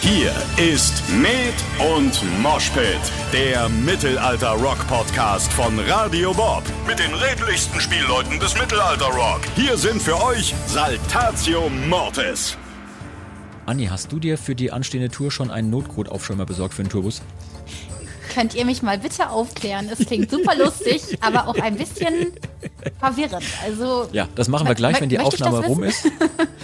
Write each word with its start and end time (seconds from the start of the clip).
Hier 0.00 0.32
ist 0.56 1.02
Med 1.08 1.54
und 1.96 2.22
Moshpit, 2.42 3.00
der 3.32 3.68
Mittelalter-Rock-Podcast 3.68 5.52
von 5.52 5.78
Radio 5.80 6.32
Bob. 6.32 6.62
Mit 6.86 6.98
den 6.98 7.12
redlichsten 7.14 7.80
Spielleuten 7.80 8.38
des 8.38 8.56
Mittelalter-Rock. 8.58 9.40
Hier 9.56 9.76
sind 9.76 10.00
für 10.00 10.22
euch 10.22 10.54
Saltatio 10.66 11.68
Mortis. 11.88 12.56
Anni, 13.64 13.86
hast 13.86 14.12
du 14.12 14.20
dir 14.20 14.38
für 14.38 14.54
die 14.54 14.70
anstehende 14.70 15.08
Tour 15.08 15.32
schon 15.32 15.50
einen 15.50 15.70
Notgrotaufschäumer 15.70 16.46
besorgt 16.46 16.74
für 16.74 16.84
den 16.84 16.90
Tourbus? 16.90 17.20
Könnt 18.36 18.54
ihr 18.54 18.66
mich 18.66 18.82
mal 18.82 18.98
bitte 18.98 19.30
aufklären? 19.30 19.88
Es 19.90 20.06
klingt 20.06 20.30
super 20.30 20.54
lustig, 20.56 21.00
aber 21.22 21.48
auch 21.48 21.54
ein 21.54 21.74
bisschen 21.76 22.32
verwirrend. 23.00 23.46
Also 23.64 24.08
Ja, 24.12 24.28
das 24.34 24.48
machen 24.48 24.68
wir 24.68 24.74
gleich, 24.74 25.00
wenn 25.00 25.08
die 25.08 25.18
Aufnahme 25.18 25.64
rum 25.64 25.82
ist. 25.84 26.06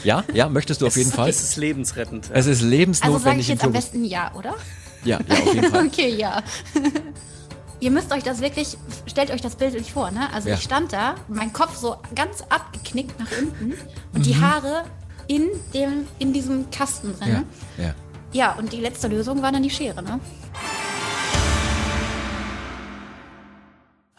Ja, 0.04 0.22
ja, 0.34 0.50
möchtest 0.50 0.82
du 0.82 0.86
auf 0.86 0.98
jeden 0.98 1.10
Fall. 1.10 1.30
Es 1.30 1.42
ist 1.42 1.56
lebensrettend. 1.56 2.26
Es 2.30 2.44
ist 2.44 2.58
Also 2.58 2.66
lebensnotwendig 2.66 3.22
sage 3.24 3.40
ich 3.40 3.48
jetzt 3.48 3.64
am 3.64 3.72
besten 3.72 4.04
ja, 4.04 4.32
oder? 4.34 4.54
Ja, 5.02 5.18
ja, 5.26 5.34
auf 5.34 5.54
jeden 5.54 5.70
Fall. 5.70 5.86
Okay, 5.92 6.14
ja. 6.14 6.42
Ihr 7.80 7.90
müsst 7.90 8.12
euch 8.12 8.22
das 8.22 8.42
wirklich, 8.42 8.76
stellt 9.06 9.30
euch 9.30 9.40
das 9.40 9.56
bildlich 9.56 9.94
vor, 9.94 10.10
ne? 10.10 10.28
Also 10.34 10.50
Ja. 10.50 10.56
ich 10.56 10.62
stand 10.62 10.92
da, 10.92 11.14
mein 11.28 11.54
Kopf 11.54 11.74
so 11.78 11.96
ganz 12.14 12.42
abgeknickt 12.50 13.18
nach 13.18 13.26
unten 13.40 13.72
und 14.12 14.18
Mhm. 14.18 14.22
die 14.24 14.36
Haare 14.38 14.84
in 15.26 15.48
dem, 15.72 16.06
in 16.18 16.34
diesem 16.34 16.70
Kasten 16.70 17.14
drin. 17.18 17.44
Ja, 17.78 17.84
ja. 17.84 17.94
Ja, 18.34 18.52
und 18.58 18.74
die 18.74 18.80
letzte 18.80 19.08
Lösung 19.08 19.40
war 19.40 19.52
dann 19.52 19.62
die 19.62 19.70
Schere, 19.70 20.02
ne? 20.02 20.20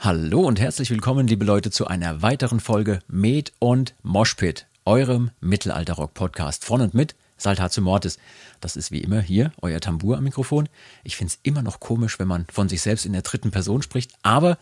Hallo 0.05 0.41
und 0.41 0.59
herzlich 0.59 0.89
willkommen, 0.89 1.27
liebe 1.27 1.45
Leute, 1.45 1.71
zu 1.71 1.88
einer 1.88 2.21
weiteren 2.21 2.59
Folge 2.59 2.99
Med 3.07 3.53
und 3.59 3.95
Moshpit, 4.03 4.67
eurem 4.84 5.31
Mittelalter-Rock-Podcast 5.39 6.66
von 6.66 6.81
und 6.81 6.94
mit 6.94 7.16
Saltatio 7.38 7.81
Mortis. 7.81 8.17
Das 8.59 8.75
ist 8.75 8.91
wie 8.91 8.99
immer 8.99 9.21
hier, 9.21 9.53
euer 9.61 9.80
Tambour 9.80 10.17
am 10.17 10.25
Mikrofon. 10.25 10.67
Ich 11.05 11.16
finde 11.16 11.31
es 11.31 11.39
immer 11.44 11.61
noch 11.61 11.80
komisch, 11.80 12.19
wenn 12.19 12.27
man 12.27 12.45
von 12.52 12.67
sich 12.67 12.81
selbst 12.81 13.05
in 13.05 13.14
der 13.14 13.22
dritten 13.22 13.52
Person 13.52 13.81
spricht, 13.81 14.11
aber 14.23 14.58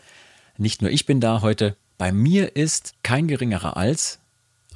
nicht 0.58 0.80
nur 0.80 0.92
ich 0.92 1.06
bin 1.06 1.18
da 1.18 1.40
heute. 1.40 1.76
Bei 1.98 2.12
mir 2.12 2.54
ist 2.54 2.94
kein 3.02 3.26
geringerer 3.26 3.76
als, 3.76 4.20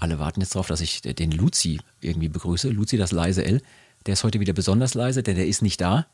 alle 0.01 0.19
warten 0.19 0.41
jetzt 0.41 0.57
darauf, 0.57 0.67
dass 0.67 0.81
ich 0.81 1.01
den 1.01 1.31
Luzi 1.31 1.79
irgendwie 2.01 2.29
begrüße, 2.29 2.71
Luzi 2.71 2.97
das 2.97 3.13
leise 3.13 3.45
L. 3.45 3.63
Der 4.07 4.15
ist 4.15 4.25
heute 4.25 4.41
wieder 4.41 4.53
besonders 4.53 4.95
leise, 4.95 5.23
denn 5.23 5.37
der 5.37 5.47
ist 5.47 5.63
nicht 5.63 5.81
da. 5.81 6.09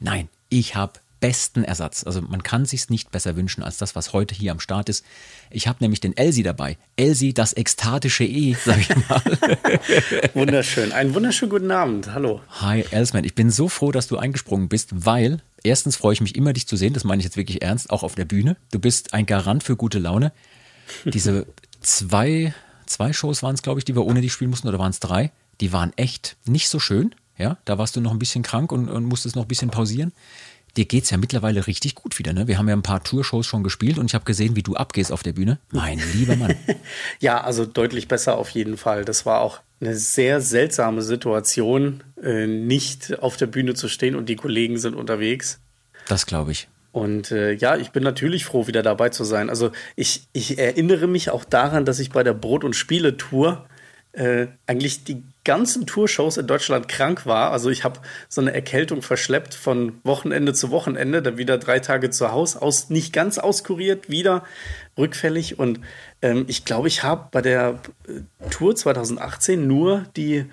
Nein, 0.00 0.28
ich 0.48 0.74
habe 0.74 0.94
besten 1.22 1.62
Ersatz. 1.62 2.04
Also 2.04 2.20
man 2.20 2.42
kann 2.42 2.66
sich's 2.66 2.90
nicht 2.90 3.12
besser 3.12 3.36
wünschen 3.36 3.62
als 3.62 3.78
das, 3.78 3.94
was 3.94 4.12
heute 4.12 4.34
hier 4.34 4.50
am 4.50 4.58
Start 4.58 4.88
ist. 4.88 5.04
Ich 5.50 5.68
habe 5.68 5.78
nämlich 5.80 6.00
den 6.00 6.16
Elsi 6.16 6.42
dabei. 6.42 6.76
Elsi, 6.96 7.32
das 7.32 7.52
ekstatische 7.54 8.24
E, 8.24 8.56
sag 8.62 8.80
ich 8.80 8.88
mal. 9.08 9.22
Wunderschön. 10.34 10.90
Einen 10.90 11.14
wunderschönen 11.14 11.50
guten 11.50 11.70
Abend. 11.70 12.12
Hallo. 12.12 12.40
Hi 12.60 12.84
Elsman, 12.90 13.22
ich 13.24 13.36
bin 13.36 13.50
so 13.50 13.68
froh, 13.68 13.92
dass 13.92 14.08
du 14.08 14.18
eingesprungen 14.18 14.68
bist, 14.68 14.90
weil 15.06 15.40
erstens 15.62 15.96
freue 15.96 16.12
ich 16.12 16.20
mich 16.20 16.34
immer, 16.34 16.52
dich 16.52 16.66
zu 16.66 16.76
sehen. 16.76 16.92
Das 16.92 17.04
meine 17.04 17.20
ich 17.20 17.24
jetzt 17.24 17.36
wirklich 17.36 17.62
ernst, 17.62 17.90
auch 17.90 18.02
auf 18.02 18.16
der 18.16 18.24
Bühne. 18.24 18.56
Du 18.72 18.80
bist 18.80 19.14
ein 19.14 19.24
Garant 19.24 19.62
für 19.62 19.76
gute 19.76 20.00
Laune. 20.00 20.32
Diese 21.04 21.46
zwei, 21.80 22.52
zwei 22.86 23.12
Shows 23.12 23.44
waren 23.44 23.54
es, 23.54 23.62
glaube 23.62 23.78
ich, 23.78 23.84
die 23.84 23.94
wir 23.94 24.04
ohne 24.04 24.20
dich 24.20 24.32
spielen 24.32 24.50
mussten, 24.50 24.66
oder 24.66 24.80
waren 24.80 24.90
es 24.90 24.98
drei? 24.98 25.30
Die 25.60 25.72
waren 25.72 25.92
echt 25.94 26.36
nicht 26.46 26.68
so 26.68 26.80
schön. 26.80 27.14
Ja, 27.38 27.58
da 27.64 27.78
warst 27.78 27.96
du 27.96 28.00
noch 28.00 28.10
ein 28.10 28.18
bisschen 28.18 28.42
krank 28.42 28.72
und, 28.72 28.88
und 28.88 29.04
musstest 29.04 29.36
noch 29.36 29.44
ein 29.44 29.48
bisschen 29.48 29.70
pausieren. 29.70 30.12
Dir 30.76 30.86
geht's 30.86 31.10
ja 31.10 31.18
mittlerweile 31.18 31.66
richtig 31.66 31.94
gut 31.94 32.18
wieder, 32.18 32.32
ne? 32.32 32.48
Wir 32.48 32.56
haben 32.56 32.68
ja 32.68 32.74
ein 32.74 32.82
paar 32.82 33.04
Tourshows 33.04 33.46
schon 33.46 33.62
gespielt 33.62 33.98
und 33.98 34.06
ich 34.06 34.14
habe 34.14 34.24
gesehen, 34.24 34.56
wie 34.56 34.62
du 34.62 34.74
abgehst 34.74 35.12
auf 35.12 35.22
der 35.22 35.32
Bühne. 35.32 35.58
Mein 35.70 36.00
lieber 36.14 36.36
Mann. 36.36 36.54
Ja, 37.20 37.42
also 37.42 37.66
deutlich 37.66 38.08
besser 38.08 38.36
auf 38.38 38.48
jeden 38.50 38.76
Fall. 38.76 39.04
Das 39.04 39.26
war 39.26 39.40
auch 39.40 39.60
eine 39.80 39.94
sehr 39.96 40.40
seltsame 40.40 41.02
Situation, 41.02 42.02
äh, 42.22 42.46
nicht 42.46 43.18
auf 43.20 43.36
der 43.36 43.46
Bühne 43.46 43.74
zu 43.74 43.88
stehen 43.88 44.16
und 44.16 44.28
die 44.28 44.36
Kollegen 44.36 44.78
sind 44.78 44.94
unterwegs. 44.94 45.60
Das 46.08 46.26
glaube 46.26 46.52
ich. 46.52 46.68
Und 46.92 47.30
äh, 47.30 47.52
ja, 47.52 47.76
ich 47.76 47.90
bin 47.90 48.02
natürlich 48.02 48.44
froh, 48.44 48.66
wieder 48.66 48.82
dabei 48.82 49.08
zu 49.08 49.24
sein. 49.24 49.50
Also 49.50 49.72
ich, 49.96 50.26
ich 50.32 50.58
erinnere 50.58 51.06
mich 51.06 51.30
auch 51.30 51.44
daran, 51.44 51.84
dass 51.84 51.98
ich 51.98 52.10
bei 52.10 52.22
der 52.22 52.34
Brot- 52.34 52.64
und 52.64 52.76
Spiele-Tour 52.76 53.66
äh, 54.12 54.46
eigentlich 54.66 55.04
die 55.04 55.22
ganzen 55.44 55.86
Tourshows 55.86 56.36
in 56.36 56.46
Deutschland 56.46 56.88
krank 56.88 57.26
war. 57.26 57.50
Also 57.50 57.70
ich 57.70 57.84
habe 57.84 58.00
so 58.28 58.40
eine 58.40 58.54
Erkältung 58.54 59.02
verschleppt 59.02 59.54
von 59.54 60.00
Wochenende 60.04 60.52
zu 60.52 60.70
Wochenende, 60.70 61.22
dann 61.22 61.38
wieder 61.38 61.58
drei 61.58 61.80
Tage 61.80 62.10
zu 62.10 62.30
Hause, 62.30 62.62
aus, 62.62 62.90
nicht 62.90 63.12
ganz 63.12 63.38
auskuriert, 63.38 64.10
wieder 64.10 64.44
rückfällig. 64.96 65.58
Und 65.58 65.80
ähm, 66.20 66.44
ich 66.48 66.64
glaube, 66.64 66.88
ich 66.88 67.02
habe 67.02 67.28
bei 67.32 67.42
der 67.42 67.80
äh, 68.06 68.48
Tour 68.50 68.76
2018 68.76 69.66
nur 69.66 70.04
die 70.16 70.46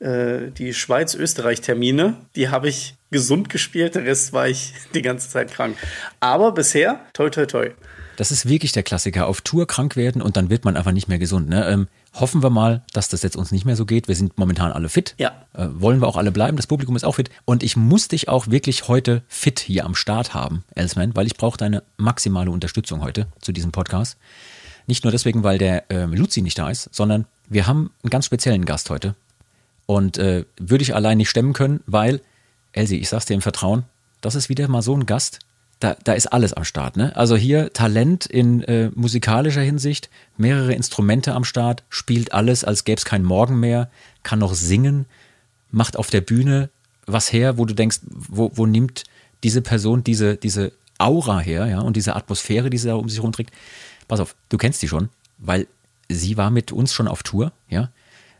äh, 0.00 0.50
die 0.50 0.74
Schweiz-Österreich-Termine, 0.74 2.16
die 2.34 2.48
habe 2.48 2.68
ich 2.68 2.96
gesund 3.10 3.48
gespielt, 3.48 3.94
der 3.94 4.04
Rest 4.04 4.32
war 4.32 4.48
ich 4.48 4.74
die 4.94 5.02
ganze 5.02 5.30
Zeit 5.30 5.52
krank. 5.52 5.76
Aber 6.20 6.52
bisher, 6.52 7.00
toi, 7.12 7.30
toi, 7.30 7.46
toi. 7.46 7.70
Das 8.16 8.30
ist 8.30 8.48
wirklich 8.48 8.72
der 8.72 8.82
Klassiker. 8.82 9.26
Auf 9.26 9.40
Tour 9.40 9.66
krank 9.66 9.96
werden 9.96 10.22
und 10.22 10.36
dann 10.36 10.50
wird 10.50 10.64
man 10.64 10.76
einfach 10.76 10.92
nicht 10.92 11.08
mehr 11.08 11.18
gesund. 11.18 11.48
Ne? 11.48 11.68
Ähm, 11.68 11.88
hoffen 12.14 12.42
wir 12.42 12.50
mal, 12.50 12.82
dass 12.92 13.08
das 13.08 13.22
jetzt 13.22 13.36
uns 13.36 13.50
nicht 13.52 13.64
mehr 13.64 13.76
so 13.76 13.86
geht. 13.86 14.08
Wir 14.08 14.14
sind 14.14 14.38
momentan 14.38 14.72
alle 14.72 14.88
fit. 14.88 15.14
Ja. 15.18 15.32
Äh, 15.52 15.66
wollen 15.72 16.00
wir 16.00 16.06
auch 16.06 16.16
alle 16.16 16.30
bleiben. 16.30 16.56
Das 16.56 16.66
Publikum 16.66 16.96
ist 16.96 17.04
auch 17.04 17.16
fit. 17.16 17.30
Und 17.44 17.62
ich 17.62 17.76
muss 17.76 18.08
dich 18.08 18.28
auch 18.28 18.48
wirklich 18.48 18.88
heute 18.88 19.22
fit 19.28 19.60
hier 19.60 19.84
am 19.84 19.94
Start 19.94 20.34
haben, 20.34 20.64
Elsman, 20.74 21.16
weil 21.16 21.26
ich 21.26 21.36
brauche 21.36 21.58
deine 21.58 21.82
maximale 21.96 22.50
Unterstützung 22.50 23.02
heute 23.02 23.26
zu 23.40 23.52
diesem 23.52 23.72
Podcast. 23.72 24.16
Nicht 24.86 25.04
nur 25.04 25.10
deswegen, 25.10 25.42
weil 25.42 25.58
der 25.58 25.84
ähm, 25.90 26.12
Luzi 26.12 26.42
nicht 26.42 26.58
da 26.58 26.70
ist, 26.70 26.88
sondern 26.92 27.26
wir 27.48 27.66
haben 27.66 27.90
einen 28.02 28.10
ganz 28.10 28.26
speziellen 28.26 28.64
Gast 28.64 28.90
heute. 28.90 29.14
Und 29.86 30.18
äh, 30.18 30.44
würde 30.58 30.82
ich 30.82 30.94
allein 30.94 31.18
nicht 31.18 31.30
stemmen 31.30 31.52
können, 31.52 31.80
weil, 31.86 32.20
Elsie, 32.72 32.98
ich 32.98 33.08
sag's 33.08 33.26
dir 33.26 33.34
im 33.34 33.42
Vertrauen, 33.42 33.84
das 34.20 34.34
ist 34.34 34.48
wieder 34.48 34.66
mal 34.68 34.82
so 34.82 34.94
ein 34.94 35.06
Gast, 35.06 35.40
da, 35.84 35.96
da 36.02 36.14
ist 36.14 36.28
alles 36.28 36.54
am 36.54 36.64
Start. 36.64 36.96
Ne? 36.96 37.14
Also 37.14 37.36
hier 37.36 37.72
Talent 37.74 38.24
in 38.24 38.62
äh, 38.62 38.90
musikalischer 38.94 39.60
Hinsicht, 39.60 40.08
mehrere 40.38 40.72
Instrumente 40.72 41.34
am 41.34 41.44
Start, 41.44 41.82
spielt 41.90 42.32
alles, 42.32 42.64
als 42.64 42.84
gäbe 42.84 42.96
es 42.96 43.04
kein 43.04 43.22
Morgen 43.22 43.60
mehr, 43.60 43.90
kann 44.22 44.38
noch 44.38 44.54
singen, 44.54 45.04
macht 45.70 45.98
auf 45.98 46.08
der 46.08 46.22
Bühne 46.22 46.70
was 47.06 47.30
her, 47.34 47.58
wo 47.58 47.66
du 47.66 47.74
denkst, 47.74 48.00
wo, 48.08 48.50
wo 48.54 48.64
nimmt 48.64 49.04
diese 49.42 49.60
Person 49.60 50.02
diese, 50.02 50.36
diese 50.36 50.72
Aura 50.96 51.40
her, 51.40 51.66
ja, 51.66 51.80
und 51.80 51.96
diese 51.96 52.16
Atmosphäre, 52.16 52.70
die 52.70 52.78
sie 52.78 52.88
da 52.88 52.94
um 52.94 53.10
sich 53.10 53.22
rumträgt. 53.22 53.52
Pass 54.08 54.20
auf, 54.20 54.34
du 54.48 54.56
kennst 54.56 54.80
die 54.80 54.88
schon, 54.88 55.10
weil 55.36 55.66
sie 56.08 56.38
war 56.38 56.50
mit 56.50 56.72
uns 56.72 56.94
schon 56.94 57.08
auf 57.08 57.22
Tour, 57.22 57.52
ja. 57.68 57.90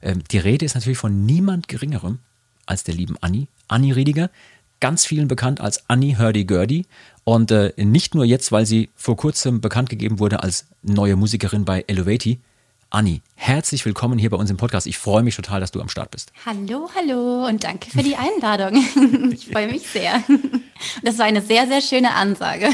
Ähm, 0.01 0.23
die 0.31 0.39
Rede 0.39 0.65
ist 0.65 0.77
natürlich 0.77 0.97
von 0.97 1.27
niemand 1.27 1.69
Geringerem 1.69 2.21
als 2.65 2.85
der 2.85 2.95
lieben 2.95 3.19
Anni, 3.21 3.49
Anni 3.69 3.93
Riediger, 3.93 4.31
ganz 4.85 5.07
vielen 5.07 5.29
bekannt 5.29 5.63
als 5.63 5.89
Anni 5.89 6.17
Hurdy-Gurdy 6.19 6.85
und 7.25 7.51
äh, 7.51 7.73
nicht 7.79 8.15
nur 8.15 8.27
jetzt, 8.27 8.53
weil 8.53 8.67
sie 8.67 8.91
vor 8.95 9.17
kurzem 9.17 9.63
bekannt 9.63 9.89
gegeben 9.89 10.19
wurde 10.19 10.43
als 10.43 10.67
neue 10.83 11.17
Musikerin 11.17 11.65
bei 11.65 11.87
Elevati. 11.87 12.39
Anni, 12.91 13.23
herzlich 13.35 13.87
willkommen 13.87 14.19
hier 14.19 14.29
bei 14.29 14.37
uns 14.37 14.51
im 14.51 14.59
Podcast. 14.59 14.87
Ich 14.87 14.99
freue 14.99 15.23
mich 15.23 15.37
total, 15.37 15.61
dass 15.61 15.73
du 15.73 15.81
am 15.81 15.89
Start 15.89 16.11
bist. 16.11 16.33
Hallo, 16.45 16.91
hallo 16.95 17.47
und 17.47 17.65
danke 17.65 17.89
für 17.89 18.03
die 18.03 18.15
Einladung. 18.15 18.85
Ich 19.33 19.47
freue 19.47 19.69
mich 19.69 19.89
sehr. 19.89 20.23
Das 21.03 21.17
war 21.19 21.25
eine 21.25 21.41
sehr, 21.41 21.67
sehr 21.67 21.81
schöne 21.81 22.13
Ansage. 22.13 22.69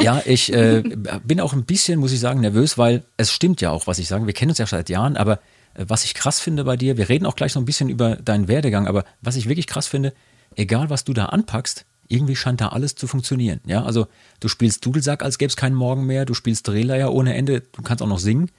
Ja, 0.00 0.22
ich 0.24 0.50
äh, 0.54 0.82
bin 1.24 1.42
auch 1.42 1.52
ein 1.52 1.66
bisschen, 1.66 2.00
muss 2.00 2.12
ich 2.12 2.20
sagen, 2.20 2.40
nervös, 2.40 2.78
weil 2.78 3.02
es 3.18 3.32
stimmt 3.32 3.60
ja 3.60 3.70
auch, 3.70 3.86
was 3.86 3.98
ich 3.98 4.08
sage. 4.08 4.24
Wir 4.24 4.32
kennen 4.32 4.52
uns 4.52 4.58
ja 4.58 4.66
seit 4.66 4.88
Jahren, 4.88 5.18
aber 5.18 5.40
äh, 5.74 5.84
was 5.86 6.04
ich 6.04 6.14
krass 6.14 6.40
finde 6.40 6.64
bei 6.64 6.78
dir, 6.78 6.96
wir 6.96 7.10
reden 7.10 7.26
auch 7.26 7.36
gleich 7.36 7.54
noch 7.54 7.60
ein 7.60 7.66
bisschen 7.66 7.90
über 7.90 8.16
deinen 8.16 8.48
Werdegang, 8.48 8.86
aber 8.86 9.04
was 9.20 9.36
ich 9.36 9.46
wirklich 9.46 9.66
krass 9.66 9.88
finde, 9.88 10.14
egal 10.56 10.90
was 10.90 11.04
du 11.04 11.12
da 11.12 11.26
anpackst, 11.26 11.84
irgendwie 12.08 12.36
scheint 12.36 12.60
da 12.60 12.68
alles 12.70 12.96
zu 12.96 13.06
funktionieren. 13.06 13.60
Ja, 13.66 13.84
also 13.84 14.08
du 14.40 14.48
spielst 14.48 14.84
Dudelsack, 14.84 15.22
als 15.22 15.38
gäbe 15.38 15.50
es 15.50 15.56
keinen 15.56 15.76
Morgen 15.76 16.06
mehr, 16.06 16.24
du 16.24 16.34
spielst 16.34 16.66
Drehleier 16.66 17.12
ohne 17.12 17.34
Ende, 17.34 17.60
du 17.60 17.82
kannst 17.82 18.02
auch 18.02 18.08
noch 18.08 18.18
singen. 18.18 18.50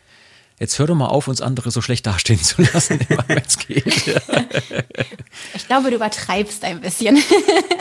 Jetzt 0.60 0.78
hör 0.78 0.88
doch 0.88 0.96
mal 0.96 1.08
auf, 1.08 1.28
uns 1.28 1.42
andere 1.42 1.72
so 1.72 1.82
schlecht 1.82 2.06
dastehen 2.06 2.40
zu 2.40 2.62
lassen, 2.62 3.00
wenn 3.28 3.38
es 3.40 3.58
geht. 3.58 4.22
Ich 5.54 5.66
glaube, 5.66 5.90
du 5.90 5.96
übertreibst 5.96 6.64
ein 6.66 6.82
bisschen. 6.82 7.18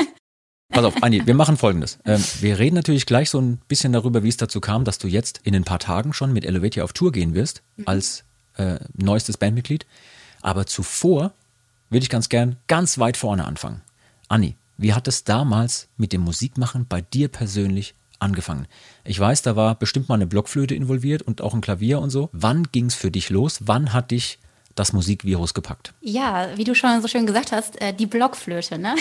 Pass 0.69 0.85
auf, 0.85 1.03
Anni, 1.03 1.27
wir 1.27 1.35
machen 1.35 1.57
folgendes. 1.57 1.99
Ähm, 2.05 2.23
wir 2.41 2.59
reden 2.59 2.77
natürlich 2.77 3.05
gleich 3.05 3.29
so 3.29 3.41
ein 3.41 3.59
bisschen 3.67 3.93
darüber, 3.93 4.23
wie 4.23 4.29
es 4.29 4.37
dazu 4.37 4.61
kam, 4.61 4.85
dass 4.85 4.99
du 4.99 5.09
jetzt 5.09 5.41
in 5.43 5.55
ein 5.55 5.65
paar 5.65 5.81
Tagen 5.81 6.13
schon 6.13 6.33
mit 6.33 6.45
Elevator 6.45 6.85
auf 6.85 6.93
Tour 6.93 7.11
gehen 7.11 7.35
wirst, 7.35 7.63
als 7.87 8.25
äh, 8.57 8.79
neuestes 8.95 9.37
Bandmitglied. 9.37 9.85
Aber 10.41 10.67
zuvor 10.67 11.33
würde 11.91 12.05
ich 12.05 12.09
ganz 12.11 12.29
gern 12.29 12.57
ganz 12.69 12.99
weit 12.99 13.17
vorne 13.17 13.45
anfangen. 13.45 13.83
Anni, 14.31 14.57
wie 14.77 14.95
hat 14.95 15.09
es 15.09 15.25
damals 15.25 15.89
mit 15.97 16.13
dem 16.13 16.21
Musikmachen 16.21 16.87
bei 16.89 17.01
dir 17.01 17.27
persönlich 17.27 17.95
angefangen? 18.21 18.69
Ich 19.05 19.19
weiß, 19.19 19.43
da 19.43 19.57
war 19.57 19.75
bestimmt 19.75 20.09
mal 20.09 20.15
eine 20.15 20.29
Blockflöte 20.29 20.75
involviert 20.75 21.23
und 21.23 21.43
auch 21.43 21.53
ein 21.53 21.61
Klavier 21.61 21.99
und 21.99 22.11
so. 22.11 22.31
Wann 22.33 22.69
ging 22.71 22.87
es 22.87 22.95
für 22.95 23.11
dich 23.11 23.29
los? 23.31 23.59
Wann 23.65 23.93
hat 23.93 24.13
dich 24.13 24.39
das 24.77 24.93
Musikvirus 24.93 25.53
gepackt? 25.53 25.95
Ja, 26.01 26.57
wie 26.57 26.63
du 26.63 26.77
schon 26.77 27.03
so 27.03 27.09
schön 27.09 27.27
gesagt 27.27 27.51
hast, 27.51 27.81
äh, 27.81 27.93
die 27.93 28.07
Blockflöte, 28.07 28.79
ne? 28.79 28.95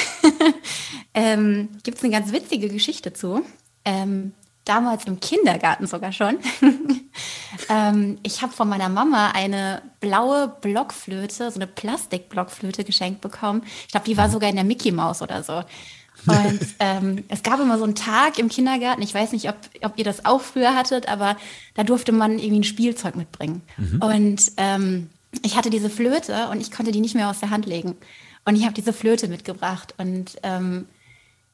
ähm, 1.14 1.70
Gibt 1.84 2.00
es 2.00 2.04
eine 2.04 2.12
ganz 2.12 2.32
witzige 2.32 2.68
Geschichte 2.68 3.14
zu. 3.14 3.44
Ähm, 3.86 4.34
damals 4.70 5.06
im 5.06 5.20
Kindergarten 5.20 5.88
sogar 5.88 6.12
schon. 6.12 6.38
ähm, 7.70 8.20
ich 8.24 8.42
habe 8.42 8.54
von 8.54 8.70
meiner 8.70 8.90
Mama 8.90 9.32
eine 9.32 9.82
blaue 10.00 10.54
Blockflöte, 10.62 11.50
so 11.50 11.56
eine 11.56 11.68
Plastikblockflöte 11.68 12.84
geschenkt 12.84 13.22
bekommen. 13.22 13.64
Ich 13.86 13.92
glaube, 13.92 14.06
die 14.06 14.18
war 14.18 14.30
sogar 14.30 14.50
in 14.50 14.56
der 14.56 14.66
Mickey 14.66 14.92
Maus 14.92 15.22
oder 15.22 15.44
so. 15.44 15.64
Und 16.28 16.60
ähm, 16.80 17.24
es 17.30 17.42
gab 17.42 17.60
immer 17.60 17.80
so 17.80 17.84
einen 17.84 17.96
Tag 17.96 18.38
im 18.38 18.50
Kindergarten, 18.50 19.02
ich 19.02 19.14
weiß 19.14 19.32
nicht, 19.32 19.50
ob, 19.50 19.58
ob 19.82 19.98
ihr 19.98 20.04
das 20.04 20.26
auch 20.26 20.42
früher 20.42 20.76
hattet, 20.76 21.08
aber 21.08 21.36
da 21.74 21.84
durfte 21.84 22.12
man 22.12 22.38
irgendwie 22.38 22.60
ein 22.60 22.64
Spielzeug 22.64 23.16
mitbringen. 23.16 23.64
Mhm. 23.78 24.02
Und 24.02 24.52
ähm, 24.58 25.10
ich 25.44 25.58
hatte 25.58 25.72
diese 25.72 25.90
Flöte 25.90 26.50
und 26.50 26.62
ich 26.62 26.72
konnte 26.72 26.92
die 26.92 27.02
nicht 27.02 27.16
mehr 27.16 27.30
aus 27.30 27.40
der 27.40 27.50
Hand 27.50 27.66
legen. 27.66 27.96
Und 28.46 28.56
ich 28.56 28.64
habe 28.64 28.74
diese 28.74 28.94
Flöte 28.94 29.28
mitgebracht. 29.28 29.96
Und 29.98 30.38
ähm, 30.44 30.86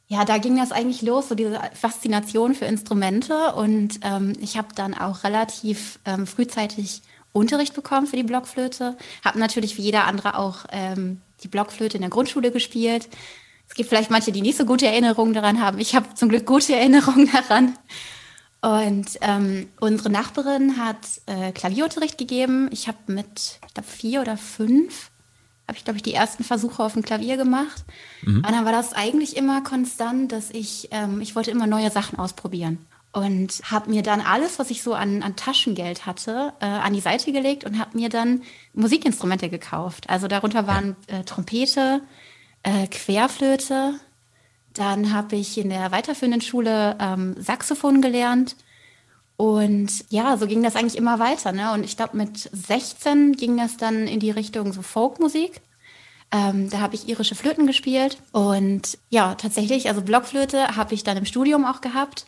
ja, 0.07 0.23
da 0.23 0.37
ging 0.37 0.57
das 0.57 0.71
eigentlich 0.71 1.01
los, 1.01 1.29
so 1.29 1.35
diese 1.35 1.59
Faszination 1.73 2.53
für 2.53 2.65
Instrumente. 2.65 3.53
Und 3.55 3.99
ähm, 4.03 4.33
ich 4.39 4.57
habe 4.57 4.67
dann 4.75 4.93
auch 4.93 5.23
relativ 5.23 5.99
ähm, 6.05 6.27
frühzeitig 6.27 7.01
Unterricht 7.33 7.73
bekommen 7.73 8.07
für 8.07 8.15
die 8.15 8.23
Blockflöte. 8.23 8.97
Habe 9.23 9.39
natürlich 9.39 9.77
wie 9.77 9.81
jeder 9.81 10.05
andere 10.05 10.37
auch 10.37 10.65
ähm, 10.71 11.21
die 11.43 11.47
Blockflöte 11.47 11.97
in 11.97 12.01
der 12.01 12.11
Grundschule 12.11 12.51
gespielt. 12.51 13.09
Es 13.67 13.73
gibt 13.73 13.89
vielleicht 13.89 14.11
manche, 14.11 14.31
die 14.31 14.41
nicht 14.41 14.57
so 14.57 14.65
gute 14.65 14.85
Erinnerungen 14.85 15.33
daran 15.33 15.59
haben. 15.59 15.79
Ich 15.79 15.95
habe 15.95 16.13
zum 16.13 16.29
Glück 16.29 16.45
gute 16.45 16.75
Erinnerungen 16.75 17.29
daran. 17.31 17.77
Und 18.61 19.17
ähm, 19.21 19.69
unsere 19.79 20.09
Nachbarin 20.09 20.77
hat 20.77 21.05
äh, 21.25 21.51
Klavierunterricht 21.51 22.17
gegeben. 22.17 22.69
Ich 22.71 22.87
habe 22.87 22.97
mit, 23.07 23.59
ich 23.67 23.73
glaube, 23.73 23.89
vier 23.89 24.21
oder 24.21 24.37
fünf, 24.37 25.11
habe 25.67 25.77
ich, 25.77 25.83
glaube 25.83 25.97
ich, 25.97 26.03
die 26.03 26.13
ersten 26.13 26.43
Versuche 26.43 26.83
auf 26.83 26.93
dem 26.93 27.01
Klavier 27.01 27.37
gemacht. 27.37 27.83
Mhm. 28.21 28.37
Und 28.37 28.51
dann 28.51 28.65
war 28.65 28.71
das 28.71 28.93
eigentlich 28.93 29.35
immer 29.35 29.61
konstant, 29.63 30.31
dass 30.31 30.51
ich, 30.51 30.89
ähm, 30.91 31.21
ich 31.21 31.35
wollte 31.35 31.51
immer 31.51 31.67
neue 31.67 31.89
Sachen 31.89 32.19
ausprobieren. 32.19 32.85
Und 33.11 33.61
habe 33.63 33.89
mir 33.89 34.03
dann 34.03 34.19
alles, 34.19 34.59
was 34.59 34.69
ich 34.69 34.83
so 34.83 34.93
an, 34.93 35.23
an 35.23 35.37
Taschengeld 35.37 36.05
hatte, 36.05 36.51
äh, 36.59 36.65
an 36.65 36.93
die 36.93 36.99
Seite 36.99 37.31
gelegt 37.31 37.63
und 37.63 37.79
habe 37.79 37.97
mir 37.97 38.09
dann 38.09 38.43
Musikinstrumente 38.73 39.49
gekauft. 39.49 40.09
Also 40.09 40.27
darunter 40.27 40.67
waren 40.67 40.97
äh, 41.07 41.23
Trompete, 41.23 42.01
äh, 42.63 42.87
Querflöte. 42.87 43.93
Dann 44.73 45.13
habe 45.13 45.37
ich 45.37 45.57
in 45.57 45.69
der 45.69 45.91
weiterführenden 45.91 46.41
Schule 46.41 46.97
ähm, 46.99 47.35
Saxophon 47.39 48.01
gelernt. 48.01 48.57
Und 49.37 49.91
ja, 50.09 50.37
so 50.37 50.47
ging 50.47 50.63
das 50.63 50.75
eigentlich 50.75 50.97
immer 50.97 51.19
weiter. 51.19 51.51
Ne? 51.51 51.73
Und 51.73 51.83
ich 51.83 51.97
glaube, 51.97 52.15
mit 52.15 52.37
16 52.37 53.33
ging 53.33 53.57
das 53.57 53.77
dann 53.77 54.07
in 54.07 54.19
die 54.19 54.31
Richtung 54.31 54.71
so 54.71 54.81
Folkmusik. 54.81 55.61
Ähm, 56.31 56.69
da 56.69 56.79
habe 56.79 56.95
ich 56.95 57.07
irische 57.07 57.35
Flöten 57.35 57.67
gespielt. 57.67 58.17
Und 58.31 58.97
ja, 59.09 59.35
tatsächlich, 59.35 59.89
also 59.89 60.01
Blockflöte 60.01 60.75
habe 60.75 60.93
ich 60.93 61.03
dann 61.03 61.17
im 61.17 61.25
Studium 61.25 61.65
auch 61.65 61.81
gehabt. 61.81 62.25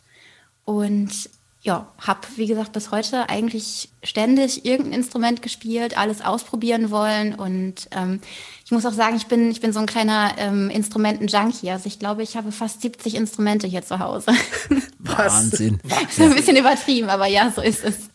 Und 0.65 1.30
ja, 1.62 1.92
habe, 2.00 2.19
wie 2.36 2.45
gesagt, 2.45 2.71
bis 2.71 2.92
heute 2.92 3.30
eigentlich 3.30 3.89
ständig 4.04 4.63
irgendein 4.65 4.94
Instrument 4.94 5.42
gespielt, 5.42 5.98
alles 5.98 6.21
ausprobieren 6.21 6.92
wollen. 6.92 7.33
Und 7.33 7.89
ähm, 7.92 8.21
ich 8.63 8.71
muss 8.71 8.86
auch 8.86 8.94
sagen, 8.94 9.15
ich 9.18 9.25
bin, 9.25 9.50
ich 9.50 9.59
bin 9.59 9.74
so 9.74 9.80
ein 9.80 9.88
kleiner 9.88 10.36
ähm, 10.38 10.69
Instrumenten-Junkie. 10.69 11.71
Also 11.71 11.88
ich 11.88 12.00
glaube, 12.00 12.21
ich 12.21 12.38
habe 12.38 12.51
fast 12.51 12.81
70 12.81 13.15
Instrumente 13.15 13.68
hier 13.68 13.81
zu 13.81 14.00
Hause. 14.00 14.31
Was? 15.00 15.18
Wahnsinn. 15.33 15.80
Ist 16.09 16.21
ein 16.21 16.36
bisschen 16.36 16.57
übertrieben, 16.57 17.09
aber 17.09 17.27
ja, 17.27 17.51
so 17.54 17.62
ist 17.62 17.83
es. 17.83 18.09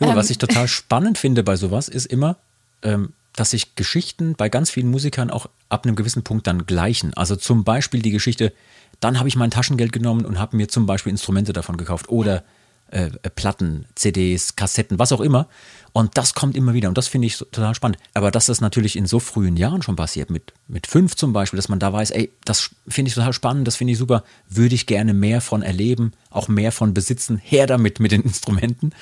Ja, 0.00 0.14
was 0.14 0.26
ähm, 0.26 0.32
ich 0.32 0.38
total 0.38 0.68
spannend 0.68 1.18
finde 1.18 1.42
bei 1.42 1.56
sowas, 1.56 1.88
ist 1.88 2.06
immer, 2.06 2.36
ähm, 2.82 3.12
dass 3.34 3.50
sich 3.50 3.74
Geschichten 3.76 4.34
bei 4.34 4.48
ganz 4.48 4.70
vielen 4.70 4.90
Musikern 4.90 5.30
auch 5.30 5.46
ab 5.68 5.84
einem 5.84 5.96
gewissen 5.96 6.22
Punkt 6.22 6.46
dann 6.46 6.66
gleichen. 6.66 7.12
Also 7.14 7.36
zum 7.36 7.64
Beispiel 7.64 8.02
die 8.02 8.10
Geschichte, 8.10 8.52
dann 9.00 9.18
habe 9.18 9.28
ich 9.28 9.36
mein 9.36 9.50
Taschengeld 9.50 9.92
genommen 9.92 10.24
und 10.24 10.38
habe 10.38 10.56
mir 10.56 10.68
zum 10.68 10.86
Beispiel 10.86 11.10
Instrumente 11.10 11.52
davon 11.52 11.76
gekauft. 11.76 12.08
Oder 12.08 12.44
äh, 12.90 13.10
äh, 13.22 13.30
Platten, 13.30 13.86
CDs, 13.94 14.56
Kassetten, 14.56 14.98
was 14.98 15.12
auch 15.12 15.20
immer. 15.20 15.48
Und 15.92 16.16
das 16.16 16.34
kommt 16.34 16.56
immer 16.56 16.74
wieder 16.74 16.88
und 16.88 16.98
das 16.98 17.08
finde 17.08 17.26
ich 17.26 17.38
total 17.38 17.74
spannend. 17.74 17.98
Aber 18.14 18.30
dass 18.30 18.46
das 18.46 18.60
natürlich 18.60 18.96
in 18.96 19.06
so 19.06 19.18
frühen 19.20 19.56
Jahren 19.56 19.82
schon 19.82 19.96
passiert, 19.96 20.30
mit, 20.30 20.52
mit 20.68 20.86
fünf 20.86 21.16
zum 21.16 21.32
Beispiel, 21.32 21.56
dass 21.56 21.68
man 21.68 21.78
da 21.78 21.92
weiß, 21.92 22.10
ey, 22.12 22.30
das 22.44 22.70
finde 22.86 23.08
ich 23.08 23.14
total 23.14 23.32
spannend, 23.32 23.66
das 23.66 23.76
finde 23.76 23.92
ich 23.92 23.98
super, 23.98 24.24
würde 24.48 24.74
ich 24.74 24.86
gerne 24.86 25.14
mehr 25.14 25.40
von 25.40 25.62
erleben, 25.62 26.12
auch 26.30 26.48
mehr 26.48 26.72
von 26.72 26.94
besitzen, 26.94 27.38
her 27.38 27.66
damit 27.66 28.00
mit 28.00 28.12
den 28.12 28.22
Instrumenten. 28.22 28.92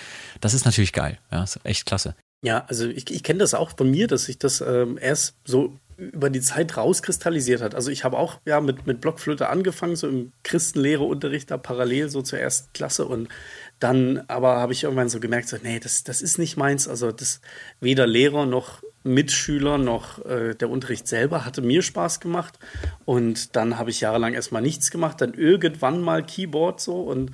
Das 0.40 0.54
ist 0.54 0.64
natürlich 0.64 0.92
geil. 0.92 1.18
Ja, 1.30 1.42
ist 1.42 1.60
echt 1.64 1.86
klasse. 1.86 2.14
Ja, 2.42 2.64
also 2.68 2.86
ich, 2.86 3.10
ich 3.10 3.22
kenne 3.22 3.40
das 3.40 3.54
auch 3.54 3.76
von 3.76 3.90
mir, 3.90 4.06
dass 4.06 4.28
ich 4.28 4.38
das 4.38 4.60
ähm, 4.60 4.98
erst 5.00 5.34
so 5.44 5.78
über 5.96 6.30
die 6.30 6.40
Zeit 6.40 6.76
rauskristallisiert 6.76 7.62
hat. 7.62 7.74
Also 7.74 7.90
ich 7.90 8.04
habe 8.04 8.18
auch 8.18 8.38
ja 8.44 8.60
mit, 8.60 8.86
mit 8.86 9.00
Blockflöte 9.00 9.48
angefangen, 9.48 9.96
so 9.96 10.08
im 10.08 10.32
Christenlehreunterricht 10.42 11.50
da 11.50 11.56
parallel 11.56 12.10
so 12.10 12.22
zur 12.22 12.38
ersten 12.38 12.72
Klasse 12.74 13.06
und 13.06 13.28
dann 13.78 14.22
aber 14.28 14.56
habe 14.56 14.72
ich 14.72 14.84
irgendwann 14.84 15.08
so 15.08 15.20
gemerkt, 15.20 15.48
so, 15.48 15.58
nee, 15.62 15.78
das, 15.78 16.04
das 16.04 16.22
ist 16.22 16.38
nicht 16.38 16.56
meins. 16.56 16.88
Also 16.88 17.12
das 17.12 17.40
weder 17.80 18.06
Lehrer 18.06 18.46
noch 18.46 18.82
Mitschüler 19.04 19.78
noch 19.78 20.24
äh, 20.24 20.54
der 20.54 20.68
Unterricht 20.68 21.06
selber 21.06 21.44
hatte 21.44 21.62
mir 21.62 21.82
Spaß 21.82 22.20
gemacht. 22.20 22.58
Und 23.04 23.54
dann 23.54 23.78
habe 23.78 23.90
ich 23.90 24.00
jahrelang 24.00 24.34
erstmal 24.34 24.62
nichts 24.62 24.90
gemacht, 24.90 25.20
dann 25.20 25.34
irgendwann 25.34 26.00
mal 26.00 26.24
Keyboard 26.24 26.80
so 26.80 27.00
und 27.00 27.30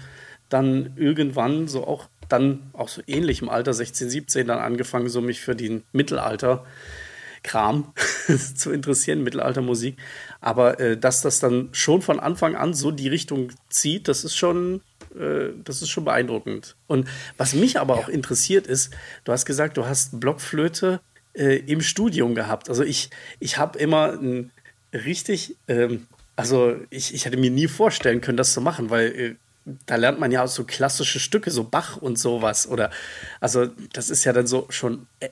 dann 0.49 0.93
irgendwann 0.97 1.69
so 1.69 1.87
auch 1.87 2.09
dann 2.29 2.71
auch 2.73 2.89
so 2.89 3.03
ähnlich 3.07 3.43
im 3.43 3.49
Alter 3.49 3.75
16, 3.75 4.09
17 4.09 4.47
dann 4.47 4.59
angefangen, 4.59 5.09
so 5.09 5.21
mich 5.21 5.41
für 5.41 5.55
den 5.55 5.85
Mittelalter 5.93 6.65
Kram 7.43 7.93
zu 8.55 8.71
interessieren, 8.71 9.23
Mittelaltermusik. 9.23 9.97
Aber 10.41 10.81
äh, 10.81 10.97
dass 10.97 11.21
das 11.21 11.41
dann 11.41 11.69
schon 11.73 12.03
von 12.03 12.21
Anfang 12.21 12.57
an 12.57 12.75
so 12.75 12.91
die 12.91 13.09
Richtung 13.09 13.51
zieht, 13.69 14.09
das 14.09 14.25
ist 14.25 14.37
schon, 14.37 14.81
das 15.65 15.83
ist 15.83 15.91
schon 15.91 16.05
beeindruckend. 16.05 16.77
Und 16.87 17.09
was 17.37 17.55
mich 17.55 17.79
aber 17.79 17.95
auch 17.97 18.09
interessiert 18.09 18.67
ist, 18.67 18.95
du 19.25 19.33
hast 19.33 19.45
gesagt, 19.45 19.77
du 19.77 19.87
hast 19.87 20.21
Blockflöte 20.21 21.01
äh, 21.35 21.57
im 21.57 21.81
Studium 21.81 22.35
gehabt. 22.35 22.69
Also 22.69 22.83
ich, 22.83 23.11
ich 23.41 23.59
habe 23.59 23.79
immer 23.79 24.13
ein 24.13 24.51
richtig, 24.93 25.57
ähm, 25.69 26.07
also 26.37 26.77
ich, 26.91 27.15
ich 27.15 27.25
hätte 27.25 27.37
mir 27.37 27.51
nie 27.51 27.69
vorstellen 27.69 28.21
können, 28.21 28.37
das 28.37 28.53
zu 28.53 28.61
machen, 28.61 28.91
weil 28.91 29.07
äh, 29.07 29.35
da 29.87 29.97
lernt 29.97 30.19
man 30.19 30.33
ja 30.33 30.45
auch 30.45 30.49
so 30.49 30.65
klassische 30.65 31.21
Stücke, 31.21 31.51
so 31.51 31.65
Bach 31.65 31.97
und 31.97 32.19
sowas. 32.19 32.67
Oder 32.67 32.91
also 33.41 33.67
das 33.93 34.11
ist 34.11 34.25
ja 34.25 34.33
dann 34.33 34.47
so 34.47 34.67
schon 34.71 35.07
äh, 35.21 35.29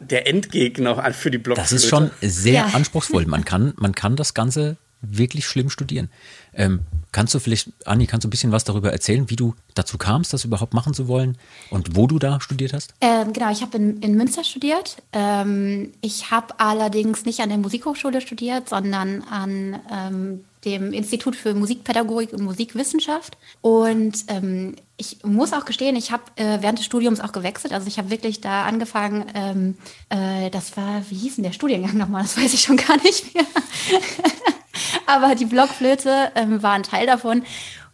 der 0.00 0.26
Endgegner 0.26 1.12
für 1.12 1.30
die 1.30 1.38
Blockflöte. 1.38 1.74
Das 1.74 1.82
ist 1.82 1.88
schon 1.88 2.10
sehr 2.20 2.54
ja. 2.54 2.66
anspruchsvoll. 2.72 3.26
Man 3.26 3.44
kann, 3.44 3.74
man 3.76 3.94
kann 3.94 4.16
das 4.16 4.32
Ganze 4.32 4.76
wirklich 5.02 5.46
schlimm 5.46 5.68
studieren. 5.68 6.10
Ähm, 6.54 6.80
kannst 7.14 7.32
du 7.32 7.38
vielleicht, 7.38 7.70
Anni, 7.86 8.06
kannst 8.06 8.24
du 8.24 8.28
ein 8.28 8.30
bisschen 8.30 8.52
was 8.52 8.64
darüber 8.64 8.92
erzählen, 8.92 9.30
wie 9.30 9.36
du 9.36 9.54
dazu 9.74 9.96
kamst, 9.96 10.32
das 10.32 10.44
überhaupt 10.44 10.74
machen 10.74 10.92
zu 10.92 11.08
wollen 11.08 11.38
und 11.70 11.96
wo 11.96 12.06
du 12.06 12.18
da 12.18 12.40
studiert 12.40 12.72
hast? 12.72 12.92
Ähm, 13.00 13.32
genau, 13.32 13.50
ich 13.50 13.62
habe 13.62 13.78
in, 13.78 14.02
in 14.02 14.16
Münster 14.16 14.44
studiert. 14.44 14.96
Ähm, 15.12 15.92
ich 16.00 16.30
habe 16.30 16.58
allerdings 16.58 17.24
nicht 17.24 17.40
an 17.40 17.48
der 17.48 17.58
Musikhochschule 17.58 18.20
studiert, 18.20 18.68
sondern 18.68 19.22
an 19.22 19.80
ähm, 19.90 20.44
dem 20.64 20.92
Institut 20.92 21.36
für 21.36 21.54
Musikpädagogik 21.54 22.32
und 22.32 22.42
Musikwissenschaft. 22.42 23.38
Und 23.60 24.24
ähm, 24.28 24.74
ich 24.96 25.18
muss 25.24 25.52
auch 25.52 25.66
gestehen, 25.66 25.94
ich 25.94 26.10
habe 26.10 26.24
äh, 26.34 26.58
während 26.62 26.78
des 26.78 26.86
Studiums 26.86 27.20
auch 27.20 27.32
gewechselt. 27.32 27.72
Also 27.72 27.86
ich 27.86 27.98
habe 27.98 28.10
wirklich 28.10 28.40
da 28.40 28.64
angefangen, 28.64 29.24
ähm, 29.34 29.76
äh, 30.08 30.50
das 30.50 30.76
war, 30.76 31.02
wie 31.10 31.16
hieß 31.16 31.36
denn 31.36 31.44
der 31.44 31.52
Studiengang 31.52 31.96
nochmal? 31.96 32.22
Das 32.22 32.36
weiß 32.36 32.52
ich 32.54 32.62
schon 32.62 32.76
gar 32.76 33.00
nicht 33.02 33.34
mehr. 33.34 33.44
Aber 35.06 35.34
die 35.34 35.46
Blockflöte 35.46 36.32
ähm, 36.34 36.62
war 36.62 36.72
ein 36.72 36.82
Teil 36.82 37.06
davon. 37.06 37.42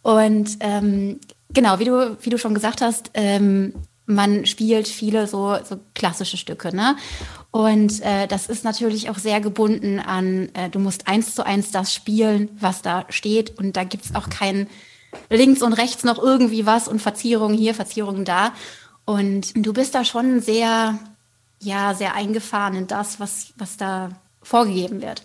Und 0.03 0.57
ähm, 0.61 1.21
genau, 1.53 1.79
wie 1.79 1.85
du, 1.85 2.17
wie 2.21 2.31
du 2.31 2.39
schon 2.39 2.55
gesagt 2.55 2.81
hast, 2.81 3.11
ähm, 3.15 3.75
man 4.07 4.45
spielt 4.45 4.89
viele 4.89 5.27
so, 5.27 5.57
so 5.65 5.79
klassische 5.95 6.37
Stücke. 6.37 6.75
Ne? 6.75 6.97
Und 7.51 8.01
äh, 8.03 8.27
das 8.27 8.49
ist 8.49 8.65
natürlich 8.65 9.11
auch 9.11 9.19
sehr 9.19 9.41
gebunden 9.41 10.01
an, 10.01 10.49
äh, 10.55 10.69
du 10.69 10.79
musst 10.79 11.09
eins 11.09 11.35
zu 11.35 11.45
eins 11.47 11.71
das 11.71 11.95
spielen, 11.95 12.51
was 12.59 12.83
da 12.83 13.07
steht. 13.09 13.59
Und 13.59 13.77
da 13.77 13.85
gibt's 13.85 14.15
auch 14.15 14.29
kein 14.29 14.67
links 15.29 15.63
und 15.63 15.73
rechts 15.73 16.05
noch 16.05 16.19
irgendwie 16.19 16.67
was 16.67 16.89
und 16.89 17.01
Verzierungen 17.01 17.57
hier, 17.57 17.75
Verzierungen 17.75 18.25
da. 18.25 18.53
Und 19.05 19.53
du 19.55 19.73
bist 19.73 19.95
da 19.95 20.05
schon 20.05 20.41
sehr, 20.41 20.99
ja, 21.61 21.95
sehr 21.95 22.15
eingefahren 22.15 22.77
in 22.77 22.87
das, 22.87 23.19
was, 23.19 23.53
was 23.57 23.77
da 23.77 24.11
vorgegeben 24.43 25.03
wird. 25.03 25.23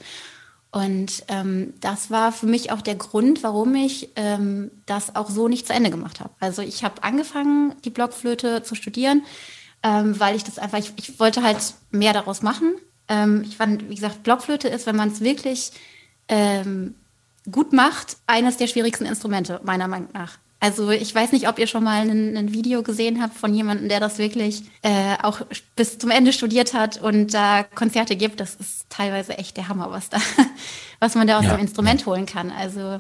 Und 0.75 1.23
ähm, 1.29 1.73
das 1.79 2.11
war 2.11 2.33
für 2.33 2.47
mich 2.47 2.69
auch 2.69 2.81
der 2.81 2.95
Grund, 2.95 3.43
warum 3.43 3.73
ich 3.75 4.09
ähm, 4.17 4.71
das 4.85 5.15
auch 5.15 5.29
so 5.29 5.47
nicht 5.47 5.65
zu 5.65 5.71
Ende 5.71 5.89
gemacht 5.89 6.19
habe. 6.19 6.31
Also 6.41 6.61
ich 6.61 6.83
habe 6.83 7.01
angefangen, 7.01 7.73
die 7.85 7.89
Blockflöte 7.89 8.61
zu 8.61 8.75
studieren, 8.75 9.23
ähm, 9.83 10.19
weil 10.19 10.35
ich 10.35 10.43
das 10.43 10.59
einfach, 10.59 10.79
ich, 10.79 10.91
ich 10.97 11.17
wollte 11.17 11.43
halt 11.43 11.75
mehr 11.91 12.11
daraus 12.11 12.41
machen. 12.41 12.75
Ähm, 13.07 13.45
ich 13.47 13.55
fand, 13.55 13.89
wie 13.89 13.95
gesagt, 13.95 14.23
Blockflöte 14.23 14.67
ist, 14.67 14.85
wenn 14.85 14.97
man 14.97 15.13
es 15.13 15.21
wirklich 15.21 15.71
ähm, 16.27 16.95
gut 17.49 17.71
macht, 17.71 18.17
eines 18.27 18.57
der 18.57 18.67
schwierigsten 18.67 19.05
Instrumente, 19.05 19.61
meiner 19.63 19.87
Meinung 19.87 20.09
nach. 20.11 20.39
Also 20.65 20.89
ich 20.89 21.13
weiß 21.13 21.31
nicht, 21.31 21.47
ob 21.47 21.59
ihr 21.59 21.67
schon 21.67 21.83
mal 21.83 22.09
ein, 22.09 22.35
ein 22.35 22.51
Video 22.51 22.81
gesehen 22.81 23.21
habt 23.21 23.35
von 23.35 23.53
jemandem, 23.53 23.87
der 23.87 23.99
das 23.99 24.17
wirklich 24.17 24.63
äh, 24.81 25.15
auch 25.21 25.41
bis 25.75 25.99
zum 25.99 26.09
Ende 26.09 26.33
studiert 26.33 26.73
hat 26.73 26.99
und 26.99 27.35
da 27.35 27.61
Konzerte 27.61 28.15
gibt. 28.15 28.39
Das 28.39 28.55
ist 28.55 28.89
teilweise 28.89 29.37
echt 29.37 29.57
der 29.57 29.67
Hammer, 29.67 29.91
was 29.91 30.09
da, 30.09 30.17
was 30.99 31.13
man 31.13 31.27
da 31.27 31.37
aus 31.37 31.45
ja. 31.45 31.55
dem 31.55 31.61
Instrument 31.61 32.03
holen 32.07 32.25
kann. 32.25 32.49
Also 32.49 32.97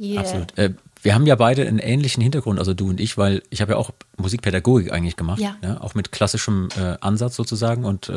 Yeah. 0.00 0.20
Absolut. 0.20 0.56
Äh, 0.56 0.72
wir 1.02 1.14
haben 1.14 1.26
ja 1.26 1.34
beide 1.34 1.66
einen 1.66 1.78
ähnlichen 1.78 2.22
Hintergrund, 2.22 2.58
also 2.58 2.72
du 2.72 2.88
und 2.88 3.00
ich, 3.00 3.18
weil 3.18 3.42
ich 3.50 3.60
habe 3.60 3.72
ja 3.72 3.78
auch 3.78 3.90
Musikpädagogik 4.16 4.92
eigentlich 4.92 5.16
gemacht, 5.16 5.40
Ja. 5.40 5.56
auch 5.80 5.94
mit 5.94 6.10
klassischem 6.10 6.68
äh, 6.80 6.96
Ansatz 7.02 7.36
sozusagen 7.36 7.84
und 7.84 8.08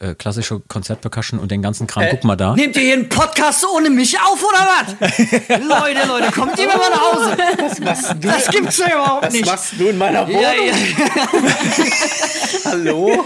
äh, 0.00 0.10
äh, 0.10 0.14
klassische 0.14 0.60
Konzertpercussion 0.60 1.40
und 1.40 1.50
den 1.50 1.62
ganzen 1.62 1.86
Kram. 1.86 2.06
Guck 2.10 2.24
mal 2.24 2.36
da. 2.36 2.54
Nehmt 2.54 2.76
ihr 2.76 2.82
hier 2.82 2.94
einen 2.94 3.08
Podcast 3.08 3.64
ohne 3.74 3.90
mich 3.90 4.18
auf 4.20 4.42
oder 4.42 4.68
was? 4.68 4.94
Leute, 5.48 6.06
Leute, 6.06 6.32
kommt 6.32 6.58
ihr 6.58 6.66
mal 6.66 6.76
nach 6.76 7.12
Hause? 7.12 7.36
Was 7.58 7.80
machst 7.80 8.10
du? 8.12 8.28
Das 8.28 8.48
gibt's 8.48 8.78
ja 8.78 8.86
überhaupt 8.92 9.26
Was 9.26 9.32
nicht. 9.32 9.46
machst 9.46 9.72
du 9.78 9.88
in 9.88 9.98
meiner 9.98 10.26
Wohnung? 10.26 10.42
Ja, 10.42 10.52
ja. 10.52 10.74
Hallo? 12.66 13.24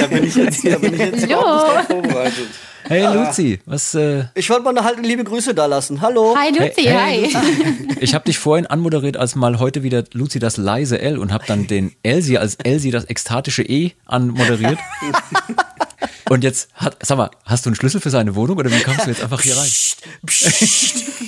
Da 0.00 0.06
bin 0.06 0.24
ich 0.24 0.34
jetzt, 0.34 0.66
da 0.66 0.78
bin 0.78 0.94
ich 0.94 1.00
jetzt 1.00 1.22
Hallo. 1.26 1.40
überhaupt 1.40 1.76
nicht 1.76 1.76
drauf 1.76 1.86
vorbereitet. 1.86 2.48
Hey 2.88 3.04
Luzi, 3.12 3.58
was 3.66 3.94
äh, 3.94 4.24
Ich 4.34 4.48
wollte 4.48 4.62
mal 4.62 4.84
halt 4.84 5.04
liebe 5.04 5.24
Grüße 5.24 5.54
da 5.54 5.66
lassen. 5.66 6.00
Hallo. 6.00 6.36
Hi 6.36 6.50
Luzi, 6.50 6.82
Hey, 6.82 7.30
hi. 7.32 7.96
Ich 8.00 8.14
habe 8.14 8.24
dich 8.24 8.38
vorhin 8.38 8.66
anmoderiert 8.66 9.16
als 9.16 9.34
mal 9.34 9.58
heute 9.58 9.82
wieder 9.82 10.04
Luzi 10.12 10.38
das 10.38 10.56
leise 10.56 11.00
L 11.00 11.18
und 11.18 11.32
habe 11.32 11.44
dann 11.46 11.66
den 11.66 11.94
Elsie 12.02 12.38
als 12.38 12.56
Elsie 12.62 12.90
das 12.90 13.06
ekstatische 13.06 13.62
E 13.62 13.92
anmoderiert. 14.04 14.78
Und 16.28 16.42
jetzt 16.42 16.70
hat, 16.74 16.96
sag 17.06 17.18
mal, 17.18 17.30
hast 17.44 17.64
du 17.66 17.68
einen 17.70 17.76
Schlüssel 17.76 18.00
für 18.00 18.10
seine 18.10 18.34
Wohnung 18.34 18.58
oder 18.58 18.68
wie 18.68 18.82
kommst 18.82 19.06
du 19.06 19.10
jetzt 19.10 19.22
einfach 19.22 19.40
hier 19.42 19.56
rein? 19.56 19.70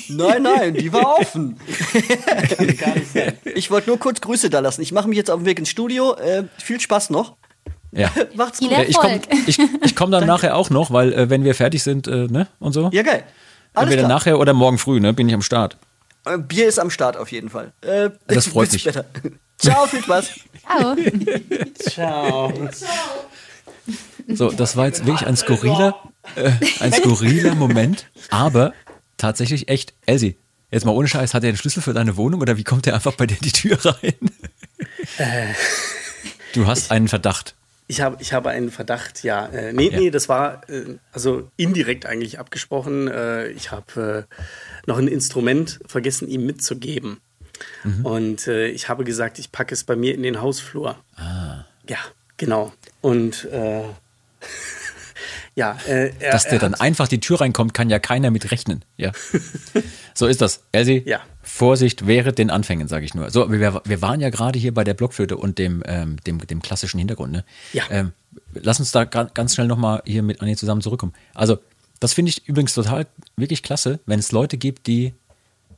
Nein, 0.09 0.43
nein, 0.43 0.75
die 0.75 0.93
war 0.93 1.21
offen. 1.21 1.57
Ich 3.55 3.71
wollte 3.71 3.91
nur 3.91 3.99
kurz 4.00 4.21
Grüße 4.21 4.50
da 4.50 4.59
lassen. 4.59 4.83
Ich 4.83 4.91
mache 4.91 5.09
mich 5.09 5.17
jetzt 5.17 5.31
auf 5.31 5.38
den 5.41 5.47
Weg 5.47 5.61
ins 5.61 5.71
Studio. 5.71 6.15
Äh, 6.15 6.45
viel 6.59 6.81
Spaß 6.81 7.11
noch. 7.11 7.37
Ja. 7.92 8.11
Macht's 8.35 8.59
gut. 8.59 8.71
Ja, 8.71 8.83
ich 8.83 8.97
komme 8.97 9.21
ich, 9.47 9.59
ich 9.85 9.97
komm 9.97 10.11
dann 10.11 10.26
nachher 10.35 10.57
auch 10.57 10.71
noch, 10.71 10.90
weil 10.90 11.12
äh, 11.12 11.30
wenn 11.30 11.45
wir 11.45 11.54
fertig 11.54 11.83
sind, 11.83 12.07
äh, 12.09 12.26
ne, 12.28 12.47
und 12.59 12.73
so. 12.73 12.90
Ja, 12.92 13.02
geil. 13.02 13.25
Alles 13.75 13.85
Entweder 13.90 14.07
klar. 14.09 14.18
nachher 14.18 14.38
oder 14.38 14.52
morgen 14.54 14.78
früh, 14.78 15.00
ne, 15.00 15.12
bin 15.12 15.28
ich 15.28 15.35
am 15.35 15.42
Start. 15.42 15.76
Äh, 16.26 16.38
Bier 16.38 16.66
ist 16.68 16.78
am 16.78 16.90
Start 16.90 17.16
auf 17.16 17.30
jeden 17.33 17.49
Fall. 17.50 17.73
Äh, 17.83 18.11
Das 18.26 18.47
freut 18.49 18.73
mich. 18.73 18.83
später. 18.83 19.04
Ciao, 19.59 19.87
viel 19.87 20.02
Spaß. 20.02 20.30
Ciao. 20.66 20.97
Ciao. 21.78 22.52
So, 24.28 24.50
das 24.50 24.76
war 24.76 24.87
jetzt 24.87 25.07
wirklich 25.07 25.26
ein 25.26 25.37
skurriler, 25.37 25.97
äh, 26.37 26.50
ein 26.80 26.92
skurriler 26.92 27.54
Moment, 27.54 28.07
aber 28.30 28.75
tatsächlich 29.16 29.68
echt, 29.68 29.95
Elsie, 30.04 30.37
jetzt 30.71 30.85
mal 30.85 30.92
ohne 30.92 31.09
Scheiß, 31.09 31.33
hat 31.33 31.42
er 31.45 31.52
den 31.52 31.57
Schlüssel 31.57 31.83
für 31.83 31.95
deine 31.95 32.16
Wohnung 32.18 32.42
oder 32.42 32.59
wie 32.59 32.64
kommt 32.64 32.87
er 32.87 32.95
einfach 32.95 33.14
bei 33.14 33.26
dir 33.26 33.37
in 33.37 33.40
die 33.40 33.52
Tür 33.52 33.78
rein? 33.83 34.14
Du 36.52 36.66
hast 36.66 36.90
einen 36.90 37.09
Verdacht. 37.09 37.54
Ich 37.90 38.00
habe, 38.02 38.18
ich 38.21 38.33
habe 38.35 38.50
einen 38.50 38.71
Verdacht, 38.71 39.25
ja. 39.25 39.47
Äh, 39.47 39.73
nee, 39.73 39.88
Ja. 39.88 39.99
nee, 39.99 40.11
das 40.11 40.28
war 40.28 40.68
äh, 40.68 40.99
also 41.11 41.50
indirekt 41.57 42.04
eigentlich 42.07 42.38
abgesprochen. 42.38 43.09
Äh, 43.09 43.49
ich 43.49 43.71
habe 43.73 44.26
äh, 44.28 44.35
noch 44.87 44.99
ein 44.99 45.09
Instrument 45.09 45.80
vergessen, 45.87 46.28
ihm 46.28 46.45
mitzugeben. 46.47 47.21
Mhm. 47.85 48.04
Und 48.07 48.47
äh, 48.47 48.68
ich 48.68 48.88
habe 48.88 49.04
gesagt, 49.04 49.38
ich 49.38 49.50
packe 49.52 49.73
es 49.75 49.85
bei 49.85 49.97
mir 49.97 50.14
in 50.14 50.23
den 50.23 50.40
Hausflur. 50.40 50.97
Ja, 51.88 51.99
genau. 52.37 52.73
Und 53.00 53.47
äh, 53.47 53.83
ja, 55.59 55.77
äh, 55.88 56.12
er, 56.21 56.31
Dass 56.33 56.45
der 56.45 56.53
er 56.55 56.59
dann 56.61 56.75
einfach 56.75 57.09
die 57.09 57.21
Tür 57.21 57.41
reinkommt, 57.41 57.75
kann 57.75 57.91
ja 57.91 57.99
keiner 57.99 58.31
mit 58.31 58.50
rechnen. 58.50 58.85
Ja. 58.97 59.12
So 60.15 60.27
ist 60.27 60.41
das. 60.41 60.65
Elsie, 60.73 61.03
Ja. 61.07 61.21
Vorsicht 61.43 62.07
wäre 62.09 62.33
den 62.33 62.50
Anfängen, 62.50 62.88
sage 62.88 63.05
ich 63.05 63.15
nur. 63.15 63.31
So, 63.31 63.50
wir, 63.53 63.81
wir 63.85 64.03
waren 64.03 64.21
ja 64.21 64.31
gerade 64.31 64.59
hier 64.59 64.75
bei 64.75 64.83
der 64.83 64.95
Blockflöte 64.95 65.37
und 65.37 65.59
dem, 65.59 65.83
ähm, 65.87 66.17
dem, 66.27 66.38
dem 66.45 66.61
klassischen 66.61 66.99
Hintergrund. 66.99 67.31
Ne? 67.33 67.45
Ja. 67.73 67.85
Ähm, 67.91 68.12
lass 68.55 68.81
uns 68.81 68.91
da 68.91 69.05
ga- 69.05 69.31
ganz 69.33 69.55
schnell 69.55 69.69
nochmal 69.69 70.03
hier 70.05 70.23
mit 70.25 70.41
Anni 70.41 70.57
zusammen 70.57 70.81
zurückkommen. 70.83 71.12
Also, 71.35 71.59
das 72.00 72.15
finde 72.15 72.31
ich 72.31 72.49
übrigens 72.49 72.75
total 72.75 73.07
wirklich 73.37 73.62
klasse, 73.62 74.00
wenn 74.07 74.19
es 74.19 74.33
Leute 74.33 74.57
gibt, 74.59 74.88
die, 74.88 75.15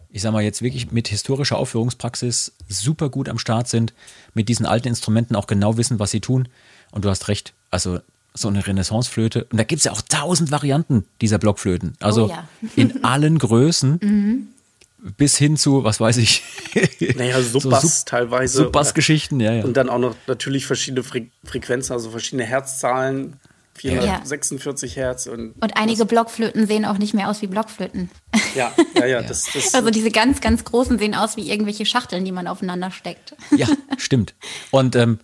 ich 0.08 0.22
sag 0.22 0.32
mal, 0.32 0.42
jetzt 0.42 0.62
wirklich 0.62 0.90
mit 0.90 1.08
historischer 1.08 1.58
Aufführungspraxis 1.58 2.52
super 2.68 3.10
gut 3.10 3.28
am 3.28 3.38
Start 3.38 3.68
sind, 3.68 3.92
mit 4.32 4.48
diesen 4.48 4.64
alten 4.64 4.88
Instrumenten 4.88 5.36
auch 5.36 5.46
genau 5.46 5.76
wissen, 5.76 5.98
was 5.98 6.10
sie 6.12 6.20
tun. 6.20 6.48
Und 6.92 7.04
du 7.04 7.10
hast 7.10 7.28
recht, 7.28 7.52
also 7.70 8.00
so 8.34 8.48
eine 8.48 8.66
Renaissanceflöte. 8.66 9.44
Und 9.50 9.58
da 9.58 9.64
gibt 9.64 9.80
es 9.80 9.84
ja 9.84 9.92
auch 9.92 10.02
tausend 10.02 10.50
Varianten 10.50 11.06
dieser 11.20 11.38
Blockflöten. 11.38 11.94
Also 12.00 12.26
Oh 12.26 12.28
ja. 12.28 12.48
in 12.76 13.04
allen 13.04 13.38
Größen 13.38 14.48
bis 15.16 15.36
hin 15.36 15.56
zu, 15.56 15.84
was 15.84 16.00
weiß 16.00 16.18
ich. 16.18 16.42
Naja, 17.16 17.40
Subbass 17.42 18.04
teilweise. 18.04 18.58
Subbass-Geschichten, 18.58 19.40
ja, 19.40 19.52
ja. 19.52 19.64
Und 19.64 19.76
dann 19.76 19.88
auch 19.88 19.98
noch 19.98 20.14
natürlich 20.26 20.66
verschiedene 20.66 21.02
Fre 21.02 21.26
Frequenzen, 21.44 21.92
also 21.92 22.10
verschiedene 22.10 22.44
Herzzahlen. 22.44 23.40
446 23.74 24.96
Hertz 24.96 25.26
und 25.26 25.54
Und 25.60 25.76
einige 25.76 26.04
Blockflöten 26.04 26.66
sehen 26.66 26.84
auch 26.84 26.98
nicht 26.98 27.14
mehr 27.14 27.30
aus 27.30 27.40
wie 27.40 27.46
Blockflöten. 27.46 28.10
ja, 28.54 28.72
ja, 28.94 29.06
ja, 29.06 29.22
das, 29.22 29.46
das 29.54 29.74
Also 29.74 29.90
diese 29.90 30.10
ganz, 30.10 30.42
ganz 30.42 30.64
großen 30.64 30.98
sehen 30.98 31.14
aus 31.14 31.36
wie 31.38 31.50
irgendwelche 31.50 31.86
Schachteln, 31.86 32.24
die 32.26 32.32
man 32.32 32.46
aufeinander 32.46 32.90
steckt. 32.90 33.34
Ja, 33.56 33.66
stimmt. 33.96 34.34
Und 34.70 34.96
ähm, 34.96 35.18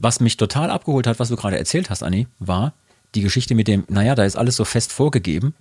was 0.00 0.20
mich 0.20 0.36
total 0.36 0.70
abgeholt 0.70 1.06
hat, 1.06 1.18
was 1.18 1.28
du 1.28 1.36
gerade 1.36 1.58
erzählt 1.58 1.90
hast, 1.90 2.02
Anni, 2.02 2.26
war 2.38 2.74
die 3.14 3.22
Geschichte 3.22 3.54
mit 3.54 3.68
dem, 3.68 3.84
naja, 3.88 4.14
da 4.14 4.24
ist 4.24 4.36
alles 4.36 4.56
so 4.56 4.64
fest 4.64 4.92
vorgegeben 4.92 5.54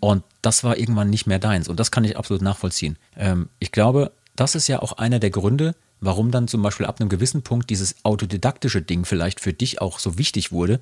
und 0.00 0.22
das 0.42 0.62
war 0.62 0.76
irgendwann 0.76 1.10
nicht 1.10 1.26
mehr 1.26 1.38
deins. 1.38 1.68
Und 1.68 1.80
das 1.80 1.90
kann 1.90 2.04
ich 2.04 2.16
absolut 2.16 2.42
nachvollziehen. 2.42 2.96
Ähm, 3.16 3.48
ich 3.58 3.72
glaube, 3.72 4.12
das 4.36 4.54
ist 4.54 4.68
ja 4.68 4.80
auch 4.82 4.92
einer 4.92 5.18
der 5.18 5.30
Gründe, 5.30 5.74
warum 6.00 6.30
dann 6.30 6.48
zum 6.48 6.62
Beispiel 6.62 6.86
ab 6.86 7.00
einem 7.00 7.08
gewissen 7.08 7.42
Punkt 7.42 7.70
dieses 7.70 7.96
autodidaktische 8.04 8.82
Ding 8.82 9.04
vielleicht 9.04 9.40
für 9.40 9.52
dich 9.52 9.80
auch 9.80 9.98
so 9.98 10.18
wichtig 10.18 10.52
wurde. 10.52 10.80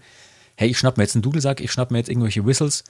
Hey, 0.57 0.71
ich 0.71 0.79
schnapp 0.79 0.97
mir 0.97 1.05
jetzt 1.05 1.15
einen 1.15 1.23
Dudelsack, 1.23 1.61
ich 1.61 1.71
schnapp 1.71 1.91
mir 1.91 1.99
jetzt 1.99 2.09
irgendwelche 2.09 2.45
Whistles 2.45 2.85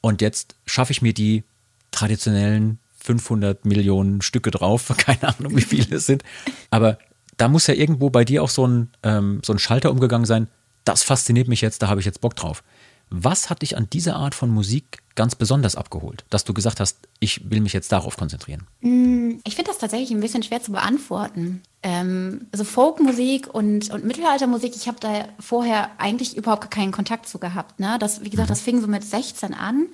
und 0.00 0.20
jetzt 0.20 0.56
schaffe 0.66 0.92
ich 0.92 1.02
mir 1.02 1.14
die 1.14 1.44
traditionellen 1.90 2.78
500 3.02 3.64
Millionen 3.64 4.20
Stücke 4.20 4.50
drauf, 4.50 4.92
keine 4.98 5.36
Ahnung, 5.36 5.56
wie 5.56 5.62
viele 5.62 5.96
es 5.96 6.06
sind. 6.06 6.22
Aber 6.70 6.98
da 7.40 7.48
muss 7.48 7.66
ja 7.66 7.74
irgendwo 7.74 8.10
bei 8.10 8.24
dir 8.24 8.42
auch 8.42 8.50
so 8.50 8.66
ein, 8.66 8.90
ähm, 9.02 9.40
so 9.44 9.54
ein 9.54 9.58
Schalter 9.58 9.90
umgegangen 9.90 10.26
sein. 10.26 10.48
Das 10.84 11.02
fasziniert 11.02 11.48
mich 11.48 11.62
jetzt, 11.62 11.80
da 11.82 11.88
habe 11.88 12.00
ich 12.00 12.06
jetzt 12.06 12.20
Bock 12.20 12.36
drauf. 12.36 12.62
Was 13.08 13.48
hat 13.48 13.62
dich 13.62 13.76
an 13.76 13.88
dieser 13.90 14.16
Art 14.16 14.34
von 14.34 14.50
Musik 14.50 14.98
ganz 15.20 15.34
besonders 15.34 15.76
abgeholt, 15.76 16.24
dass 16.30 16.44
du 16.44 16.54
gesagt 16.54 16.80
hast, 16.80 16.96
ich 17.18 17.50
will 17.50 17.60
mich 17.60 17.74
jetzt 17.74 17.92
darauf 17.92 18.16
konzentrieren? 18.16 18.66
Ich 19.44 19.54
finde 19.54 19.70
das 19.70 19.76
tatsächlich 19.76 20.10
ein 20.12 20.20
bisschen 20.20 20.42
schwer 20.42 20.62
zu 20.62 20.72
beantworten. 20.72 21.60
Ähm, 21.82 22.46
also 22.52 22.64
Folkmusik 22.64 23.52
und, 23.52 23.90
und 23.90 24.06
Mittelaltermusik, 24.06 24.74
ich 24.74 24.88
habe 24.88 24.96
da 24.98 25.26
vorher 25.38 25.90
eigentlich 25.98 26.38
überhaupt 26.38 26.70
keinen 26.70 26.90
Kontakt 26.90 27.28
zu 27.28 27.38
gehabt. 27.38 27.80
Ne? 27.80 27.98
Das, 28.00 28.24
wie 28.24 28.30
gesagt, 28.30 28.48
das 28.48 28.62
fing 28.62 28.80
so 28.80 28.86
mit 28.86 29.04
16 29.04 29.52
an. 29.52 29.88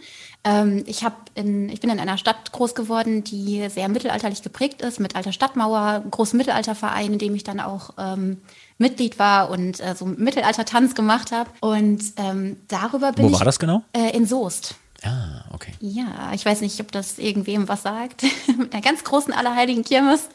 Ähm, 0.45 0.85
ich, 0.87 1.02
hab 1.02 1.28
in, 1.35 1.71
ich 1.71 1.80
bin 1.80 1.90
in 1.90 1.99
einer 1.99 2.18
Stadt 2.18 2.52
groß 2.52 2.76
geworden, 2.76 3.25
die 3.25 3.68
sehr 3.68 3.88
mittelalterlich 3.88 4.42
geprägt 4.42 4.80
ist, 4.80 5.00
mit 5.00 5.16
alter 5.16 5.33
Stadtmauer, 5.33 6.04
großen 6.09 6.37
Mittelalterverein, 6.37 7.14
in 7.14 7.18
dem 7.18 7.35
ich 7.35 7.42
dann 7.42 7.59
auch 7.59 7.90
ähm, 7.99 8.37
Mitglied 8.78 9.18
war 9.18 9.50
und 9.50 9.80
äh, 9.80 9.97
so 9.97 10.06
Mittelalter-Tanz 10.06 10.95
gemacht 10.95 11.33
habe. 11.33 11.50
Und 11.59 12.00
ähm, 12.16 12.59
darüber 12.68 13.11
bin 13.11 13.25
Wo 13.25 13.30
ich 13.30 13.35
war 13.35 13.45
das 13.45 13.59
genau? 13.59 13.83
Äh, 13.92 14.16
in 14.16 14.25
Soest. 14.25 14.76
Ah, 15.03 15.45
okay. 15.53 15.73
Ja, 15.81 16.33
ich 16.35 16.45
weiß 16.45 16.61
nicht, 16.61 16.81
ob 16.81 16.93
das 16.93 17.19
irgendwem 17.19 17.69
was 17.69 17.83
sagt. 17.83 18.23
Mit 18.59 18.73
einer 18.73 18.83
ganz 18.83 19.05
großen 19.05 19.33
Allerheiligen 19.33 19.85
Kirmes, 19.85 20.29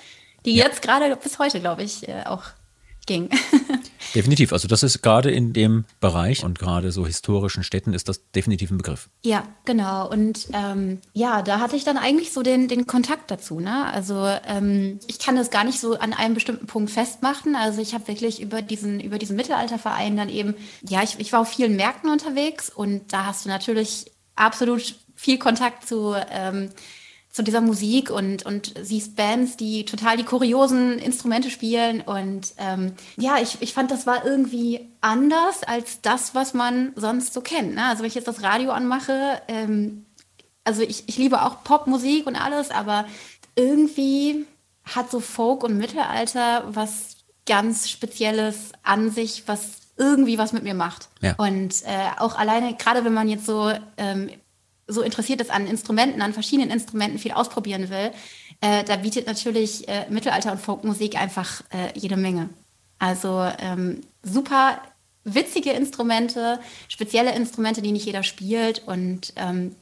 die 0.46 0.56
jetzt 0.56 0.82
gerade 0.82 1.16
bis 1.16 1.40
heute, 1.40 1.60
glaube 1.60 1.84
ich, 1.84 2.08
äh, 2.08 2.24
auch 2.26 2.44
ging. 3.06 3.30
Definitiv. 4.16 4.54
Also 4.54 4.68
das 4.68 4.84
ist 4.84 5.02
gerade 5.02 5.32
in 5.32 5.54
dem 5.54 5.86
Bereich 6.00 6.44
und 6.44 6.60
gerade 6.60 6.92
so 6.92 7.06
historischen 7.06 7.64
Städten 7.64 7.94
ist 7.94 8.10
das 8.10 8.32
definitiv 8.32 8.72
ein 8.72 8.78
Begriff. 8.78 9.10
ja, 9.24 9.44
genau. 9.66 10.10
Und 10.10 10.48
ähm, 10.54 11.00
ja, 11.14 11.42
da 11.42 11.60
hatte 11.60 11.76
ich 11.76 11.84
dann 11.84 11.98
eigentlich 11.98 12.34
so 12.34 12.44
den, 12.44 12.68
den 12.68 12.88
Kontakt 12.88 13.32
dazu. 13.32 13.60
Ne? 13.60 13.86
Also 13.92 14.28
ähm, 14.48 15.00
ich 15.08 15.20
kann 15.20 15.36
das 15.36 15.50
gar 15.50 15.64
nicht 15.64 15.80
so 15.80 15.98
an 15.98 16.14
einem 16.14 16.34
bestimmten 16.34 16.68
Punkt 16.68 16.92
festmachen. 16.92 17.56
Also 17.56 17.82
ich 17.82 17.94
habe 17.94 18.08
wirklich 18.08 18.42
über 18.42 18.62
diesen, 18.62 19.00
über 19.00 19.18
diesen 19.18 19.36
Mittelalterverein 19.36 20.18
dann 20.18 20.30
eben, 20.30 20.56
ja, 20.88 21.02
ich, 21.04 21.20
ich 21.20 21.32
war 21.32 21.42
auf 21.42 21.50
vielen 21.50 21.76
Märkten 21.76 22.10
unterwegs 22.10 22.70
und 22.70 23.14
da 23.14 23.26
hast 23.26 23.46
du 23.46 23.50
natürlich 23.50 24.12
absolut 24.36 24.96
viel 25.16 25.38
Kontakt 25.38 25.88
zu 25.88 26.16
ähm, 26.32 26.70
zu 27.32 27.44
dieser 27.44 27.62
Musik 27.62 28.10
und, 28.10 28.46
und 28.46 28.74
siehst 28.82 29.16
Bands, 29.16 29.56
die 29.56 29.86
total 29.86 30.18
die 30.18 30.26
kuriosen 30.26 31.00
Instrumente 31.00 31.50
spielen. 31.50 32.02
Und 32.02 32.54
ähm, 32.58 32.94
ja, 33.16 33.38
ich, 33.42 33.62
ich 33.62 33.74
fand, 33.74 33.90
das 33.90 34.06
war 34.06 34.26
irgendwie 34.26 34.90
anders 35.00 35.64
als 35.64 36.02
das, 36.02 36.36
was 36.36 36.54
man 36.54 36.92
sonst 36.96 37.34
so 37.34 37.40
kennt. 37.40 37.76
Ne? 37.76 37.86
Also 37.86 38.02
wenn 38.02 38.10
ich 38.10 38.16
jetzt 38.16 38.28
das 38.28 38.44
Radio 38.44 38.72
anmache, 38.72 39.42
ähm, 39.48 40.06
also 40.66 40.82
ich, 40.82 41.08
ich 41.08 41.18
liebe 41.18 41.42
auch 41.42 41.64
Popmusik 41.64 42.28
und 42.28 42.36
alles, 42.36 42.70
aber 42.70 43.06
irgendwie 43.56 44.46
hat 44.84 45.10
so 45.10 45.22
Folk 45.22 45.64
und 45.64 45.78
Mittelalter 45.78 46.66
was 46.68 47.16
ganz 47.46 47.90
Spezielles 47.90 48.74
an 48.84 49.10
sich, 49.10 49.44
was 49.46 49.81
irgendwie 49.98 50.38
was 50.38 50.54
mit 50.54 50.64
mir 50.64 50.74
macht. 50.74 51.10
Ja. 51.22 51.36
Und 51.38 51.84
äh, 51.86 52.20
auch 52.20 52.36
alleine, 52.36 52.76
gerade 52.76 53.06
wenn 53.06 53.14
man 53.14 53.30
jetzt 53.30 53.46
so 53.46 53.72
ähm, 53.98 54.30
so 54.88 55.02
interessiert 55.02 55.42
ist 55.42 55.52
an 55.52 55.68
Instrumenten, 55.68 56.22
an 56.22 56.34
verschiedenen 56.34 56.70
Instrumenten 56.70 57.20
viel 57.20 57.32
ausprobieren 57.32 57.90
will, 57.90 58.12
äh, 58.62 58.84
da 58.84 58.98
bietet 58.98 59.28
natürlich 59.28 59.88
äh, 59.88 60.06
Mittelalter- 60.10 60.52
und 60.52 60.62
Folkmusik 60.62 61.20
einfach 61.20 61.62
äh, 61.70 61.98
jede 61.98 62.18
Menge. 62.18 62.50
Also 63.00 63.50
ähm, 63.60 64.02
super 64.22 64.82
witzige 65.24 65.72
Instrumente, 65.72 66.60
spezielle 66.88 67.34
Instrumente, 67.34 67.82
die 67.82 67.92
nicht 67.92 68.06
jeder 68.06 68.24
spielt 68.24 68.88
und 68.88 69.34
ähm, 69.36 69.76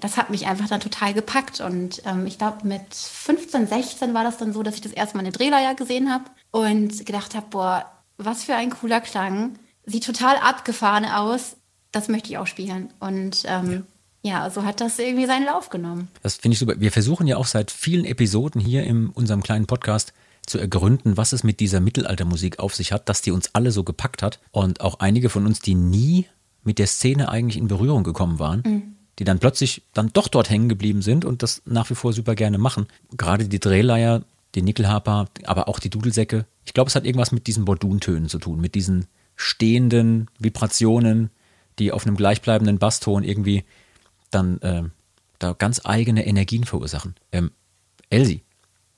das 0.00 0.16
hat 0.16 0.30
mich 0.30 0.46
einfach 0.46 0.68
dann 0.68 0.80
total 0.80 1.12
gepackt. 1.12 1.60
Und 1.60 2.02
ähm, 2.06 2.26
ich 2.26 2.38
glaube, 2.38 2.66
mit 2.66 2.94
15, 2.94 3.66
16 3.66 4.14
war 4.14 4.24
das 4.24 4.38
dann 4.38 4.52
so, 4.52 4.62
dass 4.62 4.74
ich 4.74 4.80
das 4.80 4.92
erste 4.92 5.16
Mal 5.16 5.20
eine 5.20 5.32
Drehleier 5.32 5.74
gesehen 5.74 6.10
habe 6.10 6.24
und 6.50 7.04
gedacht 7.04 7.34
habe, 7.34 7.46
boah, 7.50 7.84
was 8.24 8.44
für 8.44 8.54
ein 8.54 8.70
cooler 8.70 9.00
Klang. 9.00 9.58
Sieht 9.84 10.04
total 10.04 10.36
abgefahren 10.36 11.04
aus. 11.04 11.56
Das 11.90 12.08
möchte 12.08 12.30
ich 12.30 12.38
auch 12.38 12.46
spielen. 12.46 12.92
Und 13.00 13.42
ähm, 13.46 13.84
ja, 14.22 14.48
so 14.50 14.64
hat 14.64 14.80
das 14.80 14.98
irgendwie 14.98 15.26
seinen 15.26 15.46
Lauf 15.46 15.68
genommen. 15.68 16.08
Das 16.22 16.36
finde 16.36 16.54
ich 16.54 16.58
super. 16.58 16.74
Wir 16.78 16.92
versuchen 16.92 17.26
ja 17.26 17.36
auch 17.36 17.46
seit 17.46 17.70
vielen 17.70 18.04
Episoden 18.04 18.60
hier 18.60 18.84
in 18.84 19.08
unserem 19.08 19.42
kleinen 19.42 19.66
Podcast 19.66 20.12
zu 20.46 20.58
ergründen, 20.58 21.16
was 21.16 21.32
es 21.32 21.44
mit 21.44 21.60
dieser 21.60 21.80
Mittelaltermusik 21.80 22.58
auf 22.58 22.74
sich 22.74 22.92
hat, 22.92 23.08
dass 23.08 23.22
die 23.22 23.30
uns 23.30 23.54
alle 23.54 23.70
so 23.70 23.84
gepackt 23.84 24.22
hat. 24.22 24.40
Und 24.50 24.80
auch 24.80 25.00
einige 25.00 25.28
von 25.28 25.46
uns, 25.46 25.60
die 25.60 25.74
nie 25.74 26.26
mit 26.64 26.78
der 26.78 26.86
Szene 26.86 27.28
eigentlich 27.28 27.56
in 27.56 27.68
Berührung 27.68 28.04
gekommen 28.04 28.38
waren, 28.38 28.62
mhm. 28.64 28.82
die 29.18 29.24
dann 29.24 29.38
plötzlich 29.38 29.82
dann 29.92 30.10
doch 30.12 30.28
dort 30.28 30.50
hängen 30.50 30.68
geblieben 30.68 31.02
sind 31.02 31.24
und 31.24 31.42
das 31.42 31.62
nach 31.64 31.90
wie 31.90 31.94
vor 31.94 32.12
super 32.12 32.34
gerne 32.34 32.58
machen. 32.58 32.86
Gerade 33.16 33.46
die 33.48 33.60
Drehleier, 33.60 34.22
die 34.54 34.62
Nickelharper, 34.62 35.28
aber 35.44 35.68
auch 35.68 35.78
die 35.78 35.90
Dudelsäcke. 35.90 36.44
Ich 36.64 36.74
glaube, 36.74 36.88
es 36.88 36.94
hat 36.94 37.04
irgendwas 37.04 37.32
mit 37.32 37.46
diesen 37.46 37.64
Borduntönen 37.64 38.28
zu 38.28 38.38
tun, 38.38 38.60
mit 38.60 38.74
diesen 38.74 39.06
stehenden 39.36 40.28
Vibrationen, 40.38 41.30
die 41.78 41.92
auf 41.92 42.06
einem 42.06 42.16
gleichbleibenden 42.16 42.78
Basston 42.78 43.24
irgendwie 43.24 43.64
dann 44.30 44.60
äh, 44.60 44.84
da 45.38 45.52
ganz 45.52 45.80
eigene 45.84 46.26
Energien 46.26 46.64
verursachen. 46.64 47.14
Ähm, 47.32 47.50
Elsie, 48.10 48.42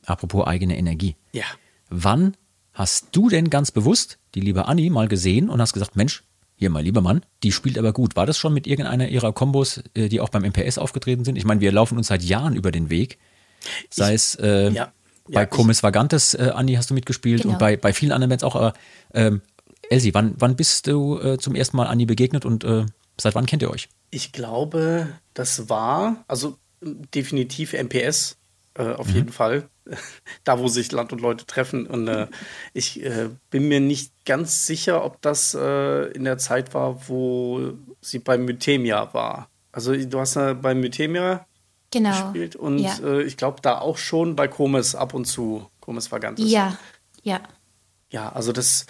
apropos 0.05 0.47
eigene 0.47 0.77
Energie. 0.77 1.17
Ja. 1.33 1.45
Wann 1.89 2.37
hast 2.73 3.09
du 3.13 3.29
denn 3.29 3.51
ganz 3.51 3.71
bewusst 3.71 4.19
die 4.35 4.41
liebe 4.41 4.67
Anni 4.67 4.91
mal 4.91 5.09
gesehen 5.09 5.49
und 5.49 5.61
hast 5.61 5.73
gesagt, 5.73 5.97
Mensch, 5.97 6.25
hier 6.57 6.71
mal 6.71 6.83
lieber 6.83 7.01
Mann, 7.01 7.25
die 7.43 7.53
spielt 7.53 7.79
aber 7.79 7.93
gut. 7.93 8.17
War 8.17 8.27
das 8.27 8.39
schon 8.39 8.55
mit 8.55 8.67
irgendeiner 8.67 9.09
ihrer 9.09 9.33
Kombos, 9.33 9.83
äh, 9.95 10.09
die 10.09 10.21
auch 10.21 10.29
beim 10.29 10.45
MPS 10.45 10.79
aufgetreten 10.79 11.25
sind? 11.25 11.37
Ich 11.37 11.45
meine, 11.45 11.61
wir 11.61 11.73
laufen 11.73 11.99
uns 11.99 12.09
seit 12.09 12.23
Jahren 12.23 12.55
über 12.55 12.71
den 12.71 12.91
Weg. 12.91 13.19
Sei 13.91 14.11
ich, 14.11 14.15
es 14.15 14.35
äh, 14.37 14.71
ja, 14.71 14.93
bei 15.27 15.41
ja, 15.41 15.47
Comis 15.47 15.83
Vagantes, 15.83 16.35
äh, 16.35 16.51
Andi, 16.55 16.75
hast 16.75 16.91
du 16.91 16.95
mitgespielt 16.95 17.43
genau. 17.43 17.55
und 17.55 17.59
bei, 17.59 17.77
bei 17.77 17.93
vielen 17.93 18.13
anderen 18.13 18.31
Bands 18.31 18.45
auch. 18.45 18.57
Aber 18.57 18.75
ähm, 19.15 19.41
Elsie, 19.91 20.15
wann, 20.15 20.35
wann 20.39 20.57
bist 20.57 20.87
du 20.87 21.19
äh, 21.19 21.39
zum 21.39 21.55
ersten 21.55 21.77
Mal 21.77 21.87
Anni 21.87 22.07
begegnet 22.07 22.45
und 22.45 22.65
äh, 22.65 22.87
seit 23.19 23.35
wann 23.35 23.47
kennt 23.47 23.63
ihr 23.63 23.71
euch? 23.71 23.89
Ich 24.11 24.33
glaube, 24.33 25.09
das 25.33 25.69
war, 25.69 26.25
also 26.29 26.59
definitiv 26.83 27.73
MPS, 27.73 28.37
äh, 28.75 28.93
auf 28.93 29.09
mhm. 29.09 29.15
jeden 29.15 29.33
Fall. 29.33 29.69
da, 30.45 30.59
wo 30.59 30.69
sich 30.69 30.93
Land 30.93 31.13
und 31.13 31.21
Leute 31.21 31.47
treffen. 31.47 31.87
Und 31.87 32.09
äh, 32.09 32.27
ich 32.73 33.03
äh, 33.03 33.29
bin 33.51 33.69
mir 33.69 33.81
nicht 33.81 34.13
ganz 34.25 34.67
sicher, 34.67 35.05
ob 35.05 35.21
das 35.23 35.55
äh, 35.55 36.11
in 36.13 36.25
der 36.25 36.39
Zeit 36.39 36.75
war, 36.75 37.09
wo 37.09 37.73
sie 38.01 38.19
bei 38.19 38.39
Mythemia 38.39 39.13
war. 39.13 39.49
Also 39.73 39.95
du 39.95 40.21
hast 40.21 40.37
ja 40.37 40.55
bei 40.55 40.75
Mythemia 40.75 41.47
genau. 41.95 42.25
gespielt 42.25 42.57
und 42.57 42.79
ja. 42.79 42.97
Äh, 43.03 43.23
ich 43.23 43.37
glaube 43.37 43.61
da 43.63 43.79
auch 43.79 43.97
schon 43.97 44.37
bei 44.37 44.49
Komes 44.49 44.95
ab 44.95 45.15
und 45.15 45.25
zu. 45.25 45.67
Komes 45.81 46.13
Vagantes. 46.13 46.51
Ja, 46.51 46.77
ja. 47.23 47.41
Ja, 48.11 48.31
also 48.33 48.53
das. 48.53 48.87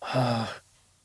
Ah, 0.00 0.46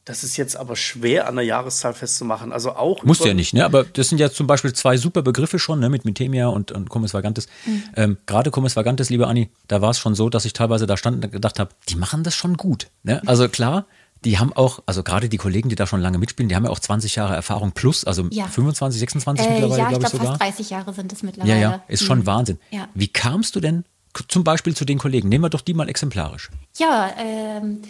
das 0.07 0.23
ist 0.23 0.37
jetzt 0.37 0.55
aber 0.55 0.77
schwer 0.77 1.27
an 1.27 1.35
der 1.35 1.43
Jahreszahl 1.43 1.93
festzumachen. 1.93 2.53
Also 2.53 2.71
auch. 2.71 3.03
Muss 3.03 3.19
ja 3.25 3.33
nicht, 3.33 3.53
ne? 3.53 3.65
Aber 3.65 3.83
das 3.83 4.07
sind 4.07 4.19
ja 4.19 4.31
zum 4.31 4.47
Beispiel 4.47 4.71
zwei 4.71 4.95
super 4.95 5.21
Begriffe 5.21 5.59
schon, 5.59 5.81
ne? 5.81 5.89
Mit 5.89 6.05
Mythemia 6.05 6.47
und, 6.47 6.71
und 6.71 6.87
Comes 6.87 7.13
Vagantes. 7.13 7.47
Mhm. 7.65 7.83
Ähm, 7.95 8.17
Gerade 8.25 8.49
Comes 8.49 8.77
Vagantes, 8.77 9.09
liebe 9.09 9.27
Anni, 9.27 9.49
da 9.67 9.81
war 9.81 9.89
es 9.89 9.99
schon 9.99 10.15
so, 10.15 10.29
dass 10.29 10.45
ich 10.45 10.53
teilweise 10.53 10.87
da 10.87 10.95
stand 10.95 11.25
und 11.25 11.31
gedacht 11.31 11.59
habe, 11.59 11.71
die 11.89 11.95
machen 11.95 12.23
das 12.23 12.35
schon 12.35 12.55
gut. 12.55 12.87
Ne? 13.03 13.21
Also 13.25 13.49
klar, 13.49 13.85
die 14.25 14.39
haben 14.39 14.53
auch, 14.53 14.81
also 14.85 15.03
gerade 15.03 15.29
die 15.29 15.37
Kollegen, 15.37 15.69
die 15.69 15.75
da 15.75 15.87
schon 15.87 16.01
lange 16.01 16.17
mitspielen, 16.17 16.49
die 16.49 16.55
haben 16.55 16.65
ja 16.65 16.69
auch 16.69 16.79
20 16.79 17.15
Jahre 17.15 17.35
Erfahrung 17.35 17.71
plus, 17.71 18.03
also 18.03 18.27
ja. 18.31 18.47
25, 18.47 18.99
26 18.99 19.45
äh, 19.45 19.49
mittlerweile, 19.49 19.81
ja, 19.81 19.89
glaube 19.89 20.03
ich, 20.03 20.09
glaub, 20.09 20.21
sogar. 20.21 20.37
Fast 20.37 20.57
30 20.57 20.69
Jahre 20.69 20.93
sind 20.93 21.13
es 21.13 21.23
mittlerweile. 21.23 21.53
Ja, 21.53 21.71
ja, 21.71 21.83
ist 21.87 22.03
schon 22.03 22.19
mhm. 22.19 22.25
Wahnsinn. 22.25 22.59
Ja. 22.71 22.87
Wie 22.93 23.07
kamst 23.07 23.55
du 23.55 23.59
denn 23.59 23.85
zum 24.27 24.43
Beispiel 24.43 24.75
zu 24.75 24.85
den 24.85 24.97
Kollegen? 24.97 25.29
Nehmen 25.29 25.43
wir 25.43 25.49
doch 25.49 25.61
die 25.61 25.73
mal 25.73 25.89
exemplarisch. 25.89 26.49
Ja, 26.77 27.11
ähm 27.17 27.81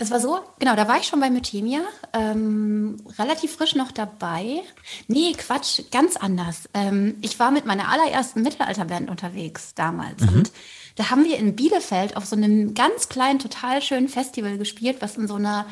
das 0.00 0.10
war 0.10 0.18
so, 0.18 0.40
genau, 0.58 0.76
da 0.76 0.88
war 0.88 0.96
ich 0.96 1.06
schon 1.06 1.20
bei 1.20 1.28
Mythemia, 1.28 1.82
ähm, 2.14 2.96
relativ 3.18 3.56
frisch 3.56 3.74
noch 3.74 3.92
dabei. 3.92 4.62
Nee, 5.08 5.34
Quatsch, 5.36 5.82
ganz 5.90 6.16
anders. 6.16 6.70
Ähm, 6.72 7.16
ich 7.20 7.38
war 7.38 7.50
mit 7.50 7.66
meiner 7.66 7.90
allerersten 7.90 8.40
Mittelalterband 8.40 9.10
unterwegs 9.10 9.74
damals. 9.74 10.22
Mhm. 10.22 10.28
Und 10.28 10.52
da 11.00 11.08
haben 11.08 11.24
wir 11.24 11.38
in 11.38 11.56
Bielefeld 11.56 12.14
auf 12.14 12.26
so 12.26 12.36
einem 12.36 12.74
ganz 12.74 13.08
kleinen, 13.08 13.38
total 13.38 13.80
schönen 13.80 14.06
Festival 14.06 14.58
gespielt, 14.58 14.98
was 15.00 15.16
in 15.16 15.26
so 15.26 15.36
einer, 15.36 15.64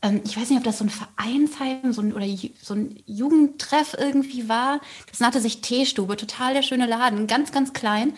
ähm, 0.00 0.20
ich 0.24 0.36
weiß 0.36 0.48
nicht, 0.48 0.58
ob 0.58 0.64
das 0.64 0.78
so 0.78 0.84
ein 0.84 0.90
Vereinsheim 0.90 1.92
so 1.92 2.02
ein, 2.02 2.12
oder 2.12 2.24
so 2.62 2.74
ein 2.74 3.02
Jugendtreff 3.04 3.96
irgendwie 3.98 4.48
war. 4.48 4.80
Das 5.10 5.18
nannte 5.18 5.40
sich 5.40 5.60
Teestube, 5.60 6.16
total 6.16 6.54
der 6.54 6.62
schöne 6.62 6.86
Laden, 6.86 7.26
ganz, 7.26 7.50
ganz 7.50 7.72
klein. 7.72 8.12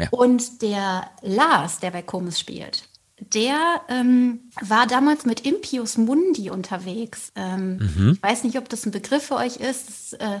Ja. 0.00 0.08
Und 0.10 0.60
der 0.60 1.08
Lars, 1.22 1.78
der 1.78 1.92
bei 1.92 2.02
Komis 2.02 2.40
spielt, 2.40 2.88
der 3.20 3.82
ähm, 3.88 4.40
war 4.60 4.88
damals 4.88 5.24
mit 5.24 5.46
Impius 5.46 5.98
Mundi 5.98 6.50
unterwegs. 6.50 7.30
Ähm, 7.36 7.76
mhm. 7.76 8.12
Ich 8.16 8.22
weiß 8.24 8.42
nicht, 8.42 8.58
ob 8.58 8.68
das 8.68 8.84
ein 8.86 8.90
Begriff 8.90 9.26
für 9.26 9.36
euch 9.36 9.58
ist. 9.58 9.88
Das 9.88 10.12
äh, 10.14 10.40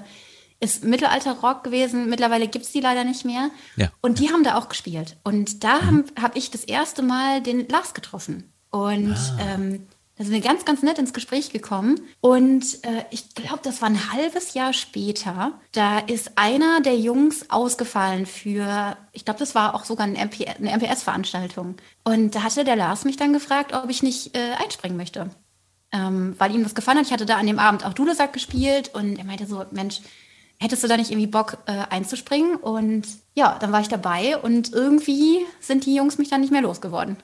ist 0.60 0.84
Mittelalter-Rock 0.84 1.64
gewesen. 1.64 2.08
Mittlerweile 2.08 2.48
gibt 2.48 2.64
es 2.64 2.72
die 2.72 2.80
leider 2.80 3.04
nicht 3.04 3.24
mehr. 3.24 3.50
Ja. 3.76 3.90
Und 4.00 4.18
die 4.18 4.30
haben 4.30 4.44
da 4.44 4.56
auch 4.56 4.68
gespielt. 4.68 5.16
Und 5.24 5.64
da 5.64 5.80
mhm. 5.80 5.86
habe 5.86 6.22
hab 6.22 6.36
ich 6.36 6.50
das 6.50 6.64
erste 6.64 7.02
Mal 7.02 7.42
den 7.42 7.68
Lars 7.68 7.94
getroffen. 7.94 8.52
Und 8.70 9.16
ah. 9.16 9.54
ähm, 9.54 9.86
da 10.18 10.24
sind 10.24 10.32
wir 10.32 10.40
ganz, 10.40 10.64
ganz 10.64 10.82
nett 10.82 10.98
ins 10.98 11.12
Gespräch 11.12 11.50
gekommen. 11.50 12.00
Und 12.20 12.82
äh, 12.82 13.04
ich 13.10 13.36
glaube, 13.36 13.60
das 13.62 13.80
war 13.80 13.88
ein 13.88 14.12
halbes 14.12 14.52
Jahr 14.52 14.72
später. 14.72 15.52
Da 15.70 16.00
ist 16.00 16.32
einer 16.36 16.80
der 16.80 16.96
Jungs 16.96 17.50
ausgefallen 17.50 18.26
für, 18.26 18.96
ich 19.12 19.24
glaube, 19.24 19.38
das 19.38 19.54
war 19.54 19.76
auch 19.76 19.84
sogar 19.84 20.08
eine, 20.08 20.18
MP, 20.18 20.48
eine 20.48 20.76
MPS-Veranstaltung. 20.76 21.76
Und 22.02 22.34
da 22.34 22.42
hatte 22.42 22.64
der 22.64 22.74
Lars 22.74 23.04
mich 23.04 23.16
dann 23.16 23.32
gefragt, 23.32 23.72
ob 23.72 23.88
ich 23.90 24.02
nicht 24.02 24.36
äh, 24.36 24.54
einspringen 24.60 24.96
möchte. 24.96 25.30
Ähm, 25.92 26.34
weil 26.36 26.52
ihm 26.52 26.64
das 26.64 26.74
gefallen 26.74 26.98
hat. 26.98 27.06
Ich 27.06 27.12
hatte 27.12 27.24
da 27.24 27.36
an 27.36 27.46
dem 27.46 27.60
Abend 27.60 27.86
auch 27.86 27.94
Dudelsack 27.94 28.32
gespielt 28.32 28.90
und 28.94 29.18
er 29.18 29.24
meinte 29.24 29.46
so, 29.46 29.64
Mensch, 29.70 30.00
hättest 30.58 30.82
du 30.82 30.88
da 30.88 30.96
nicht 30.96 31.10
irgendwie 31.10 31.26
Bock 31.26 31.58
äh, 31.66 31.72
einzuspringen? 31.90 32.56
Und 32.56 33.06
ja, 33.34 33.58
dann 33.60 33.72
war 33.72 33.80
ich 33.80 33.88
dabei 33.88 34.36
und 34.38 34.72
irgendwie 34.72 35.40
sind 35.60 35.86
die 35.86 35.94
Jungs 35.94 36.18
mich 36.18 36.30
dann 36.30 36.40
nicht 36.40 36.52
mehr 36.52 36.62
losgeworden. 36.62 37.16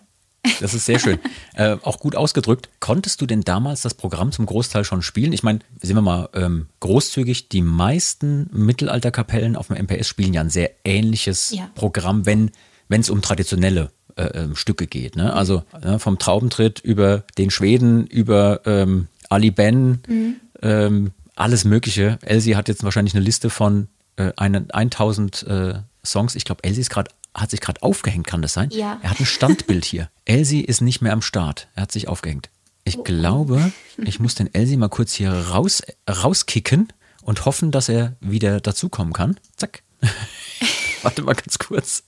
Das 0.61 0.75
ist 0.75 0.85
sehr 0.85 0.99
schön. 0.99 1.19
äh, 1.55 1.79
auch 1.83 1.99
gut 1.99 2.17
ausgedrückt. 2.17 2.69
Konntest 2.79 3.21
du 3.21 3.27
denn 3.27 3.41
damals 3.41 3.81
das 3.81 3.95
Programm 3.95 4.31
zum 4.31 4.45
Großteil 4.45 4.85
schon 4.85 5.01
spielen? 5.01 5.33
Ich 5.33 5.43
meine, 5.43 5.61
sind 5.81 5.97
wir 5.97 6.03
mal 6.03 6.29
ähm, 6.35 6.67
großzügig, 6.81 7.49
die 7.49 7.63
meisten 7.63 8.51
Mittelalterkapellen 8.53 9.57
auf 9.57 9.69
dem 9.69 9.83
MPS 9.83 10.07
spielen 10.07 10.35
ja 10.35 10.43
ein 10.43 10.51
sehr 10.51 10.71
ähnliches 10.85 11.51
ja. 11.51 11.71
Programm, 11.75 12.27
wenn 12.27 12.51
es 12.91 13.09
um 13.09 13.23
traditionelle 13.23 13.91
äh, 14.17 14.23
äh, 14.23 14.55
Stücke 14.55 14.87
geht. 14.87 15.17
Ne? 15.17 15.33
Also 15.33 15.65
äh, 15.83 15.99
vom 15.99 16.19
Traubentritt 16.19 16.79
über 16.79 17.25
den 17.37 17.51
Schweden, 17.51 18.07
über 18.07 18.61
ähm, 18.65 19.09
Ali 19.29 19.51
Ben, 19.51 20.03
mhm. 20.07 20.37
ähm, 20.63 21.11
alles 21.37 21.65
Mögliche. 21.65 22.19
Elsie 22.23 22.57
hat 22.57 22.69
jetzt 22.69 22.85
wahrscheinlich 22.85 23.15
eine 23.15 23.25
Liste 23.25 23.51
von 23.51 23.89
äh, 24.17 24.33
eine, 24.37 24.67
1000 24.73 25.43
äh, 25.45 25.75
Songs. 26.05 26.35
Ich 26.35 26.45
glaube, 26.45 26.65
Elsie 26.65 26.81
ist 26.81 26.91
gerade 26.91 27.11
hat 27.35 27.51
sich 27.51 27.61
gerade 27.61 27.83
aufgehängt, 27.83 28.27
kann 28.27 28.43
das 28.43 28.53
sein? 28.53 28.71
Ja. 28.71 28.99
Er 29.03 29.11
hat 29.11 29.19
ein 29.19 29.27
Standbild 29.27 29.85
hier. 29.85 30.09
Elsie 30.25 30.61
ist 30.61 30.81
nicht 30.81 31.03
mehr 31.03 31.13
am 31.13 31.23
Start. 31.23 31.69
Er 31.75 31.83
hat 31.83 31.93
sich 31.93 32.07
aufgehängt. 32.07 32.49
Ich 32.85 32.99
oh. 32.99 33.03
glaube, 33.03 33.73
ich 34.05 34.21
muss 34.21 34.35
den 34.35 34.55
Elsie 34.55 34.77
mal 34.77 34.89
kurz 34.89 35.13
hier 35.13 35.33
raus, 35.33 35.83
rauskicken 36.09 36.93
und 37.23 37.45
hoffen, 37.45 37.71
dass 37.71 37.89
er 37.89 38.17
wieder 38.21 38.61
dazukommen 38.61 39.13
kann. 39.13 39.37
Zack. 39.57 39.83
Warte 41.03 41.23
mal 41.23 41.35
ganz 41.35 41.59
kurz. 41.59 42.05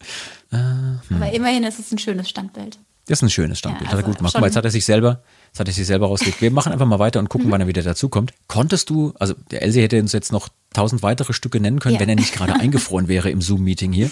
Äh, 0.53 0.57
hm. 0.57 1.01
Aber 1.11 1.33
immerhin 1.33 1.65
ist 1.65 1.79
es 1.79 1.91
ein 1.93 1.99
schönes 1.99 2.29
Standbild. 2.29 2.79
Das 3.07 3.19
ist 3.19 3.23
ein 3.23 3.31
schönes 3.31 3.59
Standbild. 3.59 3.87
Ja, 3.87 3.91
also 3.91 3.99
hat 3.99 4.05
er 4.05 4.09
gut 4.09 4.19
gemacht. 4.19 4.35
Guck 4.35 4.41
mal, 4.41 4.47
jetzt 4.47 4.57
hat 4.57 4.65
er 4.65 4.71
sich 4.71 4.85
selber, 4.85 5.23
jetzt 5.57 5.61
hat 5.61 5.69
er 5.69 5.75
sich 5.75 5.87
selber 5.87 6.07
rausgelegt. 6.07 6.43
Wir 6.43 6.51
machen 6.51 6.73
einfach 6.73 6.87
mal 6.87 6.99
weiter 6.99 7.19
und 7.19 7.29
gucken, 7.29 7.51
wann 7.51 7.61
er 7.61 7.67
wieder 7.67 7.83
dazukommt. 7.83 8.33
Konntest 8.47 8.91
du, 8.91 9.15
also 9.19 9.35
der 9.51 9.63
Elsie 9.63 9.81
hätte 9.81 9.99
uns 9.99 10.13
jetzt 10.13 10.33
noch 10.33 10.49
tausend 10.75 11.03
weitere 11.03 11.33
Stücke 11.33 11.61
nennen 11.61 11.79
können, 11.79 11.95
ja. 11.95 12.01
wenn 12.01 12.09
er 12.09 12.17
nicht 12.17 12.35
gerade 12.35 12.55
eingefroren 12.61 13.09
wäre 13.09 13.31
im 13.31 13.41
Zoom-Meeting 13.41 13.93
hier. 13.93 14.11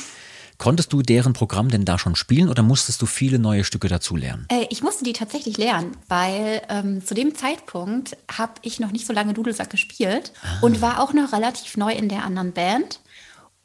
Konntest 0.56 0.92
du 0.92 1.02
deren 1.02 1.32
Programm 1.32 1.68
denn 1.68 1.84
da 1.84 1.98
schon 1.98 2.14
spielen 2.14 2.48
oder 2.48 2.62
musstest 2.62 3.02
du 3.02 3.06
viele 3.06 3.40
neue 3.40 3.64
Stücke 3.64 3.88
dazu 3.88 4.16
lernen? 4.16 4.46
Äh, 4.48 4.66
ich 4.70 4.82
musste 4.82 5.04
die 5.04 5.12
tatsächlich 5.12 5.58
lernen, 5.58 5.96
weil 6.08 6.62
ähm, 6.70 7.04
zu 7.04 7.12
dem 7.14 7.34
Zeitpunkt 7.34 8.16
habe 8.30 8.52
ich 8.62 8.78
noch 8.78 8.92
nicht 8.92 9.04
so 9.04 9.12
lange 9.12 9.34
Dudelsack 9.34 9.68
gespielt 9.68 10.32
ah. 10.42 10.60
und 10.62 10.80
war 10.80 11.02
auch 11.02 11.12
noch 11.12 11.32
relativ 11.32 11.76
neu 11.76 11.92
in 11.92 12.08
der 12.08 12.24
anderen 12.24 12.52
Band. 12.52 13.00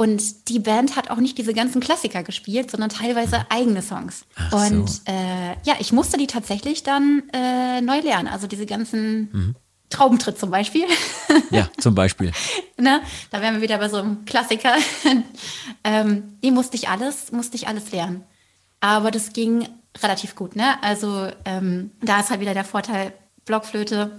Und 0.01 0.47
die 0.47 0.59
Band 0.59 0.95
hat 0.95 1.09
auch 1.09 1.17
nicht 1.17 1.37
diese 1.37 1.53
ganzen 1.53 1.81
Klassiker 1.81 2.23
gespielt, 2.23 2.71
sondern 2.71 2.89
teilweise 2.89 3.45
eigene 3.49 3.81
Songs. 3.81 4.23
Ach 4.37 4.53
und 4.53 4.89
so. 4.89 5.01
äh, 5.05 5.57
ja, 5.65 5.75
ich 5.79 5.91
musste 5.91 6.17
die 6.17 6.25
tatsächlich 6.25 6.83
dann 6.83 7.23
äh, 7.33 7.81
neu 7.81 7.99
lernen. 7.99 8.29
Also 8.29 8.47
diese 8.47 8.65
ganzen 8.65 9.29
mhm. 9.33 9.55
Traubentritt 9.89 10.39
zum 10.39 10.51
Beispiel. 10.51 10.85
Ja, 11.51 11.67
zum 11.79 11.95
Beispiel. 11.95 12.31
ne? 12.77 13.01
Da 13.31 13.41
wären 13.41 13.55
wir 13.55 13.61
wieder 13.61 13.77
bei 13.77 13.89
so 13.89 13.97
einem 13.97 14.23
Klassiker. 14.23 14.73
ähm, 15.83 16.37
die 16.43 16.51
musste 16.51 16.77
ich 16.77 16.87
alles, 16.87 17.33
musste 17.33 17.57
ich 17.57 17.67
alles 17.67 17.91
lernen. 17.91 18.23
Aber 18.79 19.11
das 19.11 19.33
ging 19.33 19.67
relativ 20.01 20.35
gut, 20.35 20.55
ne? 20.55 20.81
Also 20.81 21.27
ähm, 21.43 21.91
da 22.01 22.21
ist 22.21 22.29
halt 22.29 22.39
wieder 22.39 22.53
der 22.53 22.63
Vorteil 22.63 23.11
Blockflöte 23.43 24.11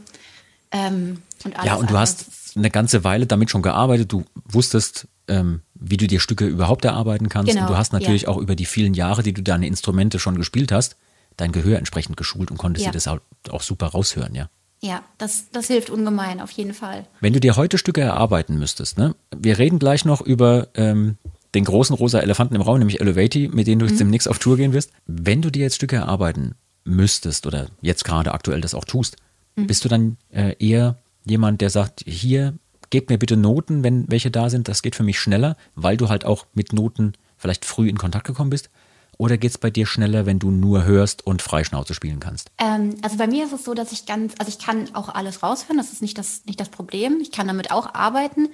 ähm, 0.72 1.22
und 1.44 1.56
alles. 1.56 1.66
Ja, 1.66 1.76
und 1.76 1.90
du 1.90 1.96
hast 1.96 2.26
eine 2.54 2.70
ganze 2.70 3.02
Weile 3.02 3.26
damit 3.26 3.50
schon 3.50 3.62
gearbeitet. 3.62 4.12
Du 4.12 4.24
wusstest, 4.44 5.06
ähm, 5.30 5.62
wie 5.74 5.96
du 5.96 6.06
dir 6.06 6.20
Stücke 6.20 6.46
überhaupt 6.46 6.84
erarbeiten 6.84 7.28
kannst. 7.28 7.52
Genau, 7.52 7.66
und 7.66 7.72
du 7.72 7.78
hast 7.78 7.92
natürlich 7.92 8.22
ja. 8.22 8.28
auch 8.28 8.36
über 8.36 8.54
die 8.56 8.66
vielen 8.66 8.92
Jahre, 8.94 9.22
die 9.22 9.32
du 9.32 9.42
deine 9.42 9.66
Instrumente 9.66 10.18
schon 10.18 10.36
gespielt 10.36 10.72
hast, 10.72 10.96
dein 11.36 11.52
Gehör 11.52 11.78
entsprechend 11.78 12.16
geschult 12.16 12.50
und 12.50 12.58
konntest 12.58 12.84
Ja. 12.84 12.92
dir 12.92 12.98
das 12.98 13.08
auch, 13.08 13.62
super 13.62 13.86
raushören, 13.86 14.34
ja. 14.34 14.50
Ja, 14.82 15.02
das, 15.18 15.50
das 15.52 15.66
hilft 15.66 15.90
ungemein, 15.90 16.40
auf 16.40 16.50
jeden 16.50 16.74
Fall. 16.74 17.06
Wenn 17.20 17.32
du 17.32 17.40
dir 17.40 17.56
heute 17.56 17.78
Stücke 17.78 18.00
erarbeiten 18.00 18.58
müsstest, 18.58 18.96
ne? 18.98 19.14
Wir 19.34 19.58
reden 19.58 19.78
gleich 19.78 20.04
noch 20.06 20.22
über 20.22 20.68
ähm, 20.74 21.18
den 21.54 21.64
großen 21.64 21.94
rosa 21.94 22.20
Elefanten 22.20 22.54
im 22.54 22.62
Raum, 22.62 22.78
nämlich 22.78 23.00
Elevati, 23.00 23.48
mit 23.52 23.66
denen 23.66 23.80
du 23.80 23.86
jetzt 23.86 24.00
demnächst 24.00 24.28
auf 24.28 24.38
Tour 24.38 24.56
gehen 24.56 24.72
wirst. 24.72 24.92
Wenn 25.06 25.42
du 25.42 25.50
dir 25.50 25.62
jetzt 25.62 25.76
Stücke 25.76 25.96
erarbeiten 25.96 26.54
müsstest 26.84 27.46
oder 27.46 27.66
jetzt 27.82 28.04
gerade 28.04 28.32
aktuell 28.32 28.62
das 28.62 28.74
auch 28.74 28.86
tust, 28.86 29.16
bist 29.54 29.84
du 29.84 29.88
dann 29.88 30.16
äh, 30.30 30.54
eher 30.58 30.96
jemand, 31.26 31.60
der 31.60 31.68
sagt, 31.68 32.02
hier, 32.06 32.54
gebt 32.90 33.10
mir 33.10 33.18
bitte 33.18 33.36
Noten, 33.36 33.82
wenn 33.82 34.10
welche 34.10 34.30
da 34.30 34.50
sind, 34.50 34.68
das 34.68 34.82
geht 34.82 34.96
für 34.96 35.02
mich 35.02 35.18
schneller, 35.18 35.56
weil 35.74 35.96
du 35.96 36.08
halt 36.08 36.24
auch 36.24 36.46
mit 36.52 36.72
Noten 36.72 37.14
vielleicht 37.36 37.64
früh 37.64 37.88
in 37.88 37.98
Kontakt 37.98 38.26
gekommen 38.26 38.50
bist? 38.50 38.70
Oder 39.16 39.36
geht 39.36 39.50
es 39.50 39.58
bei 39.58 39.70
dir 39.70 39.86
schneller, 39.86 40.24
wenn 40.24 40.38
du 40.38 40.50
nur 40.50 40.84
hörst 40.84 41.26
und 41.26 41.42
Freischnauze 41.42 41.92
spielen 41.92 42.20
kannst? 42.20 42.50
Ähm, 42.58 42.94
also 43.02 43.18
bei 43.18 43.26
mir 43.26 43.44
ist 43.44 43.52
es 43.52 43.64
so, 43.64 43.74
dass 43.74 43.92
ich 43.92 44.06
ganz, 44.06 44.34
also 44.38 44.48
ich 44.48 44.58
kann 44.58 44.94
auch 44.94 45.10
alles 45.10 45.42
raushören, 45.42 45.76
das 45.76 45.92
ist 45.92 46.00
nicht 46.00 46.16
das, 46.16 46.44
nicht 46.46 46.58
das 46.58 46.70
Problem. 46.70 47.18
Ich 47.20 47.30
kann 47.30 47.46
damit 47.46 47.70
auch 47.70 47.94
arbeiten, 47.94 48.48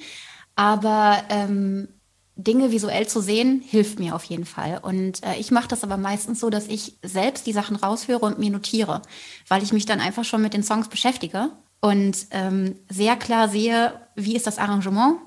aber 0.57 1.23
ähm, 1.29 1.89
Dinge 2.35 2.73
visuell 2.73 3.07
zu 3.07 3.21
sehen, 3.21 3.63
hilft 3.65 4.01
mir 4.01 4.17
auf 4.17 4.25
jeden 4.25 4.45
Fall. 4.45 4.81
Und 4.83 5.23
äh, 5.23 5.37
ich 5.37 5.53
mache 5.53 5.69
das 5.69 5.85
aber 5.85 5.97
meistens 5.97 6.41
so, 6.41 6.51
dass 6.51 6.67
ich 6.67 6.99
selbst 7.03 7.47
die 7.47 7.53
Sachen 7.53 7.77
raushöre 7.77 8.27
und 8.27 8.41
mir 8.41 8.51
notiere, 8.51 9.03
weil 9.47 9.63
ich 9.63 9.73
mich 9.73 9.87
dann 9.87 10.01
einfach 10.01 10.25
schon 10.25 10.43
mit 10.43 10.53
den 10.53 10.65
Songs 10.65 10.89
beschäftige 10.89 11.51
und 11.81 12.27
ähm, 12.31 12.77
sehr 12.89 13.17
klar 13.17 13.49
sehe, 13.49 14.01
wie 14.15 14.37
ist 14.37 14.47
das 14.47 14.59
Arrangement, 14.59 15.19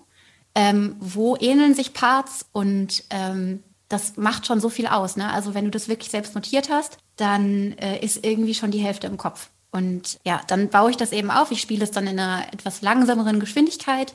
ähm, 0.56 0.96
wo 1.00 1.38
ähneln 1.38 1.74
sich 1.74 1.94
Parts 1.94 2.46
und 2.52 3.04
ähm, 3.10 3.64
das 3.88 4.18
macht 4.18 4.46
schon 4.46 4.60
so 4.60 4.70
viel 4.70 4.88
aus. 4.88 5.18
Ne? 5.18 5.32
Also 5.32 5.54
wenn 5.54 5.66
du 5.66 5.72
das 5.72 5.88
wirklich 5.88 6.12
selbst 6.12 6.36
notiert 6.36 6.70
hast, 6.70 6.98
dann 7.18 7.74
äh, 7.74 8.00
ist 8.04 8.26
irgendwie 8.26 8.54
schon 8.54 8.72
die 8.72 8.80
Hälfte 8.80 9.08
im 9.08 9.18
Kopf. 9.18 9.50
Und 9.72 10.20
ja, 10.24 10.42
dann 10.48 10.70
baue 10.70 10.92
ich 10.92 10.98
das 10.98 11.12
eben 11.12 11.32
auf. 11.32 11.52
Ich 11.52 11.62
spiele 11.62 11.84
es 11.84 11.92
dann 11.92 12.08
in 12.08 12.20
einer 12.20 12.52
etwas 12.54 12.82
langsameren 12.82 13.40
Geschwindigkeit, 13.40 14.14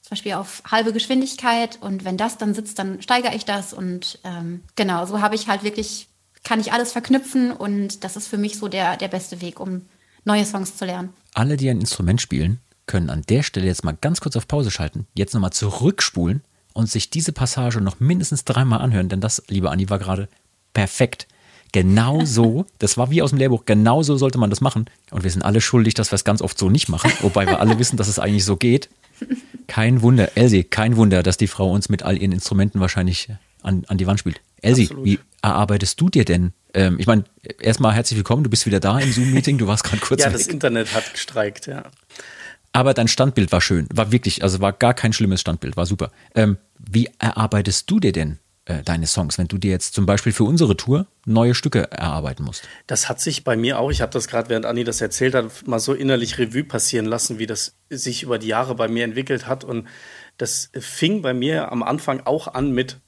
zum 0.00 0.10
Beispiel 0.10 0.34
auf 0.34 0.62
halbe 0.70 0.92
Geschwindigkeit. 0.92 1.78
Und 1.80 2.04
wenn 2.04 2.16
das 2.16 2.38
dann 2.38 2.54
sitzt, 2.54 2.78
dann 2.78 3.02
steigere 3.02 3.34
ich 3.34 3.44
das. 3.44 3.72
Und 3.72 4.18
ähm, 4.24 4.62
genau, 4.76 5.04
so 5.06 5.20
habe 5.20 5.34
ich 5.34 5.48
halt 5.48 5.62
wirklich, 5.62 6.08
kann 6.42 6.60
ich 6.60 6.72
alles 6.72 6.92
verknüpfen. 6.92 7.52
Und 7.52 8.04
das 8.04 8.16
ist 8.16 8.28
für 8.28 8.38
mich 8.38 8.58
so 8.58 8.68
der, 8.68 8.96
der 8.96 9.08
beste 9.08 9.40
Weg, 9.40 9.60
um 9.60 9.86
neue 10.24 10.44
Songs 10.44 10.76
zu 10.76 10.84
lernen. 10.84 11.10
alle, 11.34 11.56
die 11.56 11.68
ein 11.70 11.80
Instrument 11.80 12.20
spielen, 12.20 12.60
können 12.86 13.10
an 13.10 13.22
der 13.22 13.42
Stelle 13.42 13.66
jetzt 13.66 13.84
mal 13.84 13.96
ganz 14.00 14.20
kurz 14.20 14.36
auf 14.36 14.46
Pause 14.46 14.70
schalten, 14.70 15.06
jetzt 15.14 15.34
nochmal 15.34 15.52
zurückspulen 15.52 16.42
und 16.72 16.90
sich 16.90 17.10
diese 17.10 17.32
Passage 17.32 17.80
noch 17.80 18.00
mindestens 18.00 18.44
dreimal 18.44 18.80
anhören, 18.80 19.08
denn 19.08 19.20
das, 19.20 19.42
liebe 19.48 19.70
Anni, 19.70 19.88
war 19.88 19.98
gerade 19.98 20.28
perfekt. 20.72 21.26
Genau 21.72 22.20
so, 22.24 22.66
das 22.78 22.96
war 22.98 23.10
wie 23.10 23.22
aus 23.22 23.30
dem 23.30 23.38
Lehrbuch, 23.38 23.64
genau 23.64 24.02
so 24.02 24.16
sollte 24.16 24.38
man 24.38 24.50
das 24.50 24.60
machen. 24.60 24.86
Und 25.10 25.24
wir 25.24 25.30
sind 25.30 25.42
alle 25.42 25.60
schuldig, 25.60 25.94
dass 25.94 26.12
wir 26.12 26.16
es 26.16 26.24
ganz 26.24 26.42
oft 26.42 26.58
so 26.58 26.68
nicht 26.68 26.88
machen, 26.88 27.10
wobei 27.20 27.46
wir 27.46 27.60
alle 27.60 27.78
wissen, 27.78 27.96
dass 27.96 28.08
es 28.08 28.18
eigentlich 28.18 28.44
so 28.44 28.56
geht. 28.56 28.90
Kein 29.66 30.02
Wunder, 30.02 30.36
Elsie, 30.36 30.64
kein 30.64 30.96
Wunder, 30.96 31.22
dass 31.22 31.36
die 31.36 31.46
Frau 31.46 31.72
uns 31.72 31.88
mit 31.88 32.02
all 32.02 32.18
ihren 32.18 32.32
Instrumenten 32.32 32.80
wahrscheinlich 32.80 33.28
an, 33.62 33.84
an 33.88 33.96
die 33.96 34.06
Wand 34.06 34.20
spielt. 34.20 34.40
Elsie, 34.60 34.84
Absolut. 34.84 35.04
wie 35.04 35.18
erarbeitest 35.42 36.00
du 36.00 36.08
dir 36.10 36.24
denn? 36.24 36.52
Ähm, 36.74 36.96
ich 36.98 37.06
meine, 37.06 37.24
erstmal 37.60 37.94
herzlich 37.94 38.16
willkommen, 38.16 38.42
du 38.44 38.50
bist 38.50 38.66
wieder 38.66 38.80
da 38.80 38.98
im 38.98 39.12
Zoom-Meeting, 39.12 39.58
du 39.58 39.66
warst 39.66 39.84
gerade 39.84 39.98
kurz 40.02 40.20
Ja, 40.20 40.26
weg. 40.26 40.34
das 40.34 40.46
Internet 40.48 40.92
hat 40.94 41.12
gestreikt, 41.12 41.66
ja. 41.66 41.84
Aber 42.72 42.92
dein 42.92 43.06
Standbild 43.08 43.52
war 43.52 43.60
schön, 43.60 43.86
war 43.94 44.10
wirklich, 44.10 44.42
also 44.42 44.60
war 44.60 44.72
gar 44.72 44.94
kein 44.94 45.12
schlimmes 45.12 45.40
Standbild, 45.40 45.76
war 45.76 45.86
super. 45.86 46.10
Ähm, 46.34 46.58
wie 46.78 47.08
erarbeitest 47.20 47.88
du 47.88 48.00
dir 48.00 48.10
denn 48.10 48.38
äh, 48.64 48.82
deine 48.82 49.06
Songs, 49.06 49.38
wenn 49.38 49.46
du 49.46 49.58
dir 49.58 49.70
jetzt 49.70 49.94
zum 49.94 50.06
Beispiel 50.06 50.32
für 50.32 50.42
unsere 50.42 50.76
Tour 50.76 51.06
neue 51.24 51.54
Stücke 51.54 51.92
erarbeiten 51.92 52.42
musst? 52.42 52.68
Das 52.88 53.08
hat 53.08 53.20
sich 53.20 53.44
bei 53.44 53.56
mir 53.56 53.78
auch, 53.78 53.92
ich 53.92 54.00
habe 54.00 54.10
das 54.10 54.26
gerade, 54.26 54.48
während 54.48 54.66
Anni 54.66 54.82
das 54.82 55.00
erzählt 55.00 55.34
hat, 55.34 55.68
mal 55.68 55.78
so 55.78 55.94
innerlich 55.94 56.38
Revue 56.38 56.64
passieren 56.64 57.06
lassen, 57.06 57.38
wie 57.38 57.46
das 57.46 57.76
sich 57.90 58.24
über 58.24 58.40
die 58.40 58.48
Jahre 58.48 58.74
bei 58.74 58.88
mir 58.88 59.04
entwickelt 59.04 59.46
hat. 59.46 59.62
Und 59.62 59.86
das 60.36 60.70
fing 60.76 61.22
bei 61.22 61.32
mir 61.32 61.70
am 61.70 61.84
Anfang 61.84 62.22
auch 62.24 62.48
an 62.48 62.72
mit, 62.72 62.98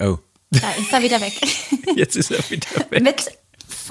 Oh, 0.00 0.18
Da 0.50 0.72
ist 0.72 0.92
er 0.92 1.02
wieder 1.02 1.20
weg. 1.20 1.32
jetzt 1.96 2.16
ist 2.16 2.30
er 2.30 2.38
wieder 2.50 2.68
weg. 2.90 3.02
Mit 3.02 3.04
weg. 3.04 3.38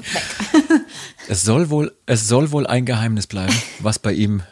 Es 1.28 1.42
soll 1.42 1.70
wohl, 1.70 1.96
es 2.06 2.28
soll 2.28 2.52
wohl 2.52 2.68
ein 2.68 2.86
Geheimnis 2.86 3.26
bleiben, 3.26 3.56
was 3.80 3.98
bei 3.98 4.14
ihm 4.14 4.44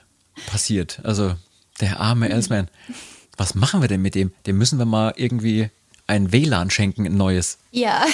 passiert. 0.48 1.00
Also 1.04 1.36
der 1.82 2.00
arme 2.00 2.30
Elsman. 2.30 2.68
Was 3.38 3.54
machen 3.54 3.82
wir 3.82 3.88
denn 3.88 4.02
mit 4.02 4.16
dem? 4.16 4.32
Dem 4.48 4.58
müssen 4.58 4.80
wir 4.80 4.86
mal 4.86 5.14
irgendwie 5.16 5.70
ein 6.08 6.32
WLAN 6.32 6.70
schenken, 6.72 7.06
ein 7.06 7.16
neues. 7.16 7.60
Ja. 7.72 8.06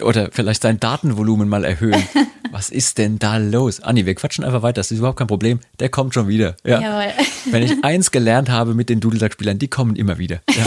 Oder 0.00 0.30
vielleicht 0.32 0.62
sein 0.62 0.78
Datenvolumen 0.78 1.48
mal 1.48 1.64
erhöhen. 1.64 2.06
Was 2.50 2.70
ist 2.70 2.98
denn 2.98 3.18
da 3.18 3.36
los? 3.38 3.80
Anni, 3.80 4.06
wir 4.06 4.14
quatschen 4.14 4.44
einfach 4.44 4.62
weiter. 4.62 4.74
Das 4.80 4.90
ist 4.90 4.98
überhaupt 4.98 5.18
kein 5.18 5.26
Problem. 5.26 5.60
Der 5.80 5.88
kommt 5.88 6.14
schon 6.14 6.28
wieder. 6.28 6.56
Ja. 6.64 6.80
Jawohl. 6.80 7.12
Wenn 7.50 7.62
ich 7.62 7.82
eins 7.84 8.10
gelernt 8.10 8.48
habe 8.48 8.74
mit 8.74 8.88
den 8.88 9.00
Dudelsack-Spielern, 9.00 9.58
die 9.58 9.68
kommen 9.68 9.96
immer 9.96 10.18
wieder. 10.18 10.40
Ja. 10.54 10.64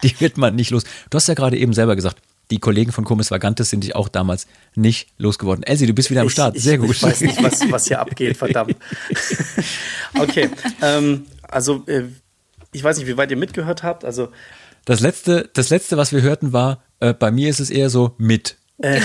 Die 0.02 0.18
wird 0.20 0.36
man 0.38 0.54
nicht 0.56 0.70
los. 0.70 0.84
Du 1.10 1.16
hast 1.16 1.26
ja 1.28 1.34
gerade 1.34 1.56
eben 1.58 1.72
selber 1.72 1.96
gesagt, 1.96 2.18
die 2.50 2.58
Kollegen 2.58 2.90
von 2.90 3.04
Comis 3.04 3.30
Vagantes 3.30 3.70
sind 3.70 3.84
dich 3.84 3.94
auch 3.94 4.08
damals 4.08 4.46
nicht 4.74 5.08
losgeworden. 5.18 5.62
Elsie, 5.62 5.86
du 5.86 5.92
bist 5.92 6.10
wieder 6.10 6.22
am 6.22 6.26
Ich- 6.26 6.32
Start. 6.32 6.56
Ich, 6.56 6.64
Sehr 6.64 6.78
gut. 6.78 6.90
Ich 6.90 7.02
weiß 7.02 7.20
nicht, 7.20 7.40
was, 7.42 7.60
was 7.70 7.86
hier 7.86 8.00
abgeht, 8.00 8.36
verdammt. 8.36 8.74
okay, 10.18 10.50
ähm, 10.82 11.26
also 11.42 11.84
äh, 11.86 12.04
ich 12.72 12.82
weiß 12.82 12.98
nicht, 12.98 13.06
wie 13.06 13.16
weit 13.16 13.30
ihr 13.30 13.36
mitgehört 13.36 13.82
habt. 13.82 14.04
Also 14.04 14.28
Das 14.84 15.00
letzte, 15.00 15.48
das 15.54 15.70
letzte, 15.70 15.96
was 15.96 16.12
wir 16.12 16.22
hörten, 16.22 16.52
war, 16.52 16.82
äh, 17.00 17.14
bei 17.14 17.30
mir 17.30 17.48
ist 17.50 17.60
es 17.60 17.70
eher 17.70 17.90
so 17.90 18.14
mit. 18.18 18.56
äh, 18.78 19.00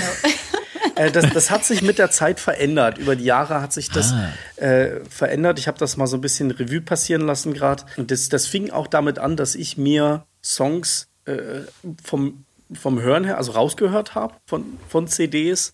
das, 1.11 1.31
das 1.33 1.51
hat 1.51 1.65
sich 1.65 1.81
mit 1.81 1.97
der 1.99 2.09
Zeit 2.11 2.39
verändert. 2.39 2.97
Über 2.97 3.15
die 3.15 3.25
Jahre 3.25 3.61
hat 3.61 3.73
sich 3.73 3.89
das 3.89 4.13
äh, 4.55 5.01
verändert. 5.09 5.59
Ich 5.59 5.67
habe 5.67 5.77
das 5.77 5.97
mal 5.97 6.07
so 6.07 6.17
ein 6.17 6.21
bisschen 6.21 6.51
Revue 6.51 6.81
passieren 6.81 7.21
lassen 7.21 7.53
gerade. 7.53 7.83
Und 7.97 8.11
das, 8.11 8.29
das 8.29 8.47
fing 8.47 8.71
auch 8.71 8.87
damit 8.87 9.19
an, 9.19 9.35
dass 9.35 9.55
ich 9.55 9.77
mir 9.77 10.25
Songs 10.45 11.07
äh, 11.25 11.61
vom, 12.03 12.45
vom 12.71 13.01
Hören 13.01 13.23
her, 13.23 13.37
also 13.37 13.53
rausgehört 13.53 14.13
habe 14.13 14.35
von, 14.45 14.77
von 14.87 15.07
CDs 15.07 15.73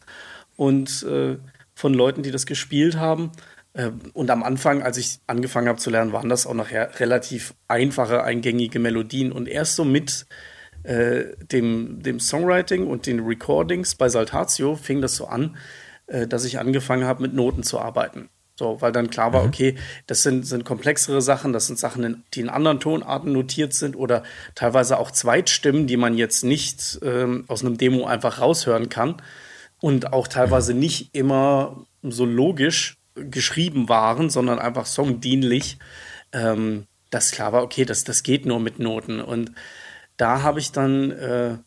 und 0.55 1.03
äh, 1.03 1.37
von 1.75 1.93
Leuten, 1.93 2.23
die 2.23 2.31
das 2.31 2.45
gespielt 2.45 2.95
haben. 2.95 3.31
Äh, 3.73 3.91
Und 4.13 4.29
am 4.31 4.43
Anfang, 4.43 4.81
als 4.81 4.97
ich 4.97 5.19
angefangen 5.27 5.67
habe 5.67 5.79
zu 5.79 5.89
lernen, 5.89 6.13
waren 6.13 6.29
das 6.29 6.47
auch 6.47 6.53
nachher 6.53 6.99
relativ 6.99 7.53
einfache, 7.67 8.23
eingängige 8.23 8.79
Melodien. 8.79 9.31
Und 9.31 9.47
erst 9.47 9.75
so 9.75 9.83
mit 9.83 10.25
äh, 10.83 11.25
dem, 11.51 12.01
dem 12.01 12.19
Songwriting 12.19 12.87
und 12.87 13.05
den 13.05 13.19
Recordings 13.19 13.95
bei 13.95 14.09
Saltatio 14.09 14.75
fing 14.75 15.01
das 15.01 15.15
so 15.15 15.27
an, 15.27 15.57
äh, 16.07 16.27
dass 16.27 16.45
ich 16.45 16.59
angefangen 16.59 17.05
habe, 17.05 17.21
mit 17.21 17.33
Noten 17.33 17.63
zu 17.63 17.79
arbeiten. 17.79 18.29
So, 18.61 18.79
weil 18.79 18.91
dann 18.91 19.09
klar 19.09 19.33
war, 19.33 19.43
okay, 19.43 19.73
das 20.05 20.21
sind, 20.21 20.45
sind 20.45 20.65
komplexere 20.65 21.19
Sachen, 21.19 21.51
das 21.51 21.65
sind 21.65 21.79
Sachen, 21.79 22.23
die 22.35 22.41
in 22.41 22.49
anderen 22.49 22.79
Tonarten 22.79 23.31
notiert 23.31 23.73
sind 23.73 23.95
oder 23.95 24.21
teilweise 24.53 24.99
auch 24.99 25.09
Zweitstimmen, 25.09 25.87
die 25.87 25.97
man 25.97 26.15
jetzt 26.15 26.43
nicht 26.43 26.99
ähm, 27.01 27.45
aus 27.47 27.65
einem 27.65 27.79
Demo 27.79 28.05
einfach 28.05 28.39
raushören 28.39 28.87
kann 28.87 29.19
und 29.79 30.13
auch 30.13 30.27
teilweise 30.27 30.75
nicht 30.75 31.15
immer 31.15 31.87
so 32.03 32.23
logisch 32.23 32.97
geschrieben 33.15 33.89
waren, 33.89 34.29
sondern 34.29 34.59
einfach 34.59 34.85
songdienlich, 34.85 35.79
ähm, 36.31 36.85
dass 37.09 37.31
klar 37.31 37.53
war, 37.53 37.63
okay, 37.63 37.83
das, 37.83 38.03
das 38.03 38.21
geht 38.21 38.45
nur 38.45 38.59
mit 38.59 38.77
Noten. 38.77 39.21
Und 39.21 39.53
da 40.17 40.43
habe 40.43 40.59
ich 40.59 40.71
dann 40.71 41.09
äh, 41.09 41.57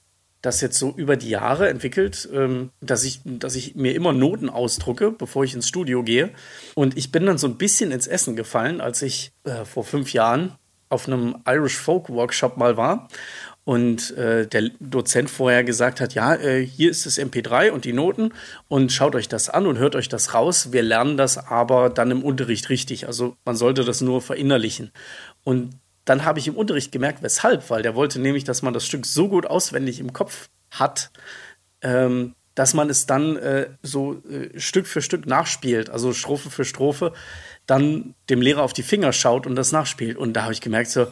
das 0.45 0.61
jetzt 0.61 0.79
so 0.79 0.93
über 0.97 1.17
die 1.17 1.31
Jahre 1.31 1.69
entwickelt, 1.69 2.29
ähm, 2.33 2.71
dass, 2.81 3.05
ich, 3.05 3.21
dass 3.25 3.55
ich 3.55 3.75
mir 3.75 3.95
immer 3.95 4.13
Noten 4.13 4.51
ausdrucke, 4.51 5.11
bevor 5.11 5.45
ich 5.45 5.55
ins 5.55 5.69
Studio 5.69 6.03
gehe. 6.03 6.31
Und 6.75 6.97
ich 6.99 7.11
bin 7.11 7.25
dann 7.25 7.39
so 7.39 7.47
ein 7.47 7.57
bisschen 7.57 7.91
ins 7.91 8.07
Essen 8.07 8.37
gefallen, 8.37 8.81
als 8.81 9.01
ich 9.03 9.33
äh, 9.45 9.65
vor 9.65 9.85
fünf 9.85 10.13
Jahren 10.13 10.53
auf 10.91 11.09
einem 11.09 11.37
Irish 11.49 11.77
Folk 11.77 12.11
Workshop 12.11 12.57
mal 12.59 12.77
war 12.77 13.09
und 13.65 14.15
äh, 14.19 14.47
der 14.47 14.71
Dozent 14.79 15.31
vorher 15.31 15.65
gesagt 15.65 16.01
hat, 16.01 16.13
ja, 16.13 16.35
äh, 16.35 16.65
hier 16.65 16.91
ist 16.91 17.07
das 17.07 17.19
MP3 17.19 17.71
und 17.71 17.87
die 17.87 17.95
Noten 17.95 18.33
und 18.69 18.93
schaut 18.93 19.15
euch 19.15 19.29
das 19.29 19.49
an 19.49 19.67
und 19.67 19.79
hört 19.79 19.97
euch 19.97 20.11
das 20.11 20.35
raus. 20.35 20.73
Wir 20.73 20.83
lernen 20.83 21.17
das 21.17 21.39
aber 21.39 21.89
dann 21.89 22.11
im 22.11 22.23
Unterricht 22.23 22.69
richtig. 22.69 23.07
Also 23.07 23.37
man 23.47 23.57
sollte 23.57 23.85
das 23.85 24.03
nur 24.03 24.21
verinnerlichen. 24.21 24.93
Und 25.43 25.71
dann 26.05 26.25
habe 26.25 26.39
ich 26.39 26.49
im 26.49 26.57
Unterricht 26.57 26.93
gemerkt, 26.93 27.23
weshalb, 27.23 27.71
weil 27.71 27.83
der 27.83 27.95
wollte 27.95 28.21
nämlich, 28.21 28.45
dass 28.45 28.63
man 28.63 28.75
das 28.75 28.87
Stück 28.87 29.07
so 29.07 29.29
gut 29.29 29.47
auswendig 29.47 30.01
im 30.01 30.13
Kopf 30.13 30.49
hat, 30.71 31.11
ähm, 31.83 32.35
dass 32.55 32.75
man 32.75 32.89
es 32.91 33.07
dann 33.07 33.37
äh, 33.37 33.71
so 33.83 34.23
äh, 34.29 34.59
Stück 34.59 34.87
für 34.87 35.03
Stück 35.03 35.27
nachspielt, 35.27 35.91
also 35.91 36.13
Strophe 36.13 36.51
für 36.51 36.65
Strophe, 36.65 37.13
dann 37.67 38.15
dem 38.31 38.43
Lehrer 38.43 38.63
auf 38.63 38.73
die 38.73 38.83
Finger 38.83 39.13
schaut 39.13 39.47
und 39.47 39.57
das 39.57 39.73
nachspielt. 39.73 40.17
Und 40.17 40.35
da 40.35 40.45
habe 40.45 40.53
ich 40.53 40.61
gemerkt, 40.61 40.91
so, 40.91 41.09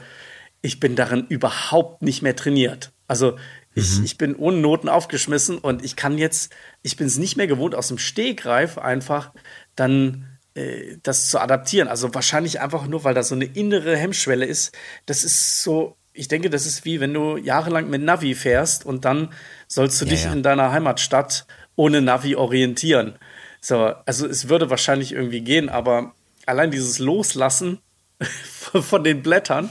ich 0.61 0.79
bin 0.79 0.95
darin 0.95 1.27
überhaupt 1.29 2.03
nicht 2.03 2.23
mehr 2.23 2.37
trainiert. 2.37 2.93
Also 3.09 3.37
ich, 3.75 4.03
ich 4.05 4.19
bin 4.19 4.37
ohne 4.37 4.59
Noten 4.59 4.89
aufgeschmissen 4.89 5.59
und 5.59 5.85
ich 5.85 5.97
kann 5.97 6.19
jetzt, 6.19 6.55
ich 6.83 6.97
bin 6.97 7.07
es 7.07 7.19
nicht 7.19 7.37
mehr 7.37 7.47
gewohnt, 7.47 7.75
aus 7.75 7.89
dem 7.89 7.99
Stegreif 7.99 8.79
einfach 8.79 9.33
dann 9.75 10.32
äh, 10.55 10.97
das 11.03 11.29
zu 11.31 11.41
adaptieren. 11.41 11.89
Also 11.89 12.15
wahrscheinlich 12.15 12.61
einfach 12.61 12.87
nur, 12.87 13.05
weil 13.05 13.15
da 13.15 13.23
so 13.23 13.35
eine 13.35 13.45
innere 13.45 13.97
Hemmschwelle 13.97 14.45
ist. 14.47 14.75
Das 15.07 15.25
ist 15.25 15.63
so, 15.63 15.97
ich 16.13 16.29
denke, 16.29 16.51
das 16.51 16.67
ist 16.67 16.85
wie 16.85 17.01
wenn 17.01 17.15
du 17.15 17.37
jahrelang 17.37 17.89
mit 17.89 18.03
Navi 18.03 18.35
fährst 18.35 18.85
und 18.85 19.05
dann 19.05 19.33
sollst 19.69 20.01
du 20.01 20.05
Ja, 20.05 20.11
dich 20.11 20.25
ja. 20.25 20.33
in 20.33 20.43
deiner 20.43 20.73
Heimatstadt 20.73 21.47
ohne 21.77 22.03
Navi 22.03 22.37
orientieren. 22.37 23.15
So, 23.61 23.95
also 24.07 24.27
es 24.27 24.49
würde 24.49 24.71
wahrscheinlich 24.71 25.13
irgendwie 25.13 25.41
gehen, 25.41 25.69
aber 25.69 26.15
allein 26.47 26.71
dieses 26.71 26.99
Loslassen 26.99 27.79
von 28.49 29.05
den 29.05 29.23
Blättern, 29.23 29.71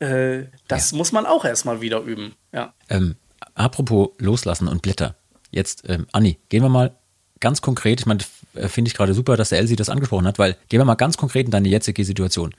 äh, 0.00 0.44
das 0.68 0.92
muss 0.92 1.12
man 1.12 1.26
auch 1.26 1.44
erstmal 1.44 1.80
wieder 1.80 2.00
üben. 2.00 2.34
Ja. 2.52 2.74
Ähm, 2.88 3.16
apropos 3.54 4.08
Loslassen 4.18 4.68
und 4.68 4.82
Blätter. 4.82 5.16
Jetzt, 5.50 5.88
ähm, 5.88 6.06
Anni, 6.12 6.38
gehen 6.48 6.62
wir 6.62 6.68
mal 6.68 6.96
ganz 7.40 7.62
konkret, 7.62 8.00
ich 8.00 8.06
meine, 8.06 8.20
äh, 8.54 8.68
finde 8.68 8.88
ich 8.88 8.94
gerade 8.94 9.14
super, 9.14 9.36
dass 9.36 9.50
der 9.50 9.58
Elsie 9.58 9.76
das 9.76 9.88
angesprochen 9.88 10.26
hat, 10.26 10.38
weil 10.38 10.56
gehen 10.68 10.80
wir 10.80 10.84
mal 10.84 10.94
ganz 10.94 11.16
konkret 11.16 11.46
in 11.46 11.50
deine 11.50 11.68
jetzige 11.68 12.04
Situation. 12.04 12.54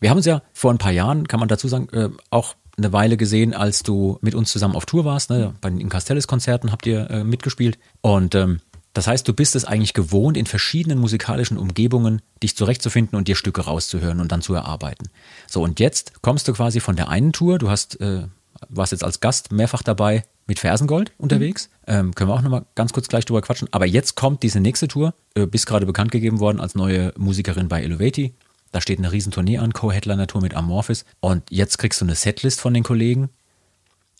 Wir 0.00 0.10
haben 0.10 0.16
uns 0.16 0.26
ja 0.26 0.42
vor 0.52 0.72
ein 0.72 0.78
paar 0.78 0.92
Jahren, 0.92 1.28
kann 1.28 1.40
man 1.40 1.48
dazu 1.48 1.68
sagen, 1.68 1.88
äh, 1.92 2.08
auch 2.30 2.54
eine 2.76 2.92
Weile 2.92 3.16
gesehen, 3.16 3.54
als 3.54 3.82
du 3.82 4.18
mit 4.22 4.34
uns 4.34 4.50
zusammen 4.50 4.74
auf 4.74 4.86
Tour 4.86 5.04
warst. 5.04 5.30
Ne? 5.30 5.54
Bei 5.60 5.70
den 5.70 5.88
Castells-Konzerten 5.88 6.72
habt 6.72 6.86
ihr 6.86 7.10
äh, 7.10 7.24
mitgespielt. 7.24 7.78
Und 8.00 8.34
ähm, 8.34 8.60
das 8.94 9.06
heißt, 9.06 9.26
du 9.26 9.32
bist 9.32 9.56
es 9.56 9.64
eigentlich 9.64 9.94
gewohnt, 9.94 10.36
in 10.36 10.46
verschiedenen 10.46 10.98
musikalischen 10.98 11.56
Umgebungen 11.56 12.20
dich 12.42 12.56
zurechtzufinden 12.56 13.16
und 13.16 13.28
dir 13.28 13.36
Stücke 13.36 13.62
rauszuhören 13.62 14.20
und 14.20 14.32
dann 14.32 14.42
zu 14.42 14.54
erarbeiten. 14.54 15.08
So, 15.48 15.62
und 15.62 15.80
jetzt 15.80 16.22
kommst 16.22 16.48
du 16.48 16.52
quasi 16.52 16.80
von 16.80 16.96
der 16.96 17.08
einen 17.08 17.32
Tour, 17.32 17.58
du 17.58 17.70
hast, 17.70 18.00
äh, 18.00 18.24
warst 18.68 18.92
jetzt 18.92 19.04
als 19.04 19.20
Gast 19.20 19.52
mehrfach 19.52 19.82
dabei 19.82 20.24
mit 20.46 20.58
Fersengold 20.58 21.12
unterwegs. 21.18 21.70
Ähm, 21.86 22.14
können 22.14 22.30
wir 22.30 22.34
auch 22.34 22.42
nochmal 22.42 22.64
ganz 22.74 22.92
kurz 22.92 23.08
gleich 23.08 23.24
drüber 23.24 23.42
quatschen. 23.42 23.68
Aber 23.70 23.86
jetzt 23.86 24.16
kommt 24.16 24.42
diese 24.42 24.60
nächste 24.60 24.88
Tour, 24.88 25.14
äh, 25.34 25.46
bist 25.46 25.66
gerade 25.66 25.86
bekannt 25.86 26.10
gegeben 26.10 26.40
worden 26.40 26.60
als 26.60 26.74
neue 26.74 27.12
Musikerin 27.16 27.68
bei 27.68 27.82
Elevati. 27.82 28.34
Da 28.72 28.80
steht 28.80 28.98
eine 28.98 29.12
Riesentournee 29.12 29.58
an, 29.58 29.72
Co-Headliner-Tour 29.72 30.40
mit 30.40 30.54
Amorphis. 30.54 31.04
Und 31.20 31.44
jetzt 31.50 31.78
kriegst 31.78 32.00
du 32.00 32.06
eine 32.06 32.14
Setlist 32.14 32.60
von 32.60 32.74
den 32.74 32.82
Kollegen. 32.82 33.28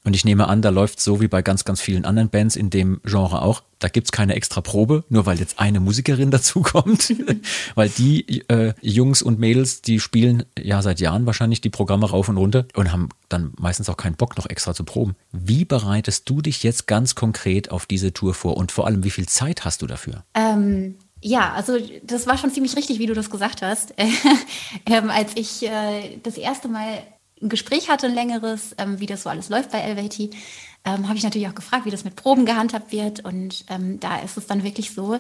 Und 0.05 0.15
ich 0.15 0.25
nehme 0.25 0.49
an, 0.49 0.63
da 0.63 0.71
läuft 0.71 1.01
so 1.01 1.21
wie 1.21 1.29
bei 1.29 1.43
ganz, 1.43 1.65
ganz 1.65 1.81
vielen 1.81 2.05
anderen 2.05 2.29
Bands 2.29 2.57
in 2.57 2.71
dem 2.71 3.01
Genre 3.05 3.43
auch. 3.43 3.63
Da 3.79 3.89
gibt's 3.89 4.11
keine 4.11 4.35
extra 4.35 4.61
Probe, 4.61 5.05
nur 5.09 5.27
weil 5.27 5.39
jetzt 5.39 5.61
eine 5.61 5.79
Musikerin 5.81 6.31
dazukommt. 6.33 7.15
weil 7.75 7.89
die 7.89 8.43
äh, 8.49 8.75
Jungs 8.81 9.23
und 9.23 9.39
Mädels, 9.39 9.83
die 9.83 10.01
spielen 10.01 10.45
ja 10.59 10.83
seit 10.83 11.01
Jahren 11.01 11.27
wahrscheinlich 11.27 11.61
die 11.61 11.71
Programme 11.71 12.11
rauf 12.11 12.29
und 12.29 12.37
runter 12.37 12.67
und 12.75 12.93
haben 12.93 13.11
dann 13.29 13.53
meistens 13.59 13.89
auch 13.89 13.97
keinen 13.97 14.17
Bock, 14.17 14.37
noch 14.37 14.47
extra 14.47 14.75
zu 14.75 14.85
proben. 14.85 15.15
Wie 15.31 15.65
bereitest 15.65 16.29
du 16.29 16.43
dich 16.43 16.63
jetzt 16.63 16.87
ganz 16.87 17.15
konkret 17.15 17.71
auf 17.71 17.87
diese 17.87 18.13
Tour 18.13 18.35
vor 18.35 18.57
und 18.57 18.73
vor 18.73 18.87
allem, 18.87 19.05
wie 19.05 19.11
viel 19.11 19.29
Zeit 19.29 19.65
hast 19.65 19.83
du 19.83 19.87
dafür? 19.87 20.25
Ähm, 20.35 20.97
ja, 21.21 21.53
also 21.53 21.79
das 22.03 22.27
war 22.27 22.37
schon 22.37 22.51
ziemlich 22.51 22.77
richtig, 22.77 22.99
wie 22.99 23.07
du 23.07 23.15
das 23.15 23.31
gesagt 23.31 23.63
hast. 23.63 23.95
ähm, 24.87 25.11
als 25.11 25.33
ich 25.37 25.63
äh, 25.63 26.19
das 26.23 26.37
erste 26.37 26.67
Mal 26.67 26.99
ein 27.43 27.49
Gespräch 27.49 27.91
hatte, 27.91 28.07
ein 28.07 28.15
längeres, 28.15 28.75
ähm, 28.79 29.01
wie 29.01 29.07
das 29.07 29.25
so 29.25 29.31
alles 29.31 29.49
läuft 29.49 29.71
bei 29.73 29.81
LVT, 29.81 30.31
ähm, 30.85 31.09
habe 31.09 31.17
ich 31.17 31.23
natürlich 31.23 31.49
auch 31.49 31.55
gefragt, 31.55 31.85
wie 31.85 31.91
das 31.91 32.05
mit 32.05 32.17
Proben 32.17 32.47
gehandhabt 32.47 32.93
wird. 32.93 33.25
Und 33.25 33.65
ähm, 33.69 34.01
da 34.01 34.19
ist 34.19 34.37
es 34.37 34.47
dann 34.47 34.65
wirklich 34.65 34.93
so, 34.93 35.19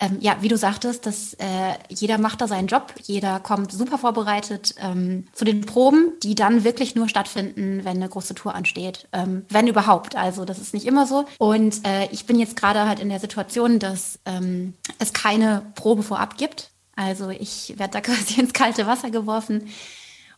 ähm, 0.00 0.16
ja, 0.20 0.36
wie 0.40 0.48
du 0.48 0.56
sagtest, 0.56 1.06
dass 1.06 1.34
äh, 1.34 1.74
jeder 1.88 2.18
macht 2.18 2.40
da 2.40 2.48
seinen 2.48 2.66
Job, 2.66 2.94
jeder 3.02 3.38
kommt 3.38 3.70
super 3.70 3.96
vorbereitet 3.96 4.74
ähm, 4.78 5.28
zu 5.32 5.44
den 5.44 5.60
Proben, 5.60 6.12
die 6.22 6.34
dann 6.34 6.64
wirklich 6.64 6.96
nur 6.96 7.08
stattfinden, 7.08 7.84
wenn 7.84 7.98
eine 7.98 8.08
große 8.08 8.34
Tour 8.34 8.54
ansteht, 8.54 9.06
ähm, 9.12 9.44
wenn 9.50 9.68
überhaupt. 9.68 10.16
Also 10.16 10.44
das 10.44 10.58
ist 10.58 10.74
nicht 10.74 10.86
immer 10.86 11.06
so. 11.06 11.26
Und 11.38 11.86
äh, 11.86 12.08
ich 12.10 12.26
bin 12.26 12.40
jetzt 12.40 12.56
gerade 12.56 12.86
halt 12.88 12.98
in 12.98 13.08
der 13.08 13.20
Situation, 13.20 13.78
dass 13.78 14.18
ähm, 14.26 14.74
es 14.98 15.12
keine 15.12 15.62
Probe 15.76 16.02
vorab 16.02 16.36
gibt. 16.36 16.70
Also 16.96 17.30
ich 17.30 17.74
werde 17.76 17.92
da 17.92 18.00
quasi 18.02 18.40
ins 18.40 18.52
kalte 18.52 18.88
Wasser 18.88 19.10
geworfen. 19.10 19.68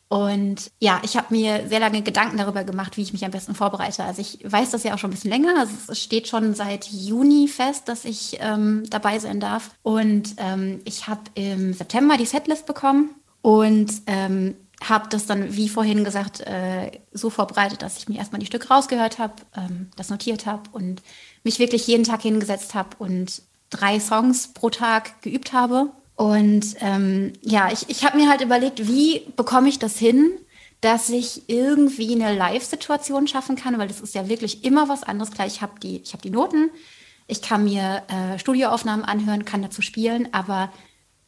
Und 0.09 0.71
ja, 0.79 1.01
ich 1.03 1.17
habe 1.17 1.35
mir 1.35 1.69
sehr 1.69 1.81
lange 1.81 2.03
Gedanken 2.03 2.37
darüber 2.37 2.63
gemacht, 2.63 2.97
wie 2.97 3.03
ich 3.03 3.13
mich 3.13 3.25
am 3.25 3.33
besten 3.33 3.57
vorbereite. 3.57 4.05
Also 4.05 4.21
ich 4.21 4.39
weiß 4.45 4.71
das 4.71 4.85
ja 4.85 4.95
auch 4.95 4.99
schon 4.99 5.11
ein 5.11 5.15
bisschen 5.15 5.31
länger. 5.31 5.59
Also 5.59 5.75
es 5.89 6.01
steht 6.01 6.29
schon 6.29 6.55
seit 6.55 6.87
Juni 6.87 7.49
fest, 7.49 7.89
dass 7.89 8.05
ich 8.05 8.39
ähm, 8.41 8.85
dabei 8.89 9.19
sein 9.19 9.41
darf. 9.41 9.71
Und 9.83 10.37
ähm, 10.39 10.81
ich 10.85 11.09
habe 11.09 11.23
im 11.35 11.73
September 11.73 12.17
die 12.17 12.27
Setlist 12.27 12.67
bekommen 12.67 13.11
und 13.43 13.91
ähm, 14.07 14.55
habe 14.85 15.09
das 15.09 15.27
dann, 15.27 15.57
wie 15.57 15.69
vorhin 15.69 16.05
gesagt, 16.05 16.41
äh, 16.41 16.93
so 17.13 17.31
vorbereitet, 17.31 17.83
dass 17.83 17.99
ich 17.99 18.09
mir 18.09 18.19
erstmal 18.19 18.41
die 18.41 18.47
Stücke 18.47 18.69
rausgehört 18.69 19.19
habe, 19.19 19.35
ähm, 19.57 19.91
das 19.97 20.11
notiert 20.11 20.47
habe 20.47 20.63
und 20.73 21.03
mich 21.43 21.59
wirklich 21.59 21.87
jeden 21.87 22.05
Tag 22.05 22.23
hingesetzt 22.23 22.75
habe 22.75 22.91
und 22.99 23.43
drei 23.71 23.99
Songs 23.99 24.49
pro 24.49 24.71
Tag 24.71 25.21
geübt 25.23 25.53
habe. 25.53 25.91
Und 26.17 26.77
ähm, 26.81 27.35
ja, 27.43 27.71
ich, 27.71 27.89
ich 27.89 28.05
habe 28.05 28.17
mir 28.17 28.29
halt 28.29 28.41
überlegt, 28.41 28.89
wie 28.89 29.23
bekomme 29.37 29.69
ich 29.69 29.79
das 29.79 29.99
hin, 29.99 30.33
dass 30.81 31.11
ich 31.11 31.49
irgendwie 31.49 32.15
eine 32.15 32.35
Live-Situation 32.35 33.29
schaffen 33.29 33.57
kann, 33.57 33.79
weil 33.79 33.89
das 33.89 34.01
ist 34.01 34.15
ja 34.15 34.29
wirklich 34.29 34.65
immer 34.65 34.89
was 34.89 35.03
anderes. 35.03 35.31
Klar, 35.31 35.47
ich 35.47 35.63
habe 35.63 35.79
die, 35.81 35.99
ich 35.99 36.13
hab 36.13 36.23
die 36.23 36.31
Noten, 36.31 36.71
ich 37.27 37.43
kann 37.43 37.65
mir 37.65 38.03
äh, 38.09 38.39
Studioaufnahmen 38.39 39.05
anhören, 39.05 39.45
kann 39.45 39.63
dazu 39.63 39.83
spielen, 39.83 40.29
aber 40.33 40.73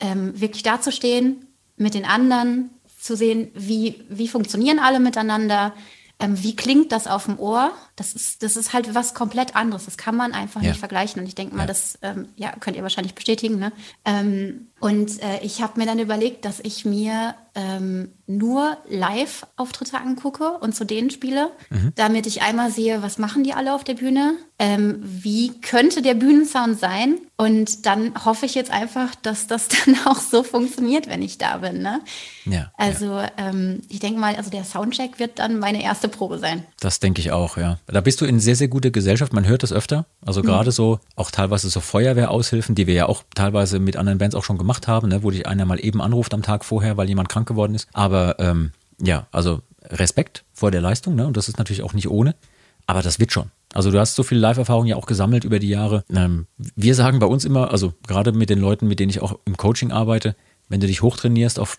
ähm, 0.00 0.38
wirklich 0.40 0.62
dazustehen, 0.62 1.46
mit 1.76 1.94
den 1.94 2.04
anderen 2.04 2.70
zu 3.00 3.16
sehen, 3.16 3.50
wie, 3.54 4.04
wie 4.08 4.28
funktionieren 4.28 4.78
alle 4.78 5.00
miteinander, 5.00 5.74
ähm, 6.18 6.42
wie 6.42 6.56
klingt 6.56 6.92
das 6.92 7.06
auf 7.06 7.26
dem 7.26 7.38
Ohr, 7.38 7.72
das 7.98 8.12
ist, 8.14 8.42
das 8.42 8.56
ist 8.56 8.72
halt 8.72 8.94
was 8.94 9.12
komplett 9.14 9.56
anderes. 9.56 9.84
Das 9.84 9.96
kann 9.96 10.16
man 10.16 10.32
einfach 10.32 10.62
Ja. 10.62 10.68
nicht 10.70 10.78
vergleichen. 10.80 11.20
Und 11.20 11.26
ich 11.26 11.34
denke 11.34 11.54
mal, 11.54 11.62
Ja. 11.62 11.66
das 11.66 11.98
ähm, 12.02 12.28
ja, 12.36 12.52
könnt 12.60 12.76
ihr 12.76 12.82
wahrscheinlich 12.82 13.14
bestätigen. 13.14 13.58
Ne? 13.58 13.72
Ähm, 14.04 14.68
und 14.80 15.22
äh, 15.22 15.40
ich 15.42 15.60
habe 15.62 15.78
mir 15.80 15.86
dann 15.86 15.98
überlegt, 15.98 16.44
dass 16.44 16.60
ich 16.60 16.84
mir 16.84 17.34
ähm, 17.56 18.12
nur 18.28 18.76
Live-Auftritte 18.88 19.98
angucke 19.98 20.50
und 20.60 20.74
zu 20.76 20.84
denen 20.84 21.10
spiele, 21.10 21.50
Mhm. 21.70 21.92
damit 21.96 22.26
ich 22.28 22.42
einmal 22.42 22.70
sehe, 22.70 23.02
was 23.02 23.18
machen 23.18 23.42
die 23.42 23.52
alle 23.52 23.74
auf 23.74 23.82
der 23.82 23.94
Bühne, 23.94 24.34
ähm, 24.60 25.00
wie 25.02 25.60
könnte 25.60 26.02
der 26.02 26.14
Bühnensound 26.14 26.78
sein. 26.78 27.18
Und 27.36 27.86
dann 27.86 28.24
hoffe 28.24 28.46
ich 28.46 28.54
jetzt 28.54 28.70
einfach, 28.70 29.14
dass 29.16 29.48
das 29.48 29.66
dann 29.86 29.96
auch 30.06 30.18
so 30.20 30.44
funktioniert, 30.44 31.08
wenn 31.08 31.22
ich 31.22 31.38
da 31.38 31.56
bin. 31.58 31.82
Ne? 31.82 32.00
Ja, 32.44 32.70
Also 32.76 33.20
ähm, 33.36 33.82
ich 33.88 33.98
denke 33.98 34.20
mal, 34.20 34.36
also 34.36 34.50
der 34.50 34.62
Soundcheck 34.64 35.18
wird 35.18 35.40
dann 35.40 35.58
meine 35.58 35.82
erste 35.82 36.08
Probe 36.08 36.38
sein. 36.38 36.64
Das 36.80 37.00
denke 37.00 37.20
ich 37.20 37.32
auch, 37.32 37.56
ja. 37.56 37.78
Da 37.90 38.00
bist 38.02 38.20
du 38.20 38.26
in 38.26 38.38
sehr, 38.38 38.54
sehr 38.54 38.68
guter 38.68 38.90
Gesellschaft. 38.90 39.32
Man 39.32 39.46
hört 39.46 39.62
das 39.62 39.72
öfter. 39.72 40.06
Also 40.24 40.42
gerade 40.42 40.72
so, 40.72 41.00
auch 41.16 41.30
teilweise 41.30 41.70
so 41.70 41.80
Feuerwehraushilfen, 41.80 42.74
die 42.74 42.86
wir 42.86 42.94
ja 42.94 43.06
auch 43.06 43.22
teilweise 43.34 43.78
mit 43.78 43.96
anderen 43.96 44.18
Bands 44.18 44.36
auch 44.36 44.44
schon 44.44 44.58
gemacht 44.58 44.86
haben, 44.88 45.08
ne, 45.08 45.22
wo 45.22 45.30
dich 45.30 45.46
einer 45.46 45.64
mal 45.64 45.82
eben 45.82 46.02
anruft 46.02 46.34
am 46.34 46.42
Tag 46.42 46.64
vorher, 46.64 46.96
weil 46.96 47.08
jemand 47.08 47.28
krank 47.28 47.48
geworden 47.48 47.74
ist. 47.74 47.88
Aber 47.94 48.38
ähm, 48.40 48.72
ja, 49.00 49.26
also 49.32 49.62
Respekt 49.84 50.44
vor 50.52 50.70
der 50.70 50.82
Leistung, 50.82 51.14
ne? 51.14 51.26
Und 51.26 51.36
das 51.36 51.48
ist 51.48 51.58
natürlich 51.58 51.82
auch 51.82 51.94
nicht 51.94 52.10
ohne. 52.10 52.34
Aber 52.86 53.02
das 53.02 53.18
wird 53.18 53.32
schon. 53.32 53.50
Also 53.72 53.90
du 53.90 53.98
hast 53.98 54.14
so 54.14 54.22
viel 54.22 54.38
Live-Erfahrung 54.38 54.86
ja 54.86 54.96
auch 54.96 55.06
gesammelt 55.06 55.44
über 55.44 55.58
die 55.58 55.68
Jahre. 55.68 56.04
Ähm, 56.14 56.46
wir 56.56 56.94
sagen 56.94 57.18
bei 57.18 57.26
uns 57.26 57.44
immer, 57.44 57.70
also 57.70 57.92
gerade 58.06 58.32
mit 58.32 58.50
den 58.50 58.58
Leuten, 58.58 58.88
mit 58.88 58.98
denen 58.98 59.10
ich 59.10 59.20
auch 59.20 59.38
im 59.44 59.56
Coaching 59.56 59.92
arbeite, 59.92 60.36
wenn 60.68 60.80
du 60.80 60.86
dich 60.86 61.02
hochtrainierst 61.02 61.58
auf 61.58 61.78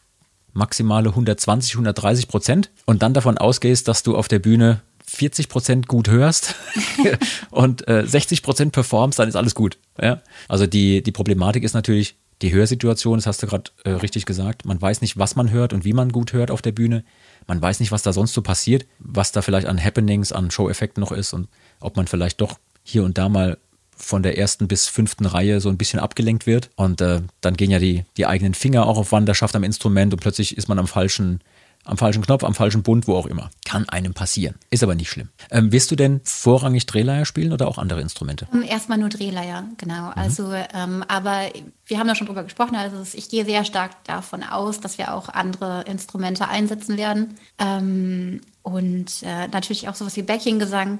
maximale 0.53 1.09
120, 1.09 1.73
130 1.73 2.27
Prozent 2.27 2.71
und 2.85 3.01
dann 3.01 3.13
davon 3.13 3.37
ausgehst, 3.37 3.87
dass 3.87 4.03
du 4.03 4.15
auf 4.15 4.27
der 4.27 4.39
Bühne 4.39 4.81
40 5.09 5.49
Prozent 5.49 5.87
gut 5.87 6.09
hörst 6.09 6.55
und 7.51 7.87
äh, 7.87 8.05
60 8.05 8.43
Prozent 8.43 8.71
performst, 8.71 9.19
dann 9.19 9.27
ist 9.27 9.35
alles 9.35 9.55
gut. 9.55 9.77
Ja? 9.99 10.21
Also 10.47 10.67
die, 10.67 11.01
die 11.01 11.11
Problematik 11.11 11.63
ist 11.63 11.73
natürlich 11.73 12.15
die 12.41 12.53
Hörsituation, 12.53 13.17
das 13.17 13.27
hast 13.27 13.43
du 13.43 13.47
gerade 13.47 13.71
äh, 13.83 13.89
richtig 13.91 14.25
gesagt. 14.25 14.65
Man 14.65 14.81
weiß 14.81 15.01
nicht, 15.01 15.17
was 15.17 15.35
man 15.35 15.51
hört 15.51 15.73
und 15.73 15.83
wie 15.83 15.93
man 15.93 16.11
gut 16.11 16.31
hört 16.31 16.51
auf 16.51 16.61
der 16.61 16.71
Bühne. 16.71 17.03
Man 17.47 17.61
weiß 17.61 17.79
nicht, 17.79 17.91
was 17.91 18.03
da 18.03 18.13
sonst 18.13 18.33
so 18.33 18.41
passiert, 18.41 18.85
was 18.99 19.31
da 19.31 19.41
vielleicht 19.41 19.67
an 19.67 19.83
Happenings, 19.83 20.31
an 20.31 20.51
Show-Effekten 20.51 21.01
noch 21.01 21.11
ist 21.11 21.33
und 21.33 21.49
ob 21.79 21.97
man 21.97 22.07
vielleicht 22.07 22.39
doch 22.39 22.59
hier 22.83 23.03
und 23.03 23.17
da 23.17 23.27
mal 23.27 23.57
von 23.97 24.23
der 24.23 24.37
ersten 24.37 24.67
bis 24.67 24.87
fünften 24.87 25.25
Reihe 25.25 25.59
so 25.59 25.69
ein 25.69 25.77
bisschen 25.77 25.99
abgelenkt 25.99 26.45
wird. 26.45 26.69
Und 26.75 27.01
äh, 27.01 27.21
dann 27.41 27.57
gehen 27.57 27.71
ja 27.71 27.79
die, 27.79 28.05
die 28.15 28.25
eigenen 28.25 28.53
Finger 28.53 28.85
auch 28.85 28.97
auf 28.97 29.11
Wanderschaft 29.11 29.55
am 29.55 29.63
Instrument 29.63 30.13
und 30.13 30.21
plötzlich 30.21 30.55
ist 30.57 30.69
man 30.69 30.79
am 30.79 30.87
falschen, 30.87 31.41
am 31.89 31.97
falschen 31.97 32.21
Knopf, 32.21 32.43
am 32.43 32.53
falschen 32.53 32.83
Bund, 32.83 33.07
wo 33.07 33.15
auch 33.15 33.25
immer. 33.25 33.49
Kann 33.65 33.89
einem 33.89 34.13
passieren. 34.13 34.55
Ist 34.69 34.83
aber 34.83 34.95
nicht 34.95 35.09
schlimm. 35.09 35.29
Ähm, 35.49 35.71
wirst 35.71 35.89
du 35.91 35.95
denn 35.95 36.21
vorrangig 36.23 36.85
Drehleier 36.85 37.25
spielen 37.25 37.51
oder 37.51 37.67
auch 37.67 37.77
andere 37.77 38.01
Instrumente? 38.01 38.47
Ähm, 38.53 38.63
Erstmal 38.63 38.97
nur 38.97 39.09
Drehleier, 39.09 39.65
genau. 39.77 40.11
Also, 40.15 40.53
ähm, 40.53 41.03
aber 41.07 41.49
wir 41.85 41.99
haben 41.99 42.07
da 42.07 42.15
schon 42.15 42.27
drüber 42.27 42.43
gesprochen. 42.43 42.75
Also 42.75 43.03
ich 43.17 43.29
gehe 43.29 43.43
sehr 43.43 43.65
stark 43.65 44.03
davon 44.03 44.43
aus, 44.43 44.79
dass 44.79 44.97
wir 44.97 45.13
auch 45.13 45.29
andere 45.29 45.81
Instrumente 45.83 46.47
einsetzen 46.47 46.97
werden. 46.97 47.35
Ähm, 47.57 48.41
und 48.61 49.23
äh, 49.23 49.47
natürlich 49.47 49.89
auch 49.89 49.95
sowas 49.95 50.15
wie 50.15 50.21
Backing-Gesang. 50.21 50.99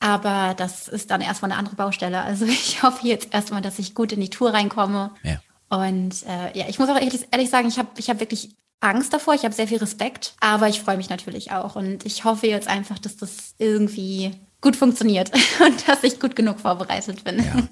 Aber 0.00 0.54
das 0.56 0.88
ist 0.88 1.10
dann 1.10 1.20
erstmal 1.20 1.50
eine 1.50 1.58
andere 1.58 1.76
Baustelle. 1.76 2.20
Also 2.22 2.44
ich 2.46 2.82
hoffe 2.82 3.06
jetzt 3.06 3.32
erstmal, 3.32 3.62
dass 3.62 3.78
ich 3.78 3.94
gut 3.94 4.12
in 4.12 4.20
die 4.20 4.30
Tour 4.30 4.52
reinkomme. 4.52 5.12
Ja. 5.22 5.40
Und 5.70 6.24
äh, 6.26 6.58
ja, 6.58 6.66
ich 6.68 6.78
muss 6.78 6.88
auch 6.88 6.96
ehrlich, 6.96 7.26
ehrlich 7.30 7.48
sagen, 7.48 7.68
ich 7.68 7.78
habe 7.78 7.88
ich 7.96 8.10
hab 8.10 8.20
wirklich 8.20 8.50
Angst 8.80 9.12
davor, 9.12 9.34
ich 9.34 9.44
habe 9.44 9.54
sehr 9.54 9.68
viel 9.68 9.78
Respekt, 9.78 10.34
aber 10.40 10.68
ich 10.68 10.80
freue 10.80 10.96
mich 10.96 11.10
natürlich 11.10 11.52
auch. 11.52 11.76
Und 11.76 12.04
ich 12.06 12.24
hoffe 12.24 12.46
jetzt 12.46 12.68
einfach, 12.68 12.98
dass 12.98 13.16
das 13.16 13.54
irgendwie 13.58 14.32
gut 14.60 14.76
funktioniert 14.76 15.30
und 15.64 15.88
dass 15.88 16.02
ich 16.02 16.18
gut 16.18 16.34
genug 16.34 16.60
vorbereitet 16.60 17.24
bin. 17.24 17.38
Ja. 17.38 17.68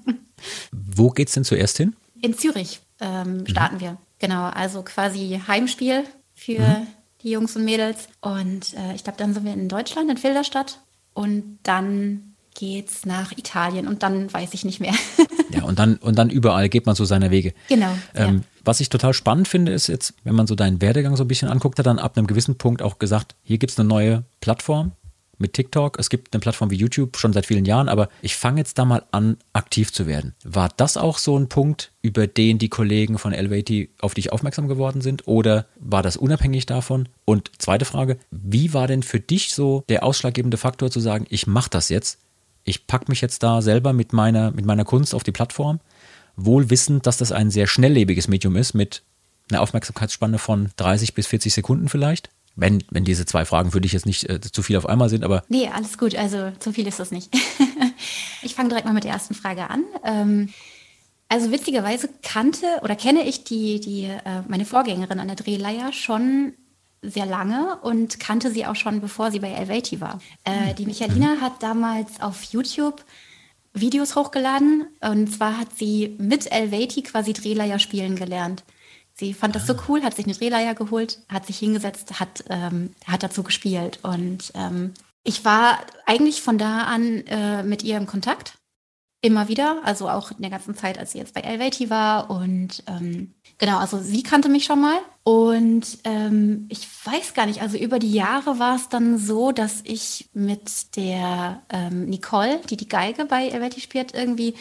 Wo 0.71 1.09
geht's 1.09 1.33
denn 1.33 1.43
zuerst 1.43 1.77
hin? 1.77 1.95
In 2.21 2.37
Zürich 2.37 2.81
ähm, 2.99 3.45
starten 3.47 3.79
wir. 3.79 3.97
Genau, 4.19 4.45
also 4.45 4.83
quasi 4.83 5.41
Heimspiel 5.47 6.03
für 6.35 6.85
die 7.23 7.31
Jungs 7.31 7.55
und 7.55 7.65
Mädels. 7.65 8.07
Und 8.21 8.73
äh, 8.75 8.93
ich 8.95 9.03
glaube, 9.03 9.17
dann 9.17 9.33
sind 9.33 9.45
wir 9.45 9.53
in 9.53 9.69
Deutschland, 9.69 10.09
in 10.09 10.17
Filderstadt. 10.17 10.79
Und 11.13 11.59
dann 11.63 12.35
geht's 12.53 13.05
nach 13.05 13.31
Italien 13.31 13.87
und 13.87 14.03
dann 14.03 14.31
weiß 14.31 14.53
ich 14.53 14.65
nicht 14.65 14.79
mehr. 14.79 14.93
ja, 15.53 15.63
und 15.63 15.79
dann, 15.79 15.95
und 15.97 16.17
dann 16.17 16.29
überall 16.29 16.69
geht 16.69 16.85
man 16.85 16.95
so 16.95 17.05
seine 17.05 17.31
Wege. 17.31 17.53
Genau. 17.67 17.91
Ähm, 18.13 18.37
ja. 18.37 18.41
Was 18.63 18.79
ich 18.79 18.89
total 18.89 19.13
spannend 19.13 19.47
finde, 19.47 19.71
ist 19.71 19.87
jetzt, 19.87 20.13
wenn 20.23 20.35
man 20.35 20.47
so 20.47 20.55
deinen 20.55 20.81
Werdegang 20.81 21.15
so 21.15 21.23
ein 21.23 21.27
bisschen 21.27 21.49
anguckt, 21.49 21.79
hat 21.79 21.85
dann 21.85 21.99
ab 21.99 22.17
einem 22.17 22.27
gewissen 22.27 22.57
Punkt 22.57 22.81
auch 22.81 22.99
gesagt, 22.99 23.35
hier 23.43 23.57
gibt 23.57 23.71
es 23.71 23.79
eine 23.79 23.87
neue 23.87 24.23
Plattform 24.41 24.91
mit 25.39 25.53
TikTok. 25.53 25.97
Es 25.97 26.09
gibt 26.09 26.33
eine 26.33 26.41
Plattform 26.41 26.69
wie 26.69 26.75
YouTube 26.75 27.17
schon 27.17 27.33
seit 27.33 27.45
vielen 27.45 27.65
Jahren, 27.65 27.89
aber 27.89 28.09
ich 28.21 28.35
fange 28.35 28.59
jetzt 28.59 28.77
da 28.77 28.85
mal 28.85 29.03
an, 29.11 29.37
aktiv 29.53 29.91
zu 29.91 30.05
werden. 30.05 30.35
War 30.43 30.69
das 30.75 30.97
auch 30.97 31.17
so 31.17 31.37
ein 31.37 31.49
Punkt, 31.49 31.91
über 32.01 32.27
den 32.27 32.59
die 32.59 32.69
Kollegen 32.69 33.17
von 33.17 33.33
Elevaty 33.33 33.89
auf 33.99 34.13
dich 34.13 34.31
aufmerksam 34.31 34.67
geworden 34.67 35.01
sind 35.01 35.27
oder 35.27 35.65
war 35.79 36.03
das 36.03 36.17
unabhängig 36.17 36.65
davon? 36.65 37.09
Und 37.25 37.51
zweite 37.57 37.85
Frage, 37.85 38.17
wie 38.31 38.73
war 38.73 38.87
denn 38.87 39.01
für 39.01 39.19
dich 39.19 39.53
so 39.53 39.83
der 39.89 40.03
ausschlaggebende 40.03 40.57
Faktor 40.57 40.91
zu 40.91 40.99
sagen, 40.99 41.25
ich 41.29 41.47
mache 41.47 41.69
das 41.69 41.89
jetzt? 41.89 42.19
Ich 42.63 42.87
packe 42.87 43.05
mich 43.09 43.21
jetzt 43.21 43.43
da 43.43 43.61
selber 43.61 43.93
mit 43.93 44.13
meiner, 44.13 44.51
mit 44.51 44.65
meiner 44.65 44.85
Kunst 44.85 45.15
auf 45.15 45.23
die 45.23 45.31
Plattform, 45.31 45.79
wohl 46.35 46.69
wissend, 46.69 47.05
dass 47.05 47.17
das 47.17 47.31
ein 47.31 47.51
sehr 47.51 47.67
schnelllebiges 47.67 48.27
Medium 48.27 48.55
ist 48.55 48.73
mit 48.73 49.03
einer 49.51 49.61
Aufmerksamkeitsspanne 49.61 50.37
von 50.37 50.69
30 50.77 51.13
bis 51.13 51.27
40 51.27 51.53
Sekunden 51.53 51.89
vielleicht? 51.89 52.29
Wenn, 52.55 52.83
wenn 52.89 53.05
diese 53.05 53.25
zwei 53.25 53.45
Fragen 53.45 53.71
für 53.71 53.79
dich 53.79 53.93
jetzt 53.93 54.05
nicht 54.05 54.29
äh, 54.29 54.41
zu 54.41 54.63
viel 54.63 54.75
auf 54.75 54.85
einmal 54.85 55.09
sind, 55.09 55.23
aber. 55.23 55.43
Nee, 55.47 55.69
alles 55.73 55.97
gut. 55.97 56.15
Also 56.15 56.51
zu 56.59 56.73
viel 56.73 56.87
ist 56.87 56.99
das 56.99 57.11
nicht. 57.11 57.33
ich 58.41 58.53
fange 58.53 58.69
direkt 58.69 58.85
mal 58.85 58.93
mit 58.93 59.05
der 59.05 59.13
ersten 59.13 59.33
Frage 59.33 59.69
an. 59.69 59.83
Ähm, 60.03 60.49
also 61.29 61.51
witzigerweise 61.51 62.09
kannte 62.23 62.65
oder 62.81 62.95
kenne 62.95 63.23
ich 63.23 63.43
die, 63.43 63.79
die, 63.79 64.05
äh, 64.05 64.41
meine 64.47 64.65
Vorgängerin 64.65 65.19
an 65.19 65.27
der 65.27 65.37
Drehleier 65.37 65.93
schon 65.93 66.53
sehr 67.01 67.25
lange 67.25 67.77
und 67.81 68.19
kannte 68.19 68.51
sie 68.51 68.65
auch 68.65 68.75
schon, 68.75 69.01
bevor 69.01 69.31
sie 69.31 69.39
bei 69.39 69.51
Elvati 69.51 70.01
war. 70.01 70.19
Äh, 70.43 70.73
die 70.73 70.85
Michalina 70.85 71.37
hat 71.41 71.63
damals 71.63 72.21
auf 72.21 72.43
YouTube 72.43 73.03
Videos 73.73 74.15
hochgeladen 74.15 74.87
und 75.01 75.31
zwar 75.31 75.57
hat 75.57 75.77
sie 75.77 76.15
mit 76.19 76.51
Elvati 76.51 77.03
quasi 77.03 77.33
Drehleier 77.33 77.79
spielen 77.79 78.15
gelernt. 78.15 78.63
Sie 79.13 79.33
fand 79.33 79.53
das 79.53 79.67
so 79.67 79.75
cool, 79.87 80.01
hat 80.03 80.15
sich 80.15 80.25
eine 80.25 80.33
Drehleier 80.33 80.75
geholt, 80.75 81.19
hat 81.27 81.45
sich 81.45 81.59
hingesetzt, 81.59 82.19
hat, 82.19 82.45
ähm, 82.49 82.91
hat 83.05 83.21
dazu 83.21 83.43
gespielt. 83.43 83.99
Und 84.01 84.51
ähm, 84.55 84.93
ich 85.23 85.43
war 85.43 85.79
eigentlich 86.05 86.41
von 86.41 86.57
da 86.57 86.83
an 86.83 87.25
äh, 87.27 87.63
mit 87.63 87.83
ihr 87.83 87.97
im 87.97 88.07
Kontakt. 88.07 88.53
Immer 89.21 89.49
wieder, 89.49 89.81
also 89.83 90.09
auch 90.09 90.31
in 90.31 90.41
der 90.41 90.49
ganzen 90.49 90.75
Zeit, 90.75 90.97
als 90.97 91.11
sie 91.11 91.17
jetzt 91.17 91.33
bei 91.33 91.41
Elvati 91.41 91.89
war. 91.89 92.29
Und 92.29 92.83
ähm, 92.87 93.33
genau, 93.57 93.77
also 93.77 93.99
sie 93.99 94.23
kannte 94.23 94.47
mich 94.47 94.65
schon 94.65 94.79
mal. 94.79 94.99
Und 95.23 95.99
ähm, 96.05 96.67
ich 96.69 96.87
weiß 97.05 97.33
gar 97.33 97.45
nicht, 97.45 97.61
also 97.61 97.77
über 97.77 97.99
die 97.99 98.13
Jahre 98.13 98.59
war 98.59 98.75
es 98.75 98.87
dann 98.87 99.17
so, 99.17 99.51
dass 99.51 99.81
ich 99.83 100.29
mit 100.33 100.95
der 100.95 101.61
ähm, 101.69 102.05
Nicole, 102.05 102.61
die 102.69 102.77
die 102.77 102.87
Geige 102.87 103.25
bei 103.25 103.47
Elvati 103.49 103.81
spielt, 103.81 104.13
irgendwie 104.13 104.55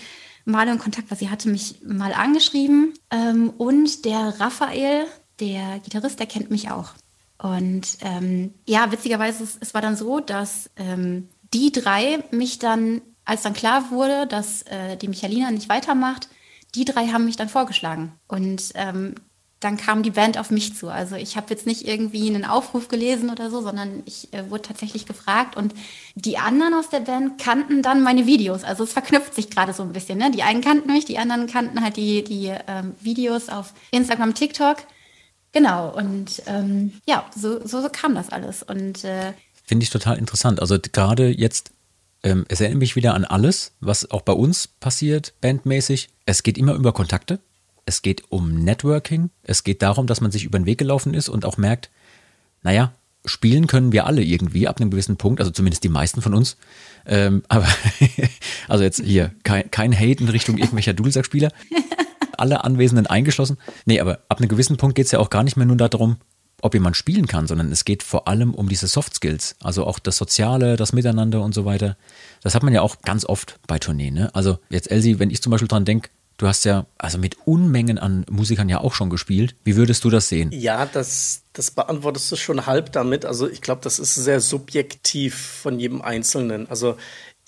mal 0.44 0.66
in 0.66 0.79
Kontakt 0.79 1.11
war. 1.11 1.16
Sie 1.16 1.31
hatte 1.31 1.49
mich 1.49 1.77
mal 1.85 2.12
angeschrieben 2.12 2.94
ähm, 3.11 3.51
und 3.59 4.05
der 4.05 4.40
Raphael, 4.40 5.07
der 5.40 5.79
Gitarrist, 5.81 6.18
der 6.18 6.27
kennt 6.27 6.51
mich 6.51 6.71
auch. 6.71 6.94
Und 7.40 7.99
ähm, 8.01 8.55
ja, 8.66 8.90
witzigerweise, 8.90 9.44
es, 9.44 9.57
es, 9.61 9.75
war 9.75 9.81
dann 9.81 9.94
so, 9.97 10.18
dass 10.18 10.71
ähm, 10.77 11.29
die 11.55 11.71
drei 11.71 12.25
mich 12.31 12.59
dann, 12.59 13.01
als 13.29 13.43
dann 13.43 13.53
klar 13.53 13.91
wurde, 13.91 14.27
dass 14.27 14.62
äh, 14.62 14.97
die 14.97 15.07
Michalina 15.07 15.51
nicht 15.51 15.69
weitermacht, 15.69 16.29
die 16.75 16.87
drei 16.87 17.09
haben 17.09 17.27
mich 17.27 17.37
dann 17.37 17.51
vorgeschlagen. 17.51 18.12
Und 18.27 18.71
ähm, 18.75 19.17
dann 19.61 19.77
kam 19.77 20.03
die 20.03 20.12
Band 20.12 20.38
auf 20.38 20.51
mich 20.51 20.75
zu. 20.77 20.88
Also 20.88 21.17
ich 21.17 21.37
habe 21.37 21.49
jetzt 21.51 21.67
nicht 21.67 21.87
irgendwie 21.87 22.29
einen 22.29 22.47
Aufruf 22.47 22.88
gelesen 22.88 23.29
oder 23.29 23.51
so, 23.51 23.61
sondern 23.61 24.03
ich 24.07 24.33
äh, 24.33 24.49
wurde 24.51 24.62
tatsächlich 24.62 25.05
gefragt 25.05 25.57
und 25.57 25.75
die 26.14 26.38
anderen 26.38 26.73
aus 26.73 26.88
der 26.88 27.01
Band 27.01 27.38
kannten 27.38 27.83
dann 27.83 28.03
meine 28.03 28.25
Videos. 28.25 28.64
Also 28.64 28.85
es 28.85 28.95
verknüpft 28.95 29.35
sich 29.35 29.51
gerade 29.51 29.75
so 29.75 29.83
ein 29.83 29.93
bisschen. 29.93 30.19
Ne? 30.19 30.31
Die 30.31 30.43
einen 30.43 30.62
kannten 30.62 30.91
mich, 30.91 31.05
die 31.05 31.19
anderen 31.19 31.49
kannten 31.49 31.83
halt 31.83 31.99
die, 31.99 32.25
die 32.25 32.55
ähm, 32.67 32.95
Videos 33.03 33.51
auf 33.51 33.75
Instagram, 33.91 34.33
TikTok. 34.33 34.79
Genau, 35.53 35.95
und 35.95 36.43
ähm, 36.47 36.93
ja, 37.07 37.27
so, 37.37 37.67
so, 37.67 37.83
so, 37.83 37.88
kam 37.91 38.14
das 38.14 38.31
alles. 38.31 38.62
Und 38.62 39.05
äh, 39.05 39.33
finde 39.67 39.85
ich 39.85 39.91
total 39.91 40.17
interessant. 40.17 40.61
Also 40.61 40.79
gerade 40.81 41.29
jetzt, 41.29 41.73
ähm, 42.23 42.45
es 42.49 42.61
erinnert 42.61 42.81
mich 42.81 42.97
wieder 42.97 43.15
an 43.15 43.25
alles, 43.25 43.73
was 43.81 44.11
auch 44.11 44.23
bei 44.23 44.33
uns 44.33 44.67
passiert, 44.67 45.35
bandmäßig. 45.41 46.09
Es 46.27 46.43
geht 46.43 46.59
immer 46.59 46.75
über 46.75 46.93
Kontakte 46.93 47.41
es 47.89 48.03
geht 48.03 48.25
um 48.29 48.53
Networking. 48.53 49.31
Es 49.43 49.65
geht 49.65 49.81
darum, 49.81 50.07
dass 50.07 50.21
man 50.21 50.31
sich 50.31 50.45
über 50.45 50.59
den 50.59 50.67
Weg 50.67 50.77
gelaufen 50.77 51.15
ist 51.15 51.31
und 51.31 51.47
auch 51.47 51.57
merkt, 51.57 51.89
naja, 52.63 52.93
spielen 53.25 53.67
können 53.67 53.93
wir 53.93 54.07
alle 54.07 54.23
irgendwie 54.23 54.69
ab 54.69 54.79
einem 54.79 54.91
gewissen 54.91 55.17
Punkt, 55.17 55.41
also 55.41 55.51
zumindest 55.51 55.85
die 55.85 55.89
meisten 55.89 56.21
von 56.21 56.35
uns. 56.35 56.59
Ähm, 57.07 57.43
aber 57.49 57.67
also 58.69 58.85
jetzt 58.85 59.03
hier 59.03 59.33
kein, 59.43 59.71
kein 59.71 59.99
Hate 59.99 60.23
in 60.23 60.29
Richtung 60.29 60.59
irgendwelcher 60.59 60.93
Dudelsackspieler. 60.93 61.51
Alle 62.37 62.63
Anwesenden 62.63 63.07
eingeschlossen. 63.07 63.57
Nee, 63.85 63.99
aber 63.99 64.21
ab 64.29 64.39
einem 64.39 64.49
gewissen 64.49 64.77
Punkt 64.77 64.95
geht 64.95 65.07
es 65.07 65.13
ja 65.13 65.19
auch 65.19 65.31
gar 65.31 65.43
nicht 65.43 65.57
mehr 65.57 65.67
nur 65.67 65.77
darum, 65.77 66.19
ob 66.62 66.75
jemand 66.75 66.97
spielen 66.97 67.27
kann, 67.27 67.47
sondern 67.47 67.71
es 67.71 67.85
geht 67.85 68.03
vor 68.03 68.29
allem 68.29 68.55
um 68.55 68.68
diese 68.68 68.87
Soft 68.87 69.14
Skills, 69.14 69.57
also 69.62 69.87
auch 69.87 69.99
das 69.99 70.16
Soziale, 70.16 70.77
das 70.77 70.92
Miteinander 70.92 71.42
und 71.42 71.55
so 71.55 71.64
weiter. 71.64 71.97
Das 72.42 72.55
hat 72.55 72.62
man 72.62 72.73
ja 72.73 72.83
auch 72.83 73.03
ganz 73.03 73.25
oft 73.25 73.59
bei 73.66 73.79
Tourneen. 73.79 74.14
Ne? 74.14 74.35
Also 74.35 74.59
jetzt 74.71 74.90
Elsie, 74.90 75.18
wenn 75.18 75.31
ich 75.31 75.42
zum 75.42 75.51
Beispiel 75.51 75.68
dran 75.68 75.85
denke, 75.85 76.11
Du 76.38 76.47
hast 76.47 76.64
ja 76.64 76.87
also 76.99 77.18
mit 77.18 77.37
Unmengen 77.47 77.99
an 77.99 78.25
Musikern 78.31 78.68
ja 78.68 78.79
auch 78.79 78.94
schon 78.94 79.11
gespielt. 79.11 79.57
Wie 79.64 79.75
würdest 79.75 80.05
du 80.05 80.11
das 80.11 80.29
sehen? 80.29 80.51
Ja, 80.53 80.87
das, 80.87 81.42
das 81.53 81.73
beantwortest 81.73 82.31
du 82.31 82.37
schon 82.37 82.64
halb 82.64 82.92
damit. 82.92 83.25
Also 83.25 83.51
ich 83.51 83.61
glaube, 83.61 83.81
das 83.83 83.99
ist 83.99 84.14
sehr 84.14 84.40
subjektiv 84.40 85.37
von 85.37 85.81
jedem 85.81 86.01
Einzelnen. 86.01 86.71
Also 86.71 86.97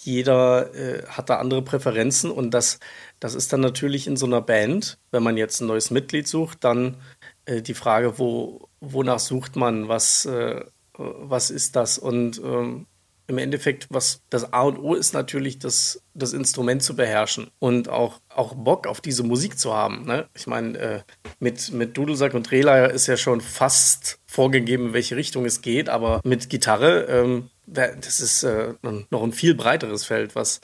jeder 0.02 0.74
äh, 0.74 1.06
hat 1.06 1.30
da 1.30 1.36
andere 1.36 1.62
Präferenzen 1.62 2.32
und 2.32 2.50
das, 2.50 2.80
das 3.20 3.36
ist 3.36 3.52
dann 3.52 3.60
natürlich 3.60 4.08
in 4.08 4.16
so 4.16 4.26
einer 4.26 4.40
Band, 4.40 4.98
wenn 5.12 5.22
man 5.22 5.36
jetzt 5.36 5.60
ein 5.60 5.68
neues 5.68 5.92
Mitglied 5.92 6.26
sucht, 6.26 6.64
dann 6.64 6.96
äh, 7.44 7.62
die 7.62 7.74
Frage, 7.74 8.18
wo, 8.18 8.68
wonach 8.80 9.18
sucht 9.18 9.56
man, 9.56 9.88
was, 9.88 10.24
äh, 10.26 10.64
was 10.96 11.50
ist 11.50 11.76
das? 11.76 11.98
Und 11.98 12.40
ähm, 12.44 12.86
im 13.30 13.38
Endeffekt, 13.38 13.86
was 13.90 14.22
das 14.28 14.52
A 14.52 14.62
und 14.62 14.78
O 14.78 14.94
ist 14.94 15.14
natürlich, 15.14 15.58
das, 15.60 16.02
das 16.14 16.32
Instrument 16.32 16.82
zu 16.82 16.96
beherrschen 16.96 17.50
und 17.60 17.88
auch, 17.88 18.20
auch 18.28 18.54
Bock 18.54 18.86
auf 18.88 19.00
diese 19.00 19.22
Musik 19.22 19.58
zu 19.58 19.72
haben. 19.72 20.04
Ne? 20.04 20.28
Ich 20.34 20.48
meine, 20.48 20.76
äh, 20.78 21.00
mit, 21.38 21.72
mit 21.72 21.96
Dudelsack 21.96 22.34
und 22.34 22.50
Drehleier 22.50 22.90
ist 22.90 23.06
ja 23.06 23.16
schon 23.16 23.40
fast 23.40 24.18
vorgegeben, 24.26 24.88
in 24.88 24.92
welche 24.92 25.16
Richtung 25.16 25.44
es 25.44 25.62
geht, 25.62 25.88
aber 25.88 26.20
mit 26.24 26.50
Gitarre, 26.50 27.04
ähm, 27.04 27.50
das 27.66 28.20
ist 28.20 28.42
äh, 28.42 28.74
noch 28.82 29.22
ein 29.22 29.32
viel 29.32 29.54
breiteres 29.54 30.04
Feld, 30.04 30.34
was, 30.34 30.60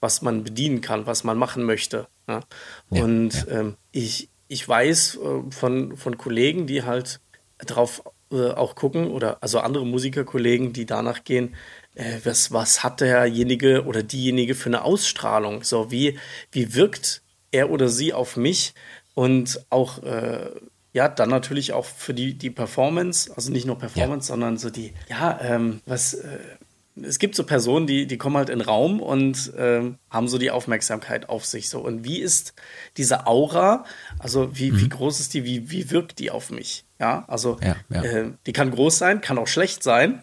was 0.00 0.20
man 0.20 0.44
bedienen 0.44 0.82
kann, 0.82 1.06
was 1.06 1.24
man 1.24 1.38
machen 1.38 1.64
möchte. 1.64 2.06
Ne? 2.26 2.40
Ja, 2.90 3.02
und 3.02 3.32
ja. 3.32 3.60
Ähm, 3.60 3.76
ich, 3.92 4.29
ich 4.50 4.68
weiß 4.68 5.16
äh, 5.22 5.50
von, 5.50 5.96
von 5.96 6.18
Kollegen, 6.18 6.66
die 6.66 6.82
halt 6.82 7.20
drauf 7.58 8.02
äh, 8.32 8.50
auch 8.50 8.74
gucken 8.74 9.06
oder 9.06 9.42
also 9.42 9.60
andere 9.60 9.86
Musikerkollegen, 9.86 10.72
die 10.72 10.86
danach 10.86 11.22
gehen, 11.22 11.54
äh, 11.94 12.18
was, 12.24 12.52
was 12.52 12.82
hat 12.82 13.00
derjenige 13.00 13.84
oder 13.84 14.02
diejenige 14.02 14.56
für 14.56 14.68
eine 14.68 14.82
Ausstrahlung? 14.82 15.62
So, 15.62 15.92
wie, 15.92 16.18
wie 16.50 16.74
wirkt 16.74 17.22
er 17.52 17.70
oder 17.70 17.88
sie 17.88 18.12
auf 18.12 18.36
mich? 18.36 18.74
Und 19.14 19.66
auch, 19.70 20.02
ja, 20.92 21.08
dann 21.08 21.28
natürlich 21.28 21.72
auch 21.74 21.84
für 21.84 22.14
die, 22.14 22.38
die 22.38 22.48
Performance, 22.48 23.30
also 23.36 23.50
nicht 23.50 23.66
nur 23.66 23.76
Performance, 23.76 24.28
ja. 24.28 24.34
sondern 24.34 24.56
so 24.56 24.70
die, 24.70 24.94
ja, 25.10 25.38
ähm, 25.42 25.82
was, 25.84 26.16
es 27.04 27.18
gibt 27.18 27.34
so 27.34 27.44
Personen, 27.44 27.86
die, 27.86 28.06
die 28.06 28.18
kommen 28.18 28.36
halt 28.36 28.48
in 28.48 28.58
den 28.58 28.68
Raum 28.68 29.00
und 29.00 29.52
ähm, 29.56 29.98
haben 30.10 30.28
so 30.28 30.38
die 30.38 30.50
Aufmerksamkeit 30.50 31.28
auf 31.28 31.44
sich. 31.44 31.68
So. 31.68 31.80
Und 31.80 32.04
wie 32.04 32.18
ist 32.18 32.54
diese 32.96 33.26
Aura? 33.26 33.84
Also 34.18 34.56
wie, 34.56 34.72
mhm. 34.72 34.80
wie 34.80 34.88
groß 34.88 35.20
ist 35.20 35.34
die, 35.34 35.44
wie, 35.44 35.70
wie 35.70 35.90
wirkt 35.90 36.18
die 36.18 36.30
auf 36.30 36.50
mich? 36.50 36.84
Ja, 37.00 37.24
also 37.28 37.56
ja, 37.62 37.76
ja. 37.88 38.02
Äh, 38.02 38.32
die 38.46 38.52
kann 38.52 38.70
groß 38.70 38.98
sein, 38.98 39.22
kann 39.22 39.38
auch 39.38 39.46
schlecht 39.46 39.82
sein. 39.82 40.20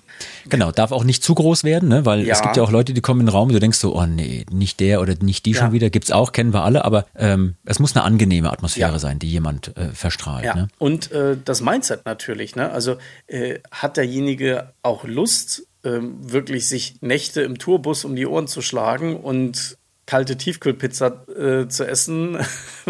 Genau, 0.47 0.71
darf 0.71 0.91
auch 0.91 1.03
nicht 1.03 1.23
zu 1.23 1.33
groß 1.33 1.63
werden, 1.63 1.89
ne? 1.89 2.05
weil 2.05 2.23
ja. 2.23 2.35
es 2.35 2.41
gibt 2.43 2.55
ja 2.55 2.61
auch 2.61 2.69
Leute, 2.69 2.93
die 2.93 3.01
kommen 3.01 3.21
in 3.21 3.25
den 3.25 3.31
Raum 3.31 3.47
und 3.47 3.55
du 3.55 3.59
denkst 3.59 3.79
so, 3.79 3.95
oh 3.95 4.05
nee, 4.05 4.45
nicht 4.51 4.79
der 4.79 5.01
oder 5.01 5.15
nicht 5.19 5.47
die 5.47 5.55
schon 5.55 5.71
wieder, 5.71 5.89
gibt's 5.89 6.11
auch, 6.11 6.31
kennen 6.31 6.53
wir 6.53 6.63
alle, 6.63 6.85
aber 6.85 7.07
ähm, 7.15 7.55
es 7.65 7.79
muss 7.79 7.95
eine 7.95 8.05
angenehme 8.05 8.51
Atmosphäre 8.51 8.99
sein, 8.99 9.17
die 9.17 9.27
jemand 9.27 9.75
äh, 9.75 9.89
verstrahlt. 9.89 10.45
Ja. 10.45 10.55
Ne? 10.55 10.67
Und 10.77 11.11
äh, 11.11 11.35
das 11.43 11.61
Mindset 11.61 12.05
natürlich, 12.05 12.55
ne? 12.55 12.69
also 12.69 12.97
äh, 13.25 13.57
hat 13.71 13.97
derjenige 13.97 14.73
auch 14.83 15.03
Lust, 15.03 15.63
ähm, 15.87 16.17
wirklich 16.19 16.67
sich 16.67 17.01
Nächte 17.01 17.41
im 17.41 17.57
Tourbus 17.57 18.03
um 18.03 18.15
die 18.15 18.27
Ohren 18.27 18.47
zu 18.47 18.61
schlagen 18.61 19.15
und 19.17 19.77
kalte 20.05 20.37
Tiefkühlpizza 20.37 21.25
äh, 21.27 21.67
zu 21.67 21.85
essen 21.85 22.37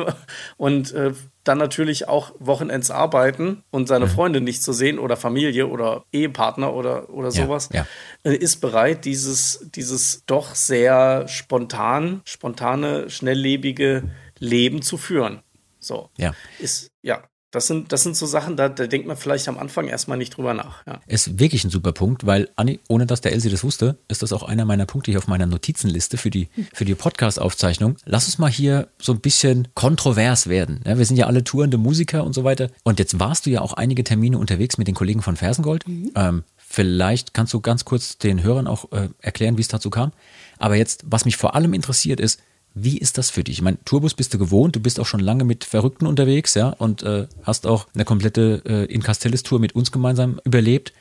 und 0.58 0.94
äh, 0.94 1.14
dann 1.44 1.58
natürlich 1.58 2.08
auch 2.08 2.34
Wochenends 2.40 2.92
arbeiten 2.92 3.64
und 3.72 3.88
seine 3.88 4.06
mhm. 4.06 4.10
Freunde 4.10 4.42
nicht 4.42 4.62
zu 4.62 4.72
sehen 4.74 5.00
oder 5.00 5.18
Familie 5.18 5.68
oder 5.68 6.04
Ehepartner 6.12 6.74
oder, 6.74 7.10
oder 7.10 7.32
sowas, 7.32 7.70
ja, 7.74 7.88
ja. 8.24 8.32
Äh, 8.32 8.36
ist 8.36 8.58
bereit, 8.58 9.06
dieses, 9.06 9.68
dieses 9.74 10.24
doch 10.26 10.56
sehr 10.56 11.28
spontan, 11.28 12.22
spontane, 12.26 13.10
schnelllebige 13.10 14.04
Leben 14.40 14.82
zu 14.82 14.98
führen. 14.98 15.42
So. 15.80 16.10
Ja. 16.18 16.34
Ist, 16.60 16.92
ja. 17.02 17.24
Das 17.52 17.68
sind, 17.68 17.94
das 17.94 18.04
sind 18.04 18.18
so 18.18 18.26
Sachen, 18.26 18.58
da, 18.58 18.68
da 18.68 18.88
denkt 18.88 19.08
man 19.08 19.16
vielleicht 19.16 19.48
am 19.48 19.58
Anfang 19.58 19.88
erstmal 19.88 20.18
nicht 20.18 20.36
drüber 20.36 20.54
nach. 20.54 20.86
Ja. 20.86 21.00
Ist 21.08 21.40
wirklich 21.40 21.64
ein 21.64 21.70
super 21.70 21.94
Punkt, 21.94 22.26
weil, 22.26 22.50
Anni, 22.58 22.82
ohne 22.90 23.06
dass 23.06 23.22
der 23.22 23.32
Elsie 23.32 23.50
das 23.50 23.64
wusste, 23.64 23.98
ist 24.10 24.22
das 24.22 24.34
auch 24.34 24.44
einer 24.44 24.66
meiner 24.66 24.86
Punkte 24.86 25.12
hier 25.12 25.18
auf 25.18 25.28
meiner 25.28 25.46
Notizenliste 25.46 26.18
für 26.18 26.30
die, 26.30 26.50
für 26.74 26.84
die 26.84 26.94
Podcast-Aufzeichnung. 26.94 27.96
Lass 28.04 28.26
uns 28.26 28.38
mal 28.38 28.52
hier 28.52 28.90
so 29.02 29.14
ein 29.14 29.22
bisschen 29.22 29.70
kontrovers 29.76 30.48
werden. 30.48 30.82
Ja, 30.86 30.98
wir 30.98 31.06
sind 31.06 31.16
ja 31.16 31.28
alle 31.28 31.46
tourende 31.46 31.78
Musiker 31.78 32.26
und 32.26 32.34
so 32.34 32.44
weiter. 32.44 32.70
Und 32.84 33.00
jetzt 33.00 33.18
warst 33.18 33.46
du 33.46 33.50
ja 33.50 33.62
auch 33.62 33.74
einige 33.74 34.04
Termine 34.04 34.38
unterwegs 34.38 34.78
mit 34.78 34.90
den 34.90 34.96
Kollegen 34.96 35.22
von 35.22 35.38
Fersengold. 35.38 35.86
Ähm, 36.16 36.44
vielleicht 36.58 37.34
kannst 37.34 37.54
du 37.54 37.62
ganz 37.62 37.86
kurz 37.86 38.18
den 38.18 38.44
Hörern 38.44 38.68
auch 38.68 38.92
äh, 38.92 39.08
erklären, 39.22 39.58
wie 39.58 39.62
es 39.62 39.70
dazu 39.70 39.90
kam. 39.90 40.12
Aber 40.60 40.76
jetzt, 40.76 41.06
was 41.06 41.24
mich 41.24 41.38
vor 41.38 41.56
allem 41.56 41.74
interessiert 41.74 42.20
ist, 42.20 42.42
wie 42.84 42.98
ist 42.98 43.18
das 43.18 43.30
für 43.30 43.44
dich? 43.44 43.58
Ich 43.58 43.62
meine, 43.62 43.78
Tourbus 43.86 44.14
bist 44.14 44.34
du 44.34 44.38
gewohnt, 44.38 44.76
du 44.76 44.80
bist 44.80 45.00
auch 45.00 45.06
schon 45.06 45.20
lange 45.20 45.44
mit 45.44 45.64
Verrückten 45.64 46.06
unterwegs, 46.06 46.54
ja, 46.54 46.70
und 46.70 47.04
äh, 47.04 47.28
hast 47.44 47.66
auch 47.66 47.88
eine 47.94 48.06
komplette 48.06 48.62
äh, 48.66 48.94
In 48.94 49.02
Castellis-Tour 49.02 49.60
mit 49.60 49.76
uns 49.76 49.92
gemeinsam 49.92 50.40
überlebt. 50.44 50.94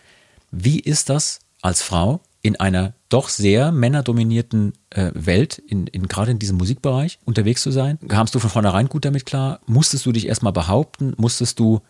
Wie 0.50 0.80
ist 0.80 1.10
das 1.10 1.40
als 1.60 1.82
Frau 1.82 2.20
in 2.42 2.56
einer 2.56 2.94
doch 3.08 3.28
sehr 3.28 3.72
männerdominierten 3.72 4.72
äh, 4.90 5.10
Welt, 5.14 5.58
in, 5.58 5.86
in, 5.86 6.08
gerade 6.08 6.30
in 6.30 6.38
diesem 6.38 6.56
Musikbereich, 6.56 7.18
unterwegs 7.24 7.62
zu 7.62 7.70
sein? 7.70 7.98
Kamst 8.08 8.34
du 8.34 8.38
von 8.38 8.50
vornherein 8.50 8.88
gut 8.88 9.04
damit 9.04 9.26
klar? 9.26 9.60
Musstest 9.66 10.06
du 10.06 10.12
dich 10.12 10.26
erstmal 10.26 10.52
behaupten? 10.52 11.14
Musstest 11.16 11.58
du 11.58 11.80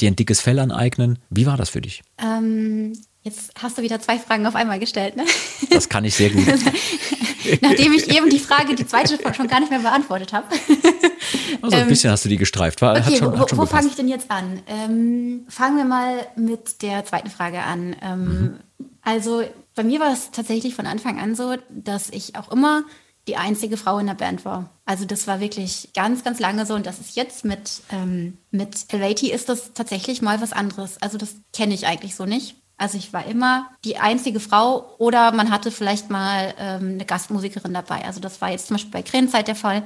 dir 0.00 0.10
ein 0.10 0.16
dickes 0.16 0.40
Fell 0.40 0.58
aneignen? 0.58 1.18
Wie 1.30 1.46
war 1.46 1.56
das 1.56 1.70
für 1.70 1.80
dich? 1.80 2.02
Ähm, 2.18 2.92
jetzt 3.28 3.52
hast 3.60 3.78
du 3.78 3.82
wieder 3.82 4.00
zwei 4.00 4.18
Fragen 4.18 4.46
auf 4.46 4.54
einmal 4.54 4.78
gestellt, 4.78 5.16
ne? 5.16 5.24
Das 5.70 5.88
kann 5.88 6.04
ich 6.04 6.14
sehr 6.14 6.30
gut. 6.30 6.46
Nachdem 7.60 7.92
ich 7.92 8.14
eben 8.14 8.28
die 8.30 8.38
Frage, 8.38 8.74
die 8.74 8.86
zweite 8.86 9.18
schon 9.34 9.48
gar 9.48 9.60
nicht 9.60 9.70
mehr 9.70 9.80
beantwortet 9.80 10.32
habe. 10.32 10.46
Also 11.60 11.76
ein 11.76 11.88
bisschen 11.88 12.10
hast 12.10 12.24
du 12.24 12.28
die 12.28 12.36
gestreift. 12.36 12.80
War, 12.82 12.96
Okay, 12.96 13.16
schon, 13.16 13.32
wo, 13.38 13.44
wo 13.58 13.66
fange 13.66 13.88
ich 13.88 13.96
denn 13.96 14.06
jetzt 14.08 14.30
an? 14.30 14.60
Ähm, 14.66 15.44
fangen 15.48 15.76
wir 15.76 15.84
mal 15.84 16.26
mit 16.36 16.82
der 16.82 17.04
zweiten 17.04 17.30
Frage 17.30 17.62
an. 17.62 17.96
Ähm, 18.00 18.60
Also 19.02 19.42
bei 19.74 19.82
mir 19.82 19.98
war 20.00 20.12
es 20.12 20.30
tatsächlich 20.30 20.74
von 20.74 20.86
Anfang 20.86 21.18
an 21.18 21.34
so, 21.34 21.56
dass 21.68 22.10
ich 22.10 22.36
auch 22.36 22.50
immer 22.50 22.84
die 23.26 23.36
einzige 23.36 23.76
Frau 23.76 23.98
in 23.98 24.06
der 24.06 24.14
Band 24.14 24.44
war. 24.44 24.70
Also 24.86 25.04
das 25.04 25.26
war 25.26 25.40
wirklich 25.40 25.90
ganz, 25.94 26.24
ganz 26.24 26.38
lange 26.38 26.64
so 26.64 26.74
und 26.74 26.86
das 26.86 26.98
ist 26.98 27.16
jetzt 27.16 27.44
mit, 27.44 27.82
ähm, 27.90 28.38
mit 28.50 28.86
Helveti 28.88 29.30
ist 29.30 29.48
das 29.48 29.72
tatsächlich 29.74 30.22
mal 30.22 30.40
was 30.40 30.52
anderes. 30.52 31.00
Also 31.02 31.18
das 31.18 31.34
kenne 31.52 31.74
ich 31.74 31.86
eigentlich 31.86 32.14
so 32.14 32.24
nicht. 32.24 32.56
Also 32.78 32.96
ich 32.96 33.12
war 33.12 33.26
immer 33.26 33.70
die 33.84 33.98
einzige 33.98 34.40
Frau 34.40 34.94
oder 34.98 35.32
man 35.32 35.50
hatte 35.50 35.70
vielleicht 35.70 36.10
mal 36.10 36.54
ähm, 36.58 36.94
eine 36.94 37.04
Gastmusikerin 37.04 37.74
dabei. 37.74 38.04
Also 38.04 38.20
das 38.20 38.40
war 38.40 38.50
jetzt 38.50 38.68
zum 38.68 38.76
Beispiel 38.76 38.92
bei 38.92 39.02
Krähenzeit 39.02 39.48
der 39.48 39.56
Fall 39.56 39.82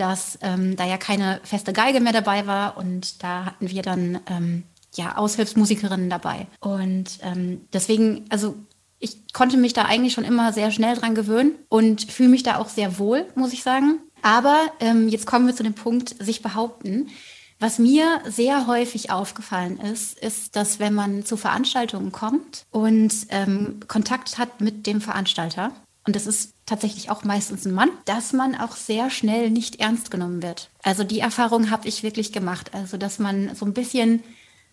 dass 0.00 0.38
ähm, 0.40 0.76
da 0.76 0.86
ja 0.86 0.96
keine 0.96 1.40
feste 1.44 1.74
Geige 1.74 2.00
mehr 2.00 2.14
dabei 2.14 2.46
war 2.46 2.78
und 2.78 3.22
da 3.22 3.44
hatten 3.44 3.70
wir 3.70 3.82
dann 3.82 4.20
ähm, 4.26 4.62
ja 4.94 5.16
Aushilfsmusikerinnen 5.16 6.08
dabei. 6.08 6.46
Und 6.60 7.18
ähm, 7.22 7.66
deswegen, 7.72 8.24
also 8.30 8.54
ich 8.98 9.32
konnte 9.34 9.58
mich 9.58 9.74
da 9.74 9.84
eigentlich 9.84 10.14
schon 10.14 10.24
immer 10.24 10.52
sehr 10.52 10.70
schnell 10.70 10.96
dran 10.96 11.14
gewöhnen 11.14 11.52
und 11.68 12.10
fühle 12.10 12.30
mich 12.30 12.42
da 12.42 12.56
auch 12.56 12.68
sehr 12.68 12.98
wohl, 12.98 13.26
muss 13.34 13.52
ich 13.52 13.62
sagen. 13.62 14.00
Aber 14.22 14.58
ähm, 14.80 15.08
jetzt 15.08 15.26
kommen 15.26 15.46
wir 15.46 15.54
zu 15.54 15.62
dem 15.62 15.74
Punkt, 15.74 16.14
sich 16.18 16.42
behaupten. 16.42 17.08
Was 17.60 17.78
mir 17.78 18.22
sehr 18.26 18.66
häufig 18.66 19.10
aufgefallen 19.10 19.78
ist, 19.78 20.18
ist, 20.18 20.56
dass 20.56 20.78
wenn 20.78 20.94
man 20.94 21.26
zu 21.26 21.36
Veranstaltungen 21.36 22.10
kommt 22.10 22.64
und 22.70 23.12
ähm, 23.28 23.80
Kontakt 23.86 24.38
hat 24.38 24.62
mit 24.62 24.86
dem 24.86 25.02
Veranstalter, 25.02 25.72
und 26.06 26.16
das 26.16 26.26
ist 26.26 26.54
tatsächlich 26.64 27.10
auch 27.10 27.22
meistens 27.22 27.66
ein 27.66 27.74
Mann, 27.74 27.90
dass 28.06 28.32
man 28.32 28.54
auch 28.54 28.74
sehr 28.74 29.10
schnell 29.10 29.50
nicht 29.50 29.78
ernst 29.78 30.10
genommen 30.10 30.42
wird. 30.42 30.70
Also 30.82 31.04
die 31.04 31.20
Erfahrung 31.20 31.70
habe 31.70 31.86
ich 31.86 32.02
wirklich 32.02 32.32
gemacht. 32.32 32.70
Also 32.72 32.96
dass 32.96 33.18
man 33.18 33.54
so 33.54 33.66
ein 33.66 33.74
bisschen 33.74 34.22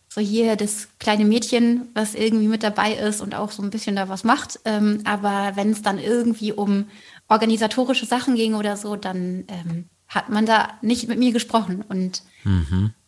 so 0.08 0.22
hier 0.22 0.56
das 0.56 0.88
kleine 1.00 1.26
Mädchen, 1.26 1.90
was 1.94 2.16
irgendwie 2.16 2.48
mit 2.48 2.64
dabei 2.64 2.94
ist 2.94 3.20
und 3.20 3.36
auch 3.36 3.52
so 3.52 3.62
ein 3.62 3.70
bisschen 3.70 3.98
da 3.98 4.08
was 4.08 4.24
macht. 4.24 4.62
Ähm, 4.64 5.02
aber 5.04 5.52
wenn 5.56 5.72
es 5.72 5.82
dann 5.82 6.00
irgendwie 6.00 6.54
um 6.54 6.86
organisatorische 7.28 8.06
Sachen 8.06 8.36
ging 8.36 8.54
oder 8.56 8.78
so, 8.78 8.96
dann 8.96 9.44
ähm, 9.50 9.90
hat 10.08 10.30
man 10.30 10.46
da 10.46 10.70
nicht 10.82 11.08
mit 11.08 11.20
mir 11.20 11.32
gesprochen. 11.32 11.84
Und 11.88 12.24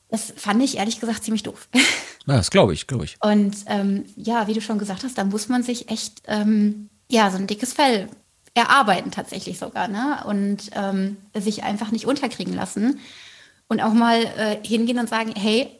das 0.10 0.34
fand 0.36 0.62
ich 0.64 0.78
ehrlich 0.78 1.00
gesagt 1.00 1.24
ziemlich 1.24 1.44
doof. 1.44 1.68
Ja, 2.28 2.36
das 2.36 2.52
glaube 2.52 2.74
ich, 2.74 2.86
glaube 2.86 3.06
ich. 3.06 3.18
Und 3.22 3.56
ähm, 3.66 4.06
ja, 4.16 4.46
wie 4.46 4.54
du 4.54 4.62
schon 4.62 4.78
gesagt 4.78 5.04
hast, 5.04 5.18
da 5.18 5.24
muss 5.24 5.50
man 5.50 5.64
sich 5.64 5.90
echt 5.90 6.22
ähm, 6.28 6.90
ja 7.10 7.32
so 7.32 7.38
ein 7.38 7.48
dickes 7.48 7.74
Fell 7.74 8.08
erarbeiten 8.54 9.10
tatsächlich 9.10 9.58
sogar, 9.58 9.88
ne? 9.88 10.24
Und 10.28 10.70
ähm, 10.74 11.18
sich 11.34 11.64
einfach 11.64 11.90
nicht 11.90 12.06
unterkriegen 12.06 12.54
lassen 12.54 13.00
und 13.68 13.82
auch 13.82 13.94
mal 13.94 14.22
äh, 14.38 14.58
hingehen 14.64 15.00
und 15.00 15.10
sagen, 15.10 15.34
hey, 15.36 15.72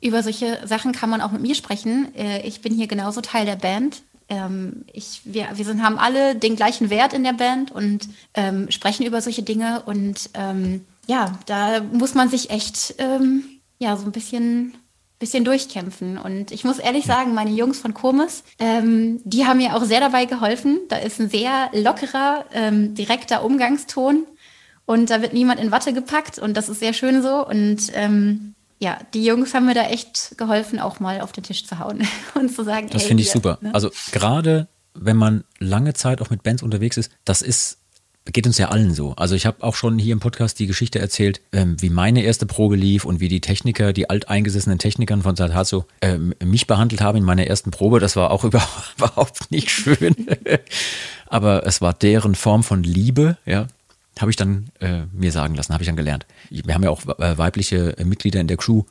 über 0.00 0.22
solche 0.22 0.64
Sachen 0.66 0.92
kann 0.92 1.10
man 1.10 1.20
auch 1.20 1.32
mit 1.32 1.42
mir 1.42 1.54
sprechen. 1.54 2.14
Äh, 2.14 2.46
ich 2.46 2.60
bin 2.60 2.74
hier 2.74 2.86
genauso 2.86 3.20
Teil 3.20 3.46
der 3.46 3.56
Band. 3.56 4.02
Ähm, 4.28 4.84
ich, 4.92 5.20
wir 5.24 5.48
wir 5.54 5.64
sind, 5.64 5.82
haben 5.82 5.98
alle 5.98 6.34
den 6.34 6.56
gleichen 6.56 6.90
Wert 6.90 7.12
in 7.12 7.24
der 7.24 7.32
Band 7.32 7.70
und 7.70 8.08
ähm, 8.34 8.70
sprechen 8.70 9.06
über 9.06 9.20
solche 9.20 9.42
Dinge. 9.42 9.82
Und 9.86 10.30
ähm, 10.34 10.84
ja, 11.06 11.38
da 11.46 11.80
muss 11.80 12.14
man 12.14 12.28
sich 12.28 12.50
echt 12.50 12.94
ähm, 12.98 13.44
ja 13.78 13.96
so 13.96 14.04
ein 14.04 14.12
bisschen 14.12 14.76
bisschen 15.18 15.44
durchkämpfen. 15.44 16.18
Und 16.18 16.50
ich 16.50 16.64
muss 16.64 16.78
ehrlich 16.78 17.06
sagen, 17.06 17.34
meine 17.34 17.50
Jungs 17.50 17.78
von 17.78 17.94
Komis, 17.94 18.44
ähm, 18.58 19.20
die 19.24 19.46
haben 19.46 19.58
mir 19.58 19.74
auch 19.74 19.84
sehr 19.84 20.00
dabei 20.00 20.26
geholfen. 20.26 20.80
Da 20.88 20.96
ist 20.96 21.20
ein 21.20 21.30
sehr 21.30 21.70
lockerer, 21.72 22.44
ähm, 22.52 22.94
direkter 22.94 23.42
Umgangston 23.42 24.26
und 24.84 25.10
da 25.10 25.22
wird 25.22 25.32
niemand 25.32 25.60
in 25.60 25.70
Watte 25.70 25.92
gepackt 25.92 26.38
und 26.38 26.56
das 26.56 26.68
ist 26.68 26.80
sehr 26.80 26.92
schön 26.92 27.22
so. 27.22 27.46
Und 27.46 27.90
ähm, 27.94 28.54
ja, 28.78 28.98
die 29.14 29.24
Jungs 29.24 29.54
haben 29.54 29.66
mir 29.66 29.74
da 29.74 29.84
echt 29.84 30.36
geholfen, 30.36 30.78
auch 30.78 31.00
mal 31.00 31.20
auf 31.20 31.32
den 31.32 31.44
Tisch 31.44 31.66
zu 31.66 31.78
hauen 31.78 32.06
und 32.34 32.54
zu 32.54 32.64
sagen, 32.64 32.88
Das 32.90 33.04
finde 33.04 33.22
ich 33.22 33.30
super. 33.30 33.58
ne? 33.60 33.74
Also 33.74 33.90
gerade 34.12 34.68
wenn 34.94 35.16
man 35.16 35.44
lange 35.58 35.94
Zeit 35.94 36.22
auch 36.22 36.30
mit 36.30 36.42
Bands 36.42 36.62
unterwegs 36.62 36.96
ist, 36.96 37.10
das 37.24 37.42
ist 37.42 37.78
geht 38.32 38.46
uns 38.46 38.58
ja 38.58 38.70
allen 38.70 38.92
so. 38.92 39.14
Also 39.16 39.34
ich 39.34 39.46
habe 39.46 39.62
auch 39.62 39.74
schon 39.74 39.98
hier 39.98 40.12
im 40.12 40.20
Podcast 40.20 40.58
die 40.58 40.66
Geschichte 40.66 40.98
erzählt, 40.98 41.40
ähm, 41.52 41.80
wie 41.80 41.90
meine 41.90 42.22
erste 42.22 42.46
Probe 42.46 42.76
lief 42.76 43.04
und 43.04 43.20
wie 43.20 43.28
die 43.28 43.40
Techniker, 43.40 43.92
die 43.92 44.10
alteingesessenen 44.10 44.78
Technikern 44.78 45.22
von 45.22 45.36
Saltazo 45.36 45.84
ähm, 46.02 46.34
mich 46.42 46.66
behandelt 46.66 47.00
haben 47.00 47.18
in 47.18 47.24
meiner 47.24 47.46
ersten 47.46 47.70
Probe. 47.70 48.00
Das 48.00 48.16
war 48.16 48.30
auch 48.30 48.44
überhaupt 48.96 49.50
nicht 49.50 49.70
schön. 49.70 50.14
Aber 51.28 51.66
es 51.66 51.80
war 51.80 51.92
deren 51.92 52.34
Form 52.34 52.62
von 52.62 52.82
Liebe, 52.82 53.36
ja. 53.46 53.68
Habe 54.18 54.30
ich 54.30 54.36
dann 54.36 54.70
äh, 54.80 55.02
mir 55.12 55.32
sagen 55.32 55.54
lassen, 55.54 55.72
habe 55.72 55.82
ich 55.82 55.88
dann 55.88 55.96
gelernt. 55.96 56.26
Wir 56.50 56.74
haben 56.74 56.82
ja 56.82 56.90
auch 56.90 57.02
äh, 57.18 57.36
weibliche 57.36 57.98
äh, 57.98 58.04
Mitglieder 58.04 58.40
in 58.40 58.46
der 58.46 58.56
Crew 58.56 58.84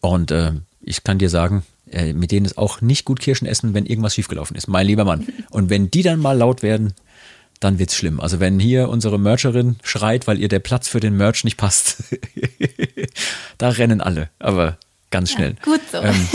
und 0.00 0.30
äh, 0.30 0.52
ich 0.80 1.04
kann 1.04 1.18
dir 1.18 1.28
sagen, 1.28 1.64
äh, 1.90 2.12
mit 2.12 2.32
denen 2.32 2.46
ist 2.46 2.56
auch 2.56 2.80
nicht 2.80 3.04
gut 3.04 3.20
Kirschen 3.20 3.46
essen, 3.46 3.74
wenn 3.74 3.86
irgendwas 3.86 4.14
schiefgelaufen 4.14 4.56
ist, 4.56 4.68
mein 4.68 4.86
lieber 4.86 5.04
Mann. 5.04 5.26
Und 5.50 5.70
wenn 5.70 5.90
die 5.90 6.02
dann 6.02 6.20
mal 6.20 6.36
laut 6.36 6.62
werden, 6.62 6.94
dann 7.58 7.78
wird's 7.78 7.94
schlimm. 7.94 8.20
Also 8.20 8.40
wenn 8.40 8.58
hier 8.58 8.88
unsere 8.88 9.18
Mercherin 9.18 9.76
schreit, 9.82 10.26
weil 10.26 10.38
ihr 10.38 10.48
der 10.48 10.60
Platz 10.60 10.88
für 10.88 11.00
den 11.00 11.16
Merch 11.16 11.44
nicht 11.44 11.58
passt, 11.58 12.02
da 13.58 13.68
rennen 13.68 14.00
alle, 14.00 14.30
aber 14.38 14.78
ganz 15.10 15.30
schnell. 15.32 15.56
Gut 15.62 15.80
so. 15.92 15.98
Ähm, 15.98 16.14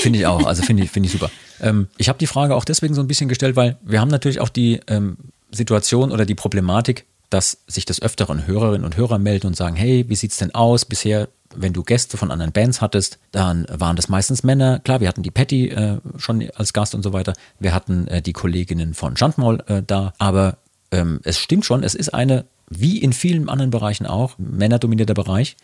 Finde 0.00 0.18
ich 0.18 0.26
auch, 0.26 0.44
also 0.44 0.62
finde 0.62 0.82
ich, 0.82 0.90
finde 0.90 1.06
ich 1.06 1.12
super. 1.12 1.30
Ähm, 1.60 1.88
ich 1.98 2.08
habe 2.08 2.18
die 2.18 2.26
Frage 2.26 2.54
auch 2.56 2.64
deswegen 2.64 2.94
so 2.94 3.00
ein 3.00 3.06
bisschen 3.06 3.28
gestellt, 3.28 3.56
weil 3.56 3.78
wir 3.82 4.00
haben 4.00 4.10
natürlich 4.10 4.40
auch 4.40 4.48
die 4.48 4.80
ähm, 4.88 5.16
Situation 5.52 6.10
oder 6.10 6.26
die 6.26 6.34
Problematik, 6.34 7.04
dass 7.34 7.58
sich 7.66 7.84
des 7.84 8.00
Öfteren 8.00 8.46
Hörerinnen 8.46 8.84
und 8.84 8.96
Hörer 8.96 9.18
melden 9.18 9.48
und 9.48 9.56
sagen, 9.56 9.74
hey, 9.74 10.04
wie 10.08 10.14
sieht's 10.14 10.36
denn 10.36 10.54
aus? 10.54 10.84
Bisher, 10.84 11.28
wenn 11.52 11.72
du 11.72 11.82
Gäste 11.82 12.16
von 12.16 12.30
anderen 12.30 12.52
Bands 12.52 12.80
hattest, 12.80 13.18
dann 13.32 13.66
waren 13.68 13.96
das 13.96 14.08
meistens 14.08 14.44
Männer. 14.44 14.78
Klar, 14.78 15.00
wir 15.00 15.08
hatten 15.08 15.24
die 15.24 15.32
Patty 15.32 15.68
äh, 15.70 15.98
schon 16.16 16.48
als 16.54 16.72
Gast 16.72 16.94
und 16.94 17.02
so 17.02 17.12
weiter. 17.12 17.32
Wir 17.58 17.74
hatten 17.74 18.06
äh, 18.06 18.22
die 18.22 18.32
Kolleginnen 18.32 18.94
von 18.94 19.16
Schandmaul 19.16 19.64
äh, 19.66 19.82
da. 19.84 20.12
Aber 20.18 20.58
ähm, 20.92 21.18
es 21.24 21.40
stimmt 21.40 21.64
schon, 21.64 21.82
es 21.82 21.96
ist 21.96 22.14
eine, 22.14 22.44
wie 22.70 22.98
in 22.98 23.12
vielen 23.12 23.48
anderen 23.48 23.72
Bereichen 23.72 24.06
auch, 24.06 24.38
männerdominierter 24.38 25.14
Bereich 25.14 25.56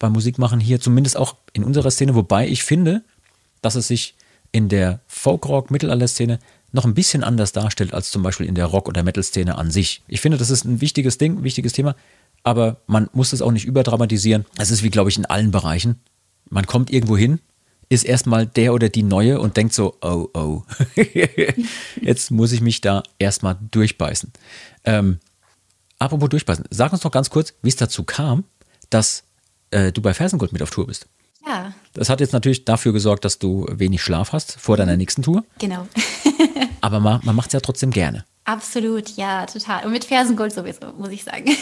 beim 0.00 0.14
Musikmachen 0.14 0.58
hier, 0.58 0.80
zumindest 0.80 1.16
auch 1.16 1.36
in 1.52 1.62
unserer 1.62 1.92
Szene, 1.92 2.16
wobei 2.16 2.48
ich 2.48 2.64
finde, 2.64 3.04
dass 3.62 3.76
es 3.76 3.86
sich 3.86 4.16
in 4.50 4.68
der 4.68 4.98
Folk-Rock-Mittelalter-Szene 5.06 6.40
noch 6.74 6.84
ein 6.84 6.94
bisschen 6.94 7.24
anders 7.24 7.52
darstellt 7.52 7.94
als 7.94 8.10
zum 8.10 8.22
Beispiel 8.22 8.46
in 8.46 8.54
der 8.54 8.66
Rock- 8.66 8.88
oder 8.88 9.02
Metal-Szene 9.02 9.56
an 9.56 9.70
sich. 9.70 10.02
Ich 10.08 10.20
finde, 10.20 10.38
das 10.38 10.50
ist 10.50 10.64
ein 10.64 10.80
wichtiges 10.80 11.18
Ding, 11.18 11.38
ein 11.38 11.44
wichtiges 11.44 11.72
Thema, 11.72 11.94
aber 12.42 12.82
man 12.86 13.08
muss 13.12 13.32
es 13.32 13.42
auch 13.42 13.52
nicht 13.52 13.64
überdramatisieren. 13.64 14.44
Es 14.58 14.70
ist 14.70 14.82
wie, 14.82 14.90
glaube 14.90 15.08
ich, 15.10 15.16
in 15.16 15.24
allen 15.24 15.50
Bereichen. 15.50 16.00
Man 16.50 16.66
kommt 16.66 16.90
irgendwo 16.90 17.16
hin, 17.16 17.40
ist 17.88 18.04
erstmal 18.04 18.46
der 18.46 18.74
oder 18.74 18.88
die 18.88 19.02
Neue 19.02 19.40
und 19.40 19.56
denkt 19.56 19.72
so, 19.72 19.96
oh, 20.02 20.28
oh, 20.34 20.62
jetzt 22.00 22.30
muss 22.30 22.52
ich 22.52 22.60
mich 22.60 22.80
da 22.80 23.02
erstmal 23.18 23.56
durchbeißen. 23.70 24.32
Ähm, 24.84 25.18
apropos 25.98 26.28
durchbeißen, 26.28 26.64
sag 26.70 26.92
uns 26.92 27.02
doch 27.02 27.10
ganz 27.10 27.30
kurz, 27.30 27.54
wie 27.62 27.68
es 27.68 27.76
dazu 27.76 28.04
kam, 28.04 28.44
dass 28.90 29.22
äh, 29.70 29.92
du 29.92 30.02
bei 30.02 30.12
Fersengold 30.12 30.52
mit 30.52 30.62
auf 30.62 30.70
Tour 30.70 30.86
bist. 30.86 31.06
ja, 31.46 31.72
Das 31.92 32.08
hat 32.08 32.20
jetzt 32.20 32.32
natürlich 32.32 32.64
dafür 32.64 32.92
gesorgt, 32.92 33.24
dass 33.24 33.38
du 33.38 33.66
wenig 33.70 34.02
Schlaf 34.02 34.32
hast 34.32 34.60
vor 34.60 34.76
deiner 34.76 34.96
nächsten 34.96 35.22
Tour, 35.22 35.44
genau. 35.58 35.86
aber 36.80 37.00
man, 37.00 37.20
man 37.24 37.36
macht 37.36 37.48
es 37.48 37.52
ja 37.54 37.60
trotzdem 37.60 37.90
gerne. 37.90 38.24
Absolut, 38.44 39.10
ja, 39.16 39.46
total. 39.46 39.86
Und 39.86 39.92
mit 39.92 40.04
Fersengold 40.04 40.52
sowieso, 40.52 40.92
muss 40.98 41.10
ich 41.10 41.24
sagen. 41.24 41.50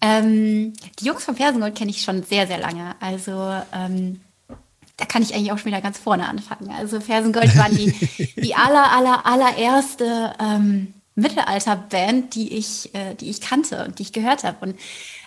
Ähm, 0.00 0.72
die 0.98 1.04
Jungs 1.04 1.24
vom 1.24 1.36
Fersengold 1.36 1.74
kenne 1.74 1.90
ich 1.90 2.02
schon 2.02 2.22
sehr, 2.22 2.46
sehr 2.46 2.58
lange. 2.58 2.94
Also 3.00 3.32
ähm, 3.72 4.20
da 4.96 5.04
kann 5.04 5.22
ich 5.22 5.34
eigentlich 5.34 5.52
auch 5.52 5.58
schon 5.58 5.66
wieder 5.66 5.80
ganz 5.80 5.98
vorne 5.98 6.28
anfangen. 6.28 6.70
Also 6.70 7.00
Fersengold 7.00 7.56
waren 7.56 7.76
die, 7.76 7.92
die 8.36 8.54
aller, 8.54 8.92
aller, 8.92 9.26
allererste 9.26 10.32
ähm, 10.40 10.94
Mittelalterband, 11.14 12.34
die 12.34 12.56
ich, 12.56 12.94
äh, 12.94 13.14
die 13.14 13.28
ich 13.30 13.40
kannte 13.40 13.84
und 13.84 13.98
die 13.98 14.02
ich 14.04 14.12
gehört 14.12 14.44
habe. 14.44 14.56
Und 14.60 14.80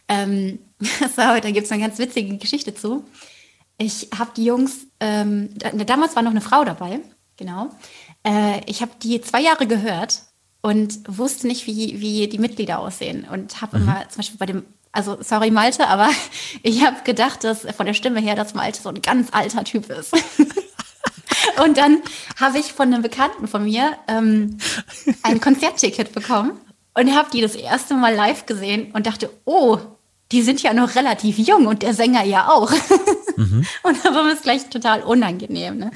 ähm, 0.08 0.60
so, 0.80 1.22
da 1.22 1.52
gibt 1.52 1.66
es 1.66 1.72
eine 1.72 1.84
ganz 1.84 2.00
witzige 2.00 2.38
Geschichte 2.38 2.74
zu. 2.74 3.04
Ich 3.78 4.10
habe 4.18 4.32
die 4.36 4.46
Jungs, 4.46 4.88
ähm, 5.00 5.50
da, 5.56 5.70
damals 5.72 6.16
war 6.16 6.24
noch 6.24 6.32
eine 6.32 6.42
Frau 6.42 6.64
dabei, 6.64 7.00
genau. 7.38 7.70
Äh, 8.24 8.62
ich 8.66 8.82
habe 8.82 8.92
die 9.02 9.22
zwei 9.22 9.42
Jahre 9.42 9.68
gehört 9.68 10.24
und 10.62 11.00
wusste 11.08 11.48
nicht, 11.48 11.68
wie, 11.68 12.00
wie 12.00 12.28
die 12.28 12.38
Mitglieder 12.40 12.80
aussehen. 12.80 13.28
Und 13.30 13.62
habe 13.62 13.78
mhm. 13.78 13.84
immer 13.84 14.10
zum 14.10 14.18
Beispiel 14.18 14.38
bei 14.38 14.46
dem, 14.46 14.66
also 14.92 15.18
sorry 15.22 15.52
Malte, 15.52 15.88
aber 15.88 16.10
ich 16.64 16.86
habe 16.86 17.04
gedacht, 17.04 17.44
dass 17.44 17.68
von 17.76 17.86
der 17.86 17.94
Stimme 17.94 18.20
her, 18.20 18.36
dass 18.36 18.54
Malte 18.54 18.82
so 18.82 18.90
ein 18.90 19.02
ganz 19.02 19.30
alter 19.32 19.64
Typ 19.64 19.90
ist. 19.90 20.14
und 21.64 21.78
dann 21.78 22.02
habe 22.40 22.60
ich 22.60 22.74
von 22.74 22.94
einem 22.94 23.02
Bekannten 23.02 23.48
von 23.48 23.66
mir 23.66 23.98
ähm, 24.08 24.58
ein 25.24 25.42
Konzertticket 25.42 26.14
bekommen 26.14 26.60
und 26.94 27.16
habe 27.16 27.30
die 27.32 27.42
das 27.42 27.56
erste 27.56 27.96
Mal 27.96 28.16
live 28.16 28.46
gesehen 28.46 28.92
und 28.94 29.06
dachte, 29.06 29.30
oh, 29.46 29.78
die 30.32 30.42
sind 30.42 30.64
ja 30.64 30.74
noch 30.74 30.96
relativ 30.96 31.38
jung 31.38 31.68
und 31.68 31.84
der 31.84 31.94
Sänger 31.94 32.24
ja 32.24 32.50
auch. 32.50 32.72
Mhm. 33.38 33.66
und 33.84 34.06
da 34.06 34.14
war 34.14 34.32
es 34.32 34.42
gleich 34.42 34.70
total 34.70 35.04
unangenehm. 35.04 35.78
Ne? 35.78 35.92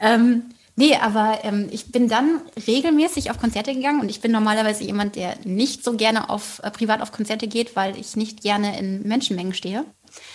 Ähm, 0.00 0.44
nee, 0.76 0.96
aber 0.96 1.40
ähm, 1.42 1.68
ich 1.70 1.92
bin 1.92 2.08
dann 2.08 2.40
regelmäßig 2.66 3.30
auf 3.30 3.38
Konzerte 3.38 3.74
gegangen 3.74 4.00
und 4.00 4.08
ich 4.08 4.20
bin 4.20 4.32
normalerweise 4.32 4.84
jemand, 4.84 5.16
der 5.16 5.36
nicht 5.44 5.84
so 5.84 5.96
gerne 5.96 6.30
auf 6.30 6.60
äh, 6.62 6.70
privat 6.70 7.00
auf 7.00 7.12
Konzerte 7.12 7.48
geht, 7.48 7.76
weil 7.76 7.98
ich 7.98 8.16
nicht 8.16 8.42
gerne 8.42 8.78
in 8.78 9.06
Menschenmengen 9.06 9.54
stehe. 9.54 9.84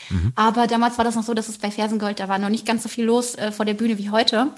Mhm. 0.10 0.34
Aber 0.36 0.68
damals 0.68 0.98
war 0.98 1.06
das 1.06 1.16
noch 1.16 1.24
so, 1.24 1.34
dass 1.34 1.50
es 1.50 1.58
bei 1.58 1.72
Fersengold, 1.72 2.20
da 2.20 2.28
war 2.28 2.40
noch 2.40 2.50
nicht 2.50 2.66
ganz 2.66 2.84
so 2.84 2.90
viel 2.90 3.06
los 3.06 3.36
äh, 3.36 3.52
vor 3.52 3.66
der 3.66 3.74
Bühne 3.74 3.98
wie 3.98 4.10
heute. 4.10 4.54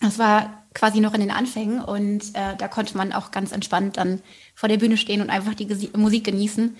Das 0.00 0.18
war 0.18 0.64
quasi 0.74 1.00
noch 1.00 1.14
in 1.14 1.20
den 1.20 1.30
Anfängen 1.30 1.82
und 1.82 2.34
äh, 2.34 2.56
da 2.56 2.68
konnte 2.68 2.96
man 2.96 3.12
auch 3.12 3.30
ganz 3.30 3.52
entspannt 3.52 3.96
dann 3.96 4.20
vor 4.54 4.68
der 4.68 4.76
Bühne 4.76 4.96
stehen 4.96 5.20
und 5.20 5.30
einfach 5.30 5.54
die 5.54 5.66
Gesi 5.66 5.90
Musik 5.96 6.24
genießen. 6.24 6.76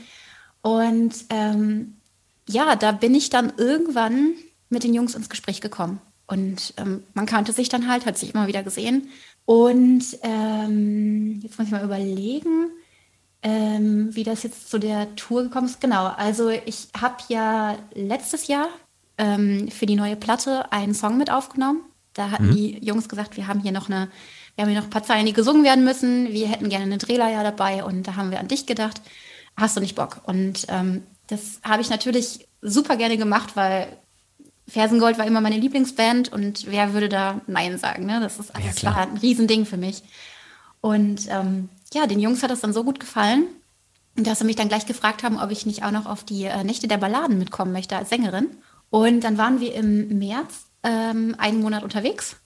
Und 0.62 1.14
ähm, 1.30 1.96
ja, 2.48 2.76
da 2.76 2.92
bin 2.92 3.14
ich 3.14 3.30
dann 3.30 3.52
irgendwann 3.56 4.34
mit 4.68 4.84
den 4.84 4.94
Jungs 4.94 5.14
ins 5.14 5.28
Gespräch 5.28 5.60
gekommen. 5.60 6.00
Und 6.28 6.74
ähm, 6.76 7.02
man 7.14 7.26
kannte 7.26 7.52
sich 7.52 7.68
dann 7.68 7.88
halt, 7.88 8.06
hat 8.06 8.16
sich 8.16 8.34
immer 8.34 8.46
wieder 8.46 8.62
gesehen. 8.62 9.08
Und 9.44 10.04
ähm, 10.22 11.40
jetzt 11.42 11.58
muss 11.58 11.66
ich 11.66 11.72
mal 11.72 11.84
überlegen, 11.84 12.70
ähm, 13.42 14.14
wie 14.14 14.24
das 14.24 14.42
jetzt 14.44 14.70
zu 14.70 14.78
der 14.78 15.16
Tour 15.16 15.42
gekommen 15.42 15.66
ist. 15.66 15.80
Genau, 15.80 16.06
also 16.06 16.50
ich 16.50 16.88
habe 16.96 17.16
ja 17.28 17.76
letztes 17.94 18.46
Jahr 18.46 18.68
ähm, 19.16 19.68
für 19.70 19.86
die 19.86 19.96
neue 19.96 20.16
Platte 20.16 20.70
einen 20.70 20.94
Song 20.94 21.16
mit 21.16 21.30
aufgenommen. 21.30 21.80
Da 22.12 22.30
hatten 22.30 22.48
mhm. 22.48 22.54
die 22.54 22.84
Jungs 22.84 23.08
gesagt, 23.08 23.36
wir 23.36 23.48
haben 23.48 23.60
hier 23.60 23.72
noch 23.72 23.88
eine, 23.88 24.08
wir 24.54 24.62
haben 24.62 24.70
hier 24.70 24.80
noch 24.80 24.86
ein 24.86 24.90
paar 24.90 25.04
Zeilen, 25.04 25.26
die 25.26 25.32
gesungen 25.32 25.64
werden 25.64 25.84
müssen. 25.84 26.28
Wir 26.32 26.48
hätten 26.48 26.68
gerne 26.68 26.84
eine 26.84 26.98
Drehleier 26.98 27.42
dabei 27.42 27.84
und 27.84 28.06
da 28.06 28.16
haben 28.16 28.30
wir 28.30 28.40
an 28.40 28.48
dich 28.48 28.66
gedacht 28.66 29.00
hast 29.58 29.76
du 29.76 29.80
nicht 29.80 29.96
Bock? 29.96 30.22
Und 30.24 30.66
ähm, 30.68 31.02
das 31.26 31.60
habe 31.62 31.82
ich 31.82 31.90
natürlich 31.90 32.48
super 32.62 32.96
gerne 32.96 33.18
gemacht, 33.18 33.56
weil 33.56 33.88
Fersengold 34.68 35.18
war 35.18 35.26
immer 35.26 35.40
meine 35.40 35.58
Lieblingsband 35.58 36.32
und 36.32 36.70
wer 36.70 36.92
würde 36.92 37.08
da 37.08 37.40
Nein 37.46 37.78
sagen? 37.78 38.06
Ne? 38.06 38.20
Das, 38.20 38.38
ist, 38.38 38.54
also, 38.54 38.68
ja, 38.68 38.94
war 38.94 38.98
ein 38.98 39.16
Riesending 39.16 39.64
für 39.64 39.76
mich. 39.76 40.02
Und 40.80 41.26
ähm, 41.28 41.68
ja, 41.92 42.06
den 42.06 42.20
Jungs 42.20 42.42
hat 42.42 42.50
das 42.50 42.60
dann 42.60 42.72
so 42.72 42.84
gut 42.84 43.00
gefallen, 43.00 43.44
dass 44.14 44.40
sie 44.40 44.44
mich 44.44 44.56
dann 44.56 44.68
gleich 44.68 44.86
gefragt 44.86 45.22
haben, 45.22 45.38
ob 45.38 45.50
ich 45.50 45.66
nicht 45.66 45.84
auch 45.84 45.90
noch 45.90 46.06
auf 46.06 46.24
die 46.24 46.44
äh, 46.44 46.64
Nächte 46.64 46.88
der 46.88 46.98
Balladen 46.98 47.38
mitkommen 47.38 47.72
möchte 47.72 47.96
als 47.96 48.10
Sängerin. 48.10 48.48
Und 48.90 49.20
dann 49.20 49.38
waren 49.38 49.60
wir 49.60 49.74
im 49.74 50.18
März 50.18 50.66
ähm, 50.82 51.34
einen 51.38 51.60
Monat 51.60 51.82
unterwegs. 51.82 52.36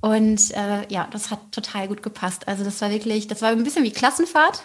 Und 0.00 0.50
äh, 0.52 0.86
ja, 0.92 1.08
das 1.10 1.30
hat 1.30 1.52
total 1.52 1.88
gut 1.88 2.02
gepasst. 2.02 2.46
Also 2.46 2.62
das 2.62 2.80
war 2.80 2.90
wirklich, 2.90 3.26
das 3.26 3.40
war 3.42 3.50
ein 3.50 3.64
bisschen 3.64 3.84
wie 3.84 3.90
Klassenfahrt. 3.90 4.62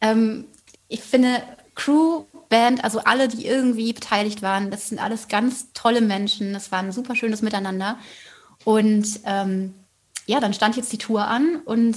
Ähm, 0.00 0.44
ich 0.88 1.02
finde, 1.02 1.42
Crew, 1.74 2.24
Band, 2.48 2.84
also 2.84 3.00
alle, 3.00 3.28
die 3.28 3.46
irgendwie 3.46 3.92
beteiligt 3.92 4.42
waren, 4.42 4.70
das 4.70 4.88
sind 4.88 5.02
alles 5.02 5.28
ganz 5.28 5.72
tolle 5.74 6.00
Menschen. 6.00 6.52
Das 6.52 6.72
war 6.72 6.80
ein 6.80 6.92
super 6.92 7.14
schönes 7.14 7.42
Miteinander. 7.42 7.98
Und 8.64 9.20
ähm, 9.24 9.74
ja, 10.26 10.40
dann 10.40 10.54
stand 10.54 10.76
jetzt 10.76 10.92
die 10.92 10.98
Tour 10.98 11.26
an 11.26 11.56
und 11.64 11.96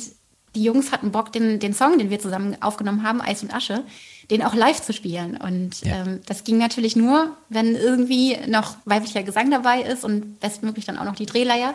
die 0.56 0.64
Jungs 0.64 0.91
hatten 0.91 1.12
Bock, 1.12 1.32
den, 1.32 1.60
den 1.60 1.74
Song, 1.74 1.97
den 1.97 2.10
wir 2.10 2.20
zusammen 2.20 2.58
aufgenommen 2.62 3.04
haben, 3.04 3.22
Eis 3.22 3.41
und 3.41 3.54
Asche, 3.54 3.84
den 4.30 4.43
auch 4.43 4.54
live 4.54 4.82
zu 4.82 4.93
spielen. 4.93 5.38
Und 5.38 5.82
ja. 5.82 6.02
ähm, 6.02 6.22
das 6.26 6.43
ging 6.43 6.58
natürlich 6.58 6.95
nur, 6.95 7.38
wenn 7.49 7.76
irgendwie 7.76 8.38
noch 8.47 8.76
weiblicher 8.86 9.24
Gesang 9.24 9.49
dabei 9.49 9.82
ist 9.82 10.04
und 10.04 10.39
bestmöglich 10.39 10.86
dann 10.86 10.97
auch 10.97 11.06
noch 11.06 11.16
die 11.16 11.26
Drehleier. 11.26 11.74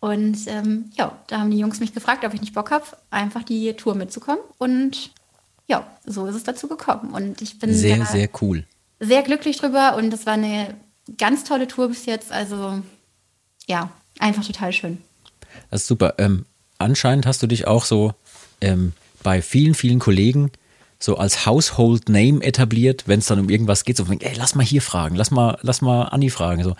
Und 0.00 0.38
ähm, 0.46 0.90
ja, 0.96 1.18
da 1.26 1.40
haben 1.40 1.50
die 1.50 1.58
Jungs 1.58 1.80
mich 1.80 1.92
gefragt, 1.92 2.24
ob 2.24 2.32
ich 2.32 2.40
nicht 2.40 2.54
Bock 2.54 2.70
habe, 2.70 2.84
einfach 3.10 3.42
die 3.42 3.74
Tour 3.74 3.94
mitzukommen. 3.94 4.40
Und 4.56 5.10
ja, 5.68 5.86
so 6.04 6.26
ist 6.26 6.34
es 6.34 6.44
dazu 6.44 6.66
gekommen. 6.66 7.12
Und 7.12 7.40
ich 7.42 7.58
bin 7.58 7.72
sehr, 7.72 8.04
sehr 8.06 8.28
cool. 8.40 8.64
Sehr 9.00 9.22
glücklich 9.22 9.58
drüber 9.58 9.94
und 9.96 10.10
das 10.10 10.26
war 10.26 10.32
eine 10.32 10.74
ganz 11.18 11.44
tolle 11.44 11.68
Tour 11.68 11.88
bis 11.88 12.06
jetzt. 12.06 12.32
Also 12.32 12.82
ja, 13.68 13.90
einfach 14.18 14.44
total 14.44 14.72
schön. 14.72 14.98
Das 15.70 15.82
ist 15.82 15.88
super. 15.88 16.14
Ähm, 16.18 16.46
anscheinend 16.78 17.26
hast 17.26 17.42
du 17.42 17.46
dich 17.46 17.66
auch 17.66 17.84
so 17.84 18.14
ähm, 18.60 18.92
bei 19.22 19.42
vielen, 19.42 19.74
vielen 19.74 19.98
Kollegen 19.98 20.50
so 20.98 21.16
als 21.16 21.46
Household 21.46 22.08
Name 22.08 22.42
etabliert, 22.42 23.04
wenn 23.06 23.20
es 23.20 23.26
dann 23.26 23.38
um 23.38 23.48
irgendwas 23.48 23.84
geht, 23.84 23.96
so 23.96 24.04
ey, 24.04 24.34
lass 24.36 24.56
mal 24.56 24.66
hier 24.66 24.82
fragen, 24.82 25.14
lass 25.14 25.30
mal, 25.30 25.56
lass 25.62 25.80
mal 25.80 26.04
Anni 26.04 26.28
fragen. 26.28 26.64
So. 26.64 26.74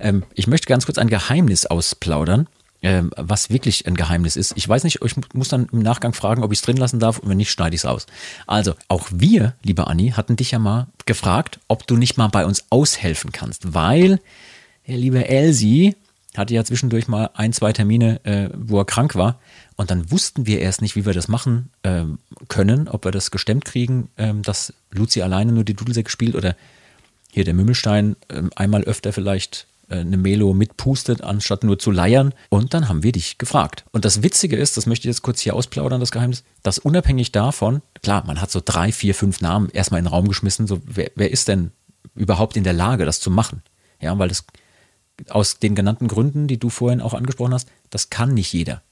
Ähm, 0.00 0.24
ich 0.34 0.48
möchte 0.48 0.66
ganz 0.66 0.86
kurz 0.86 0.98
ein 0.98 1.08
Geheimnis 1.08 1.66
ausplaudern 1.66 2.48
ähm, 2.82 3.10
was 3.16 3.50
wirklich 3.50 3.86
ein 3.86 3.94
Geheimnis 3.94 4.36
ist. 4.36 4.52
Ich 4.56 4.68
weiß 4.68 4.84
nicht, 4.84 5.00
ich 5.04 5.14
muss 5.34 5.48
dann 5.48 5.68
im 5.72 5.80
Nachgang 5.80 6.12
fragen, 6.12 6.42
ob 6.42 6.52
ich 6.52 6.58
es 6.58 6.64
drin 6.64 6.76
lassen 6.76 7.00
darf 7.00 7.18
und 7.18 7.28
wenn 7.28 7.36
nicht, 7.36 7.50
schneide 7.50 7.74
ich 7.74 7.82
es 7.82 7.86
aus. 7.86 8.06
Also, 8.46 8.74
auch 8.88 9.08
wir, 9.12 9.54
liebe 9.62 9.86
Anni, 9.86 10.10
hatten 10.10 10.36
dich 10.36 10.52
ja 10.52 10.58
mal 10.58 10.86
gefragt, 11.06 11.60
ob 11.68 11.86
du 11.86 11.96
nicht 11.96 12.16
mal 12.16 12.28
bei 12.28 12.46
uns 12.46 12.64
aushelfen 12.70 13.32
kannst, 13.32 13.74
weil, 13.74 14.20
der 14.86 14.96
liebe 14.96 15.28
Elsie 15.28 15.94
hatte 16.36 16.54
ja 16.54 16.64
zwischendurch 16.64 17.08
mal 17.08 17.30
ein, 17.34 17.52
zwei 17.52 17.72
Termine, 17.72 18.24
äh, 18.24 18.50
wo 18.54 18.78
er 18.78 18.84
krank 18.84 19.16
war 19.16 19.38
und 19.76 19.90
dann 19.90 20.10
wussten 20.10 20.46
wir 20.46 20.60
erst 20.60 20.82
nicht, 20.82 20.94
wie 20.94 21.06
wir 21.06 21.12
das 21.12 21.28
machen 21.28 21.70
ähm, 21.84 22.18
können, 22.48 22.88
ob 22.88 23.04
wir 23.04 23.12
das 23.12 23.30
gestemmt 23.30 23.64
kriegen, 23.64 24.10
ähm, 24.16 24.42
dass 24.42 24.72
Luzi 24.90 25.22
alleine 25.22 25.52
nur 25.52 25.64
die 25.64 25.74
Dudelsäcke 25.74 26.10
spielt 26.10 26.34
oder 26.34 26.54
hier 27.32 27.44
der 27.44 27.54
Mümmelstein 27.54 28.16
ähm, 28.28 28.50
einmal 28.54 28.84
öfter 28.84 29.12
vielleicht 29.12 29.66
eine 29.96 30.16
Melo 30.16 30.54
mitpustet, 30.54 31.22
anstatt 31.22 31.64
nur 31.64 31.78
zu 31.78 31.90
leiern. 31.90 32.32
Und 32.48 32.74
dann 32.74 32.88
haben 32.88 33.02
wir 33.02 33.12
dich 33.12 33.38
gefragt. 33.38 33.84
Und 33.92 34.04
das 34.04 34.22
Witzige 34.22 34.56
ist, 34.56 34.76
das 34.76 34.86
möchte 34.86 35.08
ich 35.08 35.14
jetzt 35.14 35.22
kurz 35.22 35.40
hier 35.40 35.54
ausplaudern, 35.54 36.00
das 36.00 36.12
Geheimnis, 36.12 36.44
dass 36.62 36.78
unabhängig 36.78 37.32
davon, 37.32 37.82
klar, 38.02 38.24
man 38.26 38.40
hat 38.40 38.50
so 38.50 38.60
drei, 38.64 38.92
vier, 38.92 39.14
fünf 39.14 39.40
Namen 39.40 39.68
erstmal 39.70 39.98
in 39.98 40.06
den 40.06 40.12
Raum 40.12 40.28
geschmissen, 40.28 40.66
so 40.66 40.80
wer, 40.84 41.10
wer 41.16 41.30
ist 41.30 41.48
denn 41.48 41.72
überhaupt 42.14 42.56
in 42.56 42.64
der 42.64 42.72
Lage, 42.72 43.04
das 43.04 43.20
zu 43.20 43.30
machen? 43.30 43.62
Ja, 44.00 44.18
weil 44.18 44.28
das 44.28 44.44
aus 45.28 45.58
den 45.58 45.74
genannten 45.74 46.08
Gründen, 46.08 46.46
die 46.46 46.58
du 46.58 46.70
vorhin 46.70 47.00
auch 47.00 47.14
angesprochen 47.14 47.54
hast, 47.54 47.68
das 47.90 48.10
kann 48.10 48.34
nicht 48.34 48.52
jeder. 48.52 48.82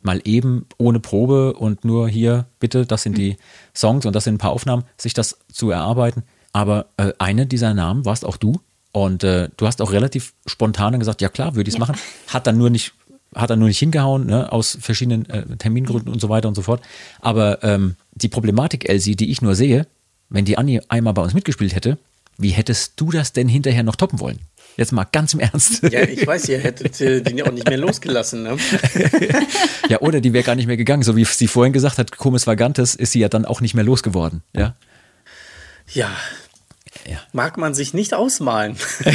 Mal 0.00 0.20
eben 0.24 0.66
ohne 0.76 1.00
Probe 1.00 1.54
und 1.54 1.84
nur 1.84 2.08
hier, 2.08 2.46
bitte, 2.60 2.86
das 2.86 3.02
sind 3.02 3.18
die 3.18 3.36
Songs 3.74 4.06
und 4.06 4.14
das 4.14 4.24
sind 4.24 4.34
ein 4.34 4.38
paar 4.38 4.52
Aufnahmen, 4.52 4.84
sich 4.96 5.14
das 5.14 5.38
zu 5.50 5.70
erarbeiten. 5.70 6.22
Aber 6.52 6.86
äh, 6.96 7.12
eine 7.18 7.46
dieser 7.46 7.74
Namen 7.74 8.04
warst 8.04 8.24
auch 8.24 8.36
du, 8.36 8.60
und 8.92 9.24
äh, 9.24 9.48
du 9.56 9.66
hast 9.66 9.82
auch 9.82 9.92
relativ 9.92 10.34
spontan 10.46 10.98
gesagt, 10.98 11.20
ja 11.20 11.28
klar, 11.28 11.54
würde 11.54 11.68
ich 11.68 11.74
es 11.74 11.78
ja. 11.78 11.86
machen. 11.86 11.96
Hat 12.28 12.46
dann 12.46 12.56
nur 12.56 12.70
nicht, 12.70 12.94
hat 13.34 13.50
dann 13.50 13.58
nur 13.58 13.68
nicht 13.68 13.78
hingehauen, 13.78 14.26
ne, 14.26 14.50
aus 14.50 14.78
verschiedenen 14.80 15.28
äh, 15.28 15.56
Termingründen 15.56 16.12
und 16.12 16.20
so 16.20 16.28
weiter 16.28 16.48
und 16.48 16.54
so 16.54 16.62
fort. 16.62 16.80
Aber 17.20 17.62
ähm, 17.62 17.96
die 18.14 18.28
Problematik, 18.28 18.88
Elsie, 18.88 19.16
die 19.16 19.30
ich 19.30 19.42
nur 19.42 19.54
sehe, 19.54 19.86
wenn 20.30 20.44
die 20.44 20.58
Anni 20.58 20.80
einmal 20.88 21.14
bei 21.14 21.22
uns 21.22 21.34
mitgespielt 21.34 21.74
hätte, 21.74 21.98
wie 22.38 22.50
hättest 22.50 22.92
du 22.96 23.10
das 23.10 23.32
denn 23.32 23.48
hinterher 23.48 23.82
noch 23.82 23.96
toppen 23.96 24.20
wollen? 24.20 24.38
Jetzt 24.76 24.92
mal 24.92 25.04
ganz 25.04 25.34
im 25.34 25.40
Ernst. 25.40 25.82
Ja, 25.82 26.02
ich 26.02 26.24
weiß, 26.24 26.48
ihr 26.48 26.58
hättet 26.58 27.00
äh, 27.00 27.20
die 27.20 27.42
auch 27.42 27.50
nicht 27.50 27.68
mehr 27.68 27.78
losgelassen. 27.78 28.44
Ne? 28.44 28.56
ja, 29.88 30.00
oder 30.00 30.20
die 30.20 30.32
wäre 30.32 30.44
gar 30.44 30.54
nicht 30.54 30.68
mehr 30.68 30.76
gegangen. 30.76 31.02
So 31.02 31.16
wie 31.16 31.24
sie 31.24 31.48
vorhin 31.48 31.72
gesagt 31.72 31.98
hat, 31.98 32.16
Comes 32.16 32.46
Vagantes, 32.46 32.94
ist 32.94 33.10
sie 33.10 33.18
ja 33.18 33.28
dann 33.28 33.44
auch 33.44 33.60
nicht 33.60 33.74
mehr 33.74 33.82
losgeworden. 33.82 34.42
Ja, 34.54 34.76
ja 35.92 36.08
ja. 37.08 37.18
Mag 37.32 37.56
man 37.56 37.74
sich 37.74 37.94
nicht 37.94 38.14
ausmalen. 38.14 38.76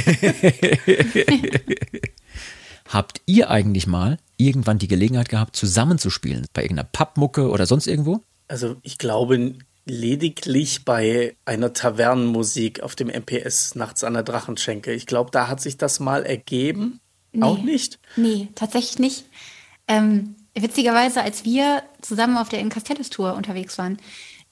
Habt 2.88 3.22
ihr 3.26 3.50
eigentlich 3.50 3.88
mal 3.88 4.18
irgendwann 4.38 4.80
die 4.80 4.88
Gelegenheit 4.88 5.30
gehabt, 5.30 5.56
zusammenzuspielen? 5.56 6.46
Bei 6.54 6.64
irgendeiner 6.64 6.90
Pappmucke 6.92 7.50
oder 7.50 7.66
sonst 7.66 7.88
irgendwo? 7.88 8.22
Also 8.48 8.76
ich 8.82 8.98
glaube 8.98 9.56
lediglich 9.86 10.86
bei 10.86 11.36
einer 11.46 11.74
Tavernenmusik 11.74 12.82
auf 12.82 12.96
dem 12.96 13.10
MPS 13.10 13.76
nachts 13.76 14.04
an 14.04 14.14
der 14.14 14.24
Drachenschenke. 14.24 14.94
Ich 14.94 15.08
glaube, 15.08 15.32
da 15.32 15.48
hat 15.48 15.62
sich 15.62 15.78
das 15.78 16.00
mal 16.00 16.26
ergeben. 16.26 17.00
Nee, 17.32 17.44
Auch 17.44 17.58
nicht? 17.62 18.00
Nee, 18.16 18.50
tatsächlich 18.56 19.00
nicht. 19.00 19.26
Ähm, 19.88 20.36
witzigerweise, 20.56 21.22
als 21.22 21.44
wir 21.44 21.84
zusammen 22.02 22.38
auf 22.38 22.50
der 22.50 22.60
Incastellus-Tour 22.60 23.34
unterwegs 23.34 23.78
waren, 23.78 23.98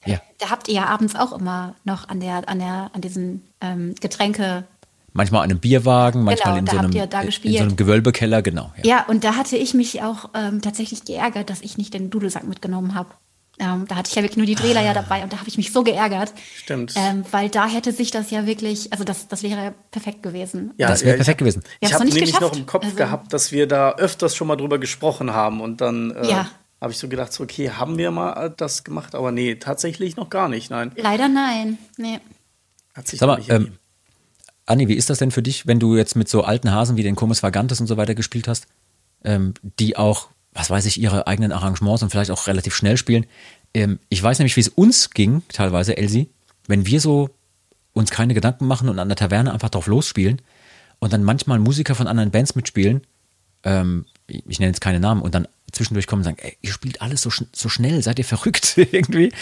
Ja. 0.04 0.20
Da 0.38 0.50
habt 0.50 0.68
ihr 0.68 0.74
ja 0.74 0.86
abends 0.86 1.14
auch 1.14 1.32
immer 1.32 1.74
noch 1.84 2.08
an 2.08 2.20
der, 2.20 2.48
an 2.48 2.58
der, 2.58 2.90
an 2.92 3.00
diesen 3.00 3.42
ähm, 3.60 3.94
Getränke. 4.00 4.64
Manchmal 5.12 5.42
an 5.44 5.50
einem 5.50 5.60
Bierwagen, 5.60 6.24
manchmal 6.24 6.54
Genau, 6.54 6.60
in, 6.60 6.66
so 6.66 6.78
einem, 6.78 7.30
in 7.42 7.52
so 7.52 7.62
einem 7.62 7.76
Gewölbekeller, 7.76 8.40
genau. 8.42 8.72
Ja. 8.78 8.84
Ja, 8.98 9.04
und 9.08 9.24
da 9.24 9.36
hatte 9.36 9.56
ich 9.56 9.74
mich 9.74 10.02
auch 10.02 10.30
ähm, 10.34 10.62
tatsächlich 10.62 11.04
geärgert, 11.04 11.50
dass 11.50 11.60
ich 11.60 11.76
nicht 11.76 11.92
den 11.94 12.08
Dudelsack 12.10 12.44
mitgenommen 12.48 12.94
habe. 12.94 13.10
Ähm, 13.58 13.84
da 13.86 13.96
hatte 13.96 14.08
ich 14.08 14.16
ja 14.16 14.22
wirklich 14.22 14.38
nur 14.38 14.46
die 14.46 14.54
Drehler 14.54 14.80
ja 14.82 14.94
dabei 14.94 15.22
und 15.22 15.30
da 15.32 15.36
habe 15.38 15.48
ich 15.48 15.58
mich 15.58 15.72
so 15.72 15.84
geärgert. 15.84 16.32
Stimmt. 16.56 16.94
Ähm, 16.96 17.24
weil 17.30 17.50
da 17.50 17.66
hätte 17.68 17.92
sich 17.92 18.10
das 18.10 18.30
ja 18.30 18.46
wirklich, 18.46 18.90
also 18.92 19.04
das, 19.04 19.28
das 19.28 19.42
wäre 19.42 19.74
perfekt 19.90 20.22
gewesen. 20.22 20.72
Ja, 20.78 20.88
Das 20.88 21.04
wäre 21.04 21.16
perfekt 21.16 21.38
gewesen. 21.38 21.62
Ich 21.80 21.92
habe 21.92 22.06
noch 22.06 22.12
nämlich 22.14 22.32
noch 22.32 22.40
geschafft. 22.40 22.56
im 22.58 22.66
Kopf 22.66 22.84
Also- 22.84 22.96
gehabt, 22.96 23.32
dass 23.34 23.52
wir 23.52 23.68
da 23.68 23.90
öfters 23.92 24.34
schon 24.34 24.48
mal 24.48 24.56
drüber 24.56 24.78
gesprochen 24.78 25.34
haben 25.34 25.60
und 25.60 25.82
dann 25.82 26.12
äh, 26.12 26.30
Ja. 26.30 26.46
Habe 26.82 26.90
ich 26.90 26.98
so 26.98 27.08
gedacht, 27.08 27.32
so, 27.32 27.44
okay, 27.44 27.70
haben 27.70 27.96
wir 27.96 28.10
mal 28.10 28.46
äh, 28.46 28.50
das 28.56 28.82
gemacht, 28.82 29.14
aber 29.14 29.30
nee, 29.30 29.54
tatsächlich 29.54 30.16
noch 30.16 30.30
gar 30.30 30.48
nicht, 30.48 30.68
nein. 30.68 30.90
Leider 30.96 31.28
nein. 31.28 31.78
Nee. 31.96 32.18
Hat 32.92 33.06
sich 33.06 33.20
Sag 33.20 33.28
mal, 33.28 33.40
ähm. 33.48 33.78
Anni, 34.66 34.88
wie 34.88 34.94
ist 34.94 35.08
das 35.08 35.18
denn 35.18 35.30
für 35.30 35.42
dich, 35.42 35.68
wenn 35.68 35.78
du 35.78 35.96
jetzt 35.96 36.16
mit 36.16 36.28
so 36.28 36.42
alten 36.42 36.72
Hasen 36.72 36.96
wie 36.96 37.04
den 37.04 37.14
Comus 37.14 37.40
Vagantes 37.40 37.80
und 37.80 37.86
so 37.86 37.96
weiter 37.96 38.16
gespielt 38.16 38.48
hast, 38.48 38.66
ähm, 39.22 39.54
die 39.78 39.96
auch, 39.96 40.30
was 40.54 40.70
weiß 40.70 40.86
ich, 40.86 41.00
ihre 41.00 41.28
eigenen 41.28 41.52
Arrangements 41.52 42.02
und 42.02 42.10
vielleicht 42.10 42.32
auch 42.32 42.48
relativ 42.48 42.74
schnell 42.74 42.96
spielen? 42.96 43.26
Ähm, 43.74 44.00
ich 44.08 44.20
weiß 44.20 44.40
nämlich, 44.40 44.56
wie 44.56 44.60
es 44.60 44.68
uns 44.68 45.10
ging, 45.10 45.42
teilweise, 45.52 45.96
Elsie, 45.96 46.30
wenn 46.66 46.84
wir 46.84 47.00
so 47.00 47.30
uns 47.92 48.10
keine 48.10 48.34
Gedanken 48.34 48.66
machen 48.66 48.88
und 48.88 48.98
an 48.98 49.08
der 49.08 49.16
Taverne 49.16 49.52
einfach 49.52 49.70
drauf 49.70 49.86
losspielen 49.86 50.42
und 50.98 51.12
dann 51.12 51.22
manchmal 51.22 51.60
Musiker 51.60 51.94
von 51.94 52.08
anderen 52.08 52.32
Bands 52.32 52.56
mitspielen, 52.56 53.02
ähm, 53.62 54.04
ich 54.26 54.58
nenne 54.58 54.70
jetzt 54.70 54.80
keine 54.80 54.98
Namen, 54.98 55.22
und 55.22 55.34
dann 55.36 55.46
zwischendurch 55.72 56.06
kommen 56.06 56.20
und 56.20 56.24
sagen, 56.24 56.38
ey, 56.40 56.56
ihr 56.62 56.72
spielt 56.72 57.02
alles 57.02 57.22
so, 57.22 57.30
schn 57.30 57.48
so 57.52 57.68
schnell, 57.68 58.02
seid 58.02 58.18
ihr 58.18 58.24
verrückt 58.24 58.74
irgendwie? 58.76 59.32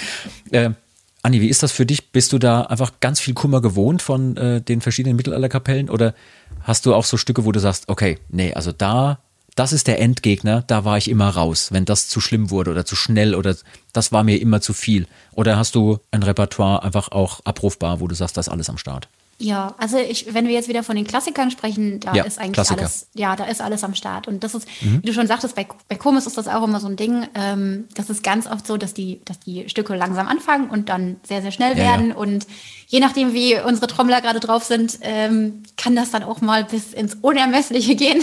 Ähm, 0.53 0.77
Anni, 1.23 1.41
wie 1.41 1.49
ist 1.49 1.63
das 1.63 1.73
für 1.73 1.85
dich? 1.85 2.13
Bist 2.13 2.33
du 2.33 2.39
da 2.39 2.63
einfach 2.63 2.93
ganz 3.01 3.21
viel 3.21 3.35
Kummer 3.35 3.61
gewohnt 3.61 4.01
von 4.01 4.37
äh, 4.37 4.63
den 4.63 4.81
verschiedenen 4.81 5.17
Mittelalterkapellen 5.17 5.91
oder 5.91 6.15
hast 6.63 6.87
du 6.87 6.95
auch 6.95 7.05
so 7.05 7.17
Stücke, 7.17 7.45
wo 7.45 7.53
du 7.53 7.61
sagst, 7.61 7.89
okay, 7.89 8.19
nee, 8.31 8.55
also 8.55 8.73
da, 8.73 9.19
das 9.55 9.75
ist 9.75 9.87
der 9.87 10.01
Endgegner, 10.01 10.63
da 10.67 10.85
war 10.87 10.97
ich 10.97 11.11
immer 11.11 11.29
raus, 11.29 11.73
wenn 11.73 11.85
das 11.85 12.09
zu 12.09 12.21
schlimm 12.21 12.51
wurde 12.51 12.71
oder 12.71 12.87
zu 12.87 12.97
schnell 12.97 13.35
oder 13.35 13.55
das 13.93 14.13
war 14.13 14.25
mir 14.25 14.41
immer 14.41 14.63
zu 14.63 14.73
viel? 14.73 15.07
Oder 15.33 15.59
hast 15.59 15.75
du 15.75 15.99
ein 16.11 16.23
Repertoire 16.23 16.83
einfach 16.83 17.13
auch 17.13 17.41
abrufbar, 17.45 18.01
wo 18.01 18.09
du 18.09 18.15
sagst, 18.15 18.37
das 18.39 18.47
ist 18.47 18.53
alles 18.53 18.71
am 18.71 18.79
Start? 18.79 19.09
Ja, 19.43 19.75
also 19.79 19.97
ich, 19.97 20.35
wenn 20.35 20.47
wir 20.47 20.53
jetzt 20.53 20.69
wieder 20.69 20.83
von 20.83 20.97
den 20.97 21.07
Klassikern 21.07 21.51
sprechen, 21.51 21.99
da 21.99 22.15
Ja, 22.15 22.25
ist 22.25 22.39
eigentlich 22.39 22.53
Klassiker. 22.53 22.81
alles, 22.81 23.09
ja, 23.15 23.37
da 23.37 23.45
ist 23.45 23.63
alles 23.63 23.83
am 23.85 23.95
Start. 23.95 24.29
Und 24.29 24.45
das 24.45 24.55
ist, 24.55 24.69
Mhm. 24.83 24.99
wie 25.03 25.07
du 25.07 25.15
schon 25.15 25.27
sagtest, 25.27 25.55
bei, 25.57 25.67
bei 25.89 25.97
Komis 25.97 26.27
ist 26.27 26.37
das 26.37 26.47
auch 26.47 26.63
immer 26.63 26.79
so 26.79 26.89
ein 26.89 26.97
Ding. 26.97 27.27
Ähm, 27.35 27.89
das 27.95 28.11
ist 28.11 28.23
ganz 28.23 28.47
oft 28.47 28.67
so, 28.67 28.77
dass 28.77 28.93
die, 28.93 29.23
dass 29.25 29.41
die 29.41 29.67
Stücke 29.71 29.97
langsam 29.97 30.29
anfangen 30.29 30.69
und 30.69 30.91
dann 30.91 31.17
sehr, 31.27 31.41
sehr 31.41 31.53
schnell 31.53 31.77
Ja, 31.79 31.85
ja. 31.85 31.91
werden. 31.91 32.13
Und 32.13 32.47
je 32.89 33.01
nachdem, 33.01 33.33
wie 33.33 33.59
unsere 33.59 33.87
Trommler 33.87 34.21
gerade 34.21 34.41
drauf 34.41 34.65
sind, 34.65 34.99
ähm, 35.01 35.63
kann 35.79 35.97
das 35.97 36.11
dann 36.11 36.23
auch 36.23 36.43
mal 36.43 36.65
bis 36.65 36.93
ins 36.93 37.15
Unermessliche 37.23 37.97
gehen. 37.97 38.23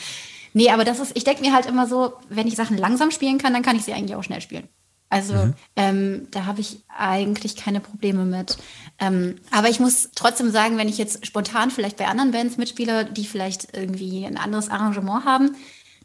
nee, 0.54 0.70
aber 0.70 0.84
das 0.84 0.98
ist, 0.98 1.12
ich 1.14 1.24
denke 1.24 1.42
mir 1.42 1.52
halt 1.52 1.66
immer 1.66 1.86
so, 1.86 2.14
wenn 2.30 2.46
ich 2.46 2.56
Sachen 2.56 2.78
langsam 2.78 3.10
spielen 3.10 3.36
kann, 3.36 3.52
dann 3.52 3.62
kann 3.62 3.76
ich 3.76 3.82
sie 3.84 3.92
eigentlich 3.92 4.16
auch 4.16 4.24
schnell 4.24 4.40
spielen. 4.40 4.66
Also 5.14 5.34
Mhm. 5.34 5.54
ähm, 5.76 6.28
da 6.32 6.44
habe 6.46 6.60
ich 6.60 6.78
eigentlich 6.88 7.54
keine 7.54 7.78
Probleme 7.78 8.24
mit. 8.24 8.56
Ähm, 8.98 9.36
aber 9.52 9.68
ich 9.68 9.78
muss 9.78 10.10
trotzdem 10.16 10.50
sagen, 10.50 10.76
wenn 10.76 10.88
ich 10.88 10.98
jetzt 10.98 11.24
spontan 11.24 11.70
vielleicht 11.70 11.98
bei 11.98 12.08
anderen 12.08 12.32
Bands 12.32 12.56
mitspiele, 12.56 13.04
die 13.04 13.24
vielleicht 13.24 13.76
irgendwie 13.76 14.24
ein 14.26 14.36
anderes 14.36 14.68
Arrangement 14.70 15.24
haben, 15.24 15.54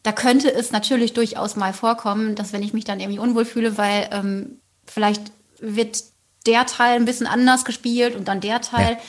da 0.04 0.12
könnte 0.12 0.54
es 0.54 0.72
natürlich 0.72 1.14
durchaus 1.14 1.56
mal 1.56 1.74
vorkommen, 1.74 2.36
dass 2.36 2.54
wenn 2.54 2.62
ich 2.62 2.74
mich 2.74 2.86
dann 2.86 3.00
irgendwie 3.00 3.20
unwohl 3.20 3.46
fühle, 3.46 3.80
weil 3.80 4.08
ähm, 4.12 4.60
vielleicht 4.86 5.24
wird 5.60 6.04
der 6.46 6.68
Teil 6.68 6.96
ein 6.96 7.06
bisschen 7.06 7.28
anders 7.28 7.66
gespielt 7.66 8.16
und 8.16 8.28
dann 8.28 8.42
der 8.42 8.62
Teil, 8.62 8.94
Ja. 8.94 9.00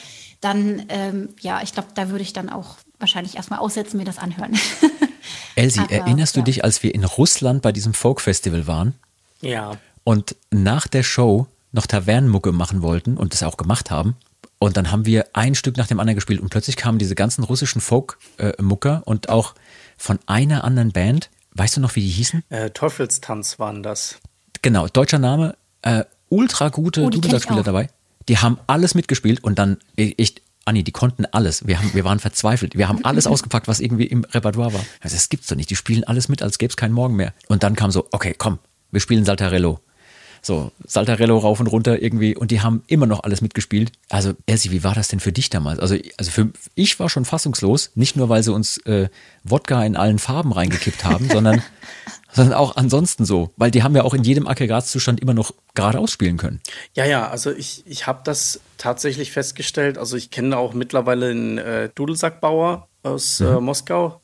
dann 0.41 0.87
ähm, 0.89 1.29
ja, 1.41 1.61
ich 1.63 1.73
glaube, 1.75 1.89
da 1.95 2.09
würde 2.09 2.23
ich 2.23 2.33
dann 2.33 2.49
auch 2.49 2.77
wahrscheinlich 2.99 3.37
erstmal 3.37 3.59
aussetzen, 3.59 3.99
mir 3.99 4.05
das 4.07 4.19
anhören. 4.19 4.59
Elsie, 5.57 5.81
Aber, 5.81 5.93
erinnerst 5.93 6.37
du 6.37 6.41
ja. 6.41 6.45
dich, 6.45 6.65
als 6.65 6.83
wir 6.83 6.95
in 6.95 7.05
Russland 7.05 7.61
bei 7.61 7.73
diesem 7.73 7.93
Folk-Festival 7.93 8.67
waren 8.67 8.95
Ja. 9.43 9.73
Und 10.05 10.37
nach 10.51 10.87
der 10.87 11.03
Show 11.03 11.47
noch 11.73 11.87
Tavernenmucke 11.87 12.53
machen 12.53 12.83
wollten 12.83 13.17
und 13.17 13.33
das 13.33 13.43
auch 13.43 13.57
gemacht 13.57 13.91
haben? 13.91 14.17
Und 14.59 14.77
dann 14.77 14.91
haben 14.91 15.07
wir 15.07 15.27
ein 15.33 15.55
Stück 15.55 15.79
nach 15.79 15.87
dem 15.87 16.01
anderen 16.01 16.17
gespielt 16.17 16.41
und 16.41 16.51
plötzlich 16.51 16.77
kamen 16.77 16.99
diese 16.99 17.15
ganzen 17.15 17.45
russischen 17.45 17.81
Folk-Mucker 17.81 19.03
und 19.07 19.31
auch 19.31 19.55
von 19.97 20.19
einer 20.27 20.65
anderen 20.65 20.93
Band. 20.93 21.31
Weißt 21.55 21.77
du 21.77 21.81
noch, 21.81 21.97
wie 21.97 22.03
die 22.03 22.09
hießen? 22.09 22.45
Äh, 22.51 22.71
Teufelstanz 22.71 23.59
waren 23.59 23.83
das. 23.83 24.17
Genau, 24.63 24.87
deutscher 24.87 25.19
Name, 25.19 25.57
äh, 25.83 26.05
ultra 26.29 26.69
gute 26.69 27.03
Oh, 27.03 27.11
Dudelsackspieler 27.11 27.63
dabei. 27.63 27.89
Die 28.29 28.39
haben 28.39 28.59
alles 28.67 28.95
mitgespielt 28.95 29.43
und 29.43 29.59
dann, 29.59 29.79
ich, 29.97 30.19
ich 30.19 30.43
Anni, 30.67 30.85
die 30.85 30.93
konnten 30.93 31.25
alles. 31.25 31.67
Wir, 31.67 31.79
haben, 31.79 31.95
wir 31.95 32.05
waren 32.05 32.19
verzweifelt. 32.19 32.77
Wir 32.77 32.89
haben 32.89 33.05
alles 33.05 33.27
ausgepackt, 33.27 33.67
was 33.67 33.81
irgendwie 33.81 34.07
im 34.07 34.25
Repertoire 34.25 34.75
war. 34.75 34.85
Also, 35.01 35.17
das 35.17 35.31
gibt's 35.31 35.49
doch 35.49 35.57
nicht. 35.57 35.71
Die 35.71 35.77
spielen 35.77 36.05
alles 36.05 36.29
mit, 36.29 36.43
als 36.43 36.59
gäbe 36.59 36.71
es 36.71 36.77
keinen 36.77 36.93
Morgen 36.93 37.17
mehr. 37.17 37.33
Und 37.49 37.63
dann 37.63 37.77
kam 37.77 37.91
so, 37.91 38.07
okay, 38.13 38.35
komm, 38.37 38.59
wir 38.91 39.01
spielen 39.01 39.25
Saltarello. 39.25 39.81
So, 40.43 40.73
Saltarello 40.87 41.37
rauf 41.39 41.61
und 41.61 41.67
runter 41.67 42.01
irgendwie 42.01 42.35
und 42.37 42.51
die 42.51 42.61
haben 42.61 42.83
immer 42.87 43.07
noch 43.07 43.23
alles 43.25 43.41
mitgespielt. 43.43 43.93
Also, 44.09 44.33
Elsie, 44.47 44.71
wie 44.71 44.83
war 44.85 44.95
das 44.95 45.09
denn 45.09 45.21
für 45.21 45.33
dich 45.33 45.51
damals? 45.51 45.79
Also, 45.79 45.97
also 46.17 46.31
für 46.31 46.51
ich 46.75 46.99
war 46.99 47.09
schon 47.09 47.25
fassungslos, 47.25 47.91
nicht 47.95 48.17
nur, 48.17 48.29
weil 48.29 48.43
sie 48.43 48.53
uns 48.53 48.79
äh, 48.87 49.09
Wodka 49.45 49.85
in 49.85 49.97
allen 49.97 50.19
Farben 50.19 50.53
reingekippt 50.53 51.05
haben, 51.05 51.29
sondern, 51.33 51.63
sondern 52.33 52.55
auch 52.55 52.77
ansonsten 52.77 53.25
so. 53.25 53.51
Weil 53.57 53.71
die 53.71 53.83
haben 53.83 53.95
ja 53.95 54.03
auch 54.03 54.15
in 54.15 54.25
jedem 54.25 54.47
Aggregatzustand 54.47 55.21
immer 55.21 55.35
noch 55.35 55.53
geradeaus 55.75 56.11
spielen 56.11 56.39
können. 56.39 56.61
Ja, 56.95 57.05
ja, 57.05 57.29
also 57.29 57.51
ich, 57.51 57.83
ich 57.87 58.07
habe 58.07 58.21
das 58.25 58.61
tatsächlich 58.79 59.33
festgestellt. 59.33 59.99
Also 59.99 60.17
ich 60.17 60.31
kenne 60.31 60.57
auch 60.57 60.73
mittlerweile 60.73 61.31
einen 61.31 61.59
äh, 61.59 61.91
Dudelsackbauer 61.95 62.89
aus 63.03 63.41
äh, 63.41 63.61
Moskau, 63.61 64.21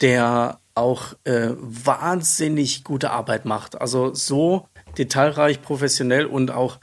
der 0.00 0.58
auch 0.74 1.14
äh, 1.24 1.50
wahnsinnig 1.58 2.84
gute 2.84 3.10
Arbeit 3.10 3.46
macht. 3.46 3.80
Also 3.80 4.14
so 4.14 4.68
detailreich, 4.98 5.62
professionell 5.62 6.26
und 6.26 6.50
auch 6.50 6.78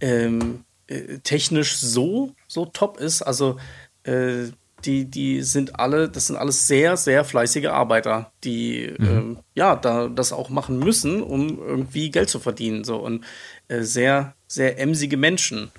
ähm, 0.00 0.64
äh, 0.86 1.18
technisch 1.18 1.76
so, 1.76 2.32
so 2.46 2.66
top 2.66 2.98
ist. 2.98 3.22
Also 3.22 3.58
äh, 4.04 4.50
die, 4.84 5.06
die 5.06 5.42
sind 5.42 5.80
alle, 5.80 6.08
das 6.08 6.28
sind 6.28 6.36
alles 6.36 6.66
sehr, 6.66 6.96
sehr 6.96 7.24
fleißige 7.24 7.66
Arbeiter, 7.66 8.30
die 8.44 8.82
ähm, 8.82 9.38
ja 9.54 9.74
da 9.74 10.08
das 10.08 10.32
auch 10.32 10.48
machen 10.50 10.78
müssen, 10.78 11.22
um 11.22 11.58
irgendwie 11.58 12.10
Geld 12.10 12.28
zu 12.28 12.38
verdienen. 12.38 12.84
So 12.84 12.96
und 12.98 13.24
äh, 13.68 13.82
sehr, 13.82 14.34
sehr 14.46 14.78
emsige 14.78 15.16
Menschen. 15.16 15.72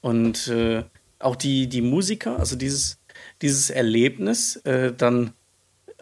Und 0.00 0.48
äh, 0.48 0.84
auch 1.18 1.36
die, 1.36 1.68
die 1.68 1.82
Musiker, 1.82 2.38
also 2.38 2.56
dieses, 2.56 2.98
dieses 3.40 3.70
Erlebnis, 3.70 4.56
äh, 4.56 4.92
dann 4.92 5.32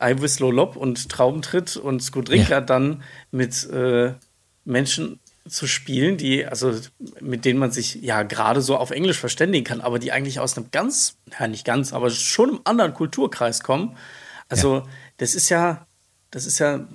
I 0.03 0.21
Whistle 0.21 0.51
Lob 0.51 0.77
und 0.77 1.09
Traubentritt 1.09 1.77
und 1.77 2.03
Skudrinka 2.03 2.55
Ja. 2.55 2.61
dann 2.61 3.03
mit 3.31 3.69
äh, 3.71 4.15
Menschen 4.65 5.20
zu 5.49 5.67
spielen, 5.67 6.17
die, 6.17 6.47
also 6.47 6.75
mit 7.21 7.45
denen 7.45 7.59
man 7.59 7.71
sich 7.71 7.95
ja 7.97 8.23
gerade 8.23 8.61
so 8.61 8.77
auf 8.77 8.91
Englisch 8.91 9.19
verständigen 9.19 9.65
kann, 9.65 9.81
aber 9.81 9.99
die 9.99 10.13
eigentlich 10.13 10.39
aus 10.41 10.57
einem 10.57 10.71
ganz, 10.71 11.17
ja 11.39 11.49
nicht 11.49 11.65
ganz, 11.65 11.93
aber 11.93 12.11
schon 12.11 12.51
einem 12.51 12.61
anderen 12.65 12.95
Kulturkreis 12.95 13.63
kommen. 13.63 13.97
Also 14.49 14.83
das 15.17 15.35
ist 15.35 15.49
ja, 15.49 15.87
das 16.31 16.47
ist 16.47 16.59
ja, 16.59 16.87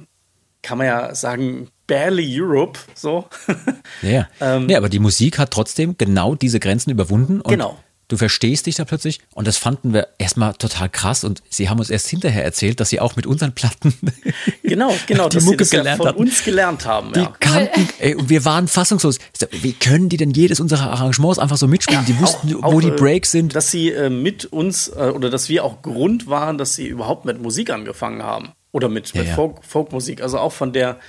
kann 0.61 0.77
man 0.77 0.87
ja 0.87 1.15
sagen, 1.15 1.69
barely 1.87 2.41
Europe, 2.41 2.79
so. 2.93 3.27
Ja, 4.01 4.09
ja. 4.09 4.27
Ähm, 4.41 4.65
nee, 4.67 4.75
aber 4.75 4.89
die 4.89 4.99
Musik 4.99 5.39
hat 5.39 5.51
trotzdem 5.51 5.97
genau 5.97 6.35
diese 6.35 6.59
Grenzen 6.59 6.91
überwunden 6.91 7.41
und 7.41 7.49
Genau. 7.49 7.79
Du 8.07 8.17
verstehst 8.17 8.65
dich 8.65 8.75
da 8.75 8.85
plötzlich 8.85 9.19
und 9.33 9.47
das 9.47 9.57
fanden 9.57 9.93
wir 9.93 10.07
erstmal 10.17 10.53
total 10.53 10.89
krass 10.89 11.23
und 11.23 11.41
sie 11.49 11.69
haben 11.69 11.79
uns 11.79 11.89
erst 11.89 12.07
hinterher 12.07 12.43
erzählt, 12.43 12.79
dass 12.79 12.89
sie 12.89 12.99
auch 12.99 13.15
mit 13.15 13.25
unseren 13.25 13.53
Platten 13.53 13.93
Genau, 14.63 14.93
genau, 15.07 15.29
Die 15.29 15.35
dass 15.37 15.43
Mucke 15.45 15.65
sie 15.65 15.69
das 15.69 15.71
ja 15.71 15.79
gelernt 15.79 15.97
von 15.97 16.07
hatten. 16.07 16.19
uns 16.19 16.43
gelernt 16.43 16.85
haben. 16.85 17.13
Die 17.13 17.19
Ja. 17.19 17.33
kannten, 17.39 17.87
ey, 17.99 18.15
und 18.15 18.29
wir 18.29 18.45
waren 18.45 18.67
fassungslos. 18.67 19.17
Wie 19.51 19.73
können 19.73 20.09
die 20.09 20.17
denn 20.17 20.31
jedes 20.31 20.59
unserer 20.59 20.91
Arrangements 20.91 21.39
einfach 21.39 21.57
so 21.57 21.67
mitspielen? 21.67 22.05
die 22.05 22.19
wussten, 22.19 22.55
Auch- 22.55 22.71
wo 22.71 22.77
auch, 22.77 22.81
die 22.81 22.87
äh, 22.89 22.95
Breaks 22.95 23.31
sind. 23.31 23.55
Dass 23.55 23.71
sie 23.71 23.91
äh, 23.91 24.09
mit 24.09 24.45
uns 24.45 24.87
äh, 24.89 25.11
oder 25.13 25.29
dass 25.29 25.49
wir 25.49 25.63
auch 25.63 25.81
Grund 25.81 26.27
waren, 26.27 26.57
dass 26.57 26.75
sie 26.75 26.87
überhaupt 26.87 27.25
mit 27.25 27.41
Musik 27.41 27.69
angefangen 27.69 28.21
haben. 28.23 28.51
Oder 28.71 28.89
mit, 28.89 29.13
Ja, 29.13 29.21
mit 29.21 29.29
ja. 29.29 29.35
Folk, 29.35 29.63
Folkmusik. 29.63 30.21
Also 30.21 30.37
auch 30.37 30.51
von 30.51 30.73
der, 30.73 30.99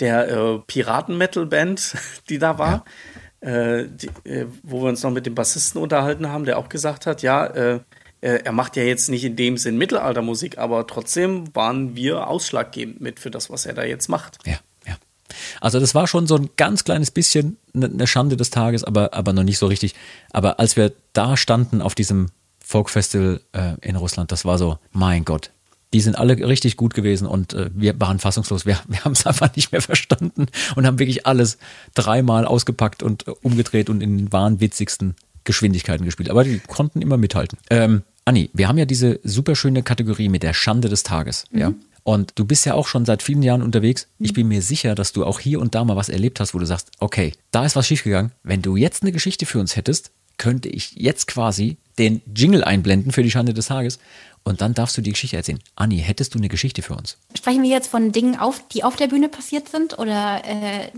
der 0.00 0.28
äh, 0.28 0.58
Piraten-Metal-Band, 0.66 1.94
die 2.28 2.38
da 2.38 2.58
war, 2.58 2.84
äh, 3.42 3.86
die, 3.88 4.08
äh, 4.28 4.46
wo 4.62 4.82
wir 4.82 4.88
uns 4.88 5.02
noch 5.02 5.10
mit 5.10 5.26
dem 5.26 5.34
Bassisten 5.34 5.80
unterhalten 5.80 6.28
haben, 6.28 6.44
der 6.44 6.58
auch 6.58 6.68
gesagt 6.68 7.06
hat, 7.06 7.22
ja, 7.22 7.46
äh, 7.46 7.80
äh, 8.20 8.44
er 8.44 8.52
macht 8.52 8.76
ja 8.76 8.84
jetzt 8.84 9.08
nicht 9.08 9.24
in 9.24 9.36
dem 9.36 9.58
Sinn 9.58 9.76
Mittelaltermusik, 9.76 10.58
aber 10.58 10.86
trotzdem 10.86 11.54
waren 11.54 11.96
wir 11.96 12.28
ausschlaggebend 12.28 13.00
mit 13.00 13.18
für 13.18 13.30
das, 13.30 13.50
was 13.50 13.66
er 13.66 13.74
da 13.74 13.82
jetzt 13.82 14.08
macht. 14.08 14.38
Ja, 14.46 14.58
ja. 14.86 14.94
Also 15.60 15.80
das 15.80 15.94
war 15.94 16.06
schon 16.06 16.28
so 16.28 16.36
ein 16.36 16.50
ganz 16.56 16.84
kleines 16.84 17.10
bisschen 17.10 17.56
eine 17.74 17.86
eine 17.86 18.06
Schande 18.06 18.36
des 18.36 18.50
Tages, 18.50 18.84
aber, 18.84 19.12
aber 19.12 19.32
noch 19.32 19.42
nicht 19.42 19.58
so 19.58 19.66
richtig. 19.66 19.94
Aber 20.30 20.60
als 20.60 20.76
wir 20.76 20.92
da 21.12 21.36
standen 21.36 21.82
auf 21.82 21.96
diesem 21.96 22.28
Folkfestival 22.60 23.40
äh, 23.52 23.74
in 23.80 23.96
Russland, 23.96 24.30
das 24.30 24.44
war 24.44 24.56
so, 24.56 24.78
mein 24.92 25.24
Gott, 25.24 25.50
Die 25.92 26.00
sind 26.00 26.16
alle 26.16 26.36
richtig 26.38 26.76
gut 26.76 26.94
gewesen 26.94 27.26
und 27.26 27.52
äh, 27.52 27.70
wir 27.74 27.98
waren 28.00 28.18
fassungslos. 28.18 28.66
Wir, 28.66 28.78
wir 28.88 29.04
haben 29.04 29.12
es 29.12 29.26
einfach 29.26 29.54
nicht 29.56 29.72
mehr 29.72 29.82
verstanden 29.82 30.46
und 30.76 30.86
haben 30.86 30.98
wirklich 30.98 31.26
alles 31.26 31.58
dreimal 31.94 32.46
ausgepackt 32.46 33.02
und 33.02 33.28
äh, 33.28 33.32
umgedreht 33.42 33.90
und 33.90 34.02
in 34.02 34.18
den 34.18 34.32
wahnwitzigsten 34.32 35.14
Geschwindigkeiten 35.44 36.04
gespielt. 36.04 36.30
Aber 36.30 36.44
die 36.44 36.60
konnten 36.60 37.02
immer 37.02 37.16
mithalten. 37.16 37.58
Ähm, 37.70 38.02
Anni, 38.24 38.50
wir 38.52 38.68
haben 38.68 38.78
ja 38.78 38.84
diese 38.84 39.18
super 39.24 39.56
schöne 39.56 39.82
Kategorie 39.82 40.28
mit 40.28 40.42
der 40.42 40.54
Schande 40.54 40.88
des 40.88 41.02
Tages. 41.02 41.44
Mhm. 41.50 41.58
Ja. 41.58 41.72
Und 42.04 42.32
du 42.34 42.44
bist 42.44 42.66
ja 42.66 42.74
auch 42.74 42.88
schon 42.88 43.04
seit 43.04 43.22
vielen 43.22 43.42
Jahren 43.42 43.62
unterwegs. 43.62 44.08
Ich 44.18 44.32
bin 44.32 44.48
mir 44.48 44.62
sicher, 44.62 44.94
dass 44.94 45.12
du 45.12 45.24
auch 45.24 45.38
hier 45.38 45.60
und 45.60 45.74
da 45.74 45.84
mal 45.84 45.96
was 45.96 46.08
erlebt 46.08 46.40
hast, 46.40 46.52
wo 46.52 46.58
du 46.58 46.66
sagst, 46.66 46.90
okay, 46.98 47.32
da 47.52 47.64
ist 47.64 47.76
was 47.76 47.86
schiefgegangen. 47.86 48.32
Wenn 48.42 48.62
du 48.62 48.76
jetzt 48.76 49.02
eine 49.02 49.12
Geschichte 49.12 49.46
für 49.46 49.60
uns 49.60 49.76
hättest, 49.76 50.10
könnte 50.36 50.68
ich 50.68 50.94
jetzt 50.96 51.28
quasi 51.28 51.76
den 51.98 52.22
Jingle 52.34 52.64
einblenden 52.64 53.12
für 53.12 53.22
die 53.22 53.30
Schande 53.30 53.54
des 53.54 53.66
Tages 53.66 54.00
und 54.44 54.60
dann 54.60 54.74
darfst 54.74 54.96
du 54.96 55.02
die 55.02 55.10
Geschichte 55.10 55.36
erzählen. 55.36 55.60
Anni, 55.76 55.98
hättest 55.98 56.34
du 56.34 56.38
eine 56.38 56.48
Geschichte 56.48 56.82
für 56.82 56.94
uns? 56.94 57.18
Sprechen 57.36 57.62
wir 57.62 57.70
jetzt 57.70 57.88
von 57.88 58.12
Dingen 58.12 58.38
auf, 58.38 58.66
die 58.68 58.82
auf 58.84 58.96
der 58.96 59.06
Bühne 59.06 59.28
passiert 59.28 59.68
sind 59.68 59.98
oder 59.98 60.42
äh? 60.44 60.88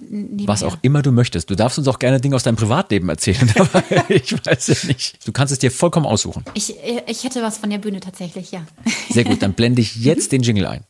Was 0.47 0.63
auch 0.63 0.79
immer 0.83 1.03
du 1.03 1.13
möchtest. 1.13 1.51
Du 1.51 1.55
darfst 1.55 1.79
uns 1.79 1.89
auch 1.89 1.99
gerne 1.99 2.21
Dinge 2.21 2.37
aus 2.37 2.43
deinem 2.43 2.57
Privatleben 2.57 3.09
erzählen, 3.09 3.53
aber 3.59 3.83
ich 4.09 4.33
weiß 4.33 4.69
es 4.69 4.85
nicht. 4.85 5.27
Du 5.27 5.33
kannst 5.33 5.53
es 5.53 5.59
dir 5.59 5.71
vollkommen 5.71 6.07
aussuchen. 6.07 6.45
Ich, 6.55 6.77
äh, 6.83 7.03
ich 7.07 7.25
hätte 7.25 7.43
was 7.43 7.59
von 7.59 7.71
der 7.71 7.79
Bühne 7.79 8.01
tatsächlich, 8.01 8.53
ja. 8.53 8.65
Sehr 9.11 9.25
gut, 9.25 9.43
dann 9.43 9.53
blende 9.53 9.83
ich 9.83 9.97
jetzt 10.05 10.33
den 10.33 10.43
Jingle 10.43 10.67
ein. 10.67 10.85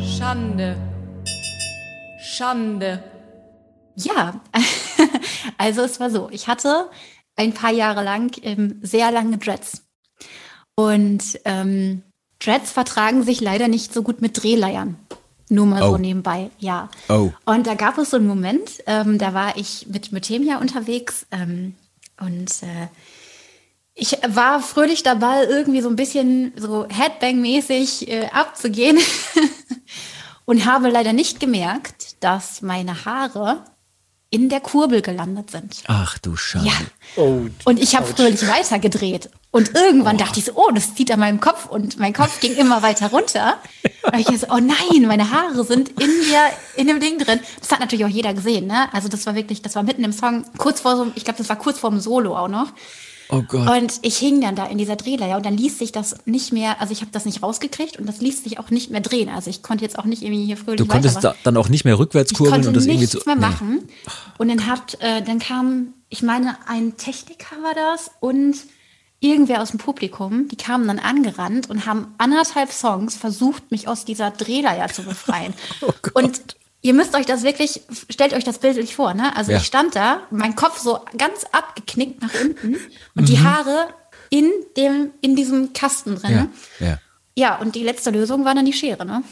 Schande. 0.00 0.76
Schande. 2.20 3.02
Ja, 3.96 4.40
also 5.58 5.82
es 5.82 6.00
war 6.00 6.10
so, 6.10 6.28
ich 6.30 6.48
hatte 6.48 6.90
ein 7.36 7.52
paar 7.52 7.72
Jahre 7.72 8.02
lang 8.02 8.36
ähm, 8.42 8.78
sehr 8.82 9.10
lange 9.10 9.38
Dreads. 9.38 9.85
Und 10.76 11.40
ähm, 11.44 12.02
Dreads 12.38 12.70
vertragen 12.70 13.22
sich 13.22 13.40
leider 13.40 13.66
nicht 13.68 13.92
so 13.92 14.02
gut 14.02 14.20
mit 14.20 14.42
Drehleiern. 14.42 14.96
Nur 15.48 15.66
mal 15.66 15.82
Oh. 15.82 15.92
so 15.92 15.96
nebenbei, 15.96 16.50
ja. 16.58 16.88
Oh. 17.08 17.30
Und 17.44 17.66
da 17.66 17.74
gab 17.74 17.98
es 17.98 18.10
so 18.10 18.16
einen 18.16 18.26
Moment, 18.26 18.82
ähm, 18.86 19.16
da 19.18 19.32
war 19.32 19.56
ich 19.56 19.86
mit 19.88 20.12
Mythemia 20.12 20.58
unterwegs 20.58 21.26
ähm, 21.30 21.74
und 22.20 22.50
äh, 22.62 22.88
ich 23.94 24.18
war 24.28 24.60
fröhlich 24.60 25.02
dabei, 25.04 25.44
irgendwie 25.44 25.80
so 25.80 25.88
ein 25.88 25.96
bisschen 25.96 26.52
so 26.56 26.86
Headbang-mäßig 26.88 28.08
äh, 28.08 28.26
abzugehen 28.32 28.98
und 30.44 30.66
habe 30.66 30.90
leider 30.90 31.12
nicht 31.14 31.40
gemerkt, 31.40 32.16
dass 32.22 32.60
meine 32.60 33.04
Haare 33.06 33.64
in 34.36 34.50
der 34.50 34.60
Kurbel 34.60 35.00
gelandet 35.00 35.50
sind. 35.50 35.82
Ach 35.86 36.18
du 36.18 36.36
Scheiße. 36.36 36.66
Ja. 36.66 36.72
Oh, 37.16 37.40
Und 37.64 37.80
ich 37.80 37.96
habe 37.96 38.06
fröhlich 38.06 38.46
weitergedreht. 38.46 39.30
Und 39.50 39.74
irgendwann 39.74 40.18
dachte 40.18 40.38
ich 40.38 40.44
so, 40.44 40.52
oh, 40.54 40.70
das 40.74 40.94
zieht 40.94 41.10
an 41.10 41.20
meinem 41.20 41.40
Kopf. 41.40 41.64
Und 41.64 41.98
mein 41.98 42.12
Kopf 42.12 42.40
ging 42.40 42.54
immer 42.56 42.82
weiter 42.82 43.08
runter. 43.08 43.56
Und 44.12 44.18
ich 44.18 44.26
so, 44.40 44.48
oh 44.50 44.58
nein, 44.58 45.06
meine 45.06 45.30
Haare 45.30 45.64
sind 45.64 45.88
in 45.88 46.10
der, 46.30 46.50
in 46.76 46.86
dem 46.86 47.00
Ding 47.00 47.18
drin. 47.18 47.40
Das 47.60 47.70
hat 47.70 47.80
natürlich 47.80 48.04
auch 48.04 48.10
jeder 48.10 48.34
gesehen, 48.34 48.66
ne? 48.66 48.92
Also 48.92 49.08
das 49.08 49.24
war 49.24 49.34
wirklich, 49.34 49.62
das 49.62 49.74
war 49.74 49.82
mitten 49.82 50.04
im 50.04 50.12
Song, 50.12 50.44
kurz 50.58 50.82
vor 50.82 50.98
so, 50.98 51.10
ich 51.14 51.24
glaube, 51.24 51.38
das 51.38 51.48
war 51.48 51.56
kurz 51.56 51.78
vor 51.78 51.88
dem 51.88 52.00
Solo 52.00 52.36
auch 52.36 52.48
noch. 52.48 52.68
Oh 53.28 53.42
Gott. 53.42 53.68
Und 53.68 53.94
ich 54.02 54.16
hing 54.18 54.40
dann 54.40 54.54
da 54.56 54.66
in 54.66 54.78
dieser 54.78 54.96
Drehleier 54.96 55.36
und 55.36 55.44
dann 55.46 55.56
ließ 55.56 55.78
sich 55.78 55.92
das 55.92 56.16
nicht 56.26 56.52
mehr, 56.52 56.80
also 56.80 56.92
ich 56.92 57.00
habe 57.00 57.10
das 57.12 57.24
nicht 57.24 57.42
rausgekriegt 57.42 57.98
und 57.98 58.06
das 58.06 58.20
ließ 58.20 58.44
sich 58.44 58.58
auch 58.58 58.70
nicht 58.70 58.90
mehr 58.90 59.00
drehen. 59.00 59.28
Also 59.28 59.50
ich 59.50 59.62
konnte 59.62 59.84
jetzt 59.84 59.98
auch 59.98 60.04
nicht 60.04 60.22
irgendwie 60.22 60.44
hier 60.44 60.56
fröhlich 60.56 60.78
Du 60.78 60.86
konntest 60.86 61.16
weitermachen. 61.16 61.38
dann 61.44 61.56
auch 61.56 61.68
nicht 61.68 61.84
mehr 61.84 61.98
rückwärts 61.98 62.32
kurbeln 62.34 62.66
und 62.66 62.74
das 62.74 62.84
irgendwie 62.84 63.00
nichts 63.06 63.18
zu. 63.18 63.26
mehr 63.26 63.34
Nee. 63.36 63.40
machen. 63.40 63.88
Und 64.38 64.48
dann 64.48 64.66
hat, 64.66 64.96
äh, 65.00 65.22
dann 65.22 65.38
kam, 65.40 65.94
ich 66.08 66.22
meine, 66.22 66.56
ein 66.68 66.96
Techniker 66.96 67.56
war 67.62 67.74
das 67.74 68.10
und 68.20 68.56
irgendwer 69.20 69.62
aus 69.62 69.70
dem 69.70 69.78
Publikum, 69.78 70.46
die 70.48 70.56
kamen 70.56 70.86
dann 70.86 70.98
angerannt 70.98 71.68
und 71.70 71.86
haben 71.86 72.14
anderthalb 72.18 72.70
Songs 72.70 73.16
versucht, 73.16 73.70
mich 73.70 73.88
aus 73.88 74.04
dieser 74.04 74.30
Drehleier 74.30 74.88
zu 74.88 75.02
befreien. 75.02 75.54
Oh 75.82 75.92
und 76.14 76.40
ihr 76.86 76.94
müsst 76.94 77.14
euch 77.14 77.26
das 77.26 77.42
wirklich, 77.42 77.80
stellt 78.08 78.32
euch 78.32 78.44
das 78.44 78.58
bildlich 78.58 78.94
vor, 78.94 79.12
ne? 79.14 79.34
Also 79.36 79.52
Ja. 79.52 79.58
ich 79.58 79.64
stand 79.66 79.96
da, 79.96 80.20
mein 80.30 80.54
Kopf 80.56 80.78
so 80.78 81.00
ganz 81.18 81.44
abgeknickt 81.52 82.22
nach 82.22 82.30
unten 82.40 82.74
und 83.14 83.22
Mhm. 83.22 83.26
die 83.26 83.40
Haare 83.40 83.88
in 84.30 84.50
dem, 84.76 85.10
in 85.20 85.34
diesem 85.36 85.72
Kasten 85.72 86.14
drin. 86.16 86.48
Ja, 86.80 86.86
ja. 86.86 86.98
ja, 87.34 87.56
und 87.56 87.74
die 87.74 87.82
letzte 87.82 88.10
Lösung 88.10 88.44
war 88.44 88.54
dann 88.54 88.64
die 88.66 88.72
Schere, 88.72 89.04
ne? 89.04 89.22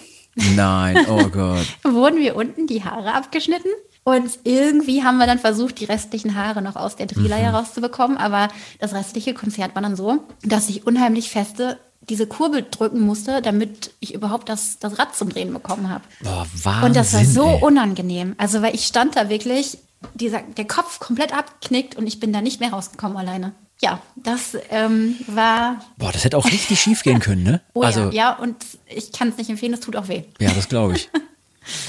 Nein, 0.57 1.07
oh 1.09 1.29
Gott. 1.33 1.67
wurden 1.85 2.19
wir 2.19 2.35
unten 2.37 2.67
die 2.67 2.83
Haare 2.85 3.15
abgeschnitten. 3.15 3.71
Und 4.07 4.39
irgendwie 4.45 5.03
haben 5.03 5.17
wir 5.17 5.27
dann 5.27 5.39
versucht, 5.39 5.81
die 5.81 5.87
restlichen 5.87 6.35
Haare 6.35 6.61
noch 6.61 6.77
aus 6.77 6.95
der 6.97 7.07
Drehleier 7.07 7.51
Mhm. 7.51 7.55
rauszubekommen. 7.57 8.17
Aber 8.19 8.49
das 8.79 8.93
restliche 8.93 9.33
Konzert 9.33 9.75
war 9.75 9.81
dann 9.83 9.97
so, 9.97 10.25
dass 10.43 10.69
ich 10.69 10.87
unheimlich 10.87 11.31
feste 11.31 11.79
diese 12.09 12.27
Kurbel 12.27 12.67
drücken 12.71 13.01
musste, 13.01 13.43
damit 13.43 13.93
ich 14.01 14.15
überhaupt 14.15 14.49
das, 14.49 14.79
das 14.79 14.99
Rad 14.99 15.17
zum 15.17 15.29
Drehen 15.29 15.53
bekommen 15.53 15.89
habe. 15.89 16.05
Boah, 16.23 16.47
Wahnsinn. 16.63 16.89
Und 16.89 16.97
das 16.97 17.15
war 17.15 17.25
so 17.25 17.47
ey. 17.47 17.63
unangenehm. 17.63 18.35
Also, 18.39 18.63
weil 18.63 18.75
ich 18.75 18.87
stand 18.87 19.17
da 19.17 19.29
wirklich, 19.29 19.79
dieser, 20.15 20.43
der 20.43 20.67
Kopf 20.67 21.01
komplett 21.01 21.37
abgeknickt 21.37 21.97
und 21.97 22.07
ich 22.07 22.21
bin 22.21 22.33
da 22.33 22.41
nicht 22.41 22.61
mehr 22.61 22.73
rausgekommen 22.73 23.17
alleine. 23.17 23.55
Ja, 23.81 24.01
das 24.17 24.57
ähm, 24.71 25.17
war. 25.27 25.81
Boah, 25.97 26.13
das 26.13 26.25
hätte 26.25 26.37
auch 26.37 26.47
richtig 26.47 26.81
schief 26.81 27.03
gehen 27.03 27.21
können, 27.21 27.43
ne? 27.43 27.61
Oh 27.75 27.83
also, 27.83 28.05
ja, 28.05 28.11
ja, 28.13 28.33
und 28.35 28.57
ich 28.87 29.13
kann 29.13 29.29
es 29.29 29.37
nicht 29.37 29.51
empfehlen, 29.51 29.75
es 29.75 29.81
tut 29.81 29.97
auch 29.97 30.09
weh. 30.09 30.25
ja, 30.39 30.53
das 30.53 30.69
glaube 30.69 30.95
ich. 30.95 31.11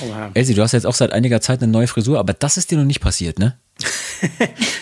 Oha. 0.08 0.32
Elsie, 0.34 0.54
du 0.54 0.62
hast 0.62 0.72
jetzt 0.72 0.86
auch 0.86 0.94
seit 0.94 1.12
einiger 1.12 1.42
Zeit 1.42 1.62
eine 1.62 1.72
neue 1.72 1.88
Frisur, 1.88 2.20
aber 2.20 2.34
das 2.34 2.58
ist 2.58 2.72
dir 2.72 2.78
noch 2.78 2.86
nicht 2.86 3.02
passiert, 3.02 3.40
ne? 3.40 3.58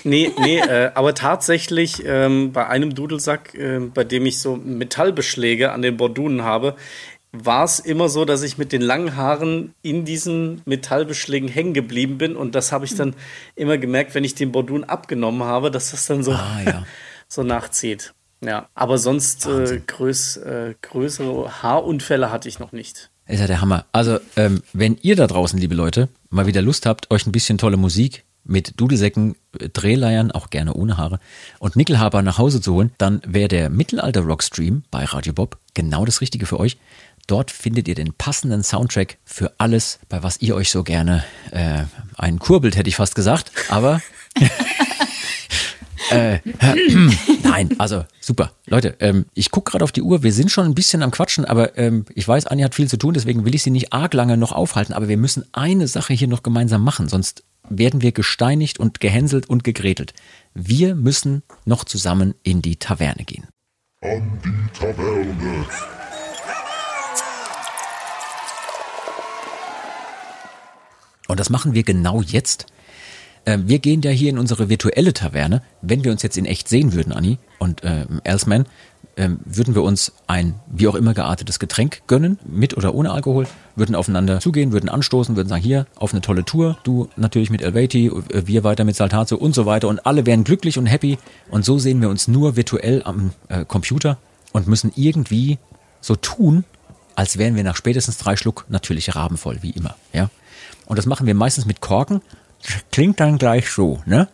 Nee, 0.05 0.31
nee, 0.37 0.59
äh, 0.59 0.91
aber 0.95 1.15
tatsächlich 1.15 2.03
ähm, 2.05 2.51
bei 2.51 2.67
einem 2.67 2.93
Dudelsack, 2.93 3.55
äh, 3.55 3.79
bei 3.79 4.03
dem 4.03 4.25
ich 4.25 4.39
so 4.39 4.57
Metallbeschläge 4.57 5.71
an 5.71 5.81
den 5.81 5.95
Bordunen 5.95 6.43
habe, 6.43 6.75
war 7.31 7.63
es 7.63 7.79
immer 7.79 8.09
so, 8.09 8.25
dass 8.25 8.43
ich 8.43 8.57
mit 8.57 8.71
den 8.71 8.81
langen 8.81 9.15
Haaren 9.15 9.73
in 9.81 10.05
diesen 10.05 10.61
Metallbeschlägen 10.65 11.47
hängen 11.49 11.73
geblieben 11.73 12.17
bin. 12.17 12.35
Und 12.35 12.53
das 12.53 12.71
habe 12.71 12.85
ich 12.85 12.95
dann 12.95 13.15
immer 13.55 13.77
gemerkt, 13.77 14.13
wenn 14.13 14.23
ich 14.23 14.35
den 14.35 14.51
Bordun 14.51 14.83
abgenommen 14.83 15.43
habe, 15.43 15.71
dass 15.71 15.91
das 15.91 16.05
dann 16.05 16.21
so, 16.23 16.33
Ah, 16.33 16.61
ja. 16.63 16.83
so 17.27 17.43
nachzieht. 17.43 18.13
Ja, 18.41 18.67
aber 18.75 18.97
sonst 18.97 19.47
äh, 19.47 19.81
größ, 19.87 20.37
äh, 20.37 20.75
größere 20.81 21.63
Haarunfälle 21.63 22.29
hatte 22.29 22.49
ich 22.49 22.59
noch 22.59 22.73
nicht. 22.73 23.09
Ist 23.27 23.39
ja 23.39 23.47
der 23.47 23.61
Hammer. 23.61 23.85
Also, 23.91 24.19
ähm, 24.35 24.63
wenn 24.73 24.97
ihr 25.01 25.15
da 25.15 25.27
draußen, 25.27 25.57
liebe 25.57 25.75
Leute, 25.75 26.09
mal 26.29 26.45
wieder 26.45 26.61
Lust 26.61 26.85
habt, 26.85 27.09
euch 27.09 27.25
ein 27.25 27.31
bisschen 27.31 27.57
tolle 27.57 27.77
Musik 27.77 28.23
mit 28.43 28.79
Dudelsäcken, 28.79 29.35
äh, 29.59 29.69
Drehleiern, 29.69 30.31
auch 30.31 30.49
gerne 30.49 30.73
ohne 30.73 30.97
Haare, 30.97 31.19
und 31.59 31.75
Nickelhaber 31.75 32.21
nach 32.21 32.37
Hause 32.37 32.59
zu 32.59 32.73
holen, 32.73 32.91
dann 32.97 33.21
wäre 33.25 33.47
der 33.47 33.69
Mittelalter-Rock-Stream 33.69 34.83
bei 34.91 35.05
Radio 35.05 35.31
Bob 35.33 35.57
genau 35.73 36.03
das 36.03 36.19
Richtige 36.19 36.45
für 36.45 36.59
euch. 36.59 36.77
Dort 37.25 37.51
findet 37.51 37.87
ihr 37.87 37.95
den 37.95 38.13
passenden 38.13 38.63
Soundtrack 38.63 39.17
für 39.23 39.53
alles, 39.57 39.99
bei 40.09 40.23
was 40.23 40.41
ihr 40.41 40.55
euch 40.55 40.69
so 40.69 40.83
gerne 40.83 41.23
äh, 41.51 41.83
einen 42.17 42.39
kurbelt, 42.39 42.75
hätte 42.75 42.89
ich 42.89 42.97
fast 42.97 43.15
gesagt. 43.15 43.51
Aber 43.69 44.01
äh, 46.13 46.39
nein, 47.43 47.69
also 47.77 48.05
super. 48.19 48.51
Leute, 48.67 48.95
ähm, 48.99 49.25
ich 49.33 49.51
gucke 49.51 49.71
gerade 49.71 49.83
auf 49.83 49.91
die 49.91 50.01
Uhr. 50.01 50.23
Wir 50.23 50.33
sind 50.33 50.51
schon 50.51 50.65
ein 50.65 50.75
bisschen 50.75 51.03
am 51.03 51.11
Quatschen, 51.11 51.45
aber 51.45 51.77
ähm, 51.77 52.05
ich 52.13 52.27
weiß, 52.27 52.47
Anja 52.47 52.65
hat 52.65 52.75
viel 52.75 52.87
zu 52.87 52.97
tun, 52.97 53.13
deswegen 53.13 53.45
will 53.45 53.55
ich 53.55 53.63
sie 53.63 53.71
nicht 53.71 53.93
arg 53.93 54.13
lange 54.13 54.37
noch 54.37 54.51
aufhalten. 54.51 54.93
Aber 54.93 55.07
wir 55.07 55.17
müssen 55.17 55.45
eine 55.51 55.87
Sache 55.87 56.13
hier 56.13 56.27
noch 56.27 56.43
gemeinsam 56.43 56.83
machen, 56.83 57.07
sonst 57.07 57.43
werden 57.69 58.01
wir 58.01 58.11
gesteinigt 58.11 58.79
und 58.79 58.99
gehänselt 58.99 59.49
und 59.49 59.63
gegretelt. 59.63 60.13
Wir 60.53 60.95
müssen 60.95 61.43
noch 61.65 61.85
zusammen 61.85 62.35
in 62.43 62.61
die 62.61 62.75
Taverne 62.75 63.23
gehen. 63.23 63.47
An 64.01 64.39
die 64.43 64.79
Taverne. 64.79 65.65
Und 71.27 71.39
das 71.39 71.49
machen 71.49 71.73
wir 71.73 71.83
genau 71.83 72.21
jetzt. 72.21 72.67
Ähm, 73.45 73.67
wir 73.67 73.79
gehen 73.79 74.01
ja 74.01 74.11
hier 74.11 74.29
in 74.29 74.37
unsere 74.37 74.69
virtuelle 74.69 75.13
Taverne. 75.13 75.61
Wenn 75.81 76.03
wir 76.03 76.11
uns 76.11 76.23
jetzt 76.23 76.37
in 76.37 76.45
echt 76.45 76.69
sehen 76.69 76.93
würden, 76.93 77.13
Anni 77.13 77.37
und 77.59 77.81
ähm, 77.83 78.21
Elsman, 78.23 78.65
ähm, 79.15 79.39
würden 79.45 79.75
wir 79.75 79.83
uns 79.83 80.13
ein 80.27 80.55
wie 80.67 80.87
auch 80.87 80.95
immer 80.95 81.13
geartetes 81.13 81.59
Getränk 81.59 82.01
gönnen, 82.07 82.39
mit 82.45 82.75
oder 82.75 82.95
ohne 82.95 83.11
Alkohol, 83.11 83.47
würden 83.75 83.95
aufeinander 83.95 84.39
zugehen, 84.39 84.71
würden 84.71 84.89
anstoßen, 84.89 85.35
würden 85.35 85.49
sagen, 85.49 85.61
hier, 85.61 85.85
auf 85.95 86.13
eine 86.13 86.21
tolle 86.21 86.45
Tour, 86.45 86.77
du 86.83 87.09
natürlich 87.15 87.49
mit 87.49 87.61
Elvati, 87.61 88.07
äh, 88.07 88.47
wir 88.47 88.63
weiter 88.63 88.85
mit 88.85 88.95
Saltazo 88.95 89.35
und 89.35 89.53
so 89.53 89.65
weiter 89.65 89.87
und 89.87 90.05
alle 90.05 90.25
wären 90.25 90.43
glücklich 90.43 90.77
und 90.77 90.87
happy 90.87 91.17
und 91.49 91.63
so 91.65 91.77
sehen 91.77 92.01
wir 92.01 92.09
uns 92.09 92.27
nur 92.27 92.55
virtuell 92.55 93.03
am 93.03 93.31
äh, 93.49 93.65
Computer 93.65 94.17
und 94.51 94.67
müssen 94.67 94.91
irgendwie 94.95 95.59
so 96.01 96.15
tun, 96.15 96.63
als 97.15 97.37
wären 97.37 97.55
wir 97.55 97.63
nach 97.63 97.75
spätestens 97.75 98.17
drei 98.17 98.35
Schluck 98.35 98.65
natürlich 98.69 99.15
rabenvoll, 99.15 99.59
wie 99.61 99.71
immer, 99.71 99.95
ja. 100.13 100.29
Und 100.85 100.97
das 100.97 101.05
machen 101.05 101.27
wir 101.27 101.33
meistens 101.33 101.65
mit 101.65 101.79
Korken. 101.79 102.21
Klingt 102.91 103.19
dann 103.19 103.37
gleich 103.37 103.69
so, 103.69 104.01
ne? 104.05 104.27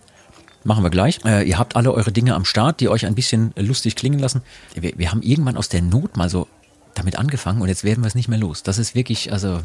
Machen 0.64 0.84
wir 0.84 0.90
gleich. 0.90 1.20
Äh, 1.26 1.48
ihr 1.48 1.58
habt 1.58 1.76
alle 1.76 1.94
eure 1.94 2.12
Dinge 2.12 2.36
am 2.36 2.46
Start, 2.46 2.80
die 2.80 2.90
euch 2.90 3.06
ein 3.06 3.16
bisschen 3.16 3.54
lustig 3.56 3.96
klingen 3.96 4.20
lassen. 4.20 4.42
Wir, 4.76 4.94
wir 4.98 5.12
haben 5.12 5.22
irgendwann 5.22 5.58
aus 5.58 5.70
der 5.70 5.82
Not 5.82 6.18
mal 6.18 6.30
so 6.30 6.48
damit 6.96 7.18
angefangen 7.18 7.62
und 7.62 7.70
jetzt 7.70 7.84
werden 7.84 8.04
wir 8.04 8.08
es 8.08 8.16
nicht 8.16 8.28
mehr 8.28 8.40
los. 8.40 8.62
Das 8.64 8.78
ist 8.78 8.94
wirklich, 8.94 9.32
also, 9.32 9.62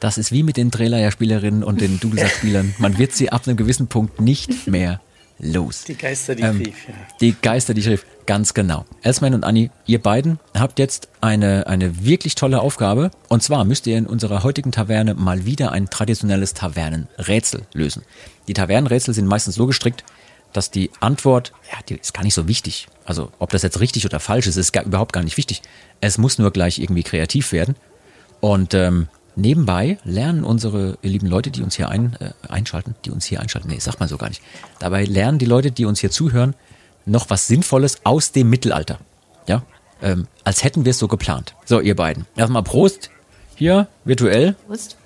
das 0.00 0.18
ist 0.18 0.32
wie 0.32 0.42
mit 0.42 0.56
den 0.56 0.70
Drehleier-Spielerinnen 0.70 1.62
und 1.62 1.80
den 1.80 2.00
Dudelsack-Spielern. 2.00 2.74
Man 2.78 2.98
wird 2.98 3.12
sie 3.12 3.30
ab 3.30 3.46
einem 3.46 3.56
gewissen 3.56 3.86
Punkt 3.86 4.20
nicht 4.20 4.66
mehr 4.66 5.00
los? 5.38 5.84
Die 5.84 5.96
Geister, 5.96 6.34
die 6.34 6.42
Ähm, 6.42 6.58
rief, 6.58 6.88
ja. 6.88 6.94
Die 7.20 7.34
Geister, 7.40 7.74
die 7.74 7.80
ich 7.80 7.88
rief, 7.88 8.06
ganz 8.26 8.54
genau. 8.54 8.84
Elsman 9.02 9.34
und 9.34 9.44
Anni, 9.44 9.70
ihr 9.86 10.02
beiden 10.02 10.38
habt 10.54 10.78
jetzt 10.78 11.08
eine, 11.20 11.66
eine 11.66 12.04
wirklich 12.04 12.34
tolle 12.34 12.60
Aufgabe. 12.60 13.10
Und 13.28 13.42
zwar 13.42 13.64
müsst 13.64 13.86
ihr 13.86 13.96
in 13.96 14.06
unserer 14.06 14.42
heutigen 14.42 14.72
Taverne 14.72 15.14
mal 15.14 15.44
wieder 15.44 15.72
ein 15.72 15.88
traditionelles 15.88 16.54
Tavernenrätsel 16.54 17.62
lösen. 17.72 18.02
Die 18.48 18.54
Tavernenrätsel 18.54 19.14
sind 19.14 19.26
meistens 19.26 19.54
so 19.54 19.66
gestrickt, 19.66 20.04
dass 20.52 20.70
die 20.70 20.90
Antwort, 21.00 21.52
ja, 21.70 21.78
die 21.88 21.96
ist 21.96 22.14
gar 22.14 22.22
nicht 22.24 22.34
so 22.34 22.48
wichtig. 22.48 22.88
Also, 23.04 23.30
ob 23.38 23.50
das 23.50 23.62
jetzt 23.62 23.80
richtig 23.80 24.06
oder 24.06 24.20
falsch 24.20 24.46
ist, 24.46 24.56
ist 24.56 24.72
gar, 24.72 24.84
überhaupt 24.84 25.12
gar 25.12 25.22
nicht 25.22 25.36
wichtig. 25.36 25.62
Es 26.00 26.18
muss 26.18 26.38
nur 26.38 26.50
gleich 26.50 26.78
irgendwie 26.78 27.02
kreativ 27.02 27.52
werden. 27.52 27.76
Und 28.40 28.72
ähm, 28.72 29.08
nebenbei 29.38 29.98
lernen 30.04 30.44
unsere 30.44 30.98
lieben 31.02 31.26
Leute, 31.26 31.50
die 31.50 31.62
uns 31.62 31.76
hier 31.76 31.88
ein, 31.88 32.16
äh, 32.20 32.32
einschalten, 32.48 32.94
die 33.04 33.10
uns 33.10 33.24
hier 33.24 33.40
einschalten, 33.40 33.68
nee, 33.68 33.78
sagt 33.78 34.00
man 34.00 34.08
so 34.08 34.18
gar 34.18 34.28
nicht. 34.28 34.42
Dabei 34.78 35.04
lernen 35.04 35.38
die 35.38 35.46
Leute, 35.46 35.70
die 35.70 35.84
uns 35.84 36.00
hier 36.00 36.10
zuhören, 36.10 36.54
noch 37.06 37.30
was 37.30 37.46
Sinnvolles 37.46 38.04
aus 38.04 38.32
dem 38.32 38.50
Mittelalter. 38.50 38.98
Ja, 39.46 39.62
ähm, 40.02 40.26
als 40.44 40.62
hätten 40.64 40.84
wir 40.84 40.90
es 40.90 40.98
so 40.98 41.08
geplant. 41.08 41.54
So, 41.64 41.80
ihr 41.80 41.96
beiden. 41.96 42.26
Erstmal 42.36 42.62
Prost. 42.62 43.10
Hier, 43.54 43.88
virtuell. 44.04 44.54
Prost. 44.66 44.96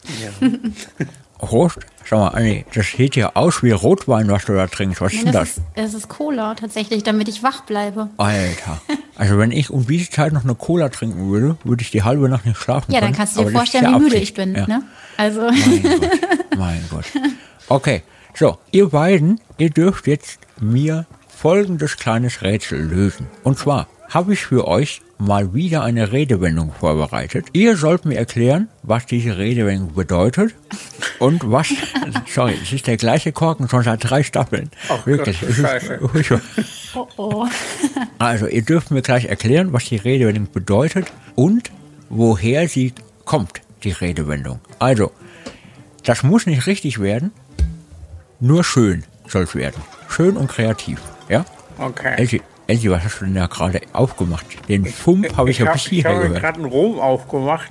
Prost. 1.43 1.81
Schau 2.05 2.19
mal, 2.19 2.29
Anni, 2.29 2.65
das 2.73 2.87
sieht 2.87 3.17
ja 3.17 3.33
aus 3.35 3.63
wie 3.63 3.73
Rotwein, 3.73 4.29
was 4.29 4.45
du 4.45 4.55
da 4.55 4.67
trinkst. 4.69 5.01
Was 5.01 5.13
ist 5.13 5.25
denn 5.25 5.33
das? 5.33 5.61
das, 5.75 5.89
ist, 5.89 5.95
ist 5.95 6.09
Cola 6.09 6.55
tatsächlich, 6.55 7.03
damit 7.03 7.29
ich 7.29 7.43
wach 7.43 7.63
bleibe. 7.63 8.09
Alter. 8.17 8.81
Also 9.15 9.39
wenn 9.39 9.53
ich 9.53 9.71
um 9.71 9.87
diese 9.87 10.11
Zeit 10.11 10.33
noch 10.33 10.43
eine 10.43 10.55
Cola 10.55 10.89
trinken 10.89 11.31
würde, 11.31 11.57
würde 11.65 11.83
ich 11.83 11.91
die 11.91 12.03
halbe 12.03 12.29
Nacht 12.31 12.47
nicht 12.47 12.57
schlafen 12.57 12.91
Ja, 12.91 13.01
dann 13.01 13.13
kannst 13.13 13.37
du 13.37 13.41
dir 13.41 13.49
Aber 13.49 13.59
vorstellen, 13.59 13.95
wie 13.95 13.99
müde 13.99 14.17
ich 14.17 14.33
bin. 14.33 14.55
Ja. 14.55 14.67
Ne? 14.67 14.83
Also, 15.19 15.43
Mein 15.43 15.83
Gott, 15.83 16.11
mein 16.57 16.85
Gott. 16.91 17.05
Okay, 17.69 18.03
so, 18.35 18.59
ihr 18.71 18.89
beiden, 18.89 19.39
ihr 19.59 19.69
dürft 19.69 20.07
jetzt 20.07 20.41
mir 20.61 21.07
folgendes 21.29 21.99
kleines 21.99 22.43
Rätsel 22.43 22.81
lösen. 22.81 23.29
Und 23.45 23.59
zwar 23.59 23.87
habe 24.13 24.35
ich 24.35 24.45
für 24.45 24.69
euch 24.69 25.01
mal 25.17 25.55
wieder 25.55 25.83
eine 25.83 26.13
Redewendung 26.13 26.71
vorbereitet. 26.73 27.47
Ihr 27.55 27.77
sollt 27.77 28.05
mir 28.05 28.17
erklären, 28.17 28.69
was 28.83 29.07
diese 29.07 29.39
Redewendung 29.39 29.95
bedeutet 29.95 30.55
und 31.19 31.51
was, 31.51 31.69
sorry, 32.27 32.55
es 32.63 32.73
ist 32.73 32.87
der 32.87 32.99
gleiche 32.99 33.33
Korken 33.33 33.69
schon 33.71 33.83
seit 33.85 34.09
drei 34.09 34.23
Staffeln. 34.23 34.71
Ach, 34.91 35.07
Wirklich. 35.07 35.41
Gott, 35.41 36.41
oh 36.95 37.09
oh. 37.17 37.47
Also, 38.19 38.47
ihr 38.47 38.63
dürft 38.63 38.91
mir 38.91 39.03
gleich 39.03 39.25
erklären, 39.25 39.73
was 39.73 39.85
die 39.85 39.97
Redewendung 39.97 40.49
bedeutet 40.53 41.11
und 41.35 41.71
woher 42.11 42.69
sie 42.69 42.93
kommt, 43.25 43.63
die 43.83 43.93
Redewendung. 43.93 44.61
Also, 44.79 45.11
das 46.05 46.23
muss 46.23 46.47
nicht 46.47 46.67
richtig 46.67 47.01
werden, 47.01 47.33
nur 48.41 48.63
schön 48.63 49.05
soll 49.27 49.45
es 49.45 49.55
werden. 49.55 49.81
Schön 50.09 50.37
und 50.37 50.49
kreativ, 50.49 51.01
ja? 51.29 51.47
Okay. 51.79 52.43
Elsie, 52.73 52.91
was 52.91 53.05
hast 53.05 53.21
du 53.21 53.27
denn 53.27 53.35
da 53.35 53.47
gerade 53.49 53.83
aufgemacht? 53.93 54.47
Den 54.67 54.87
Fump 54.87 55.37
habe 55.37 55.51
ich 55.51 55.59
ja 55.59 55.67
hab- 55.67 55.75
bis 55.75 55.83
ich 55.85 55.89
hierher 55.91 56.13
habe 56.15 56.23
gehört. 56.23 56.41
gerade 56.41 56.57
einen 56.57 56.65
Rum 56.71 56.99
aufgemacht, 56.99 57.69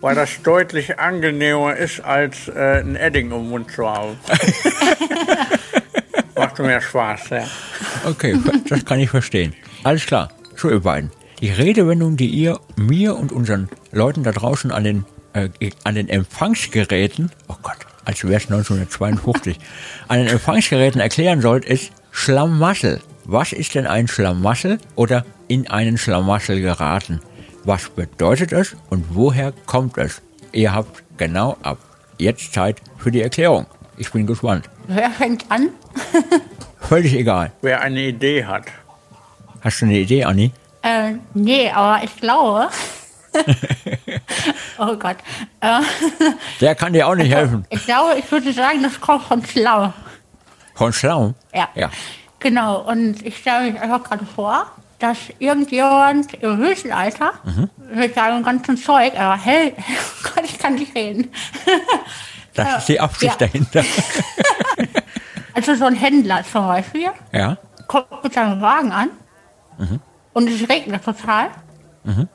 weil 0.00 0.14
das 0.14 0.30
deutlich 0.42 0.98
angenehmer 0.98 1.76
ist, 1.76 2.00
als 2.00 2.48
äh, 2.48 2.80
ein 2.80 2.96
Edding 2.96 3.30
im 3.32 3.50
Mund 3.50 3.70
zu 3.70 3.86
haben. 3.86 4.16
Macht 6.36 6.58
mehr 6.58 6.80
Spaß, 6.80 7.28
ja. 7.30 7.44
Okay, 8.06 8.34
das 8.70 8.82
kann 8.86 8.98
ich 9.00 9.10
verstehen. 9.10 9.52
Alles 9.84 10.06
klar. 10.06 10.30
So, 10.56 10.70
ihr 10.70 10.80
beiden. 10.80 11.10
Die 11.42 11.50
Redewendung, 11.50 12.16
die 12.16 12.28
ihr 12.28 12.58
mir 12.76 13.16
und 13.16 13.32
unseren 13.32 13.68
Leuten 13.92 14.22
da 14.22 14.32
draußen 14.32 14.70
an 14.72 14.84
den, 14.84 15.04
äh, 15.34 15.50
an 15.84 15.96
den 15.96 16.08
Empfangsgeräten, 16.08 17.30
oh 17.48 17.56
Gott, 17.62 17.76
als 18.06 18.24
wäre 18.24 18.36
es 18.36 18.44
1952, 18.44 19.58
an 20.08 20.20
den 20.20 20.28
Empfangsgeräten 20.28 21.02
erklären 21.02 21.42
sollt, 21.42 21.66
ist 21.66 21.92
Schlamassel. 22.10 23.02
Was 23.32 23.52
ist 23.52 23.76
denn 23.76 23.86
ein 23.86 24.08
Schlamassel 24.08 24.80
oder 24.96 25.24
in 25.46 25.70
einen 25.70 25.98
Schlamassel 25.98 26.60
geraten? 26.60 27.20
Was 27.62 27.88
bedeutet 27.88 28.50
es 28.50 28.74
und 28.88 29.04
woher 29.10 29.52
kommt 29.66 29.98
es? 29.98 30.20
Ihr 30.50 30.74
habt 30.74 31.04
genau 31.16 31.56
ab 31.62 31.78
jetzt 32.18 32.52
Zeit 32.52 32.82
für 32.98 33.12
die 33.12 33.22
Erklärung. 33.22 33.66
Ich 33.96 34.10
bin 34.10 34.26
gespannt. 34.26 34.68
Wer 34.88 35.12
fängt 35.12 35.48
an? 35.48 35.68
Völlig 36.80 37.14
egal. 37.14 37.52
Wer 37.62 37.80
eine 37.82 38.00
Idee 38.00 38.44
hat. 38.46 38.64
Hast 39.60 39.80
du 39.80 39.84
eine 39.84 39.98
Idee, 40.00 40.24
Anni? 40.24 40.50
Äh, 40.82 41.12
nee, 41.32 41.70
aber 41.70 42.02
ich 42.02 42.16
glaube. 42.16 42.68
oh 44.76 44.96
Gott. 44.96 45.18
Äh, 45.60 45.82
Der 46.60 46.74
kann 46.74 46.92
dir 46.92 47.06
auch 47.06 47.14
nicht 47.14 47.32
helfen. 47.32 47.64
ich 47.70 47.84
glaube, 47.84 48.18
ich 48.18 48.28
würde 48.32 48.52
sagen, 48.52 48.82
das 48.82 49.00
kommt 49.00 49.22
von 49.22 49.46
Schlau. 49.46 49.92
Von 50.74 50.92
Schlau? 50.92 51.34
Ja. 51.54 51.68
Ja. 51.76 51.90
Genau, 52.40 52.80
und 52.80 53.24
ich 53.24 53.36
stelle 53.38 53.70
mich 53.70 53.80
einfach 53.80 54.02
gerade 54.02 54.24
vor, 54.26 54.66
dass 54.98 55.16
irgendjemand 55.38 56.34
im 56.42 56.58
Mittelalter 56.58 57.32
mit 57.94 58.14
seinem 58.14 58.42
ganzen 58.42 58.76
Zeug, 58.76 59.12
aber 59.18 59.36
hell, 59.38 59.72
oh 59.78 60.28
Gott, 60.34 60.44
ich 60.44 60.58
kann 60.58 60.74
nicht 60.74 60.94
reden. 60.94 61.30
Das 62.52 62.78
ist 62.78 62.88
die 62.88 62.98
Absicht 62.98 63.40
Ja. 63.40 63.46
dahinter. 63.46 63.84
Also 65.54 65.74
so 65.74 65.84
ein 65.84 65.94
Händler 65.94 66.42
zum 66.50 66.66
Beispiel 66.66 67.08
Ja. 67.32 67.56
kommt 67.86 68.24
mit 68.24 68.32
seinem 68.34 68.60
Wagen 68.60 68.90
an 68.92 69.10
und 70.34 70.48
es 70.48 70.68
regnet 70.68 71.04
total 71.04 71.50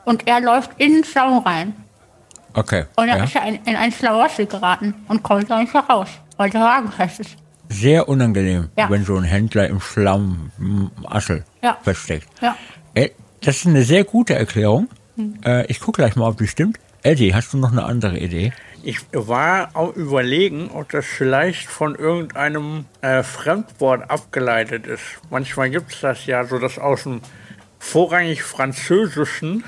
und 0.05 0.27
er 0.27 0.39
läuft 0.41 0.71
in 0.77 0.93
den 0.95 1.03
Schlamm 1.03 1.37
rein. 1.39 1.75
Okay. 2.53 2.85
Und 2.95 3.07
dann 3.07 3.17
Ja. 3.19 3.23
ist 3.25 3.35
er 3.35 3.43
in, 3.45 3.55
in 3.65 3.75
ein 3.75 3.91
Schlamassel 3.91 4.45
geraten 4.45 4.93
und 5.09 5.21
kommt 5.23 5.49
da 5.49 5.59
nicht 5.59 5.73
mehr 5.73 5.83
raus, 5.83 6.07
weil 6.37 6.49
der 6.49 6.61
Wagen 6.61 6.91
fest 6.91 7.19
ist. 7.19 7.35
Sehr 7.69 8.07
unangenehm, 8.07 8.69
Ja. 8.77 8.89
wenn 8.89 9.03
so 9.05 9.15
ein 9.17 9.23
Händler 9.23 9.67
im 9.67 9.79
Schlamm 9.81 10.51
m, 10.59 10.91
Assel 11.05 11.43
Ja. 11.63 11.77
feststeckt. 11.83 12.27
Ja. 12.41 12.55
Äh, 12.93 13.09
Das 13.41 13.57
ist 13.57 13.67
eine 13.67 13.83
sehr 13.83 14.03
gute 14.05 14.33
Erklärung. 14.35 14.89
Äh, 15.45 15.65
ich 15.67 15.79
gucke 15.79 16.01
gleich 16.01 16.15
mal, 16.15 16.27
ob 16.29 16.37
die 16.37 16.47
stimmt. 16.47 16.77
Eddie, 17.03 17.35
hast 17.35 17.53
du 17.53 17.57
noch 17.57 17.71
eine 17.71 17.83
andere 17.83 18.17
Idee? 18.17 18.53
Ich 18.81 18.99
war 19.13 19.69
auch 19.75 19.95
überlegen, 19.95 20.69
ob 20.73 20.89
das 20.89 21.05
vielleicht 21.05 21.67
von 21.67 21.93
irgendeinem 21.95 22.85
äh, 23.01 23.21
Fremdwort 23.23 24.09
abgeleitet 24.09 24.87
ist. 24.87 25.03
Manchmal 25.29 25.69
gibt 25.69 25.93
es 25.93 26.01
das 26.01 26.25
ja 26.25 26.43
so, 26.45 26.57
dass 26.59 26.77
aus 26.79 27.03
dem 27.03 27.21
vorrangig 27.79 28.41
Französischen, 28.43 29.63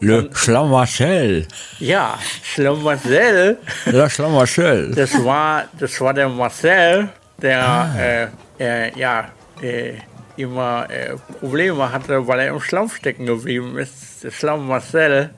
Le 0.00 0.30
Schlamassel. 0.32 1.46
ja, 1.78 2.18
Schlamassel, 2.42 3.58
Le 3.86 4.10
Schlamassel. 4.10 4.94
das 4.94 5.22
war, 5.24 5.64
das 5.78 6.00
war 6.00 6.12
der 6.14 6.28
Marcel, 6.28 7.08
der 7.42 8.30
äh, 8.58 8.86
äh, 8.88 8.98
ja, 8.98 9.28
äh, 9.60 9.94
immer 10.36 10.88
äh, 10.90 11.16
Probleme 11.40 11.92
hatte, 11.92 12.26
weil 12.26 12.40
er 12.40 12.48
im 12.48 12.60
Schlamm 12.60 12.88
stecken 12.88 13.26
geblieben 13.26 13.76
ist. 13.78 14.24
Der 14.24 14.30
Schlamm 14.30 14.66
Marcel. 14.66 15.30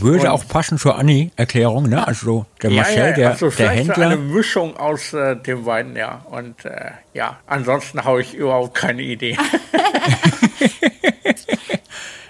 Würde 0.00 0.20
Und- 0.22 0.28
auch 0.28 0.46
passen 0.46 0.78
zur 0.78 0.96
Anni-Erklärung, 0.98 1.88
ne? 1.88 2.06
Also 2.06 2.46
der 2.62 2.70
Marcel, 2.70 3.12
der, 3.14 3.30
also 3.30 3.50
der 3.50 3.70
Händler. 3.70 4.06
eine 4.06 4.16
Mischung 4.16 4.76
aus 4.76 5.12
äh, 5.12 5.34
den 5.36 5.64
beiden, 5.64 5.96
ja. 5.96 6.24
Und 6.30 6.64
äh, 6.64 6.92
ja, 7.12 7.38
ansonsten 7.46 8.04
habe 8.04 8.20
ich 8.22 8.34
überhaupt 8.34 8.74
keine 8.74 9.02
Idee. 9.02 9.36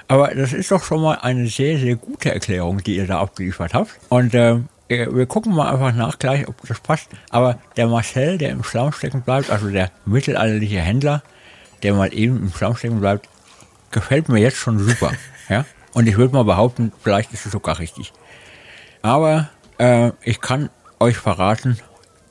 Aber 0.08 0.34
das 0.34 0.52
ist 0.52 0.70
doch 0.72 0.82
schon 0.82 1.02
mal 1.02 1.18
eine 1.22 1.46
sehr, 1.46 1.78
sehr 1.78 1.94
gute 1.96 2.32
Erklärung, 2.32 2.82
die 2.82 2.96
ihr 2.96 3.06
da 3.06 3.20
abgeliefert 3.20 3.74
habt. 3.74 3.90
Und 4.08 4.34
ähm, 4.34 4.66
äh, 4.66 4.79
wir 4.90 5.26
gucken 5.26 5.54
mal 5.54 5.70
einfach 5.70 5.94
nach 5.94 6.18
gleich, 6.18 6.48
ob 6.48 6.66
das 6.66 6.80
passt. 6.80 7.08
Aber 7.30 7.58
der 7.76 7.86
Marcel, 7.86 8.38
der 8.38 8.50
im 8.50 8.64
Schlamm 8.64 8.92
stecken 8.92 9.22
bleibt, 9.22 9.50
also 9.50 9.70
der 9.70 9.90
mittelalterliche 10.04 10.80
Händler, 10.80 11.22
der 11.82 11.94
mal 11.94 12.12
eben 12.12 12.38
im 12.38 12.52
Schlamm 12.52 12.76
stecken 12.76 13.00
bleibt, 13.00 13.28
gefällt 13.90 14.28
mir 14.28 14.40
jetzt 14.40 14.56
schon 14.56 14.78
super. 14.78 15.12
ja? 15.48 15.64
Und 15.92 16.08
ich 16.08 16.16
würde 16.16 16.34
mal 16.34 16.44
behaupten, 16.44 16.92
vielleicht 17.02 17.32
ist 17.32 17.46
es 17.46 17.52
sogar 17.52 17.78
richtig. 17.78 18.12
Aber 19.02 19.48
äh, 19.78 20.12
ich 20.22 20.40
kann 20.40 20.70
euch 20.98 21.16
verraten, 21.16 21.78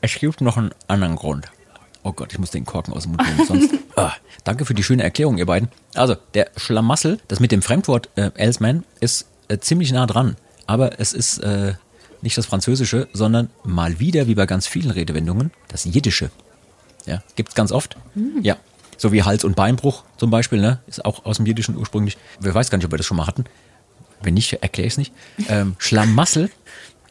es 0.01 0.15
gibt 0.15 0.41
noch 0.41 0.57
einen 0.57 0.71
anderen 0.87 1.15
Grund. 1.15 1.47
Oh 2.03 2.13
Gott, 2.13 2.31
ich 2.31 2.39
muss 2.39 2.51
den 2.51 2.65
Korken 2.65 2.93
aus 2.93 3.03
dem 3.03 3.13
Mund 3.13 3.25
nehmen, 3.25 3.45
sonst. 3.45 3.73
ah, 3.95 4.13
danke 4.43 4.65
für 4.65 4.73
die 4.73 4.83
schöne 4.83 5.03
Erklärung, 5.03 5.37
ihr 5.37 5.45
beiden. 5.45 5.69
Also, 5.95 6.15
der 6.33 6.49
Schlamassel, 6.55 7.19
das 7.27 7.39
mit 7.39 7.51
dem 7.51 7.61
Fremdwort 7.61 8.09
äh, 8.15 8.31
Elsman, 8.35 8.85
ist 9.01 9.27
äh, 9.49 9.57
ziemlich 9.57 9.91
nah 9.91 10.05
dran. 10.05 10.37
Aber 10.65 10.99
es 10.99 11.11
ist 11.13 11.39
äh, 11.39 11.73
nicht 12.21 12.37
das 12.37 12.45
Französische, 12.45 13.07
sondern 13.13 13.49
mal 13.63 13.99
wieder, 13.99 14.27
wie 14.27 14.35
bei 14.35 14.45
ganz 14.45 14.67
vielen 14.67 14.91
Redewendungen, 14.91 15.51
das 15.67 15.85
Jiddische. 15.85 16.31
Ja, 17.05 17.23
gibt's 17.35 17.55
ganz 17.55 17.71
oft. 17.71 17.97
Ja. 18.41 18.57
So 18.97 19.11
wie 19.13 19.23
Hals- 19.23 19.45
und 19.45 19.55
Beinbruch 19.55 20.03
zum 20.17 20.29
Beispiel, 20.29 20.59
ne? 20.59 20.79
Ist 20.87 21.05
auch 21.05 21.25
aus 21.25 21.37
dem 21.37 21.45
Jiddischen 21.45 21.77
ursprünglich. 21.77 22.17
Wer 22.39 22.53
weiß 22.53 22.69
gar 22.69 22.77
nicht, 22.77 22.85
ob 22.85 22.91
wir 22.91 22.97
das 22.97 23.05
schon 23.05 23.17
mal 23.17 23.27
hatten. 23.27 23.45
Wenn 24.21 24.33
nicht, 24.33 24.53
erkläre 24.53 24.87
ich 24.87 24.93
es 24.93 24.97
nicht. 24.97 25.13
Ähm, 25.47 25.75
Schlamassel 25.79 26.51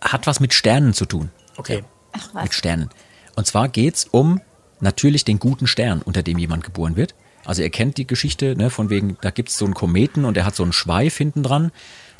hat 0.00 0.26
was 0.26 0.40
mit 0.40 0.52
Sternen 0.52 0.92
zu 0.92 1.06
tun. 1.06 1.30
Okay. 1.56 1.84
Ach 2.12 2.34
Mit 2.34 2.48
was. 2.48 2.54
Sternen. 2.54 2.90
Und 3.36 3.46
zwar 3.46 3.68
geht's 3.68 4.06
um 4.10 4.40
natürlich 4.80 5.24
den 5.24 5.38
guten 5.38 5.66
Stern, 5.66 6.02
unter 6.02 6.22
dem 6.22 6.38
jemand 6.38 6.64
geboren 6.64 6.96
wird. 6.96 7.14
Also 7.44 7.62
ihr 7.62 7.70
kennt 7.70 7.96
die 7.96 8.06
Geschichte, 8.06 8.56
ne, 8.56 8.68
von 8.68 8.90
wegen, 8.90 9.16
da 9.22 9.30
gibt's 9.30 9.56
so 9.56 9.64
einen 9.64 9.74
Kometen 9.74 10.24
und 10.24 10.34
der 10.34 10.44
hat 10.44 10.54
so 10.54 10.62
einen 10.62 10.72
Schweif 10.72 11.16
hinten 11.16 11.42
dran. 11.42 11.72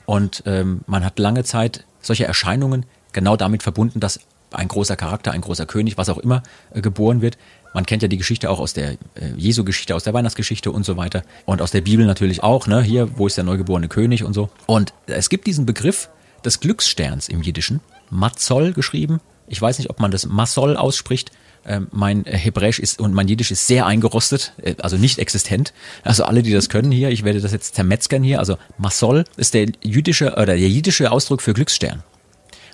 Und 0.07 0.43
ähm, 0.47 0.81
man 0.87 1.05
hat 1.05 1.19
lange 1.19 1.45
Zeit 1.45 1.85
solche 2.01 2.25
Erscheinungen 2.25 2.87
genau 3.13 3.37
damit 3.37 3.63
verbunden, 3.63 4.01
dass 4.01 4.21
ein 4.51 4.69
großer 4.69 4.97
Charakter, 4.97 5.33
ein 5.33 5.41
großer 5.41 5.67
König, 5.67 5.99
was 5.99 6.09
auch 6.09 6.19
immer, 6.19 6.43
äh, 6.73 6.81
geboren 6.81 7.21
wird. 7.21 7.37
Man 7.75 7.85
kennt 7.85 8.03
ja 8.03 8.09
die 8.09 8.17
Geschichte 8.17 8.49
auch 8.49 8.61
aus 8.61 8.73
der 8.73 8.93
äh, 8.93 8.97
Jesu-Geschichte, 9.37 9.95
aus 9.95 10.05
der 10.05 10.15
Weihnachtsgeschichte 10.15 10.71
und 10.71 10.85
so 10.85 10.97
weiter. 10.97 11.23
Und 11.45 11.61
aus 11.61 11.71
der 11.71 11.83
Bibel 11.83 12.07
natürlich 12.07 12.43
auch, 12.43 12.67
ne? 12.67 12.83
Hier, 12.83 13.19
wo 13.19 13.27
ist 13.27 13.37
der 13.37 13.45
neugeborene 13.45 13.89
König 13.89 14.25
und 14.25 14.33
so. 14.33 14.49
Und 14.67 14.95
es 15.07 15.29
gibt 15.29 15.47
diesen 15.47 15.67
Begriff 15.67 16.09
des 16.45 16.61
Glückssterns 16.61 17.29
im 17.29 17.43
Jiddischen. 17.43 17.81
Matzol 18.11 18.73
geschrieben. 18.73 19.21
Ich 19.47 19.61
weiß 19.61 19.79
nicht, 19.79 19.91
ob 19.91 20.01
man 20.01 20.11
das 20.11 20.27
Masol 20.27 20.77
ausspricht. 20.77 21.31
Ähm, 21.69 21.89
mein 21.93 22.25
Hebräisch 22.25 22.79
ist 22.79 22.99
und 22.99 23.13
mein 23.13 23.29
Jiddisch 23.29 23.51
ist 23.51 23.67
sehr 23.67 23.85
eingerostet, 23.85 24.55
äh, 24.63 24.75
also 24.81 24.97
nicht 24.97 25.19
existent. 25.19 25.75
Also 26.03 26.25
alle, 26.25 26.43
die 26.43 26.53
das 26.53 26.71
können 26.71 26.91
hier, 26.91 27.11
ich 27.11 27.25
werde 27.25 27.41
das 27.43 27.53
jetzt 27.53 27.75
zermetzgern 27.75 28.23
hier. 28.23 28.39
Also 28.39 28.57
Masol 28.79 29.25
ist 29.37 29.53
der 29.53 29.67
jüdische 29.83 30.33
oder 30.33 30.47
der 30.47 30.59
jiddische 30.69 31.13
Ausdruck 31.13 31.43
für 31.43 31.53
Glücksstern. 31.53 32.03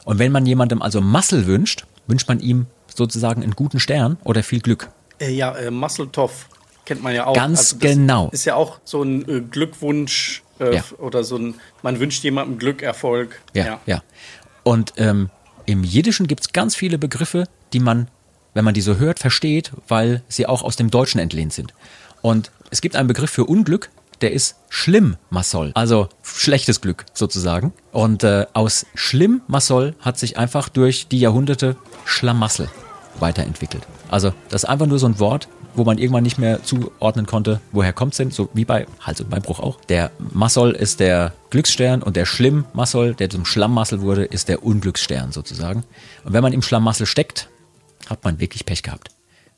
Und 0.04 0.18
wenn 0.20 0.30
man 0.30 0.46
jemandem 0.46 0.80
also 0.80 1.00
Massel 1.00 1.46
wünscht, 1.46 1.86
wünscht 2.06 2.28
man 2.28 2.38
ihm 2.38 2.66
sozusagen 2.94 3.42
einen 3.42 3.56
guten 3.56 3.80
Stern 3.80 4.16
oder 4.22 4.42
viel 4.44 4.60
Glück. 4.60 4.88
Äh, 5.18 5.32
ja, 5.32 5.52
äh, 5.56 5.70
Muscle 5.72 6.08
Toff 6.12 6.48
kennt 6.84 7.02
man 7.02 7.14
ja 7.14 7.26
auch. 7.26 7.34
Ganz 7.34 7.58
Also 7.58 7.78
genau. 7.78 8.28
Ist 8.30 8.44
ja 8.44 8.54
auch 8.54 8.78
so 8.84 9.02
ein 9.02 9.28
äh, 9.28 9.40
Glückwunsch 9.40 10.42
äh, 10.60 10.76
Ja. 10.76 10.84
oder 10.98 11.24
so 11.24 11.36
ein, 11.36 11.54
man 11.82 11.98
wünscht 11.98 12.22
jemandem 12.22 12.58
Glück, 12.58 12.82
Erfolg. 12.82 13.40
Ja, 13.54 13.80
ja. 13.86 14.02
Und 14.62 14.92
ähm, 14.98 15.30
im 15.66 15.82
Jiddischen 15.82 16.26
gibt 16.26 16.42
es 16.42 16.52
ganz 16.52 16.76
viele 16.76 16.98
Begriffe, 16.98 17.48
die 17.72 17.80
man, 17.80 18.08
wenn 18.54 18.64
man 18.64 18.74
die 18.74 18.80
so 18.80 18.96
hört, 18.96 19.18
versteht, 19.18 19.72
weil 19.88 20.22
sie 20.28 20.46
auch 20.46 20.62
aus 20.62 20.76
dem 20.76 20.90
Deutschen 20.90 21.20
entlehnt 21.20 21.52
sind. 21.52 21.74
Und 22.22 22.50
es 22.70 22.80
gibt 22.80 22.96
einen 22.96 23.08
Begriff 23.08 23.30
für 23.30 23.44
Unglück, 23.44 23.90
der 24.20 24.32
ist 24.32 24.56
schlimm 24.68 25.16
Massol, 25.28 25.72
also 25.74 26.08
schlechtes 26.22 26.80
Glück 26.80 27.04
sozusagen. 27.12 27.72
Und 27.92 28.24
äh, 28.24 28.46
aus 28.54 28.86
schlimm 28.94 29.42
Massol 29.48 29.94
hat 30.00 30.18
sich 30.18 30.38
einfach 30.38 30.68
durch 30.68 31.08
die 31.08 31.20
Jahrhunderte 31.20 31.76
Schlamassel 32.04 32.70
weiterentwickelt. 33.18 33.86
Also 34.10 34.32
das 34.48 34.62
ist 34.64 34.68
einfach 34.68 34.86
nur 34.86 34.98
so 34.98 35.06
ein 35.06 35.18
Wort, 35.18 35.48
wo 35.74 35.84
man 35.84 35.98
irgendwann 35.98 36.22
nicht 36.22 36.38
mehr 36.38 36.62
zuordnen 36.62 37.26
konnte, 37.26 37.60
woher 37.72 37.92
kommt's 37.92 38.16
denn, 38.16 38.30
so 38.30 38.48
wie 38.54 38.64
bei 38.64 38.86
Hals- 39.00 39.20
und 39.20 39.30
Beinbruch 39.30 39.60
auch. 39.60 39.80
Der 39.88 40.10
Massol 40.32 40.70
ist 40.70 41.00
der 41.00 41.32
Glücksstern 41.50 42.02
und 42.02 42.16
der 42.16 42.26
Schlimm-Massol, 42.26 43.14
der 43.14 43.30
zum 43.30 43.44
Schlammmassel 43.44 44.00
wurde, 44.00 44.24
ist 44.24 44.48
der 44.48 44.64
Unglücksstern 44.64 45.32
sozusagen. 45.32 45.84
Und 46.24 46.32
wenn 46.32 46.42
man 46.42 46.52
im 46.52 46.62
Schlammmassel 46.62 47.06
steckt, 47.06 47.48
hat 48.10 48.24
man 48.24 48.40
wirklich 48.40 48.66
Pech 48.66 48.82
gehabt. 48.82 49.10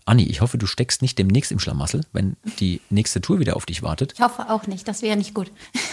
Anni, 0.05 0.23
ich 0.23 0.41
hoffe, 0.41 0.57
du 0.57 0.67
steckst 0.67 1.03
nicht 1.03 1.19
demnächst 1.19 1.51
im 1.51 1.59
Schlamassel, 1.59 2.03
wenn 2.13 2.37
die 2.61 2.81
nächste 2.91 3.21
Tour 3.21 3.41
wieder 3.41 3.57
auf 3.57 3.67
dich 3.67 3.83
wartet. 3.83 4.13
Ich 4.15 4.21
hoffe 4.21 4.49
auch 4.51 4.69
nicht, 4.69 4.87
das 4.87 5.03
wäre 5.03 5.17
nicht 5.17 5.35
gut. 5.35 5.51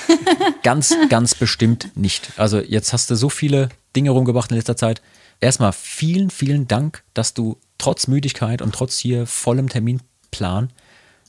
Ganz, 0.63 0.95
ganz 1.09 1.35
bestimmt 1.35 1.91
nicht. 1.95 2.31
Also 2.37 2.59
jetzt 2.59 2.93
hast 2.93 3.09
du 3.09 3.15
so 3.15 3.29
viele 3.29 3.69
Dinge 3.95 4.11
rumgebracht 4.11 4.51
in 4.51 4.57
letzter 4.57 4.77
Zeit. 4.77 5.01
Erstmal 5.41 5.73
vielen, 5.73 6.29
vielen 6.29 6.67
Dank, 6.67 7.03
dass 7.13 7.33
du 7.33 7.57
trotz 7.77 8.07
Müdigkeit 8.07 8.61
und 8.61 8.73
trotz 8.73 8.97
hier 8.97 9.25
vollem 9.27 9.67
Terminplan 9.67 10.71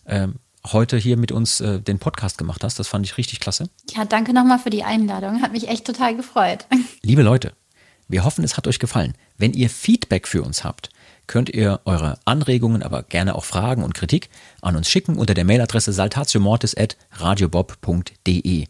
ähm, 0.07 0.37
heute 0.73 0.97
hier 0.97 1.17
mit 1.17 1.33
uns 1.33 1.61
äh, 1.61 1.81
den 1.81 1.99
Podcast 1.99 2.39
gemacht 2.39 2.63
hast. 2.63 2.79
Das 2.79 2.87
fand 2.87 3.05
ich 3.07 3.19
richtig 3.19 3.41
klasse. 3.41 3.69
Ja, 3.91 4.05
danke 4.05 4.33
nochmal 4.33 4.59
für 4.59 4.71
die 4.71 4.85
Einladung. 4.85 5.43
Hat 5.43 5.53
mich 5.53 5.69
echt 5.69 5.87
total 5.87 6.17
gefreut. 6.17 6.67
Liebe 7.03 7.23
Leute, 7.23 7.55
wir 8.09 8.25
hoffen, 8.25 8.45
es 8.45 8.57
hat 8.57 8.67
euch 8.69 8.79
gefallen. 8.79 9.15
Wenn 9.37 9.53
ihr 9.53 9.71
Feedback 9.71 10.29
für 10.29 10.43
uns 10.43 10.63
habt, 10.63 10.91
könnt 11.27 11.51
ihr 11.51 11.81
eure 11.85 12.19
Anregungen, 12.25 12.83
aber 12.83 13.03
gerne 13.03 13.35
auch 13.35 13.45
Fragen 13.45 13.83
und 13.83 13.95
Kritik 13.95 14.31
an 14.61 14.77
uns 14.77 14.89
schicken 14.89 15.17
unter 15.17 15.35
der 15.35 15.45
Mailadresse 15.45 15.93
saltatiomortis.radiobob.de. 15.93 18.67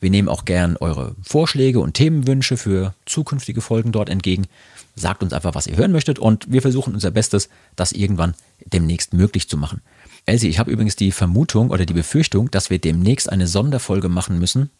Wir 0.00 0.10
nehmen 0.10 0.28
auch 0.28 0.44
gern 0.44 0.76
eure 0.76 1.16
Vorschläge 1.22 1.80
und 1.80 1.94
Themenwünsche 1.94 2.56
für 2.56 2.94
zukünftige 3.06 3.62
Folgen 3.62 3.90
dort 3.90 4.10
entgegen. 4.10 4.46
Sagt 4.94 5.22
uns 5.22 5.32
einfach, 5.32 5.54
was 5.54 5.66
ihr 5.66 5.76
hören 5.76 5.92
möchtet 5.92 6.18
und 6.18 6.52
wir 6.52 6.60
versuchen 6.60 6.94
unser 6.94 7.10
Bestes, 7.10 7.48
das 7.74 7.92
irgendwann 7.92 8.34
demnächst 8.66 9.14
möglich 9.14 9.48
zu 9.48 9.56
machen. 9.56 9.80
Elsie, 10.26 10.48
ich 10.48 10.58
habe 10.58 10.70
übrigens 10.70 10.96
die 10.96 11.10
Vermutung 11.10 11.70
oder 11.70 11.86
die 11.86 11.94
Befürchtung, 11.94 12.50
dass 12.50 12.70
wir 12.70 12.78
demnächst 12.78 13.30
eine 13.30 13.46
Sonderfolge 13.46 14.08
machen 14.08 14.38
müssen 14.38 14.70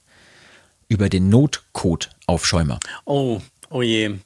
über 0.88 1.08
den 1.08 1.28
Notcode-Aufschäumer. 1.30 2.78
Oh, 3.04 3.40
oh 3.70 3.82
je. 3.82 4.16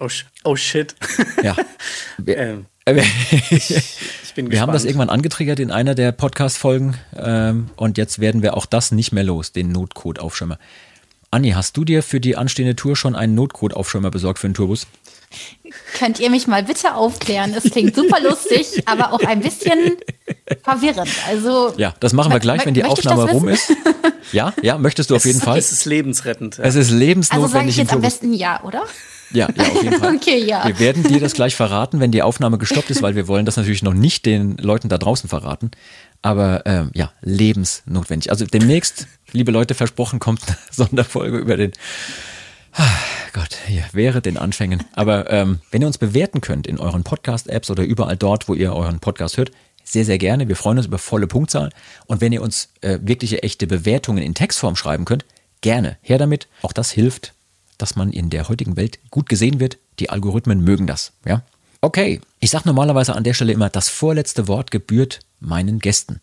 Oh, 0.00 0.08
oh 0.44 0.56
shit. 0.56 0.94
Ja. 1.42 1.56
Wir, 2.18 2.38
Ähm, 2.38 2.66
äh, 2.86 3.02
ich 3.50 4.34
bin 4.34 4.50
wir 4.50 4.60
haben 4.60 4.72
das 4.72 4.84
irgendwann 4.84 5.10
angetriggert 5.10 5.60
in 5.60 5.70
einer 5.70 5.94
der 5.94 6.12
Podcast-Folgen 6.12 6.96
ähm, 7.16 7.70
und 7.76 7.98
jetzt 7.98 8.18
werden 8.18 8.42
wir 8.42 8.56
auch 8.56 8.66
das 8.66 8.92
nicht 8.92 9.12
mehr 9.12 9.24
los, 9.24 9.52
den 9.52 9.72
Notcode-Aufschäumer. 9.72 10.58
Anni, 11.30 11.50
hast 11.50 11.76
du 11.76 11.84
dir 11.84 12.02
für 12.02 12.20
die 12.20 12.36
anstehende 12.36 12.76
Tour 12.76 12.96
schon 12.96 13.14
einen 13.14 13.34
Notcode-Aufschäumer 13.34 14.10
besorgt 14.10 14.38
für 14.38 14.48
den 14.48 14.54
Tourbus? 14.54 14.86
Könnt 15.98 16.18
ihr 16.20 16.30
mich 16.30 16.46
mal 16.46 16.62
bitte 16.62 16.94
aufklären? 16.94 17.52
Es 17.54 17.70
klingt 17.70 17.94
super 17.94 18.20
lustig, 18.20 18.82
aber 18.86 19.12
auch 19.12 19.20
ein 19.20 19.40
bisschen 19.40 19.96
verwirrend. 20.62 21.10
Also 21.28 21.74
Ja, 21.76 21.94
das 22.00 22.14
machen 22.14 22.32
wir 22.32 22.40
gleich, 22.40 22.64
wenn 22.64 22.72
die 22.72 22.84
Aufnahme 22.84 23.30
rum 23.30 23.48
ist. 23.48 23.74
Ja, 24.32 24.54
ja, 24.62 24.78
möchtest 24.78 25.10
du 25.10 25.16
auf 25.16 25.26
jeden 25.26 25.40
Fall. 25.40 25.58
Es 25.58 25.72
ist 25.72 25.84
lebensrettend. 25.84 26.56
Ja. 26.56 26.64
Es 26.64 26.74
ist 26.74 26.86
Also 26.86 26.92
sage 26.92 27.04
lebensnotwendig 27.04 27.74
ich 27.74 27.76
jetzt 27.76 27.92
am 27.92 28.00
besten 28.00 28.32
ja, 28.32 28.62
oder? 28.62 28.84
Ja, 29.30 29.48
ja, 29.54 29.64
auf 29.64 29.82
jeden 29.82 29.98
Fall. 29.98 30.14
Okay, 30.16 30.44
ja. 30.44 30.66
Wir 30.66 30.78
werden 30.78 31.02
dir 31.02 31.20
das 31.20 31.34
gleich 31.34 31.54
verraten, 31.54 32.00
wenn 32.00 32.12
die 32.12 32.22
Aufnahme 32.22 32.58
gestoppt 32.58 32.90
ist, 32.90 33.02
weil 33.02 33.14
wir 33.14 33.28
wollen 33.28 33.46
das 33.46 33.56
natürlich 33.56 33.82
noch 33.82 33.94
nicht 33.94 34.26
den 34.26 34.56
Leuten 34.56 34.88
da 34.88 34.98
draußen 34.98 35.28
verraten. 35.28 35.70
Aber 36.22 36.62
ähm, 36.66 36.90
ja, 36.94 37.12
lebensnotwendig. 37.20 38.30
Also 38.30 38.46
demnächst, 38.46 39.06
liebe 39.32 39.52
Leute, 39.52 39.74
versprochen, 39.74 40.18
kommt 40.18 40.40
eine 40.46 40.56
Sonderfolge 40.70 41.38
über 41.38 41.56
den 41.56 41.72
Ah, 42.72 42.86
Gott, 43.32 43.58
hier 43.66 43.84
wäre 43.92 44.20
den 44.20 44.36
Anfängen. 44.36 44.84
Aber 44.92 45.30
ähm, 45.30 45.60
wenn 45.70 45.80
ihr 45.82 45.86
uns 45.86 45.98
bewerten 45.98 46.40
könnt 46.40 46.66
in 46.66 46.78
euren 46.78 47.02
Podcast-Apps 47.02 47.70
oder 47.70 47.82
überall 47.82 48.16
dort, 48.16 48.48
wo 48.48 48.54
ihr 48.54 48.72
euren 48.72 49.00
Podcast 49.00 49.36
hört, 49.36 49.50
sehr, 49.84 50.04
sehr 50.04 50.18
gerne. 50.18 50.48
Wir 50.48 50.56
freuen 50.56 50.78
uns 50.78 50.86
über 50.86 50.98
volle 50.98 51.26
Punktzahl. 51.26 51.70
Und 52.06 52.20
wenn 52.20 52.32
ihr 52.32 52.42
uns 52.42 52.68
äh, 52.82 52.98
wirkliche, 53.02 53.42
echte 53.42 53.66
Bewertungen 53.66 54.22
in 54.22 54.34
Textform 54.34 54.76
schreiben 54.76 55.06
könnt, 55.06 55.24
gerne 55.60 55.96
her 56.02 56.18
damit. 56.18 56.46
Auch 56.62 56.72
das 56.72 56.90
hilft, 56.90 57.32
dass 57.78 57.96
man 57.96 58.12
in 58.12 58.30
der 58.30 58.48
heutigen 58.48 58.76
Welt 58.76 58.98
gut 59.10 59.28
gesehen 59.28 59.60
wird. 59.60 59.78
Die 59.98 60.10
Algorithmen 60.10 60.62
mögen 60.62 60.86
das. 60.86 61.12
Ja? 61.24 61.42
Okay, 61.80 62.20
ich 62.40 62.50
sage 62.50 62.64
normalerweise 62.66 63.14
an 63.14 63.24
der 63.24 63.34
Stelle 63.34 63.52
immer, 63.52 63.70
das 63.70 63.88
vorletzte 63.88 64.48
Wort 64.48 64.70
gebührt 64.70 65.20
meinen 65.40 65.78
Gästen. 65.78 66.20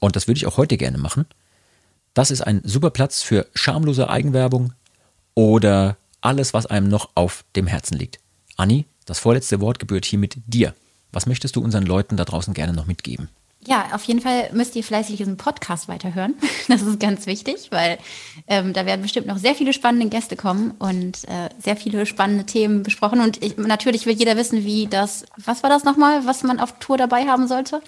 Und 0.00 0.16
das 0.16 0.28
würde 0.28 0.38
ich 0.38 0.46
auch 0.46 0.56
heute 0.56 0.76
gerne 0.76 0.98
machen. 0.98 1.26
Das 2.14 2.30
ist 2.30 2.42
ein 2.42 2.60
super 2.64 2.90
Platz 2.90 3.22
für 3.22 3.46
schamlose 3.54 4.08
Eigenwerbung 4.08 4.72
oder 5.34 5.96
alles, 6.20 6.54
was 6.54 6.66
einem 6.66 6.88
noch 6.88 7.10
auf 7.14 7.44
dem 7.56 7.66
Herzen 7.66 7.96
liegt. 7.96 8.18
Anni, 8.56 8.86
das 9.06 9.18
vorletzte 9.18 9.60
Wort 9.60 9.78
gebührt 9.78 10.04
hiermit 10.04 10.36
dir. 10.46 10.74
Was 11.10 11.26
möchtest 11.26 11.56
du 11.56 11.60
unseren 11.60 11.84
Leuten 11.84 12.16
da 12.16 12.24
draußen 12.24 12.54
gerne 12.54 12.72
noch 12.72 12.86
mitgeben? 12.86 13.28
Ja, 13.66 13.90
auf 13.92 14.02
jeden 14.04 14.20
Fall 14.20 14.50
müsst 14.52 14.74
ihr 14.74 14.82
fleißig 14.82 15.16
diesen 15.16 15.36
Podcast 15.36 15.88
weiterhören. 15.88 16.34
Das 16.68 16.82
ist 16.82 17.00
ganz 17.00 17.26
wichtig, 17.26 17.68
weil 17.70 17.98
ähm, 18.46 18.72
da 18.72 18.86
werden 18.86 19.02
bestimmt 19.02 19.26
noch 19.26 19.36
sehr 19.36 19.54
viele 19.54 19.72
spannende 19.72 20.08
Gäste 20.08 20.36
kommen 20.36 20.72
und 20.78 21.24
äh, 21.28 21.50
sehr 21.62 21.76
viele 21.76 22.06
spannende 22.06 22.46
Themen 22.46 22.82
besprochen. 22.82 23.20
Und 23.20 23.42
ich, 23.42 23.56
natürlich 23.58 24.06
will 24.06 24.14
jeder 24.14 24.36
wissen, 24.36 24.64
wie 24.64 24.86
das, 24.86 25.24
was 25.36 25.62
war 25.62 25.70
das 25.70 25.84
nochmal, 25.84 26.24
was 26.24 26.42
man 26.44 26.60
auf 26.60 26.78
Tour 26.78 26.96
dabei 26.96 27.26
haben 27.26 27.46
sollte? 27.46 27.82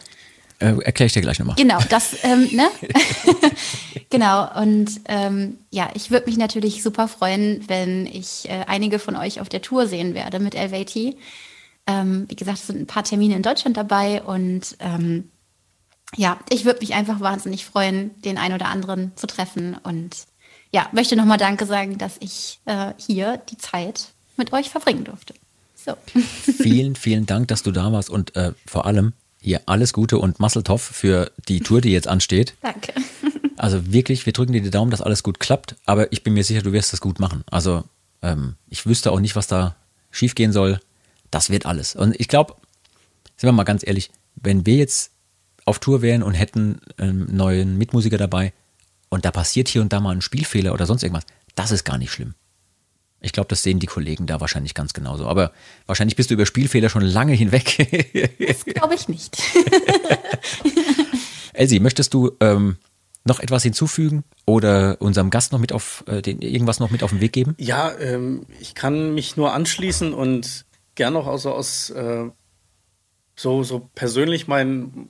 Äh, 0.58 0.76
Erkläre 0.82 1.06
ich 1.06 1.12
dir 1.12 1.22
gleich 1.22 1.38
nochmal. 1.38 1.56
Genau, 1.56 1.78
das, 1.88 2.16
ähm, 2.24 2.48
ne? 2.52 2.68
genau, 4.10 4.60
und 4.60 5.00
ähm, 5.08 5.58
ja, 5.70 5.88
ich 5.94 6.10
würde 6.10 6.26
mich 6.26 6.36
natürlich 6.36 6.82
super 6.82 7.08
freuen, 7.08 7.64
wenn 7.68 8.06
ich 8.06 8.48
äh, 8.48 8.64
einige 8.66 8.98
von 8.98 9.16
euch 9.16 9.40
auf 9.40 9.48
der 9.48 9.62
Tour 9.62 9.86
sehen 9.86 10.14
werde 10.14 10.40
mit 10.40 10.54
LVT. 10.54 11.16
Ähm, 11.86 12.26
wie 12.28 12.36
gesagt, 12.36 12.58
es 12.58 12.66
sind 12.66 12.80
ein 12.80 12.86
paar 12.86 13.04
Termine 13.04 13.36
in 13.36 13.42
Deutschland 13.42 13.76
dabei 13.76 14.22
und 14.22 14.76
ähm, 14.80 15.30
ja, 16.16 16.38
ich 16.50 16.64
würde 16.64 16.80
mich 16.80 16.94
einfach 16.94 17.20
wahnsinnig 17.20 17.64
freuen, 17.64 18.10
den 18.22 18.38
einen 18.38 18.54
oder 18.54 18.66
anderen 18.66 19.12
zu 19.16 19.26
treffen 19.26 19.76
und 19.82 20.16
ja, 20.72 20.88
möchte 20.92 21.16
nochmal 21.16 21.38
Danke 21.38 21.66
sagen, 21.66 21.98
dass 21.98 22.16
ich 22.20 22.58
äh, 22.64 22.92
hier 22.98 23.40
die 23.50 23.58
Zeit 23.58 24.08
mit 24.36 24.52
euch 24.52 24.70
verbringen 24.70 25.04
durfte. 25.04 25.34
So. 25.76 25.96
Vielen, 26.62 26.96
vielen 26.96 27.26
Dank, 27.26 27.48
dass 27.48 27.62
du 27.62 27.70
da 27.70 27.92
warst 27.92 28.10
und 28.10 28.34
äh, 28.36 28.52
vor 28.66 28.86
allem 28.86 29.12
hier 29.40 29.60
alles 29.66 29.92
Gute 29.92 30.18
und 30.18 30.40
Masseltoff 30.40 30.82
für 30.82 31.30
die 31.48 31.60
Tour, 31.60 31.80
die 31.80 31.92
jetzt 31.92 32.08
ansteht. 32.08 32.54
Danke. 32.62 32.92
Also 33.56 33.92
wirklich, 33.92 34.26
wir 34.26 34.32
drücken 34.32 34.52
dir 34.52 34.60
die 34.60 34.70
Daumen, 34.70 34.90
dass 34.90 35.00
alles 35.00 35.22
gut 35.22 35.38
klappt, 35.38 35.76
aber 35.86 36.12
ich 36.12 36.24
bin 36.24 36.34
mir 36.34 36.42
sicher, 36.42 36.60
du 36.60 36.72
wirst 36.72 36.92
das 36.92 37.00
gut 37.00 37.20
machen. 37.20 37.44
Also 37.48 37.84
ähm, 38.20 38.56
ich 38.68 38.84
wüsste 38.84 39.12
auch 39.12 39.20
nicht, 39.20 39.36
was 39.36 39.46
da 39.46 39.76
schiefgehen 40.10 40.52
soll. 40.52 40.80
Das 41.30 41.50
wird 41.50 41.64
alles. 41.64 41.94
Und 41.94 42.18
ich 42.18 42.26
glaube, 42.26 42.56
sind 43.36 43.46
wir 43.46 43.52
mal 43.52 43.62
ganz 43.62 43.86
ehrlich, 43.86 44.10
wenn 44.34 44.66
wir 44.66 44.74
jetzt 44.74 45.12
auf 45.64 45.78
Tour 45.78 46.02
wären 46.02 46.22
und 46.22 46.34
hätten 46.34 46.80
einen 46.96 47.34
neuen 47.34 47.78
Mitmusiker 47.78 48.18
dabei 48.18 48.52
und 49.08 49.24
da 49.24 49.30
passiert 49.30 49.68
hier 49.68 49.80
und 49.80 49.92
da 49.92 50.00
mal 50.00 50.14
ein 50.14 50.22
Spielfehler 50.22 50.72
oder 50.72 50.86
sonst 50.86 51.02
irgendwas, 51.02 51.24
das 51.54 51.70
ist 51.70 51.84
gar 51.84 51.98
nicht 51.98 52.12
schlimm. 52.12 52.34
Ich 53.20 53.32
glaube, 53.32 53.48
das 53.48 53.62
sehen 53.62 53.78
die 53.78 53.86
Kollegen 53.86 54.26
da 54.26 54.40
wahrscheinlich 54.40 54.74
ganz 54.74 54.92
genauso. 54.92 55.26
Aber 55.26 55.52
wahrscheinlich 55.86 56.14
bist 56.14 56.28
du 56.28 56.34
über 56.34 56.44
Spielfehler 56.44 56.90
schon 56.90 57.02
lange 57.02 57.32
hinweg. 57.32 57.64
Glaube 58.66 58.94
ich 58.94 59.08
nicht. 59.08 59.40
Elsie, 61.54 61.80
möchtest 61.80 62.12
du 62.12 62.32
ähm, 62.40 62.76
noch 63.24 63.40
etwas 63.40 63.62
hinzufügen 63.62 64.24
oder 64.44 65.00
unserem 65.00 65.30
Gast 65.30 65.52
noch 65.52 65.58
mit 65.58 65.72
auf 65.72 66.04
äh, 66.06 66.20
den, 66.20 66.42
irgendwas 66.42 66.80
noch 66.80 66.90
mit 66.90 67.02
auf 67.02 67.10
den 67.10 67.20
Weg 67.20 67.32
geben? 67.32 67.54
Ja, 67.58 67.96
ähm, 67.98 68.44
ich 68.60 68.74
kann 68.74 69.14
mich 69.14 69.36
nur 69.38 69.54
anschließen 69.54 70.12
und 70.12 70.66
gern 70.94 71.14
noch 71.14 71.26
also 71.26 71.52
aus 71.52 71.88
äh, 71.90 72.24
so, 73.36 73.62
so 73.62 73.88
persönlich 73.94 74.48
meinen 74.48 75.08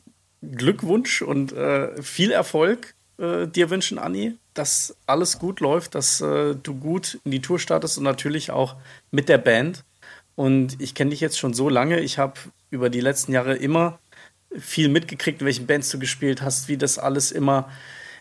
Glückwunsch 0.53 1.23
und 1.23 1.53
äh, 1.53 2.03
viel 2.03 2.31
Erfolg 2.31 2.95
äh, 3.19 3.47
dir 3.47 3.71
wünschen, 3.71 3.99
Anni, 3.99 4.37
dass 4.55 4.97
alles 5.07 5.39
gut 5.39 5.61
läuft, 5.61 5.95
dass 5.95 6.21
äh, 6.21 6.55
du 6.55 6.75
gut 6.75 7.19
in 7.25 7.31
die 7.31 7.43
Tour 7.43 7.59
startest 7.59 7.99
und 7.99 8.05
natürlich 8.05 8.51
auch 8.51 8.77
mit 9.11 9.29
der 9.29 9.39
Band. 9.39 9.85
Und 10.37 10.81
ich 10.81 10.95
kenne 10.95 11.11
dich 11.11 11.21
jetzt 11.21 11.39
schon 11.39 11.55
so 11.55 11.69
lange. 11.69 12.01
Ich 12.01 12.19
habe 12.19 12.35
über 12.71 12.91
die 12.91 13.01
letzten 13.01 13.33
Jahre 13.33 13.55
immer 13.55 13.99
viel 14.59 14.89
mitgekriegt, 14.89 15.41
in 15.41 15.47
welchen 15.47 15.67
Bands 15.67 15.91
du 15.91 15.99
gespielt 15.99 16.43
hast, 16.43 16.69
wie 16.69 16.77
das 16.77 16.99
alles 16.99 17.33
immer 17.33 17.69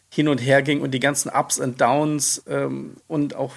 hin 0.10 0.28
und 0.28 0.40
her 0.40 0.62
ging 0.62 0.82
und 0.82 0.92
die 0.92 1.00
ganzen 1.00 1.30
Ups 1.30 1.60
und 1.60 1.82
Downs 1.82 2.44
ähm, 2.48 2.96
und 3.08 3.36
auch, 3.36 3.54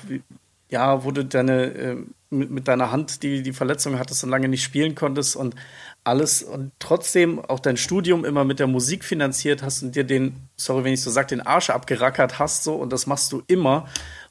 ja, 0.70 1.04
wo 1.04 1.10
du 1.10 1.24
deine, 1.24 1.64
äh, 1.64 1.96
mit, 2.30 2.50
mit, 2.50 2.68
deiner 2.68 2.90
Hand 2.90 3.22
die, 3.22 3.42
die 3.42 3.52
Verletzung 3.52 3.98
hattest 3.98 4.24
und 4.24 4.30
lange 4.30 4.48
nicht 4.48 4.62
spielen 4.62 4.94
konntest 4.94 5.36
und 5.36 5.54
alles 6.06 6.42
und 6.42 6.72
trotzdem 6.78 7.44
auch 7.44 7.60
dein 7.60 7.76
Studium 7.76 8.24
immer 8.24 8.44
mit 8.44 8.58
der 8.58 8.66
Musik 8.66 9.04
finanziert 9.04 9.62
hast 9.62 9.82
und 9.82 9.96
dir 9.96 10.04
den, 10.04 10.48
sorry, 10.56 10.84
wenn 10.84 10.92
ich 10.92 11.02
so 11.02 11.10
sage, 11.10 11.28
den 11.28 11.40
Arsch 11.40 11.70
abgerackert 11.70 12.38
hast 12.38 12.64
so 12.64 12.74
und 12.74 12.92
das 12.92 13.06
machst 13.06 13.32
du 13.32 13.42
immer 13.46 13.88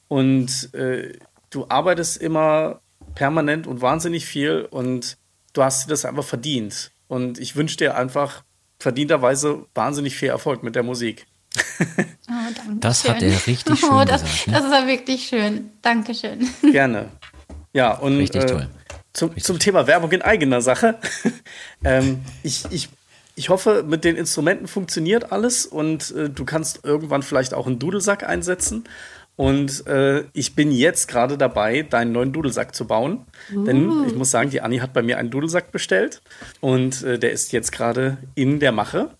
und 0.07 0.73
äh, 0.73 1.13
du 1.49 1.65
arbeitest 1.67 2.17
immer 2.17 2.81
permanent 3.13 3.67
und 3.67 3.81
wahnsinnig 3.81 4.25
viel 4.25 4.67
und 4.69 5.17
du 5.53 5.63
hast 5.63 5.85
dir 5.85 5.89
das 5.89 6.05
einfach 6.05 6.23
verdient 6.23 6.91
und 7.07 7.39
ich 7.39 7.55
wünsche 7.55 7.77
dir 7.77 7.95
einfach 7.95 8.43
verdienterweise 8.79 9.65
wahnsinnig 9.73 10.15
viel 10.15 10.29
Erfolg 10.29 10.63
mit 10.63 10.75
der 10.75 10.83
Musik. 10.83 11.27
Oh, 12.27 12.71
das 12.79 13.07
hat 13.07 13.21
er 13.21 13.29
richtig 13.45 13.79
schön 13.79 13.89
oh, 13.91 14.03
das, 14.03 14.23
gesagt. 14.23 14.47
Ne? 14.47 14.53
Das 14.53 14.71
war 14.71 14.87
wirklich 14.87 15.27
schön. 15.27 15.69
Dankeschön. 15.83 16.49
Gerne. 16.63 17.11
Ja, 17.71 17.93
und 17.93 18.17
richtig 18.17 18.43
äh, 18.43 18.45
toll. 18.47 18.69
Zum, 19.15 19.37
zum 19.37 19.59
Thema 19.59 19.87
Werbung 19.87 20.11
in 20.11 20.21
eigener 20.21 20.61
Sache. 20.61 20.99
ähm, 21.85 22.19
ich, 22.43 22.65
ich, 22.69 22.89
ich 23.35 23.47
hoffe, 23.47 23.85
mit 23.87 24.03
den 24.03 24.17
Instrumenten 24.17 24.67
funktioniert 24.67 25.31
alles 25.31 25.65
und 25.65 26.11
äh, 26.11 26.29
du 26.29 26.43
kannst 26.43 26.83
irgendwann 26.83 27.23
vielleicht 27.23 27.53
auch 27.53 27.65
einen 27.65 27.79
Dudelsack 27.79 28.27
einsetzen. 28.27 28.83
Und 29.37 29.87
äh, 29.87 30.25
ich 30.33 30.55
bin 30.55 30.69
jetzt 30.69 31.07
gerade 31.07 31.37
dabei, 31.37 31.83
deinen 31.83 32.11
neuen 32.11 32.33
Dudelsack 32.33 32.75
zu 32.75 32.87
bauen. 32.87 33.25
Uh. 33.53 33.63
Denn 33.63 34.05
ich 34.05 34.15
muss 34.15 34.31
sagen, 34.31 34.49
die 34.49 34.59
Anni 34.59 34.79
hat 34.79 34.91
bei 34.91 35.01
mir 35.01 35.17
einen 35.17 35.29
Dudelsack 35.29 35.71
bestellt 35.71 36.21
und 36.59 37.01
äh, 37.03 37.17
der 37.17 37.31
ist 37.31 37.53
jetzt 37.53 37.71
gerade 37.71 38.17
in 38.35 38.59
der 38.59 38.73
Mache. 38.73 39.11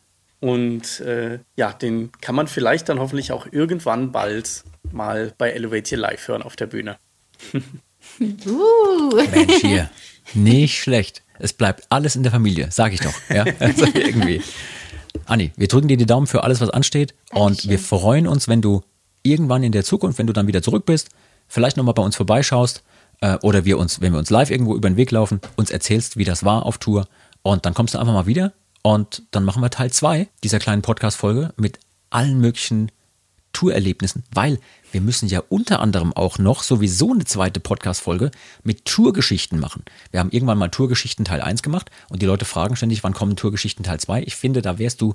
Und 0.42 1.00
äh, 1.00 1.40
ja, 1.56 1.72
den 1.72 2.12
kann 2.20 2.36
man 2.36 2.48
vielleicht 2.48 2.90
dann 2.90 3.00
hoffentlich 3.00 3.32
auch 3.32 3.48
irgendwann 3.50 4.12
bald 4.12 4.66
mal 4.92 5.34
bei 5.38 5.52
Elevate 5.52 5.96
Your 5.96 6.02
Live 6.02 6.28
hören 6.28 6.42
auf 6.42 6.58
der 6.58 6.68
Bühne. 6.68 6.98
uh. 8.48 9.16
Mensch, 9.32 9.62
hier. 9.62 9.90
Nicht 10.34 10.80
schlecht. 10.80 11.24
Es 11.40 11.54
bleibt 11.54 11.86
alles 11.90 12.16
in 12.16 12.24
der 12.24 12.32
Familie, 12.32 12.70
sag 12.72 12.94
ich 12.94 13.02
doch. 13.02 13.14
Ja? 13.30 13.46
Also 13.60 13.86
irgendwie. 13.86 14.42
Anni, 15.26 15.52
wir 15.56 15.68
drücken 15.68 15.88
dir 15.88 15.98
die 15.98 16.06
Daumen 16.06 16.28
für 16.28 16.44
alles, 16.44 16.62
was 16.62 16.70
ansteht. 16.70 17.14
Dankeschön. 17.30 17.42
Und 17.42 17.70
wir 17.70 17.80
freuen 17.80 18.28
uns, 18.28 18.48
wenn 18.48 18.62
du 18.62 18.84
irgendwann 19.24 19.64
in 19.64 19.72
der 19.72 19.84
Zukunft, 19.84 20.20
wenn 20.20 20.28
du 20.28 20.34
dann 20.34 20.48
wieder 20.48 20.62
zurück 20.62 20.86
bist, 20.86 21.10
vielleicht 21.48 21.78
nochmal 21.78 21.94
bei 21.94 22.04
uns 22.04 22.16
vorbeischaust 22.16 22.84
äh, 23.22 23.38
oder 23.42 23.66
wir 23.66 23.78
uns, 23.78 24.02
wenn 24.02 24.14
wir 24.14 24.20
uns 24.20 24.30
live 24.30 24.52
irgendwo 24.52 24.76
über 24.76 24.90
den 24.90 24.98
Weg 24.98 25.12
laufen, 25.12 25.42
uns 25.56 25.72
erzählst, 25.72 26.18
wie 26.18 26.26
das 26.26 26.44
war 26.44 26.66
auf 26.66 26.78
Tour. 26.78 27.08
Und 27.42 27.66
dann 27.66 27.74
kommst 27.74 27.94
du 27.94 27.98
einfach 27.98 28.14
mal 28.14 28.28
wieder 28.28 28.54
und 28.82 29.24
dann 29.32 29.44
machen 29.44 29.62
wir 29.62 29.70
Teil 29.70 29.92
2 29.92 30.28
dieser 30.44 30.60
kleinen 30.60 30.82
Podcast-Folge 30.82 31.54
mit 31.58 31.80
allen 32.10 32.40
möglichen 32.40 32.92
Tourerlebnissen, 33.52 34.24
weil 34.34 34.60
wir 34.96 35.02
müssen 35.02 35.28
ja 35.28 35.44
unter 35.50 35.82
anderem 35.82 36.14
auch 36.14 36.38
noch 36.38 36.64
sowieso 36.64 37.12
eine 37.12 37.26
zweite 37.26 37.60
Podcast-Folge 37.60 38.32
mit 38.64 38.86
Tourgeschichten 38.86 39.60
machen. 39.60 39.84
Wir 40.12 40.22
haben 40.22 40.30
irgendwann 40.32 40.58
mal 40.58 40.70
Tourgeschichten 40.70 41.26
Teil 41.26 41.42
1 41.42 41.64
gemacht 41.64 41.92
und 42.10 42.22
die 42.22 42.26
Leute 42.26 42.46
fragen 42.46 42.78
ständig, 42.78 43.04
wann 43.04 43.14
kommen 43.14 43.36
Tourgeschichten 43.36 43.84
Teil 43.84 44.00
2? 44.00 44.24
Ich 44.24 44.38
finde, 44.38 44.62
da 44.62 44.80
wärst 44.80 45.02
du 45.02 45.14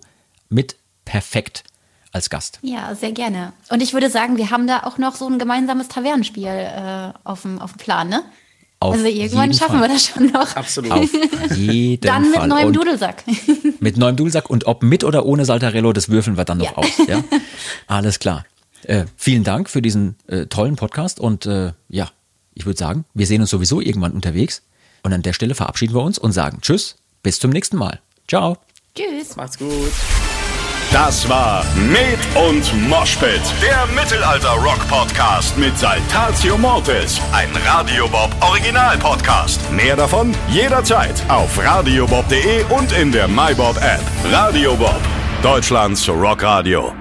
mit 0.50 0.76
perfekt 1.06 1.64
als 2.12 2.28
Gast. 2.28 2.58
Ja, 2.60 2.94
sehr 2.94 3.12
gerne. 3.12 3.54
Und 3.70 3.82
ich 3.82 3.94
würde 3.94 4.10
sagen, 4.10 4.36
wir 4.36 4.50
haben 4.50 4.66
da 4.66 4.80
auch 4.82 4.98
noch 4.98 5.14
so 5.14 5.26
ein 5.26 5.38
gemeinsames 5.38 5.88
Tavernenspiel 5.88 6.44
äh, 6.44 7.12
auf, 7.24 7.40
dem, 7.40 7.58
auf 7.58 7.72
dem 7.72 7.78
Plan, 7.78 8.10
ne? 8.10 8.22
Auf 8.80 8.92
also 8.96 9.06
irgendwann 9.06 9.54
schaffen 9.54 9.78
Fall. 9.78 9.88
wir 9.88 9.94
das 9.94 10.04
schon 10.04 10.26
noch. 10.26 10.56
Absolut. 10.56 10.92
Auf 10.92 11.56
jeden 11.56 12.00
Dann 12.06 12.24
mit 12.30 12.34
Fall. 12.38 12.48
neuem 12.48 12.66
und 12.66 12.76
Dudelsack. 12.76 13.24
Mit 13.80 13.96
neuem 13.96 14.16
Dudelsack 14.16 14.50
und 14.50 14.66
ob 14.66 14.82
mit 14.82 15.04
oder 15.04 15.24
ohne 15.24 15.46
Saltarello, 15.46 15.94
das 15.94 16.10
würfeln 16.10 16.36
wir 16.36 16.44
dann 16.44 16.58
noch 16.58 16.66
Ja. 16.72 16.76
aus. 16.76 16.86
Ja? 17.08 17.24
Alles 17.86 18.18
klar. 18.18 18.44
Äh, 18.84 19.04
vielen 19.16 19.44
Dank 19.44 19.68
für 19.68 19.82
diesen 19.82 20.16
äh, 20.26 20.46
tollen 20.46 20.76
Podcast 20.76 21.20
und 21.20 21.46
äh, 21.46 21.72
ja, 21.88 22.10
ich 22.54 22.66
würde 22.66 22.78
sagen, 22.78 23.04
wir 23.14 23.26
sehen 23.26 23.40
uns 23.40 23.50
sowieso 23.50 23.80
irgendwann 23.80 24.12
unterwegs 24.12 24.62
und 25.02 25.12
an 25.12 25.22
der 25.22 25.32
Stelle 25.32 25.54
verabschieden 25.54 25.94
wir 25.94 26.02
uns 26.02 26.18
und 26.18 26.32
sagen 26.32 26.58
Tschüss, 26.60 26.96
bis 27.22 27.38
zum 27.38 27.50
nächsten 27.50 27.76
Mal. 27.76 28.00
Ciao. 28.28 28.58
Tschüss. 28.94 29.36
Macht's 29.36 29.58
gut. 29.58 29.92
Das 30.92 31.28
war 31.28 31.64
Med 31.76 32.18
und 32.34 32.88
Moshpit, 32.88 33.40
der 33.62 33.86
Mittelalter-Rock-Podcast 33.94 35.56
mit 35.56 35.78
Saltatio 35.78 36.58
Mortis, 36.58 37.20
ein 37.32 37.48
Radiobob 37.64 38.30
Original-Podcast. 38.40 39.60
Mehr 39.70 39.94
davon 39.94 40.34
jederzeit 40.48 41.22
auf 41.30 41.56
radiobob.de 41.56 42.64
und 42.76 42.90
in 42.90 43.12
der 43.12 43.28
MyBob-App. 43.28 44.02
Radio 44.32 44.74
Bob, 44.74 45.00
Deutschlands 45.42 46.08
Rockradio. 46.08 46.99